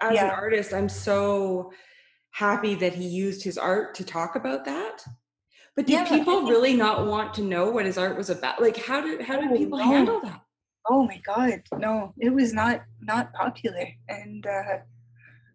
as 0.00 0.22
an 0.22 0.30
artist 0.30 0.72
i'm 0.72 0.88
so 0.88 1.72
happy 2.30 2.74
that 2.74 2.94
he 2.94 3.06
used 3.06 3.42
his 3.42 3.58
art 3.58 3.94
to 3.94 4.04
talk 4.04 4.36
about 4.36 4.64
that 4.64 5.02
but 5.76 5.86
did 5.86 6.06
Yeah, 6.06 6.08
people 6.08 6.42
really 6.42 6.74
not 6.76 7.06
want 7.06 7.34
to 7.34 7.42
know 7.42 7.70
what 7.70 7.86
his 7.86 7.98
art 7.98 8.16
was 8.16 8.30
about 8.30 8.60
like 8.60 8.76
how 8.76 9.00
did 9.00 9.20
how 9.22 9.36
did 9.40 9.50
Oh, 9.50 9.56
people 9.56 9.78
no. 9.78 9.84
handle 9.92 10.20
that 10.20 10.40
Oh 10.90 11.06
my 11.06 11.20
god, 11.24 11.62
no, 11.78 12.12
it 12.18 12.30
was 12.34 12.52
not 12.52 12.82
not 13.00 13.32
popular. 13.34 13.86
And 14.08 14.44
uh 14.46 14.78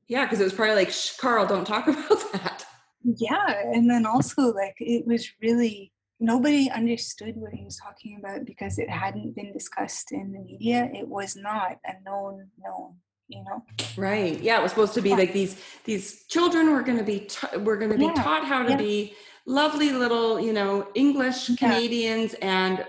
yeah 0.07 0.25
because 0.25 0.39
it 0.39 0.45
was 0.45 0.53
probably 0.53 0.75
like 0.75 0.91
Shh, 0.91 1.17
carl 1.17 1.45
don't 1.45 1.65
talk 1.65 1.87
about 1.87 2.31
that 2.33 2.65
yeah, 3.03 3.61
and 3.73 3.89
then 3.89 4.05
also 4.05 4.53
like 4.53 4.75
it 4.79 5.05
was 5.05 5.29
really 5.41 5.93
nobody 6.19 6.69
understood 6.69 7.35
what 7.37 7.53
he 7.53 7.63
was 7.63 7.77
talking 7.77 8.17
about 8.19 8.45
because 8.45 8.79
it 8.79 8.89
hadn't 8.89 9.35
been 9.35 9.53
discussed 9.53 10.11
in 10.11 10.31
the 10.33 10.39
media. 10.39 10.89
It 10.93 11.07
was 11.07 11.35
not 11.35 11.77
a 11.85 11.93
known 12.03 12.49
known, 12.57 12.97
you 13.27 13.43
know. 13.43 13.63
Right. 13.97 14.39
Yeah, 14.41 14.59
it 14.59 14.63
was 14.63 14.71
supposed 14.71 14.93
to 14.95 15.01
be 15.01 15.09
Yeah. 15.09 15.15
like 15.17 15.33
these 15.33 15.61
these 15.85 16.25
children 16.27 16.71
were 16.71 16.81
going 16.81 16.97
to 16.97 17.03
be 17.03 17.21
ta- 17.21 17.57
were 17.57 17.77
going 17.77 17.91
to 17.91 17.97
be 17.97 18.05
Yeah, 18.05 18.13
taught 18.13 18.45
how 18.45 18.63
to 18.63 18.71
yeah. 18.71 18.77
be 18.77 19.13
lovely 19.45 19.91
little, 19.91 20.39
you 20.39 20.53
know, 20.53 20.87
English. 20.95 21.55
Canadians 21.57 22.33
and 22.41 22.85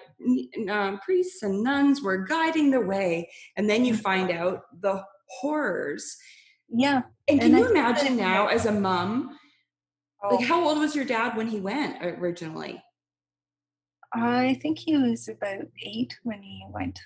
um, 0.69 0.99
priests 0.99 1.43
and 1.45 1.63
nuns 1.63 2.03
were 2.03 2.19
guiding 2.19 2.71
the 2.71 2.81
way, 2.81 3.31
and 3.57 3.69
then 3.71 3.85
you 3.85 3.95
Mhm. 3.95 4.01
find 4.01 4.31
out 4.33 4.63
the 4.81 5.05
horrors. 5.29 6.17
Yeah. 6.69 7.03
And 7.29 7.41
can 7.41 7.51
And 7.51 7.59
you 7.59 7.65
think 7.65 7.77
that- 7.77 8.01
imagine 8.03 8.17
now, 8.17 8.49
as 8.49 8.67
a 8.67 8.73
mom, 8.73 9.39
Oh, 10.23 10.35
like 10.35 10.47
how 10.47 10.67
old 10.67 10.79
was 10.79 10.97
your 10.97 11.05
dad 11.05 11.37
when 11.37 11.47
he 11.47 11.61
went 11.61 12.03
originally? 12.05 12.83
I 14.13 14.55
think 14.63 14.79
he 14.81 14.97
was 14.97 15.29
about 15.29 15.67
eight 15.83 16.19
when 16.25 16.43
he 16.43 16.65
went. 16.71 16.99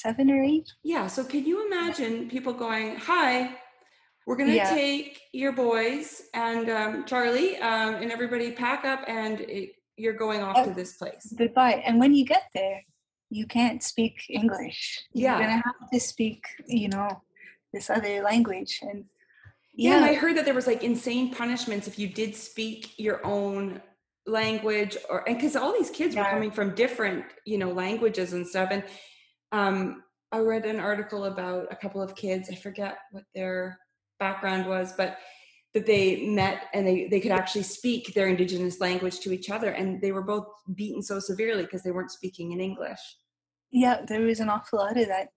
Seven 0.00 0.30
or 0.30 0.42
eight. 0.42 0.68
Yeah. 0.82 1.06
So 1.08 1.22
can 1.24 1.44
you 1.44 1.66
imagine 1.66 2.28
people 2.28 2.54
going, 2.54 2.96
"Hi, 2.96 3.54
we're 4.26 4.36
going 4.36 4.48
to 4.48 4.56
Yeah. 4.56 4.70
take 4.72 5.20
your 5.32 5.52
boys 5.52 6.22
and 6.32 6.70
um, 6.70 7.04
Charlie 7.04 7.56
um, 7.58 7.96
and 7.96 8.10
everybody 8.10 8.52
pack 8.52 8.84
up, 8.86 9.00
and 9.06 9.40
it, 9.42 9.72
you're 9.96 10.14
going 10.14 10.42
off 10.42 10.56
to 10.64 10.70
Oh. 10.70 10.74
this 10.74 10.96
place." 10.96 11.24
Goodbye. 11.36 11.82
And 11.86 12.00
when 12.00 12.14
you 12.14 12.24
get 12.24 12.44
there, 12.54 12.82
you 13.28 13.46
can't 13.46 13.82
speak 13.82 14.14
English. 14.30 14.80
Yeah. 15.12 15.38
You're 15.38 15.46
gonna 15.46 15.62
have 15.70 15.90
to 15.92 16.00
speak, 16.00 16.42
you 16.66 16.88
know, 16.88 17.22
this 17.74 17.90
other 17.90 18.22
language. 18.22 18.80
And 18.82 19.04
Yeah, 19.74 19.96
and 19.96 20.04
I 20.04 20.14
heard 20.14 20.34
that 20.36 20.44
there 20.46 20.54
was 20.54 20.66
like 20.66 20.82
insane 20.82 21.26
punishments 21.34 21.86
if 21.86 21.98
you 21.98 22.08
did 22.08 22.34
speak 22.34 22.98
your 22.98 23.18
own 23.24 23.82
language 24.26 24.96
or 25.10 25.18
and 25.28 25.36
because 25.36 25.56
all 25.56 25.72
these 25.72 25.90
kids 25.90 26.14
were 26.16 26.24
coming 26.24 26.50
from 26.50 26.74
different 26.74 27.24
you 27.46 27.58
know 27.58 27.70
languages 27.84 28.32
and 28.32 28.46
stuff 28.46 28.68
and 28.70 28.82
um 29.52 30.02
i 30.32 30.38
read 30.38 30.64
an 30.64 30.80
article 30.80 31.24
about 31.24 31.66
a 31.70 31.76
couple 31.76 32.00
of 32.02 32.14
kids 32.14 32.50
i 32.50 32.54
forget 32.54 32.98
what 33.12 33.24
their 33.34 33.78
background 34.18 34.66
was 34.66 34.92
but 34.96 35.18
that 35.72 35.86
they 35.86 36.26
met 36.26 36.64
and 36.74 36.86
they 36.86 37.06
they 37.08 37.20
could 37.20 37.30
actually 37.30 37.62
speak 37.62 38.12
their 38.14 38.28
indigenous 38.28 38.80
language 38.80 39.20
to 39.20 39.32
each 39.32 39.50
other 39.50 39.70
and 39.70 40.00
they 40.00 40.12
were 40.12 40.22
both 40.22 40.46
beaten 40.74 41.02
so 41.02 41.18
severely 41.20 41.62
because 41.62 41.82
they 41.82 41.92
weren't 41.92 42.10
speaking 42.10 42.52
in 42.52 42.60
english 42.60 43.00
yeah, 43.70 44.02
there 44.06 44.20
was 44.20 44.40
an 44.40 44.48
awful 44.48 44.80
lot 44.80 44.96
of 44.96 45.08
that. 45.08 45.28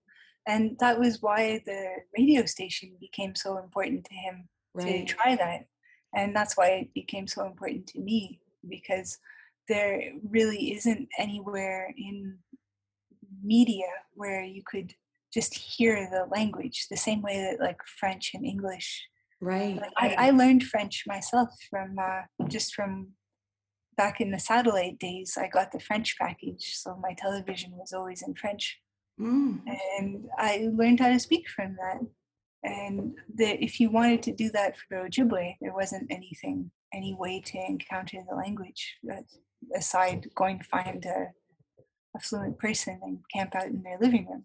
And 0.46 0.76
that 0.80 0.98
was 0.98 1.22
why 1.22 1.62
the 1.64 1.88
radio 2.16 2.44
station 2.44 2.92
became 3.00 3.34
so 3.34 3.58
important 3.58 4.04
to 4.04 4.14
him 4.14 4.48
right 4.74 5.06
to 5.06 5.14
try 5.14 5.36
that. 5.36 5.66
And 6.14 6.34
that's 6.34 6.56
why 6.56 6.68
it 6.68 6.94
became 6.94 7.26
so 7.26 7.46
important 7.46 7.86
to 7.88 8.00
me 8.00 8.40
because 8.68 9.18
there 9.68 10.12
really 10.28 10.74
isn't 10.74 11.08
anywhere 11.18 11.94
in 11.96 12.38
media 13.44 13.86
where 14.14 14.42
you 14.42 14.62
could 14.64 14.94
just 15.32 15.54
hear 15.54 16.08
the 16.10 16.26
language 16.34 16.86
the 16.90 16.96
same 16.96 17.22
way 17.22 17.36
that 17.38 17.64
like 17.64 17.80
French 17.98 18.32
and 18.34 18.44
English. 18.44 19.06
right 19.40 19.76
Like, 19.76 19.92
I, 19.96 20.28
I 20.28 20.30
learned 20.30 20.64
French 20.64 21.04
myself 21.06 21.48
from 21.70 21.96
uh, 21.98 22.22
just 22.48 22.74
from 22.74 23.08
back 23.96 24.20
in 24.20 24.30
the 24.30 24.38
satellite 24.38 24.98
days. 24.98 25.36
I 25.38 25.48
got 25.48 25.72
the 25.72 25.80
French 25.80 26.16
package, 26.18 26.74
so 26.74 26.96
my 27.00 27.14
television 27.16 27.72
was 27.72 27.92
always 27.92 28.22
in 28.22 28.34
French 28.34 28.80
Mm, 29.20 29.60
and 29.98 30.26
I 30.38 30.68
learned 30.72 31.00
how 31.00 31.08
to 31.08 31.18
speak 31.20 31.48
from 31.48 31.76
that. 31.76 32.00
And 32.62 33.14
that 33.36 33.62
if 33.62 33.78
you 33.78 33.90
wanted 33.90 34.22
to 34.24 34.32
do 34.32 34.50
that 34.52 34.76
for 34.76 35.06
Ojibwe, 35.06 35.56
there 35.60 35.74
wasn't 35.74 36.10
anything, 36.10 36.70
any 36.94 37.14
way 37.14 37.40
to 37.40 37.58
encounter 37.58 38.18
the 38.28 38.34
language 38.34 38.96
aside 39.76 40.28
going 40.34 40.58
to 40.58 40.64
find 40.64 41.04
a, 41.04 41.26
a 42.16 42.20
fluent 42.20 42.58
person 42.58 42.98
and 43.02 43.18
camp 43.32 43.54
out 43.54 43.66
in 43.66 43.82
their 43.82 43.98
living 44.00 44.26
room. 44.26 44.44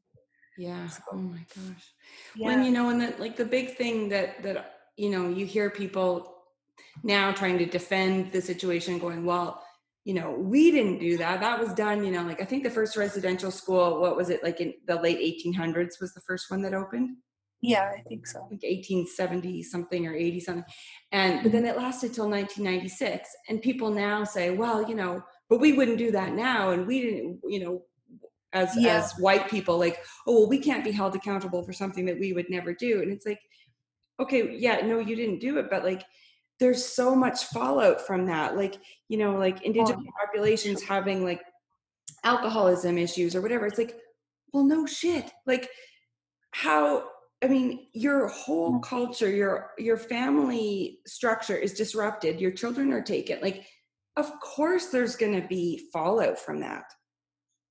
yeah 0.57 0.87
So, 0.87 1.01
oh 1.13 1.17
my 1.17 1.45
gosh 1.55 1.93
Yeah, 2.35 2.47
when 2.47 2.63
you 2.63 2.71
know 2.71 2.89
and 2.89 3.01
that 3.01 3.19
like 3.19 3.35
the 3.35 3.45
big 3.45 3.75
thing 3.75 4.09
that 4.09 4.41
that 4.43 4.79
you 4.97 5.09
know 5.09 5.29
you 5.29 5.45
hear 5.45 5.69
people 5.69 6.35
now 7.03 7.31
trying 7.31 7.57
to 7.57 7.65
defend 7.65 8.31
the 8.31 8.41
situation 8.41 8.99
going 8.99 9.25
well 9.25 9.63
you 10.03 10.13
know 10.13 10.31
we 10.31 10.71
didn't 10.71 10.99
do 10.99 11.17
that 11.17 11.39
that 11.39 11.59
was 11.59 11.73
done 11.73 12.03
you 12.03 12.11
know 12.11 12.23
like 12.23 12.41
i 12.41 12.45
think 12.45 12.63
the 12.63 12.69
first 12.69 12.97
residential 12.97 13.51
school 13.51 14.01
what 14.01 14.15
was 14.15 14.29
it 14.29 14.43
like 14.43 14.59
in 14.59 14.73
the 14.87 14.95
late 14.95 15.19
1800s 15.19 16.01
was 16.01 16.13
the 16.13 16.21
first 16.21 16.49
one 16.49 16.61
that 16.61 16.73
opened 16.73 17.09
Yeah, 17.61 17.91
I 17.97 18.01
think 18.07 18.25
so. 18.25 18.39
Like 18.43 18.63
1870 18.63 19.63
something 19.63 20.07
or 20.07 20.13
80 20.13 20.39
something. 20.39 20.63
And 21.11 21.33
but 21.43 21.51
mm-hmm. 21.51 21.51
then 21.51 21.65
it 21.65 21.77
lasted 21.77 22.13
till 22.13 22.29
1996. 22.29 23.29
And 23.49 23.61
people 23.61 23.91
now 23.91 24.23
say, 24.23 24.51
well, 24.51 24.87
you 24.87 24.95
know, 24.95 25.21
but 25.49 25.59
we 25.59 25.73
wouldn't 25.73 25.97
do 25.97 26.11
that 26.11 26.33
now. 26.33 26.71
And 26.71 26.85
we 26.85 27.01
didn't, 27.01 27.39
you 27.47 27.59
know, 27.59 27.81
as 28.53 28.75
Yeah. 28.77 28.97
as 28.97 29.13
white 29.19 29.49
people, 29.49 29.77
like, 29.77 30.03
oh 30.25 30.39
well, 30.39 30.49
we 30.49 30.59
can't 30.59 30.83
be 30.83 30.91
held 30.91 31.15
accountable 31.15 31.63
for 31.63 31.73
something 31.73 32.05
that 32.05 32.19
we 32.19 32.33
would 32.33 32.49
never 32.49 32.73
do. 32.73 33.01
And 33.01 33.11
it's 33.11 33.25
like, 33.25 33.39
okay, 34.19 34.55
yeah, 34.55 34.85
no, 34.85 34.99
you 34.99 35.15
didn't 35.15 35.39
do 35.39 35.57
it, 35.57 35.69
but 35.69 35.83
like 35.83 36.03
there's 36.59 36.85
so 36.85 37.15
much 37.15 37.45
fallout 37.45 38.05
from 38.05 38.25
that. 38.25 38.57
Like, 38.57 38.75
you 39.07 39.17
know, 39.17 39.37
like 39.37 39.57
oh, 39.59 39.65
indigenous 39.65 40.05
populations 40.19 40.83
having 40.83 41.23
like 41.23 41.41
alcoholism 42.23 42.97
issues 42.97 43.35
or 43.35 43.41
whatever. 43.41 43.65
It's 43.65 43.77
like, 43.77 43.97
well, 44.51 44.63
no 44.63 44.85
shit. 44.85 45.31
Like 45.45 45.69
how 46.51 47.05
I 47.41 47.47
mean, 47.47 47.87
your 47.93 48.27
whole 48.27 48.73
mm. 48.73 48.83
culture, 48.83 49.29
your 49.29 49.71
your 49.77 49.97
family 49.97 50.99
structure 51.05 51.55
is 51.55 51.73
disrupted. 51.73 52.41
Your 52.41 52.51
children 52.51 52.91
are 52.91 53.01
taken. 53.01 53.39
Like, 53.41 53.65
of 54.19 54.39
course, 54.41 54.87
there's 54.87 55.15
going 55.15 55.41
to 55.41 55.47
be 55.47 55.87
fallout 55.93 56.37
from 56.37 56.59
that. 56.59 56.85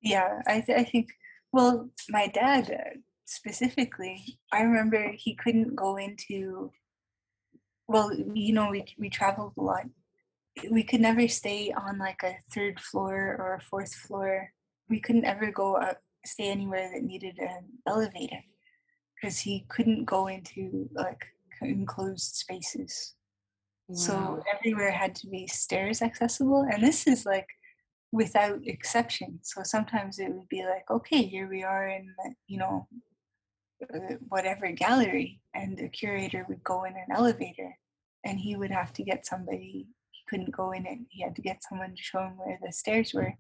Yeah, 0.00 0.40
I, 0.46 0.60
th- 0.60 0.78
I 0.78 0.84
think, 0.84 1.10
well, 1.52 1.90
my 2.08 2.28
dad 2.28 2.70
uh, 2.70 2.98
specifically, 3.26 4.38
I 4.52 4.62
remember 4.62 5.12
he 5.14 5.34
couldn't 5.34 5.76
go 5.76 5.96
into, 5.96 6.72
well, 7.86 8.10
you 8.14 8.52
know, 8.54 8.70
we, 8.70 8.84
we 8.98 9.10
traveled 9.10 9.52
a 9.58 9.62
lot. 9.62 9.84
We 10.70 10.82
could 10.82 11.00
never 11.00 11.28
stay 11.28 11.72
on 11.72 11.98
like 11.98 12.22
a 12.24 12.36
third 12.54 12.80
floor 12.80 13.36
or 13.38 13.54
a 13.54 13.60
fourth 13.60 13.94
floor. 13.94 14.50
We 14.88 15.00
couldn't 15.00 15.26
ever 15.26 15.52
go 15.52 15.76
up, 15.76 15.98
stay 16.24 16.48
anywhere 16.48 16.90
that 16.92 17.02
needed 17.02 17.38
an 17.38 17.64
elevator 17.86 18.42
because 19.14 19.38
he 19.38 19.66
couldn't 19.68 20.04
go 20.04 20.28
into 20.28 20.88
like 20.94 21.26
enclosed 21.60 22.34
spaces. 22.34 23.14
So 23.92 24.42
everywhere 24.54 24.90
had 24.90 25.14
to 25.16 25.28
be 25.28 25.46
stairs 25.46 26.02
accessible. 26.02 26.66
And 26.70 26.82
this 26.82 27.06
is 27.06 27.24
like 27.24 27.46
without 28.12 28.60
exception. 28.66 29.40
So 29.42 29.62
sometimes 29.62 30.18
it 30.18 30.30
would 30.30 30.48
be 30.48 30.64
like, 30.64 30.84
okay, 30.90 31.22
here 31.22 31.48
we 31.48 31.62
are 31.62 31.88
in, 31.88 32.12
the, 32.18 32.34
you 32.46 32.58
know, 32.58 32.86
uh, 33.82 34.14
whatever 34.28 34.70
gallery, 34.72 35.40
and 35.54 35.78
the 35.78 35.88
curator 35.88 36.44
would 36.48 36.62
go 36.64 36.84
in 36.84 36.94
an 36.94 37.06
elevator 37.14 37.78
and 38.24 38.38
he 38.38 38.56
would 38.56 38.70
have 38.70 38.92
to 38.94 39.02
get 39.02 39.26
somebody, 39.26 39.86
he 40.10 40.22
couldn't 40.28 40.50
go 40.50 40.72
in 40.72 40.84
it. 40.84 40.98
He 41.08 41.22
had 41.22 41.36
to 41.36 41.42
get 41.42 41.62
someone 41.62 41.94
to 41.94 42.02
show 42.02 42.20
him 42.20 42.36
where 42.36 42.58
the 42.62 42.72
stairs 42.72 43.14
were. 43.14 43.34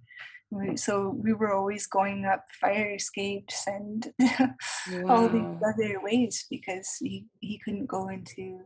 So 0.76 1.10
we 1.10 1.34
were 1.34 1.52
always 1.52 1.86
going 1.86 2.24
up 2.24 2.46
fire 2.58 2.94
escapes 2.94 3.66
and 3.66 4.06
all 5.08 5.28
these 5.28 5.62
other 5.66 6.00
ways 6.00 6.46
because 6.48 6.96
he, 6.98 7.26
he 7.40 7.60
couldn't 7.62 7.86
go 7.86 8.08
into 8.08 8.60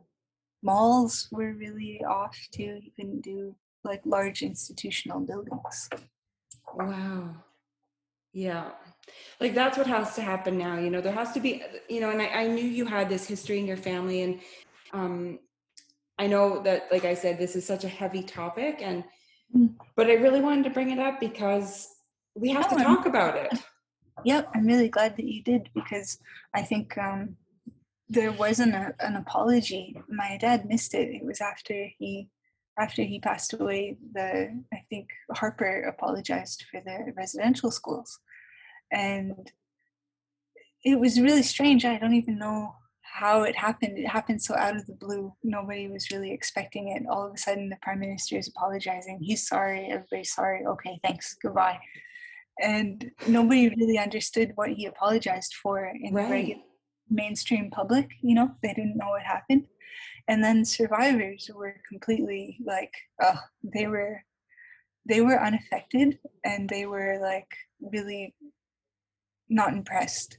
malls 0.63 1.29
were 1.31 1.53
really 1.53 2.03
off 2.05 2.37
too. 2.53 2.79
You 2.83 2.91
couldn't 2.97 3.23
do 3.23 3.55
like 3.85 4.01
large 4.05 4.43
institutional 4.43 5.21
buildings. 5.21 5.89
Wow. 6.75 7.35
Yeah. 8.33 8.71
Like 9.41 9.55
that's 9.55 9.77
what 9.77 9.87
has 9.87 10.15
to 10.15 10.23
happen 10.23 10.57
now. 10.57 10.79
You 10.79 10.91
know, 10.91 11.01
there 11.01 11.13
has 11.13 11.33
to 11.33 11.41
be, 11.41 11.63
you 11.89 12.01
know, 12.01 12.11
and 12.11 12.23
I, 12.23 12.27
I 12.27 12.47
knew 12.47 12.65
you 12.65 12.87
had 12.87 13.09
this 13.09 13.27
history 13.27 13.59
in 13.59 13.67
your 13.67 13.77
family. 13.77 14.23
And 14.23 14.41
um, 14.93 15.39
I 16.19 16.27
know 16.29 16.63
that, 16.63 16.87
like 16.93 17.05
I 17.05 17.15
said, 17.15 17.39
this 17.39 17.57
is 17.57 17.67
such 17.67 17.85
a 17.85 17.89
heavy 17.89 18.23
topic. 18.23 18.79
And, 18.81 19.05
Mm. 19.55 19.75
but 19.97 20.07
I 20.07 20.15
really 20.15 20.41
wanted 20.41 20.65
to 20.65 20.71
bring 20.71 20.93
it 20.93 20.99
up 20.99 21.21
because 21.21 21.87
we 22.35 22.49
have 22.53 22.71
to 22.71 22.75
No, 22.77 22.85
I'm- 22.87 22.97
talk 22.97 23.05
about 23.07 23.37
it. 23.37 23.53
Yep, 24.25 24.51
I'm 24.55 24.65
really 24.67 24.89
glad 24.89 25.15
that 25.19 25.27
you 25.27 25.43
did 25.43 25.69
because 25.75 26.19
I 26.55 26.63
think 26.63 26.97
um, 26.97 27.37
there 28.13 28.33
wasn't 28.33 28.75
a, 28.75 28.95
an 29.01 29.17
apology. 29.17 29.97
My 30.09 30.37
dad 30.39 30.67
missed 30.67 30.95
it. 30.95 31.09
It 31.15 31.25
was 31.25 31.41
after 31.41 31.87
he 31.99 32.29
after 32.79 33.03
he 33.03 33.19
passed 33.19 33.53
away. 33.55 33.97
The 34.15 34.63
I 34.73 34.85
think 34.91 35.09
Harper 35.33 35.83
apologized 35.83 36.65
for 36.71 36.81
the 36.85 37.13
residential 37.17 37.71
schools, 37.71 38.19
and 38.93 39.51
it 40.85 40.99
was 41.01 41.21
really 41.21 41.43
strange. 41.43 41.85
I 41.85 41.99
don't 41.99 42.15
even 42.15 42.39
know 42.39 42.75
how 43.03 43.43
it 43.43 43.57
happened. 43.57 43.99
It 43.99 44.09
happened 44.09 44.43
so 44.43 44.55
out 44.57 44.77
of 44.77 44.87
the 44.87 44.95
blue. 44.95 45.33
Nobody 45.43 45.89
was 45.89 46.11
really 46.11 46.33
expecting 46.33 46.89
it. 46.89 47.03
All 47.09 47.27
of 47.27 47.35
a 47.35 47.39
sudden, 47.39 47.69
the 47.71 47.77
prime 47.83 48.01
minister 48.01 48.37
is 48.37 48.49
apologizing. 48.49 49.21
He's 49.21 49.47
sorry. 49.47 49.89
Everybody's 49.91 50.33
sorry. 50.33 50.65
Okay, 50.67 50.99
thanks. 51.05 51.37
Goodbye. 51.43 51.79
And 52.61 53.11
nobody 53.27 53.69
really 53.71 53.99
understood 53.99 54.53
what 54.57 54.71
he 54.71 54.87
apologized 54.87 55.55
for 55.63 55.87
in 55.87 56.15
the 56.15 56.21
Right. 56.21 56.31
regular 56.31 56.63
mainstream 57.13 57.71
public. 57.71 58.09
You 58.23 58.35
know, 58.35 58.51
they 58.63 58.73
didn't 58.75 58.97
know 58.97 59.11
what 59.11 59.23
happened. 59.23 59.67
And 60.29 60.43
then 60.43 60.65
survivors 60.65 61.51
were 61.55 61.77
completely 61.89 62.59
like, 62.65 62.93
oh, 63.23 63.39
they 63.63 63.87
were, 63.87 64.23
they 65.09 65.21
were 65.21 65.41
unaffected, 65.43 66.19
and 66.45 66.69
they 66.69 66.87
were 66.87 67.19
like 67.21 67.49
really 67.81 68.35
not 69.49 69.73
impressed. 69.73 70.39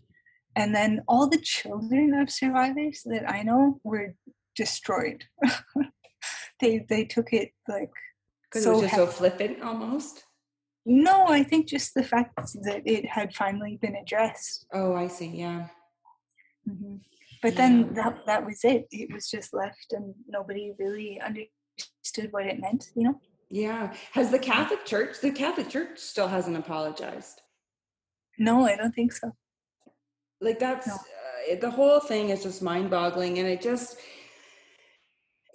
And 0.55 0.73
then 0.73 1.01
all 1.07 1.27
the 1.29 1.39
children 1.41 2.13
of 2.13 2.29
survivors 2.29 3.01
that 3.05 3.29
I 3.29 3.43
know 3.43 3.79
were 3.83 4.15
destroyed. 4.55 5.25
they 6.61 6.85
they 6.89 7.03
took 7.05 7.33
it 7.33 7.51
like 7.67 7.91
Because 8.43 8.63
so 8.63 8.71
it 8.71 8.73
was 8.73 8.81
just 8.83 8.93
heavy. 8.93 9.05
so 9.05 9.11
flippant 9.11 9.61
almost. 9.63 10.23
no, 10.85 11.27
I 11.27 11.43
think 11.43 11.67
just 11.67 11.93
the 11.93 12.03
fact 12.03 12.35
that 12.63 12.81
it 12.85 13.05
had 13.05 13.33
finally 13.35 13.77
been 13.81 13.95
addressed. 13.95 14.65
Oh, 14.73 14.95
I 14.95 15.07
see. 15.07 15.27
Yeah. 15.27 15.67
Mhm. 16.67 17.01
But 17.41 17.55
then 17.55 17.93
that 17.95 18.25
that 18.25 18.45
was 18.45 18.63
it. 18.63 18.87
It 18.91 19.11
was 19.13 19.29
just 19.29 19.53
left, 19.53 19.91
and 19.91 20.15
nobody 20.27 20.73
really 20.79 21.19
understood 21.19 22.31
what 22.31 22.45
it 22.45 22.59
meant. 22.59 22.91
You 22.95 23.03
know? 23.03 23.21
Yeah. 23.49 23.93
Has 24.13 24.31
the 24.31 24.39
Catholic 24.39 24.85
Church, 24.85 25.19
the 25.21 25.31
Catholic 25.31 25.69
Church 25.69 25.99
still 25.99 26.27
hasn't 26.29 26.55
apologized. 26.57 27.41
No, 28.39 28.65
I 28.65 28.75
don't 28.75 28.93
think 28.95 29.11
so. 29.13 29.31
like 30.41 30.59
that's 30.59 30.87
No. 30.87 30.95
uh, 30.95 31.55
the 31.61 31.69
whole 31.69 31.99
thing 32.01 32.29
is 32.29 32.43
just 32.43 32.61
mind-boggling 32.61 33.39
and 33.39 33.47
it 33.47 33.61
just 33.61 33.97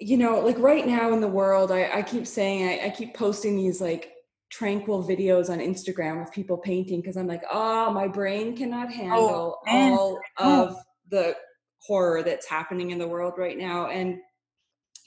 you 0.01 0.17
know 0.17 0.41
like 0.41 0.59
right 0.59 0.87
now 0.87 1.13
in 1.13 1.21
the 1.21 1.29
world 1.29 1.71
i, 1.73 1.91
I 1.99 2.03
keep 2.03 2.27
saying 2.27 2.67
I, 2.81 2.87
I 2.87 2.91
keep 2.91 3.15
posting 3.15 3.57
these 3.57 3.81
like 3.83 4.13
tranquil 4.49 5.03
videos 5.07 5.51
on 5.51 5.59
instagram 5.59 6.23
of 6.23 6.33
people 6.33 6.57
painting 6.57 7.01
because 7.01 7.17
i'm 7.19 7.27
like 7.27 7.43
oh 7.53 7.91
my 7.91 8.07
brain 8.09 8.57
cannot 8.57 8.91
handle 8.93 9.59
man, 9.67 9.93
all 9.93 10.19
of 10.39 10.77
the 11.11 11.37
horror 11.83 12.23
that's 12.23 12.49
happening 12.49 12.91
in 12.91 12.99
the 12.99 13.07
world 13.07 13.35
right 13.37 13.59
now 13.59 13.87
and 13.87 14.19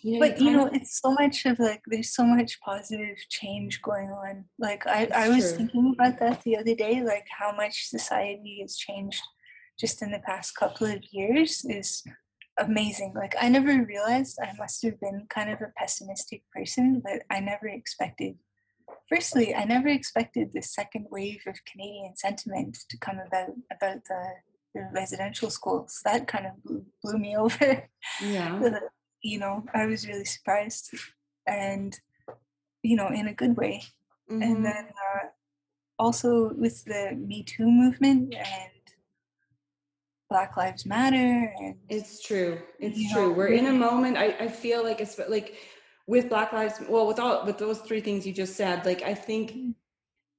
you 0.02 0.14
know 0.14 0.20
but 0.20 0.40
you 0.40 0.52
know 0.52 0.68
of- 0.68 0.74
it's 0.74 1.00
so 1.00 1.12
much 1.14 1.46
of 1.46 1.60
like 1.60 1.82
there's 1.88 2.14
so 2.14 2.24
much 2.24 2.60
positive 2.62 3.18
change 3.30 3.82
going 3.82 4.10
on 4.10 4.46
like 4.58 4.86
i 4.88 5.08
i 5.14 5.30
was 5.30 5.50
true. 5.50 5.58
thinking 5.58 5.94
about 5.94 6.20
that 6.20 6.42
the 6.44 6.58
other 6.58 6.76
day 6.76 7.04
like 7.04 7.28
how 7.30 7.56
much 7.56 7.88
society 7.88 8.60
has 8.62 8.78
changed 8.78 9.22
just 9.80 10.02
in 10.02 10.12
the 10.12 10.20
past 10.20 10.56
couple 10.56 10.88
of 10.88 11.02
years 11.12 11.66
is 11.66 12.04
amazing 12.60 13.14
like 13.16 13.36
i 13.42 13.48
never 13.48 13.84
realized 13.86 14.38
i 14.42 14.52
must 14.58 14.82
have 14.84 15.00
been 15.00 15.26
kind 15.30 15.50
of 15.50 15.62
a 15.62 15.72
pessimistic 15.78 16.44
person 16.54 17.02
but 17.04 17.22
i 17.30 17.40
never 17.40 17.68
expected 17.68 18.36
firstly 19.08 19.56
i 19.56 19.64
never 19.64 19.88
expected 19.88 20.52
the 20.54 20.62
second 20.62 21.06
wave 21.10 21.42
of 21.48 21.56
canadian 21.66 22.16
sentiment 22.16 22.78
to 22.90 22.98
come 22.98 23.20
about 23.26 23.50
about 23.72 24.04
the, 24.10 24.24
the 24.74 24.88
residential 24.94 25.50
schools 25.50 26.02
that 26.06 26.28
kind 26.28 26.46
of 26.46 26.64
blew, 26.64 26.86
blew 27.04 27.18
me 27.18 27.36
over 27.44 27.90
yeah 28.24 28.60
you 29.24 29.38
know, 29.38 29.64
I 29.74 29.86
was 29.86 30.08
really 30.08 30.26
surprised, 30.26 30.94
and 31.46 31.98
you 32.84 32.96
know, 32.96 33.08
in 33.10 33.28
a 33.28 33.34
good 33.34 33.56
way. 33.56 33.84
mhm. 34.30 34.44
And 34.44 34.66
then 34.66 34.86
uh, 34.88 35.28
also 36.00 36.54
with 36.54 36.84
the 36.86 37.12
Me 37.16 37.44
Too 37.44 37.70
movement 37.70 38.34
and 38.34 38.72
Black 40.30 40.58
Lives 40.58 40.86
Matter, 40.86 41.54
and 41.60 41.76
It's 41.90 42.24
true. 42.24 42.60
It's 42.80 43.12
true. 43.14 43.28
know, 43.28 43.32
We're 43.34 43.48
in 43.54 43.68
a 43.68 43.74
moment. 43.74 44.18
I, 44.18 44.28
I 44.40 44.48
feel 44.48 44.84
like 44.84 45.02
it's 45.02 45.20
like 45.30 45.56
with 46.08 46.30
Black 46.30 46.52
Lives, 46.54 46.82
well, 46.90 47.06
with 47.06 47.20
all 47.20 47.46
with 47.46 47.58
those 47.58 47.80
three 47.82 48.02
things 48.02 48.26
you 48.26 48.34
just 48.34 48.56
said, 48.56 48.86
like 48.86 49.02
I 49.04 49.14
think 49.14 49.52
Mm. 49.52 49.74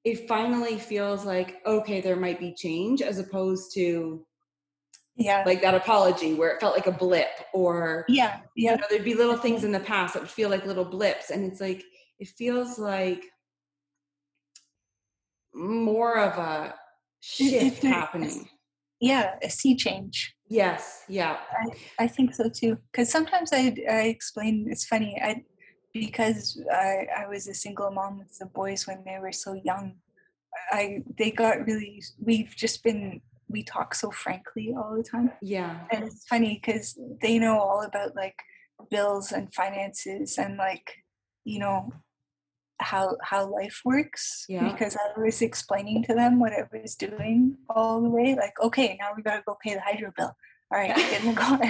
It 0.05 0.29
finally 0.29 0.79
feels 0.79 1.25
like 1.25 1.61
okay, 1.67 2.01
there 2.01 2.17
might 2.17 2.41
be 2.41 2.55
change 2.55 3.03
as 3.03 3.19
opposed 3.19 3.73
to 3.75 4.25
yeah, 5.17 5.43
like 5.45 5.61
that 5.63 5.75
apology 5.75 6.35
where 6.35 6.51
it 6.51 6.61
felt 6.61 6.75
like 6.75 6.87
a 6.87 6.93
blip 6.93 7.29
or 7.53 8.05
yeah, 8.09 8.41
you 8.57 8.71
yeah, 8.71 8.77
know, 8.77 8.85
there'd 8.89 9.05
be 9.05 9.15
little 9.15 9.37
things 9.37 9.65
in 9.65 9.73
the 9.73 9.81
past 9.81 10.15
that 10.15 10.21
would 10.21 10.31
feel 10.31 10.49
like 10.49 10.67
little 10.67 10.85
blips, 10.85 11.31
and 11.31 11.45
it's 11.45 11.61
like 11.61 11.83
it 12.19 12.29
feels 12.29 12.79
like 12.79 13.25
more 15.55 16.19
of 16.19 16.39
a 16.39 16.75
shift 17.21 17.83
happening. 17.83 18.49
yeah, 19.01 19.35
a 19.43 19.51
sea 19.51 19.77
change. 19.77 20.35
Yes. 20.49 21.05
Yeah. 21.09 21.39
I 21.99 22.07
think 22.07 22.35
so 22.35 22.49
too. 22.49 22.77
Because 22.91 23.11
sometimes 23.11 23.53
I 23.53 23.75
I 23.91 24.03
explain 24.03 24.67
it's 24.71 24.85
funny. 24.85 25.19
I 25.23 25.43
because 25.93 26.61
I 26.73 27.07
I 27.17 27.27
was 27.27 27.47
a 27.49 27.55
single 27.55 27.91
mom 27.91 28.19
with 28.19 28.39
the 28.39 28.47
boys 28.47 28.87
when 28.87 29.03
they 29.05 29.19
were 29.21 29.33
so 29.33 29.55
young. 29.55 29.97
I 30.71 31.03
they 31.19 31.31
got 31.31 31.67
really 31.67 32.03
we've 32.21 32.55
just 32.57 32.83
been 32.83 33.21
we 33.53 33.63
talk 33.63 33.95
so 33.95 34.11
frankly 34.11 34.75
all 34.77 34.97
the 34.97 35.03
time. 35.03 35.31
Yeah. 35.43 35.81
And 35.91 36.05
it's 36.05 36.27
funny 36.27 36.61
because 36.61 36.99
they 37.21 37.39
know 37.39 37.59
all 37.59 37.83
about 37.83 38.17
like 38.17 38.37
bills 38.91 39.31
and 39.33 39.53
finances 39.55 40.39
and 40.39 40.57
like, 40.57 40.97
you 41.45 41.59
know, 41.59 41.93
how 42.81 43.17
how 43.23 43.47
life 43.47 43.81
works. 43.85 44.47
Yeah. 44.49 44.71
Because 44.71 44.97
I 44.97 45.21
was 45.21 45.43
explaining 45.43 46.03
to 46.05 46.15
them 46.15 46.41
what 46.41 46.53
I 46.53 46.65
was 46.73 46.97
doing 46.97 47.57
all 47.69 48.01
the 48.01 48.09
way. 48.09 48.35
Like, 48.35 48.55
okay, 48.61 48.97
now 48.99 49.11
we 49.17 49.23
gotta 49.23 49.43
go 49.47 49.57
pay 49.63 49.75
the 49.75 49.81
hydro 49.81 50.13
bill. 50.17 50.35
All 50.73 50.79
right, 50.79 50.97
get 50.97 51.23
in 51.23 51.35
the 51.35 51.41
car. 51.41 51.61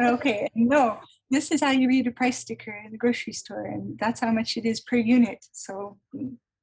okay, 0.14 0.48
no, 0.54 0.98
this 1.32 1.50
is 1.50 1.60
how 1.60 1.72
you 1.72 1.88
read 1.88 2.06
a 2.06 2.12
price 2.12 2.38
sticker 2.38 2.74
in 2.84 2.92
the 2.92 2.98
grocery 2.98 3.32
store, 3.32 3.66
and 3.74 3.98
that's 3.98 4.20
how 4.20 4.30
much 4.30 4.56
it 4.56 4.66
is 4.66 4.80
per 4.80 4.96
unit. 4.96 5.40
So 5.52 5.98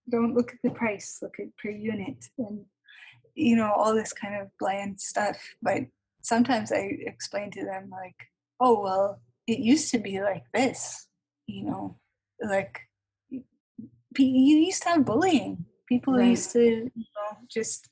don't 0.09 0.33
look 0.37 0.51
at 0.53 0.59
the 0.63 0.71
price, 0.81 1.19
look 1.21 1.35
at 1.39 1.57
per 1.61 1.71
unit. 1.71 2.19
And 2.37 2.65
you 3.35 3.55
know, 3.55 3.71
all 3.71 3.93
this 3.95 4.13
kind 4.13 4.35
of 4.41 4.47
bland 4.59 4.99
stuff. 4.99 5.37
But 5.61 5.83
sometimes 6.21 6.71
I 6.71 6.83
explain 7.13 7.51
to 7.51 7.63
them, 7.65 7.89
like, 7.89 8.15
oh, 8.59 8.81
well, 8.81 9.21
it 9.47 9.59
used 9.59 9.91
to 9.91 9.99
be 9.99 10.21
like 10.21 10.43
this, 10.53 11.07
you 11.47 11.63
know, 11.65 11.97
like 12.41 12.79
you 13.29 14.57
used 14.69 14.83
to 14.83 14.89
have 14.89 15.05
bullying. 15.05 15.65
People 15.87 16.15
Right. 16.15 16.29
used 16.29 16.51
to, 16.51 16.61
you 16.61 17.05
know, 17.15 17.37
just, 17.49 17.89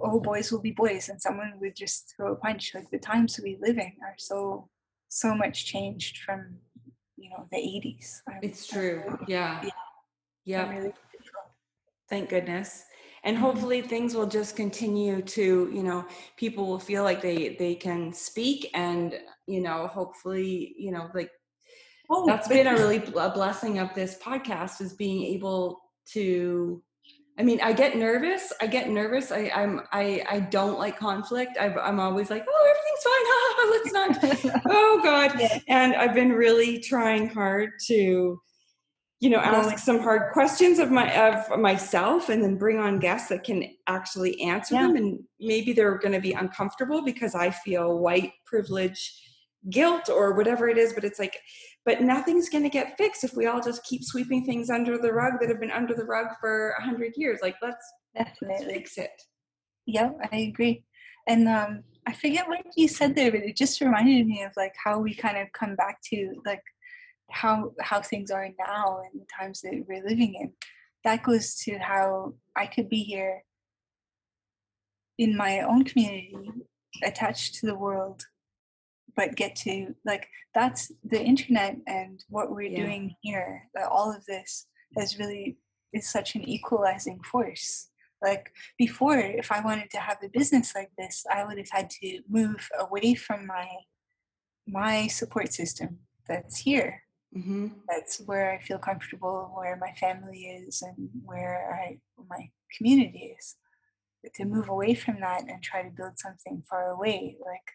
oh, 0.00 0.20
boys 0.20 0.52
will 0.52 0.60
be 0.60 0.72
boys, 0.72 1.08
and 1.08 1.20
someone 1.20 1.54
would 1.60 1.74
just 1.74 2.12
throw 2.14 2.32
a 2.32 2.36
punch. 2.36 2.72
Like 2.74 2.90
the 2.90 2.98
times 2.98 3.40
we 3.42 3.56
live 3.60 3.78
in 3.78 3.92
are 4.06 4.16
so, 4.18 4.68
so 5.12 5.34
much 5.34 5.66
changed 5.66 6.18
from, 6.24 6.56
you 7.18 7.28
know, 7.30 7.46
the 7.52 7.58
80s. 7.58 8.22
I'm- 8.26 8.40
It's 8.42 8.66
true. 8.66 9.02
Yeah. 9.28 9.62
Yeah. 9.62 9.70
Yeah. 10.44 10.70
Really. 10.70 10.92
Thank 12.08 12.30
goodness. 12.30 12.84
And 13.24 13.36
Mhm. 13.36 13.40
hopefully 13.40 13.82
things 13.82 14.14
will 14.14 14.26
just 14.26 14.56
continue 14.56 15.20
to, 15.22 15.70
you 15.72 15.82
know, 15.82 16.06
people 16.36 16.66
will 16.66 16.78
feel 16.80 17.04
like 17.04 17.20
they 17.20 17.56
they 17.56 17.74
can 17.74 18.12
speak 18.12 18.70
and, 18.74 19.20
you 19.46 19.60
know, 19.60 19.86
hopefully, 19.86 20.74
you 20.78 20.90
know, 20.92 21.10
like 21.14 21.30
Oh, 22.10 22.26
that's 22.26 22.48
been 22.48 22.66
a 22.66 22.72
really 22.74 22.96
a 23.16 23.30
blessing 23.30 23.78
of 23.78 23.94
this 23.94 24.18
podcast 24.18 24.80
is 24.80 24.92
being 24.94 25.22
able 25.34 25.80
to 26.14 26.82
I 27.38 27.42
mean, 27.44 27.60
I 27.62 27.72
get 27.72 27.96
nervous. 27.96 28.52
I 28.60 28.66
get 28.66 28.90
nervous. 28.90 29.32
I, 29.32 29.50
I'm 29.54 29.80
I 29.92 30.22
I 30.28 30.40
don't 30.40 30.78
like 30.78 30.98
conflict. 30.98 31.56
I've, 31.58 31.76
I'm 31.78 31.98
always 32.00 32.28
like, 32.28 32.44
oh, 32.46 32.64
everything's 32.72 33.04
fine. 33.10 33.26
Let's 33.70 33.92
not. 33.92 34.62
Oh 34.66 35.00
God. 35.02 35.32
Yeah. 35.38 35.58
And 35.68 35.94
I've 35.94 36.14
been 36.14 36.32
really 36.32 36.80
trying 36.80 37.28
hard 37.28 37.70
to, 37.88 38.40
you 39.20 39.30
know, 39.30 39.38
ask 39.38 39.66
Really? 39.66 39.76
some 39.78 39.98
hard 40.00 40.32
questions 40.32 40.78
of 40.78 40.90
my 40.90 41.12
of 41.16 41.58
myself, 41.60 42.28
and 42.28 42.42
then 42.42 42.56
bring 42.58 42.78
on 42.78 42.98
guests 42.98 43.28
that 43.28 43.44
can 43.44 43.64
actually 43.86 44.40
answer 44.42 44.74
Yeah. 44.74 44.86
them. 44.88 44.96
And 44.96 45.20
maybe 45.40 45.72
they're 45.72 45.98
going 45.98 46.12
to 46.14 46.20
be 46.20 46.32
uncomfortable 46.32 47.02
because 47.04 47.34
I 47.34 47.50
feel 47.50 47.98
white 47.98 48.32
privilege 48.46 49.12
guilt 49.70 50.08
or 50.08 50.32
whatever 50.34 50.68
it 50.68 50.76
is 50.76 50.92
but 50.92 51.04
it's 51.04 51.20
like 51.20 51.38
but 51.84 52.00
nothing's 52.00 52.48
going 52.48 52.64
to 52.64 52.68
get 52.68 52.96
fixed 52.98 53.22
if 53.22 53.32
we 53.36 53.46
all 53.46 53.60
just 53.60 53.84
keep 53.84 54.02
sweeping 54.02 54.44
things 54.44 54.68
under 54.70 54.98
the 54.98 55.12
rug 55.12 55.34
that 55.40 55.48
have 55.48 55.60
been 55.60 55.70
under 55.70 55.94
the 55.94 56.04
rug 56.04 56.26
for 56.40 56.70
a 56.80 56.82
hundred 56.82 57.12
years 57.14 57.38
like 57.42 57.54
let's, 57.62 57.76
let's 58.16 58.30
definitely. 58.40 58.74
fix 58.74 58.98
it 58.98 59.10
Yeah, 59.86 60.10
I 60.32 60.36
agree. 60.36 60.84
And 61.28 61.46
um, 61.48 61.84
I 62.06 62.12
forget 62.12 62.48
what 62.48 62.64
you 62.76 62.88
said 62.88 63.14
there, 63.14 63.30
but 63.30 63.42
it 63.42 63.56
just 63.56 63.80
reminded 63.80 64.26
me 64.26 64.42
of 64.42 64.52
like 64.56 64.74
how 64.82 64.98
we 64.98 65.14
kind 65.14 65.38
of 65.38 65.52
come 65.52 65.76
back 65.76 65.98
to 66.12 66.34
like 66.44 66.62
how 67.30 67.72
how 67.80 68.02
things 68.02 68.30
are 68.30 68.48
now 68.58 69.00
and 69.10 69.20
the 69.20 69.26
times 69.38 69.60
that 69.62 69.84
we're 69.88 70.04
living 70.06 70.34
in. 70.34 70.52
That 71.04 71.22
goes 71.22 71.54
to 71.64 71.78
how 71.78 72.34
I 72.56 72.66
could 72.66 72.88
be 72.88 73.02
here 73.02 73.42
in 75.18 75.36
my 75.36 75.60
own 75.60 75.84
community, 75.84 76.34
attached 77.02 77.56
to 77.56 77.66
the 77.66 77.74
world, 77.76 78.24
but 79.14 79.36
get 79.36 79.54
to 79.56 79.94
like 80.04 80.28
that's 80.54 80.90
the 81.04 81.22
internet 81.22 81.76
and 81.86 82.22
what 82.28 82.50
we're 82.50 82.62
Yeah. 82.62 82.84
doing 82.84 83.14
here. 83.22 83.68
That 83.74 83.88
all 83.88 84.12
of 84.14 84.24
this 84.26 84.66
has 84.98 85.18
really 85.18 85.56
is 85.92 86.10
such 86.10 86.34
an 86.34 86.42
equalizing 86.48 87.20
force. 87.22 87.90
Like 88.22 88.52
before 88.78 89.18
if 89.18 89.50
i 89.50 89.60
wanted 89.60 89.90
to 89.90 89.98
have 89.98 90.18
a 90.22 90.28
business 90.28 90.74
like 90.74 90.90
this 90.96 91.24
i 91.32 91.44
would 91.44 91.58
have 91.58 91.70
had 91.70 91.90
to 91.90 92.20
move 92.28 92.68
away 92.78 93.14
from 93.14 93.46
my 93.46 93.68
my 94.66 95.06
support 95.08 95.52
system 95.52 95.98
that's 96.28 96.58
here. 96.58 97.02
Hmm 97.34 97.68
that's 97.88 98.20
where 98.26 98.52
i 98.52 98.58
feel 98.58 98.78
comfortable 98.78 99.50
where 99.56 99.76
my 99.76 99.92
family 99.92 100.42
is 100.44 100.82
and 100.82 101.10
where 101.24 101.56
i 101.82 101.98
my 102.28 102.48
community 102.76 103.34
is. 103.38 103.56
But 104.22 104.34
to 104.34 104.44
move 104.44 104.68
away 104.68 104.94
from 104.94 105.20
that 105.20 105.42
and 105.48 105.60
try 105.62 105.82
to 105.82 105.90
build 105.90 106.18
something 106.18 106.62
far 106.70 106.90
away 106.90 107.36
like 107.44 107.68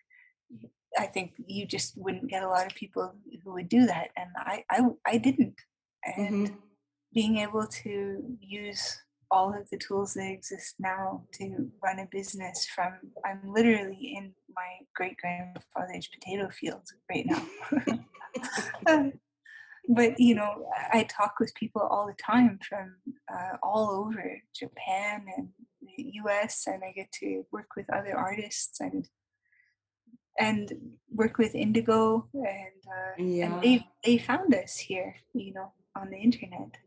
i 0.98 1.06
think 1.06 1.34
you 1.46 1.66
just 1.66 1.98
wouldn't 1.98 2.30
get 2.30 2.44
a 2.44 2.48
lot 2.48 2.68
of 2.68 2.76
people 2.76 3.14
who 3.44 3.54
would 3.54 3.70
do 3.70 3.86
that 3.86 4.10
and 4.16 4.30
i 4.38 4.64
i, 4.70 4.80
I 5.06 5.18
didn't. 5.18 5.60
And 6.06 6.48
hmm 6.48 6.56
being 7.14 7.38
able 7.38 7.66
to 7.66 8.22
use 8.42 9.02
all 9.30 9.54
of 9.54 9.70
the 9.70 9.78
tools 9.78 10.14
that 10.14 10.32
exist 10.32 10.76
now 10.80 11.24
to 11.34 11.70
run 11.84 12.00
a 12.00 12.08
business 12.12 12.68
from 12.74 12.94
i'm 13.26 13.42
literally 13.46 14.16
in 14.18 14.34
my 14.56 14.86
great 14.96 15.18
grandfather's 15.18 16.08
potato 16.08 16.50
field 16.50 16.84
right 17.10 17.26
now. 17.26 17.44
Um, 18.86 19.14
but 19.88 20.20
you 20.20 20.36
know 20.36 20.70
i 20.92 21.04
talk 21.04 21.36
with 21.40 21.54
people 21.56 21.82
all 21.82 22.08
the 22.08 22.24
time 22.24 22.60
from 22.68 22.96
uh, 23.32 23.58
all 23.64 23.90
over 23.92 24.42
japan 24.56 25.26
and 25.38 25.50
the 25.82 26.04
us 26.30 26.66
and 26.68 26.84
i 26.84 26.92
get 26.92 27.12
to 27.12 27.46
work 27.52 27.70
with 27.76 27.92
other 27.94 28.16
artists 28.16 28.80
and 28.80 29.08
and 30.40 30.74
work 31.12 31.38
with 31.38 31.56
indigo 31.56 32.28
and 32.34 32.46
uh, 32.46 33.24
yeah. 33.24 33.46
and 33.46 33.62
they 33.64 33.88
they 34.04 34.18
found 34.18 34.54
us 34.54 34.78
here 34.78 35.16
you 35.34 35.54
know 35.54 35.72
on 35.96 36.10
the 36.10 36.18
internet 36.18 36.78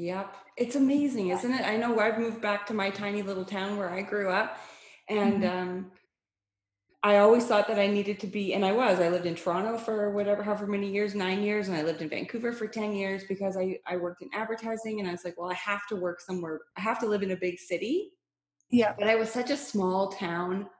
Yep. 0.00 0.34
It's 0.56 0.76
amazing, 0.76 1.28
isn't 1.28 1.52
it? 1.52 1.60
I 1.66 1.76
know 1.76 1.98
I've 2.00 2.18
moved 2.18 2.40
back 2.40 2.66
to 2.68 2.74
my 2.74 2.88
tiny 2.88 3.20
little 3.20 3.44
town 3.44 3.76
where 3.76 3.90
I 3.90 4.00
grew 4.00 4.30
up 4.30 4.58
and 5.08 5.44
Mhm. 5.44 5.50
um 5.50 5.92
I 7.02 7.18
always 7.18 7.46
thought 7.46 7.66
that 7.68 7.78
I 7.78 7.86
needed 7.86 8.18
to 8.20 8.26
be 8.26 8.54
and 8.54 8.64
I 8.64 8.72
was. 8.72 8.98
I 8.98 9.08
lived 9.10 9.26
in 9.26 9.34
Toronto 9.34 9.76
for 9.76 10.10
whatever 10.12 10.42
however 10.42 10.66
many 10.66 10.90
years, 10.90 11.14
9 11.14 11.42
years 11.42 11.68
and 11.68 11.76
I 11.76 11.82
lived 11.82 12.00
in 12.00 12.08
Vancouver 12.08 12.52
for 12.52 12.66
10 12.66 12.94
years 12.94 13.24
because 13.28 13.58
I 13.58 13.78
I 13.86 13.98
worked 13.98 14.22
in 14.22 14.30
advertising 14.32 15.00
and 15.00 15.08
I 15.08 15.12
was 15.12 15.24
like, 15.24 15.36
well, 15.38 15.50
I 15.50 15.54
have 15.54 15.86
to 15.88 15.96
work 15.96 16.22
somewhere. 16.22 16.60
I 16.78 16.80
have 16.80 16.98
to 17.00 17.06
live 17.06 17.22
in 17.22 17.32
a 17.32 17.36
big 17.36 17.58
city. 17.58 18.12
yeah 18.70 18.94
But 18.98 19.08
I 19.08 19.16
was 19.16 19.30
such 19.30 19.50
a 19.50 19.56
small 19.56 20.08
town 20.12 20.70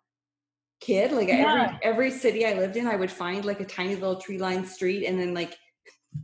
kid. 0.81 1.13
Like 1.13 1.29
Yeah. 1.29 1.45
every 1.45 1.79
every 1.83 2.11
city 2.11 2.47
I 2.47 2.55
lived 2.55 2.77
in, 2.79 2.87
I 2.87 2.97
would 2.97 3.11
find 3.11 3.45
like 3.45 3.61
a 3.61 3.67
tiny 3.67 3.97
little 3.97 4.17
tree-lined 4.17 4.67
street 4.67 5.05
and 5.07 5.21
then 5.21 5.35
like 5.35 5.59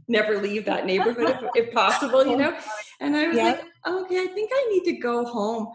never 0.08 0.38
leave 0.38 0.64
that 0.66 0.86
neighborhood 0.86 1.30
if, 1.54 1.66
if 1.66 1.74
possible, 1.74 2.26
you 2.26 2.36
know? 2.42 2.56
And 3.00 3.16
I 3.16 3.28
was 3.28 3.36
Yeah. 3.36 3.52
like, 3.52 3.64
okay, 3.86 4.20
I 4.20 4.26
think 4.26 4.50
I 4.52 4.68
need 4.72 4.84
to 4.92 4.98
go 4.98 5.24
home. 5.24 5.68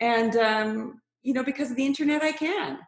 And 0.00 0.36
um, 0.36 1.00
you 1.22 1.32
know, 1.32 1.44
because 1.44 1.70
of 1.70 1.76
the 1.76 1.86
internet 1.86 2.22
I 2.22 2.32
can. 2.32 2.78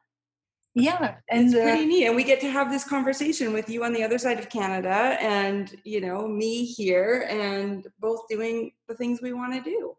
yeah 0.75 1.17
and 1.31 1.47
It's 1.47 1.55
uh, 1.55 1.63
pretty 1.63 1.87
neat. 1.87 2.07
And 2.07 2.17
we 2.17 2.25
get 2.25 2.41
to 2.41 2.51
have 2.51 2.71
this 2.71 2.85
conversation 2.85 3.53
with 3.53 3.69
you 3.71 3.85
on 3.85 3.93
the 3.93 4.03
other 4.05 4.19
side 4.19 4.39
of 4.39 4.49
Canada 4.49 5.17
and, 5.21 5.75
you 5.85 6.01
know, 6.01 6.29
me 6.29 6.65
here 6.65 7.27
and 7.31 7.87
both 7.99 8.29
doing 8.29 8.73
the 8.89 8.95
things 8.95 9.21
we 9.23 9.33
want 9.33 9.55
to 9.55 9.63
do. 9.63 9.97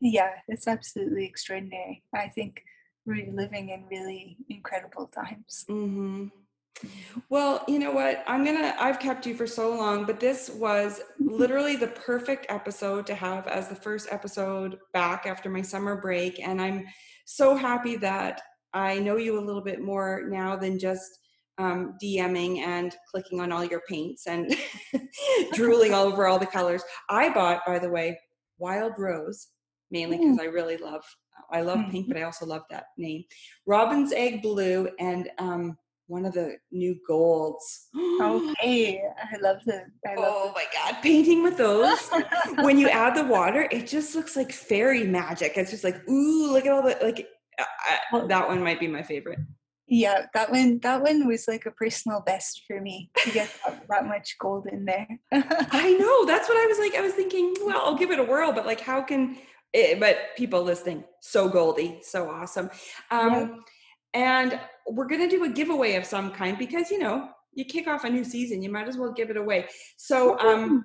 yeah 0.00 0.30
it's 0.48 0.66
absolutely 0.68 1.24
extraordinary 1.24 2.02
i 2.14 2.28
think 2.28 2.62
we're 3.06 3.30
living 3.32 3.70
in 3.70 3.84
really 3.90 4.36
incredible 4.48 5.06
times 5.06 5.64
hmm 5.68 6.26
Well, 7.28 7.64
you 7.68 7.78
know 7.78 7.92
what? 7.92 8.24
I'm 8.26 8.44
going 8.44 8.60
to, 8.60 8.82
I've 8.82 8.98
kept 8.98 9.26
you 9.26 9.34
for 9.34 9.46
so 9.46 9.74
long, 9.76 10.04
but 10.04 10.20
this 10.20 10.50
was 10.50 11.00
literally 11.20 11.76
the 11.76 11.88
perfect 11.88 12.46
episode 12.48 13.06
to 13.06 13.14
have 13.14 13.46
as 13.46 13.68
the 13.68 13.74
first 13.74 14.08
episode 14.10 14.78
back 14.92 15.26
after 15.26 15.48
my 15.48 15.62
summer 15.62 16.00
break. 16.00 16.40
And 16.40 16.60
I'm 16.60 16.84
so 17.24 17.56
happy 17.56 17.96
that 17.96 18.42
I 18.72 18.98
know 18.98 19.16
you 19.16 19.38
a 19.38 19.44
little 19.44 19.62
bit 19.62 19.80
more 19.80 20.24
now 20.28 20.56
than 20.56 20.78
just 20.78 21.20
um, 21.58 21.96
DMing 22.02 22.58
and 22.58 22.94
clicking 23.10 23.40
on 23.40 23.52
all 23.52 23.64
your 23.64 23.82
paints 23.88 24.26
and 24.26 24.52
drooling 25.52 25.94
all 25.94 26.06
over 26.06 26.26
all 26.26 26.38
the 26.38 26.46
colors. 26.46 26.82
I 27.08 27.32
bought, 27.32 27.64
by 27.64 27.78
the 27.78 27.88
way, 27.88 28.18
Wild 28.58 28.94
Rose, 28.98 29.48
mainly 29.90 30.18
because 30.18 30.40
I 30.40 30.44
really 30.44 30.76
love, 30.76 31.04
I 31.52 31.60
love 31.60 31.78
pink, 31.90 32.08
but 32.08 32.16
I 32.16 32.22
also 32.22 32.46
love 32.46 32.62
that 32.70 32.86
name. 32.98 33.22
Robin's 33.66 34.12
Egg 34.12 34.42
Blue 34.42 34.88
and 34.98 35.30
um, 35.38 35.76
one 36.06 36.24
of 36.26 36.32
the 36.34 36.56
new 36.70 36.96
golds. 37.06 37.88
okay 38.20 39.00
i 39.32 39.36
love 39.40 39.58
the 39.66 39.82
i 40.06 40.14
Oh 40.16 40.22
love 40.22 40.54
my 40.54 40.64
God, 40.74 41.00
painting 41.02 41.42
with 41.42 41.56
those. 41.56 42.10
when 42.60 42.78
you 42.78 42.88
add 42.88 43.14
the 43.16 43.24
water, 43.24 43.66
it 43.70 43.86
just 43.86 44.14
looks 44.14 44.36
like 44.36 44.52
fairy 44.52 45.04
magic. 45.04 45.52
It's 45.56 45.70
just 45.70 45.84
like, 45.84 46.06
ooh, 46.08 46.52
look 46.52 46.66
at 46.66 46.72
all 46.72 46.82
the, 46.82 46.96
like, 47.02 47.26
I, 47.58 47.98
I- 48.12 48.26
that 48.26 48.48
one 48.48 48.62
might 48.62 48.80
be 48.80 48.88
my 48.88 49.02
favorite. 49.02 49.38
yeah 49.86 50.26
that 50.34 50.50
one 50.50 50.78
that 50.82 51.02
one 51.02 51.26
was 51.26 51.46
like 51.46 51.66
a 51.66 51.70
personal 51.70 52.20
best 52.24 52.62
for 52.66 52.80
me 52.80 53.10
to 53.18 53.30
get 53.30 53.50
that, 53.66 53.84
that 53.90 54.06
much 54.06 54.34
gold 54.40 54.66
in 54.72 54.84
there 54.86 55.06
I 55.32 55.92
know. 56.00 56.24
That's 56.24 56.48
what 56.48 56.56
I 56.56 56.66
was 56.66 56.78
like. 56.78 56.94
I 56.94 57.02
was 57.02 57.12
thinking, 57.14 57.54
well, 57.66 57.80
I'll 57.84 57.94
give 58.02 58.10
it 58.10 58.18
a 58.18 58.24
whirl, 58.24 58.52
but 58.52 58.64
like, 58.66 58.80
how 58.80 59.02
can 59.02 59.36
it, 59.72 59.98
but 60.00 60.16
people 60.36 60.62
listening, 60.62 61.02
so 61.20 61.48
Goldie, 61.48 61.98
so 62.02 62.30
awesome. 62.30 62.70
Um, 63.10 63.32
Yeah. 63.32 63.46
And 64.14 64.58
we're 64.86 65.06
going 65.06 65.28
to 65.28 65.36
do 65.36 65.44
a 65.44 65.48
giveaway 65.48 65.94
of 65.94 66.04
some 66.04 66.30
kind 66.30 66.56
because, 66.56 66.90
you 66.90 66.98
know, 66.98 67.28
you 67.52 67.64
kick 67.64 67.86
off 67.86 68.04
a 68.04 68.10
new 68.10 68.24
season, 68.24 68.62
you 68.62 68.70
might 68.70 68.88
as 68.88 68.96
well 68.96 69.12
give 69.12 69.30
it 69.30 69.36
away. 69.36 69.66
So, 69.96 70.38
um, 70.38 70.84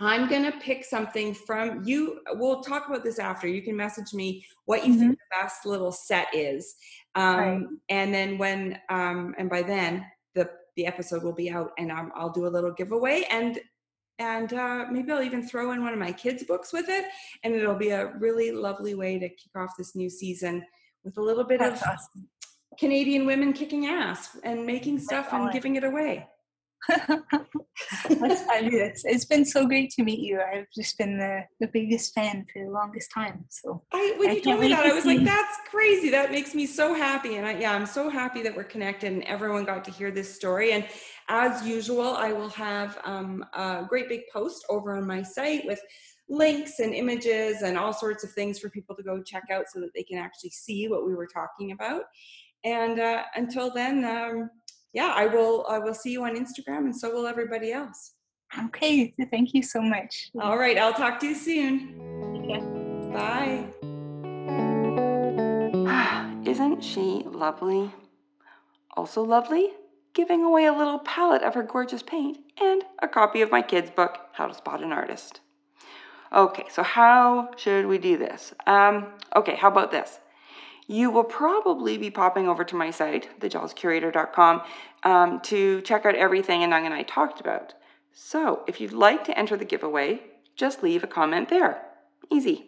I'm 0.00 0.28
going 0.28 0.50
to 0.50 0.58
pick 0.58 0.84
something 0.84 1.34
from 1.34 1.84
you. 1.84 2.20
We'll 2.32 2.62
talk 2.62 2.88
about 2.88 3.04
this 3.04 3.18
after. 3.18 3.46
You 3.46 3.62
can 3.62 3.76
message 3.76 4.12
me 4.12 4.44
what 4.64 4.86
you 4.86 4.98
think 4.98 5.12
the 5.12 5.42
best 5.42 5.66
little 5.66 5.92
set 5.92 6.28
is. 6.34 6.74
Um, 7.14 7.36
Right. 7.36 7.62
And 7.90 8.14
then 8.14 8.38
when, 8.38 8.78
um, 8.88 9.34
and 9.38 9.48
by 9.48 9.62
then, 9.62 10.04
the, 10.34 10.50
the 10.76 10.86
episode 10.86 11.22
will 11.22 11.34
be 11.34 11.50
out 11.50 11.70
and 11.78 11.92
um, 11.92 12.12
I'll 12.16 12.32
do 12.32 12.46
a 12.46 12.48
little 12.48 12.72
giveaway 12.72 13.24
and 13.30 13.60
and 14.18 14.52
uh, 14.52 14.86
maybe 14.90 15.10
I'll 15.10 15.22
even 15.22 15.46
throw 15.46 15.72
in 15.72 15.82
one 15.82 15.92
of 15.92 15.98
my 15.98 16.12
kids' 16.12 16.44
books 16.44 16.72
with 16.72 16.88
it, 16.88 17.06
and 17.42 17.54
it'll 17.54 17.74
be 17.74 17.90
a 17.90 18.12
really 18.18 18.52
lovely 18.52 18.94
way 18.94 19.18
to 19.18 19.28
kick 19.28 19.50
off 19.56 19.70
this 19.76 19.96
new 19.96 20.08
season 20.08 20.64
with 21.02 21.18
a 21.18 21.20
little 21.20 21.44
bit 21.44 21.58
That's 21.58 21.82
of 21.82 21.88
awesome. 21.88 22.28
Canadian 22.78 23.26
women 23.26 23.52
kicking 23.52 23.86
ass 23.86 24.36
and 24.44 24.64
making 24.66 24.98
stuff 24.98 25.32
and 25.32 25.52
giving 25.52 25.76
it 25.76 25.84
away. 25.84 26.26
That's 26.88 28.42
fabulous. 28.42 29.02
It's 29.04 29.24
been 29.24 29.44
so 29.44 29.66
great 29.66 29.90
to 29.92 30.02
meet 30.02 30.20
you. 30.20 30.40
I've 30.40 30.66
just 30.74 30.98
been 30.98 31.18
the, 31.18 31.44
the 31.60 31.68
biggest 31.68 32.12
fan 32.14 32.44
for 32.52 32.64
the 32.64 32.70
longest 32.70 33.10
time. 33.12 33.44
So 33.48 33.82
I 33.92 34.14
when 34.18 34.30
I 34.30 34.32
you 34.34 34.42
told 34.42 34.60
me 34.60 34.68
that, 34.68 34.84
I 34.84 34.92
was 34.92 35.06
like, 35.06 35.24
"That's 35.24 35.56
crazy! 35.70 36.10
That 36.10 36.30
makes 36.30 36.54
me 36.54 36.66
so 36.66 36.94
happy." 36.94 37.36
And 37.36 37.46
I, 37.46 37.58
yeah, 37.58 37.72
I'm 37.72 37.86
so 37.86 38.10
happy 38.10 38.42
that 38.42 38.54
we're 38.54 38.64
connected 38.64 39.12
and 39.12 39.22
everyone 39.24 39.64
got 39.64 39.84
to 39.84 39.90
hear 39.90 40.10
this 40.10 40.34
story. 40.34 40.72
And 40.72 40.86
as 41.28 41.66
usual, 41.66 42.16
I 42.16 42.32
will 42.32 42.50
have 42.50 42.98
um, 43.04 43.44
a 43.54 43.86
great 43.88 44.08
big 44.08 44.22
post 44.32 44.64
over 44.68 44.94
on 44.94 45.06
my 45.06 45.22
site 45.22 45.64
with 45.64 45.80
links 46.28 46.80
and 46.80 46.94
images 46.94 47.62
and 47.62 47.76
all 47.76 47.92
sorts 47.92 48.24
of 48.24 48.30
things 48.32 48.58
for 48.58 48.70
people 48.70 48.96
to 48.96 49.02
go 49.02 49.22
check 49.22 49.44
out 49.52 49.66
so 49.68 49.80
that 49.80 49.90
they 49.94 50.02
can 50.02 50.18
actually 50.18 50.50
see 50.50 50.88
what 50.88 51.06
we 51.06 51.14
were 51.14 51.26
talking 51.26 51.72
about. 51.72 52.02
And 52.64 52.98
uh, 52.98 53.24
until 53.34 53.70
then, 53.70 54.04
um, 54.04 54.50
yeah, 54.92 55.12
I 55.14 55.26
will. 55.26 55.66
I 55.68 55.78
will 55.78 55.94
see 55.94 56.10
you 56.12 56.24
on 56.24 56.36
Instagram, 56.36 56.84
and 56.86 56.96
so 56.96 57.12
will 57.12 57.26
everybody 57.26 57.72
else. 57.72 58.12
okay, 58.66 59.12
thank 59.30 59.52
you 59.52 59.62
so 59.62 59.82
much. 59.82 60.30
All 60.40 60.56
right, 60.56 60.78
I'll 60.78 60.94
talk 60.94 61.20
to 61.20 61.26
you 61.26 61.34
soon. 61.34 62.00
Okay. 62.38 62.60
Bye. 63.12 63.64
Isn't 66.50 66.82
she 66.82 67.24
lovely? 67.26 67.90
Also 68.96 69.22
lovely, 69.22 69.70
giving 70.14 70.44
away 70.44 70.66
a 70.66 70.72
little 70.72 71.00
palette 71.00 71.42
of 71.42 71.54
her 71.54 71.64
gorgeous 71.64 72.02
paint 72.02 72.38
and 72.60 72.84
a 73.02 73.08
copy 73.08 73.42
of 73.42 73.50
my 73.50 73.60
kids' 73.60 73.90
book, 73.90 74.18
How 74.32 74.46
to 74.46 74.54
Spot 74.54 74.82
an 74.82 74.92
Artist. 74.92 75.40
Okay, 76.32 76.64
so 76.70 76.82
how 76.82 77.50
should 77.56 77.86
we 77.86 77.98
do 77.98 78.16
this? 78.16 78.54
Um, 78.66 79.12
okay, 79.36 79.56
how 79.56 79.68
about 79.68 79.90
this? 79.90 80.20
You 80.86 81.10
will 81.10 81.24
probably 81.24 81.96
be 81.96 82.10
popping 82.10 82.46
over 82.46 82.64
to 82.64 82.76
my 82.76 82.90
site, 82.90 83.40
thejealouscurator.com, 83.40 84.62
um, 85.02 85.40
to 85.40 85.80
check 85.82 86.04
out 86.04 86.14
everything 86.14 86.60
Anong 86.60 86.84
and 86.84 86.94
I 86.94 87.02
talked 87.02 87.40
about. 87.40 87.74
So 88.12 88.62
if 88.66 88.80
you'd 88.80 88.92
like 88.92 89.24
to 89.24 89.38
enter 89.38 89.56
the 89.56 89.64
giveaway, 89.64 90.20
just 90.56 90.82
leave 90.82 91.02
a 91.02 91.08
comment 91.08 91.48
there. 91.48 91.82
Easy. 92.30 92.66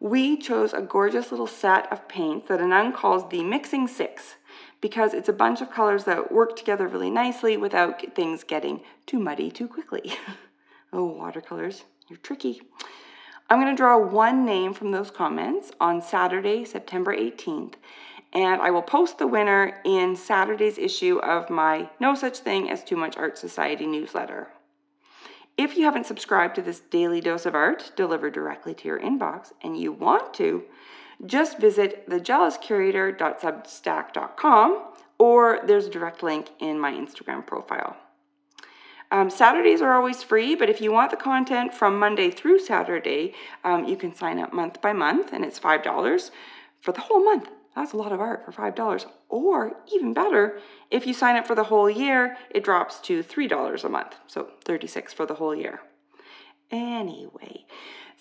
We 0.00 0.36
chose 0.36 0.72
a 0.72 0.80
gorgeous 0.80 1.30
little 1.30 1.46
set 1.46 1.90
of 1.92 2.08
paints 2.08 2.48
that 2.48 2.60
Anong 2.60 2.94
calls 2.94 3.28
the 3.28 3.44
Mixing 3.44 3.86
Six 3.86 4.36
because 4.80 5.14
it's 5.14 5.28
a 5.28 5.32
bunch 5.32 5.60
of 5.60 5.70
colors 5.70 6.04
that 6.04 6.32
work 6.32 6.56
together 6.56 6.88
really 6.88 7.10
nicely 7.10 7.56
without 7.56 8.14
things 8.14 8.44
getting 8.44 8.80
too 9.06 9.18
muddy 9.18 9.50
too 9.50 9.68
quickly. 9.68 10.14
oh, 10.92 11.04
watercolors, 11.04 11.84
you're 12.08 12.18
tricky. 12.18 12.62
I'm 13.50 13.60
going 13.60 13.74
to 13.74 13.76
draw 13.76 13.98
one 13.98 14.44
name 14.44 14.74
from 14.74 14.92
those 14.92 15.10
comments 15.10 15.72
on 15.80 16.02
Saturday, 16.02 16.64
September 16.64 17.12
18th, 17.12 17.74
and 18.32 18.62
I 18.62 18.70
will 18.70 18.80
post 18.80 19.18
the 19.18 19.26
winner 19.26 19.80
in 19.84 20.14
Saturday's 20.14 20.78
issue 20.78 21.18
of 21.18 21.50
my 21.50 21.90
No 21.98 22.14
Such 22.14 22.38
Thing 22.38 22.70
as 22.70 22.84
Too 22.84 22.94
Much 22.94 23.16
Art 23.16 23.36
Society 23.36 23.88
newsletter. 23.88 24.52
If 25.56 25.76
you 25.76 25.82
haven't 25.82 26.06
subscribed 26.06 26.54
to 26.54 26.62
this 26.62 26.78
daily 26.78 27.20
dose 27.20 27.44
of 27.44 27.56
art 27.56 27.90
delivered 27.96 28.34
directly 28.34 28.72
to 28.72 28.86
your 28.86 29.00
inbox 29.00 29.50
and 29.62 29.76
you 29.76 29.90
want 29.90 30.32
to, 30.34 30.62
just 31.26 31.58
visit 31.58 32.08
thejealouscurator.substack.com 32.08 34.84
or 35.18 35.58
there's 35.66 35.86
a 35.86 35.90
direct 35.90 36.22
link 36.22 36.50
in 36.60 36.78
my 36.78 36.92
Instagram 36.92 37.44
profile. 37.44 37.96
Um, 39.12 39.28
Saturdays 39.28 39.82
are 39.82 39.92
always 39.92 40.22
free, 40.22 40.54
but 40.54 40.70
if 40.70 40.80
you 40.80 40.92
want 40.92 41.10
the 41.10 41.16
content 41.16 41.74
from 41.74 41.98
Monday 41.98 42.30
through 42.30 42.60
Saturday, 42.60 43.34
um, 43.64 43.84
you 43.84 43.96
can 43.96 44.14
sign 44.14 44.38
up 44.38 44.52
month 44.52 44.80
by 44.80 44.92
month 44.92 45.32
and 45.32 45.44
it's 45.44 45.58
$5 45.58 46.30
for 46.80 46.92
the 46.92 47.00
whole 47.00 47.24
month. 47.24 47.48
That's 47.74 47.92
a 47.92 47.96
lot 47.96 48.12
of 48.12 48.20
art 48.20 48.44
for 48.44 48.52
$5. 48.52 49.06
Or 49.28 49.76
even 49.92 50.12
better, 50.12 50.58
if 50.90 51.06
you 51.06 51.14
sign 51.14 51.36
up 51.36 51.46
for 51.46 51.54
the 51.54 51.64
whole 51.64 51.88
year, 51.88 52.36
it 52.50 52.64
drops 52.64 53.00
to 53.00 53.22
$3 53.22 53.84
a 53.84 53.88
month. 53.88 54.16
So 54.26 54.50
36 54.64 55.12
for 55.12 55.26
the 55.26 55.34
whole 55.34 55.54
year. 55.54 55.80
Anyway, 56.70 57.64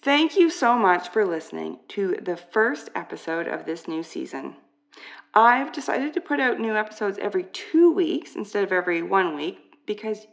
thank 0.02 0.36
you 0.36 0.50
so 0.50 0.76
much 0.76 1.10
for 1.10 1.26
listening 1.26 1.80
to 1.90 2.18
the 2.22 2.38
first 2.38 2.90
episode 2.96 3.48
of 3.48 3.66
this 3.66 3.88
new 3.88 4.02
season. 4.02 4.56
I've 5.34 5.72
decided 5.72 6.14
to 6.14 6.22
put 6.22 6.40
out 6.40 6.60
new 6.60 6.76
episodes 6.76 7.20
every 7.20 7.44
two 7.44 7.92
weeks 7.92 8.36
instead 8.36 8.64
of 8.64 8.72
every 8.72 9.04
one 9.04 9.36
week 9.36 9.60
because, 9.86 10.26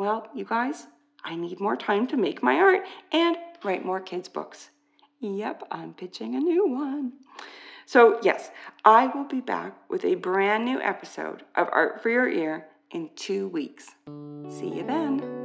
well, 0.00 0.26
you 0.34 0.46
guys, 0.46 0.86
I 1.24 1.36
need 1.36 1.60
more 1.60 1.76
time 1.76 2.06
to 2.06 2.16
make 2.16 2.42
my 2.42 2.54
art 2.54 2.86
and 3.12 3.36
write 3.62 3.84
more 3.84 4.00
kids' 4.00 4.30
books. 4.30 4.70
Yep, 5.20 5.64
I'm 5.70 5.92
pitching 5.92 6.36
a 6.36 6.40
new 6.40 6.66
one. 6.66 7.12
So, 7.84 8.18
yes, 8.22 8.50
I 8.82 9.08
will 9.08 9.24
be 9.24 9.42
back 9.42 9.74
with 9.90 10.06
a 10.06 10.14
brand 10.14 10.64
new 10.64 10.80
episode 10.80 11.42
of 11.54 11.68
Art 11.70 12.02
for 12.02 12.08
Your 12.08 12.30
Ear 12.30 12.66
in 12.92 13.10
two 13.14 13.48
weeks. 13.48 13.90
See 14.48 14.70
you 14.74 14.86
then. 14.86 15.39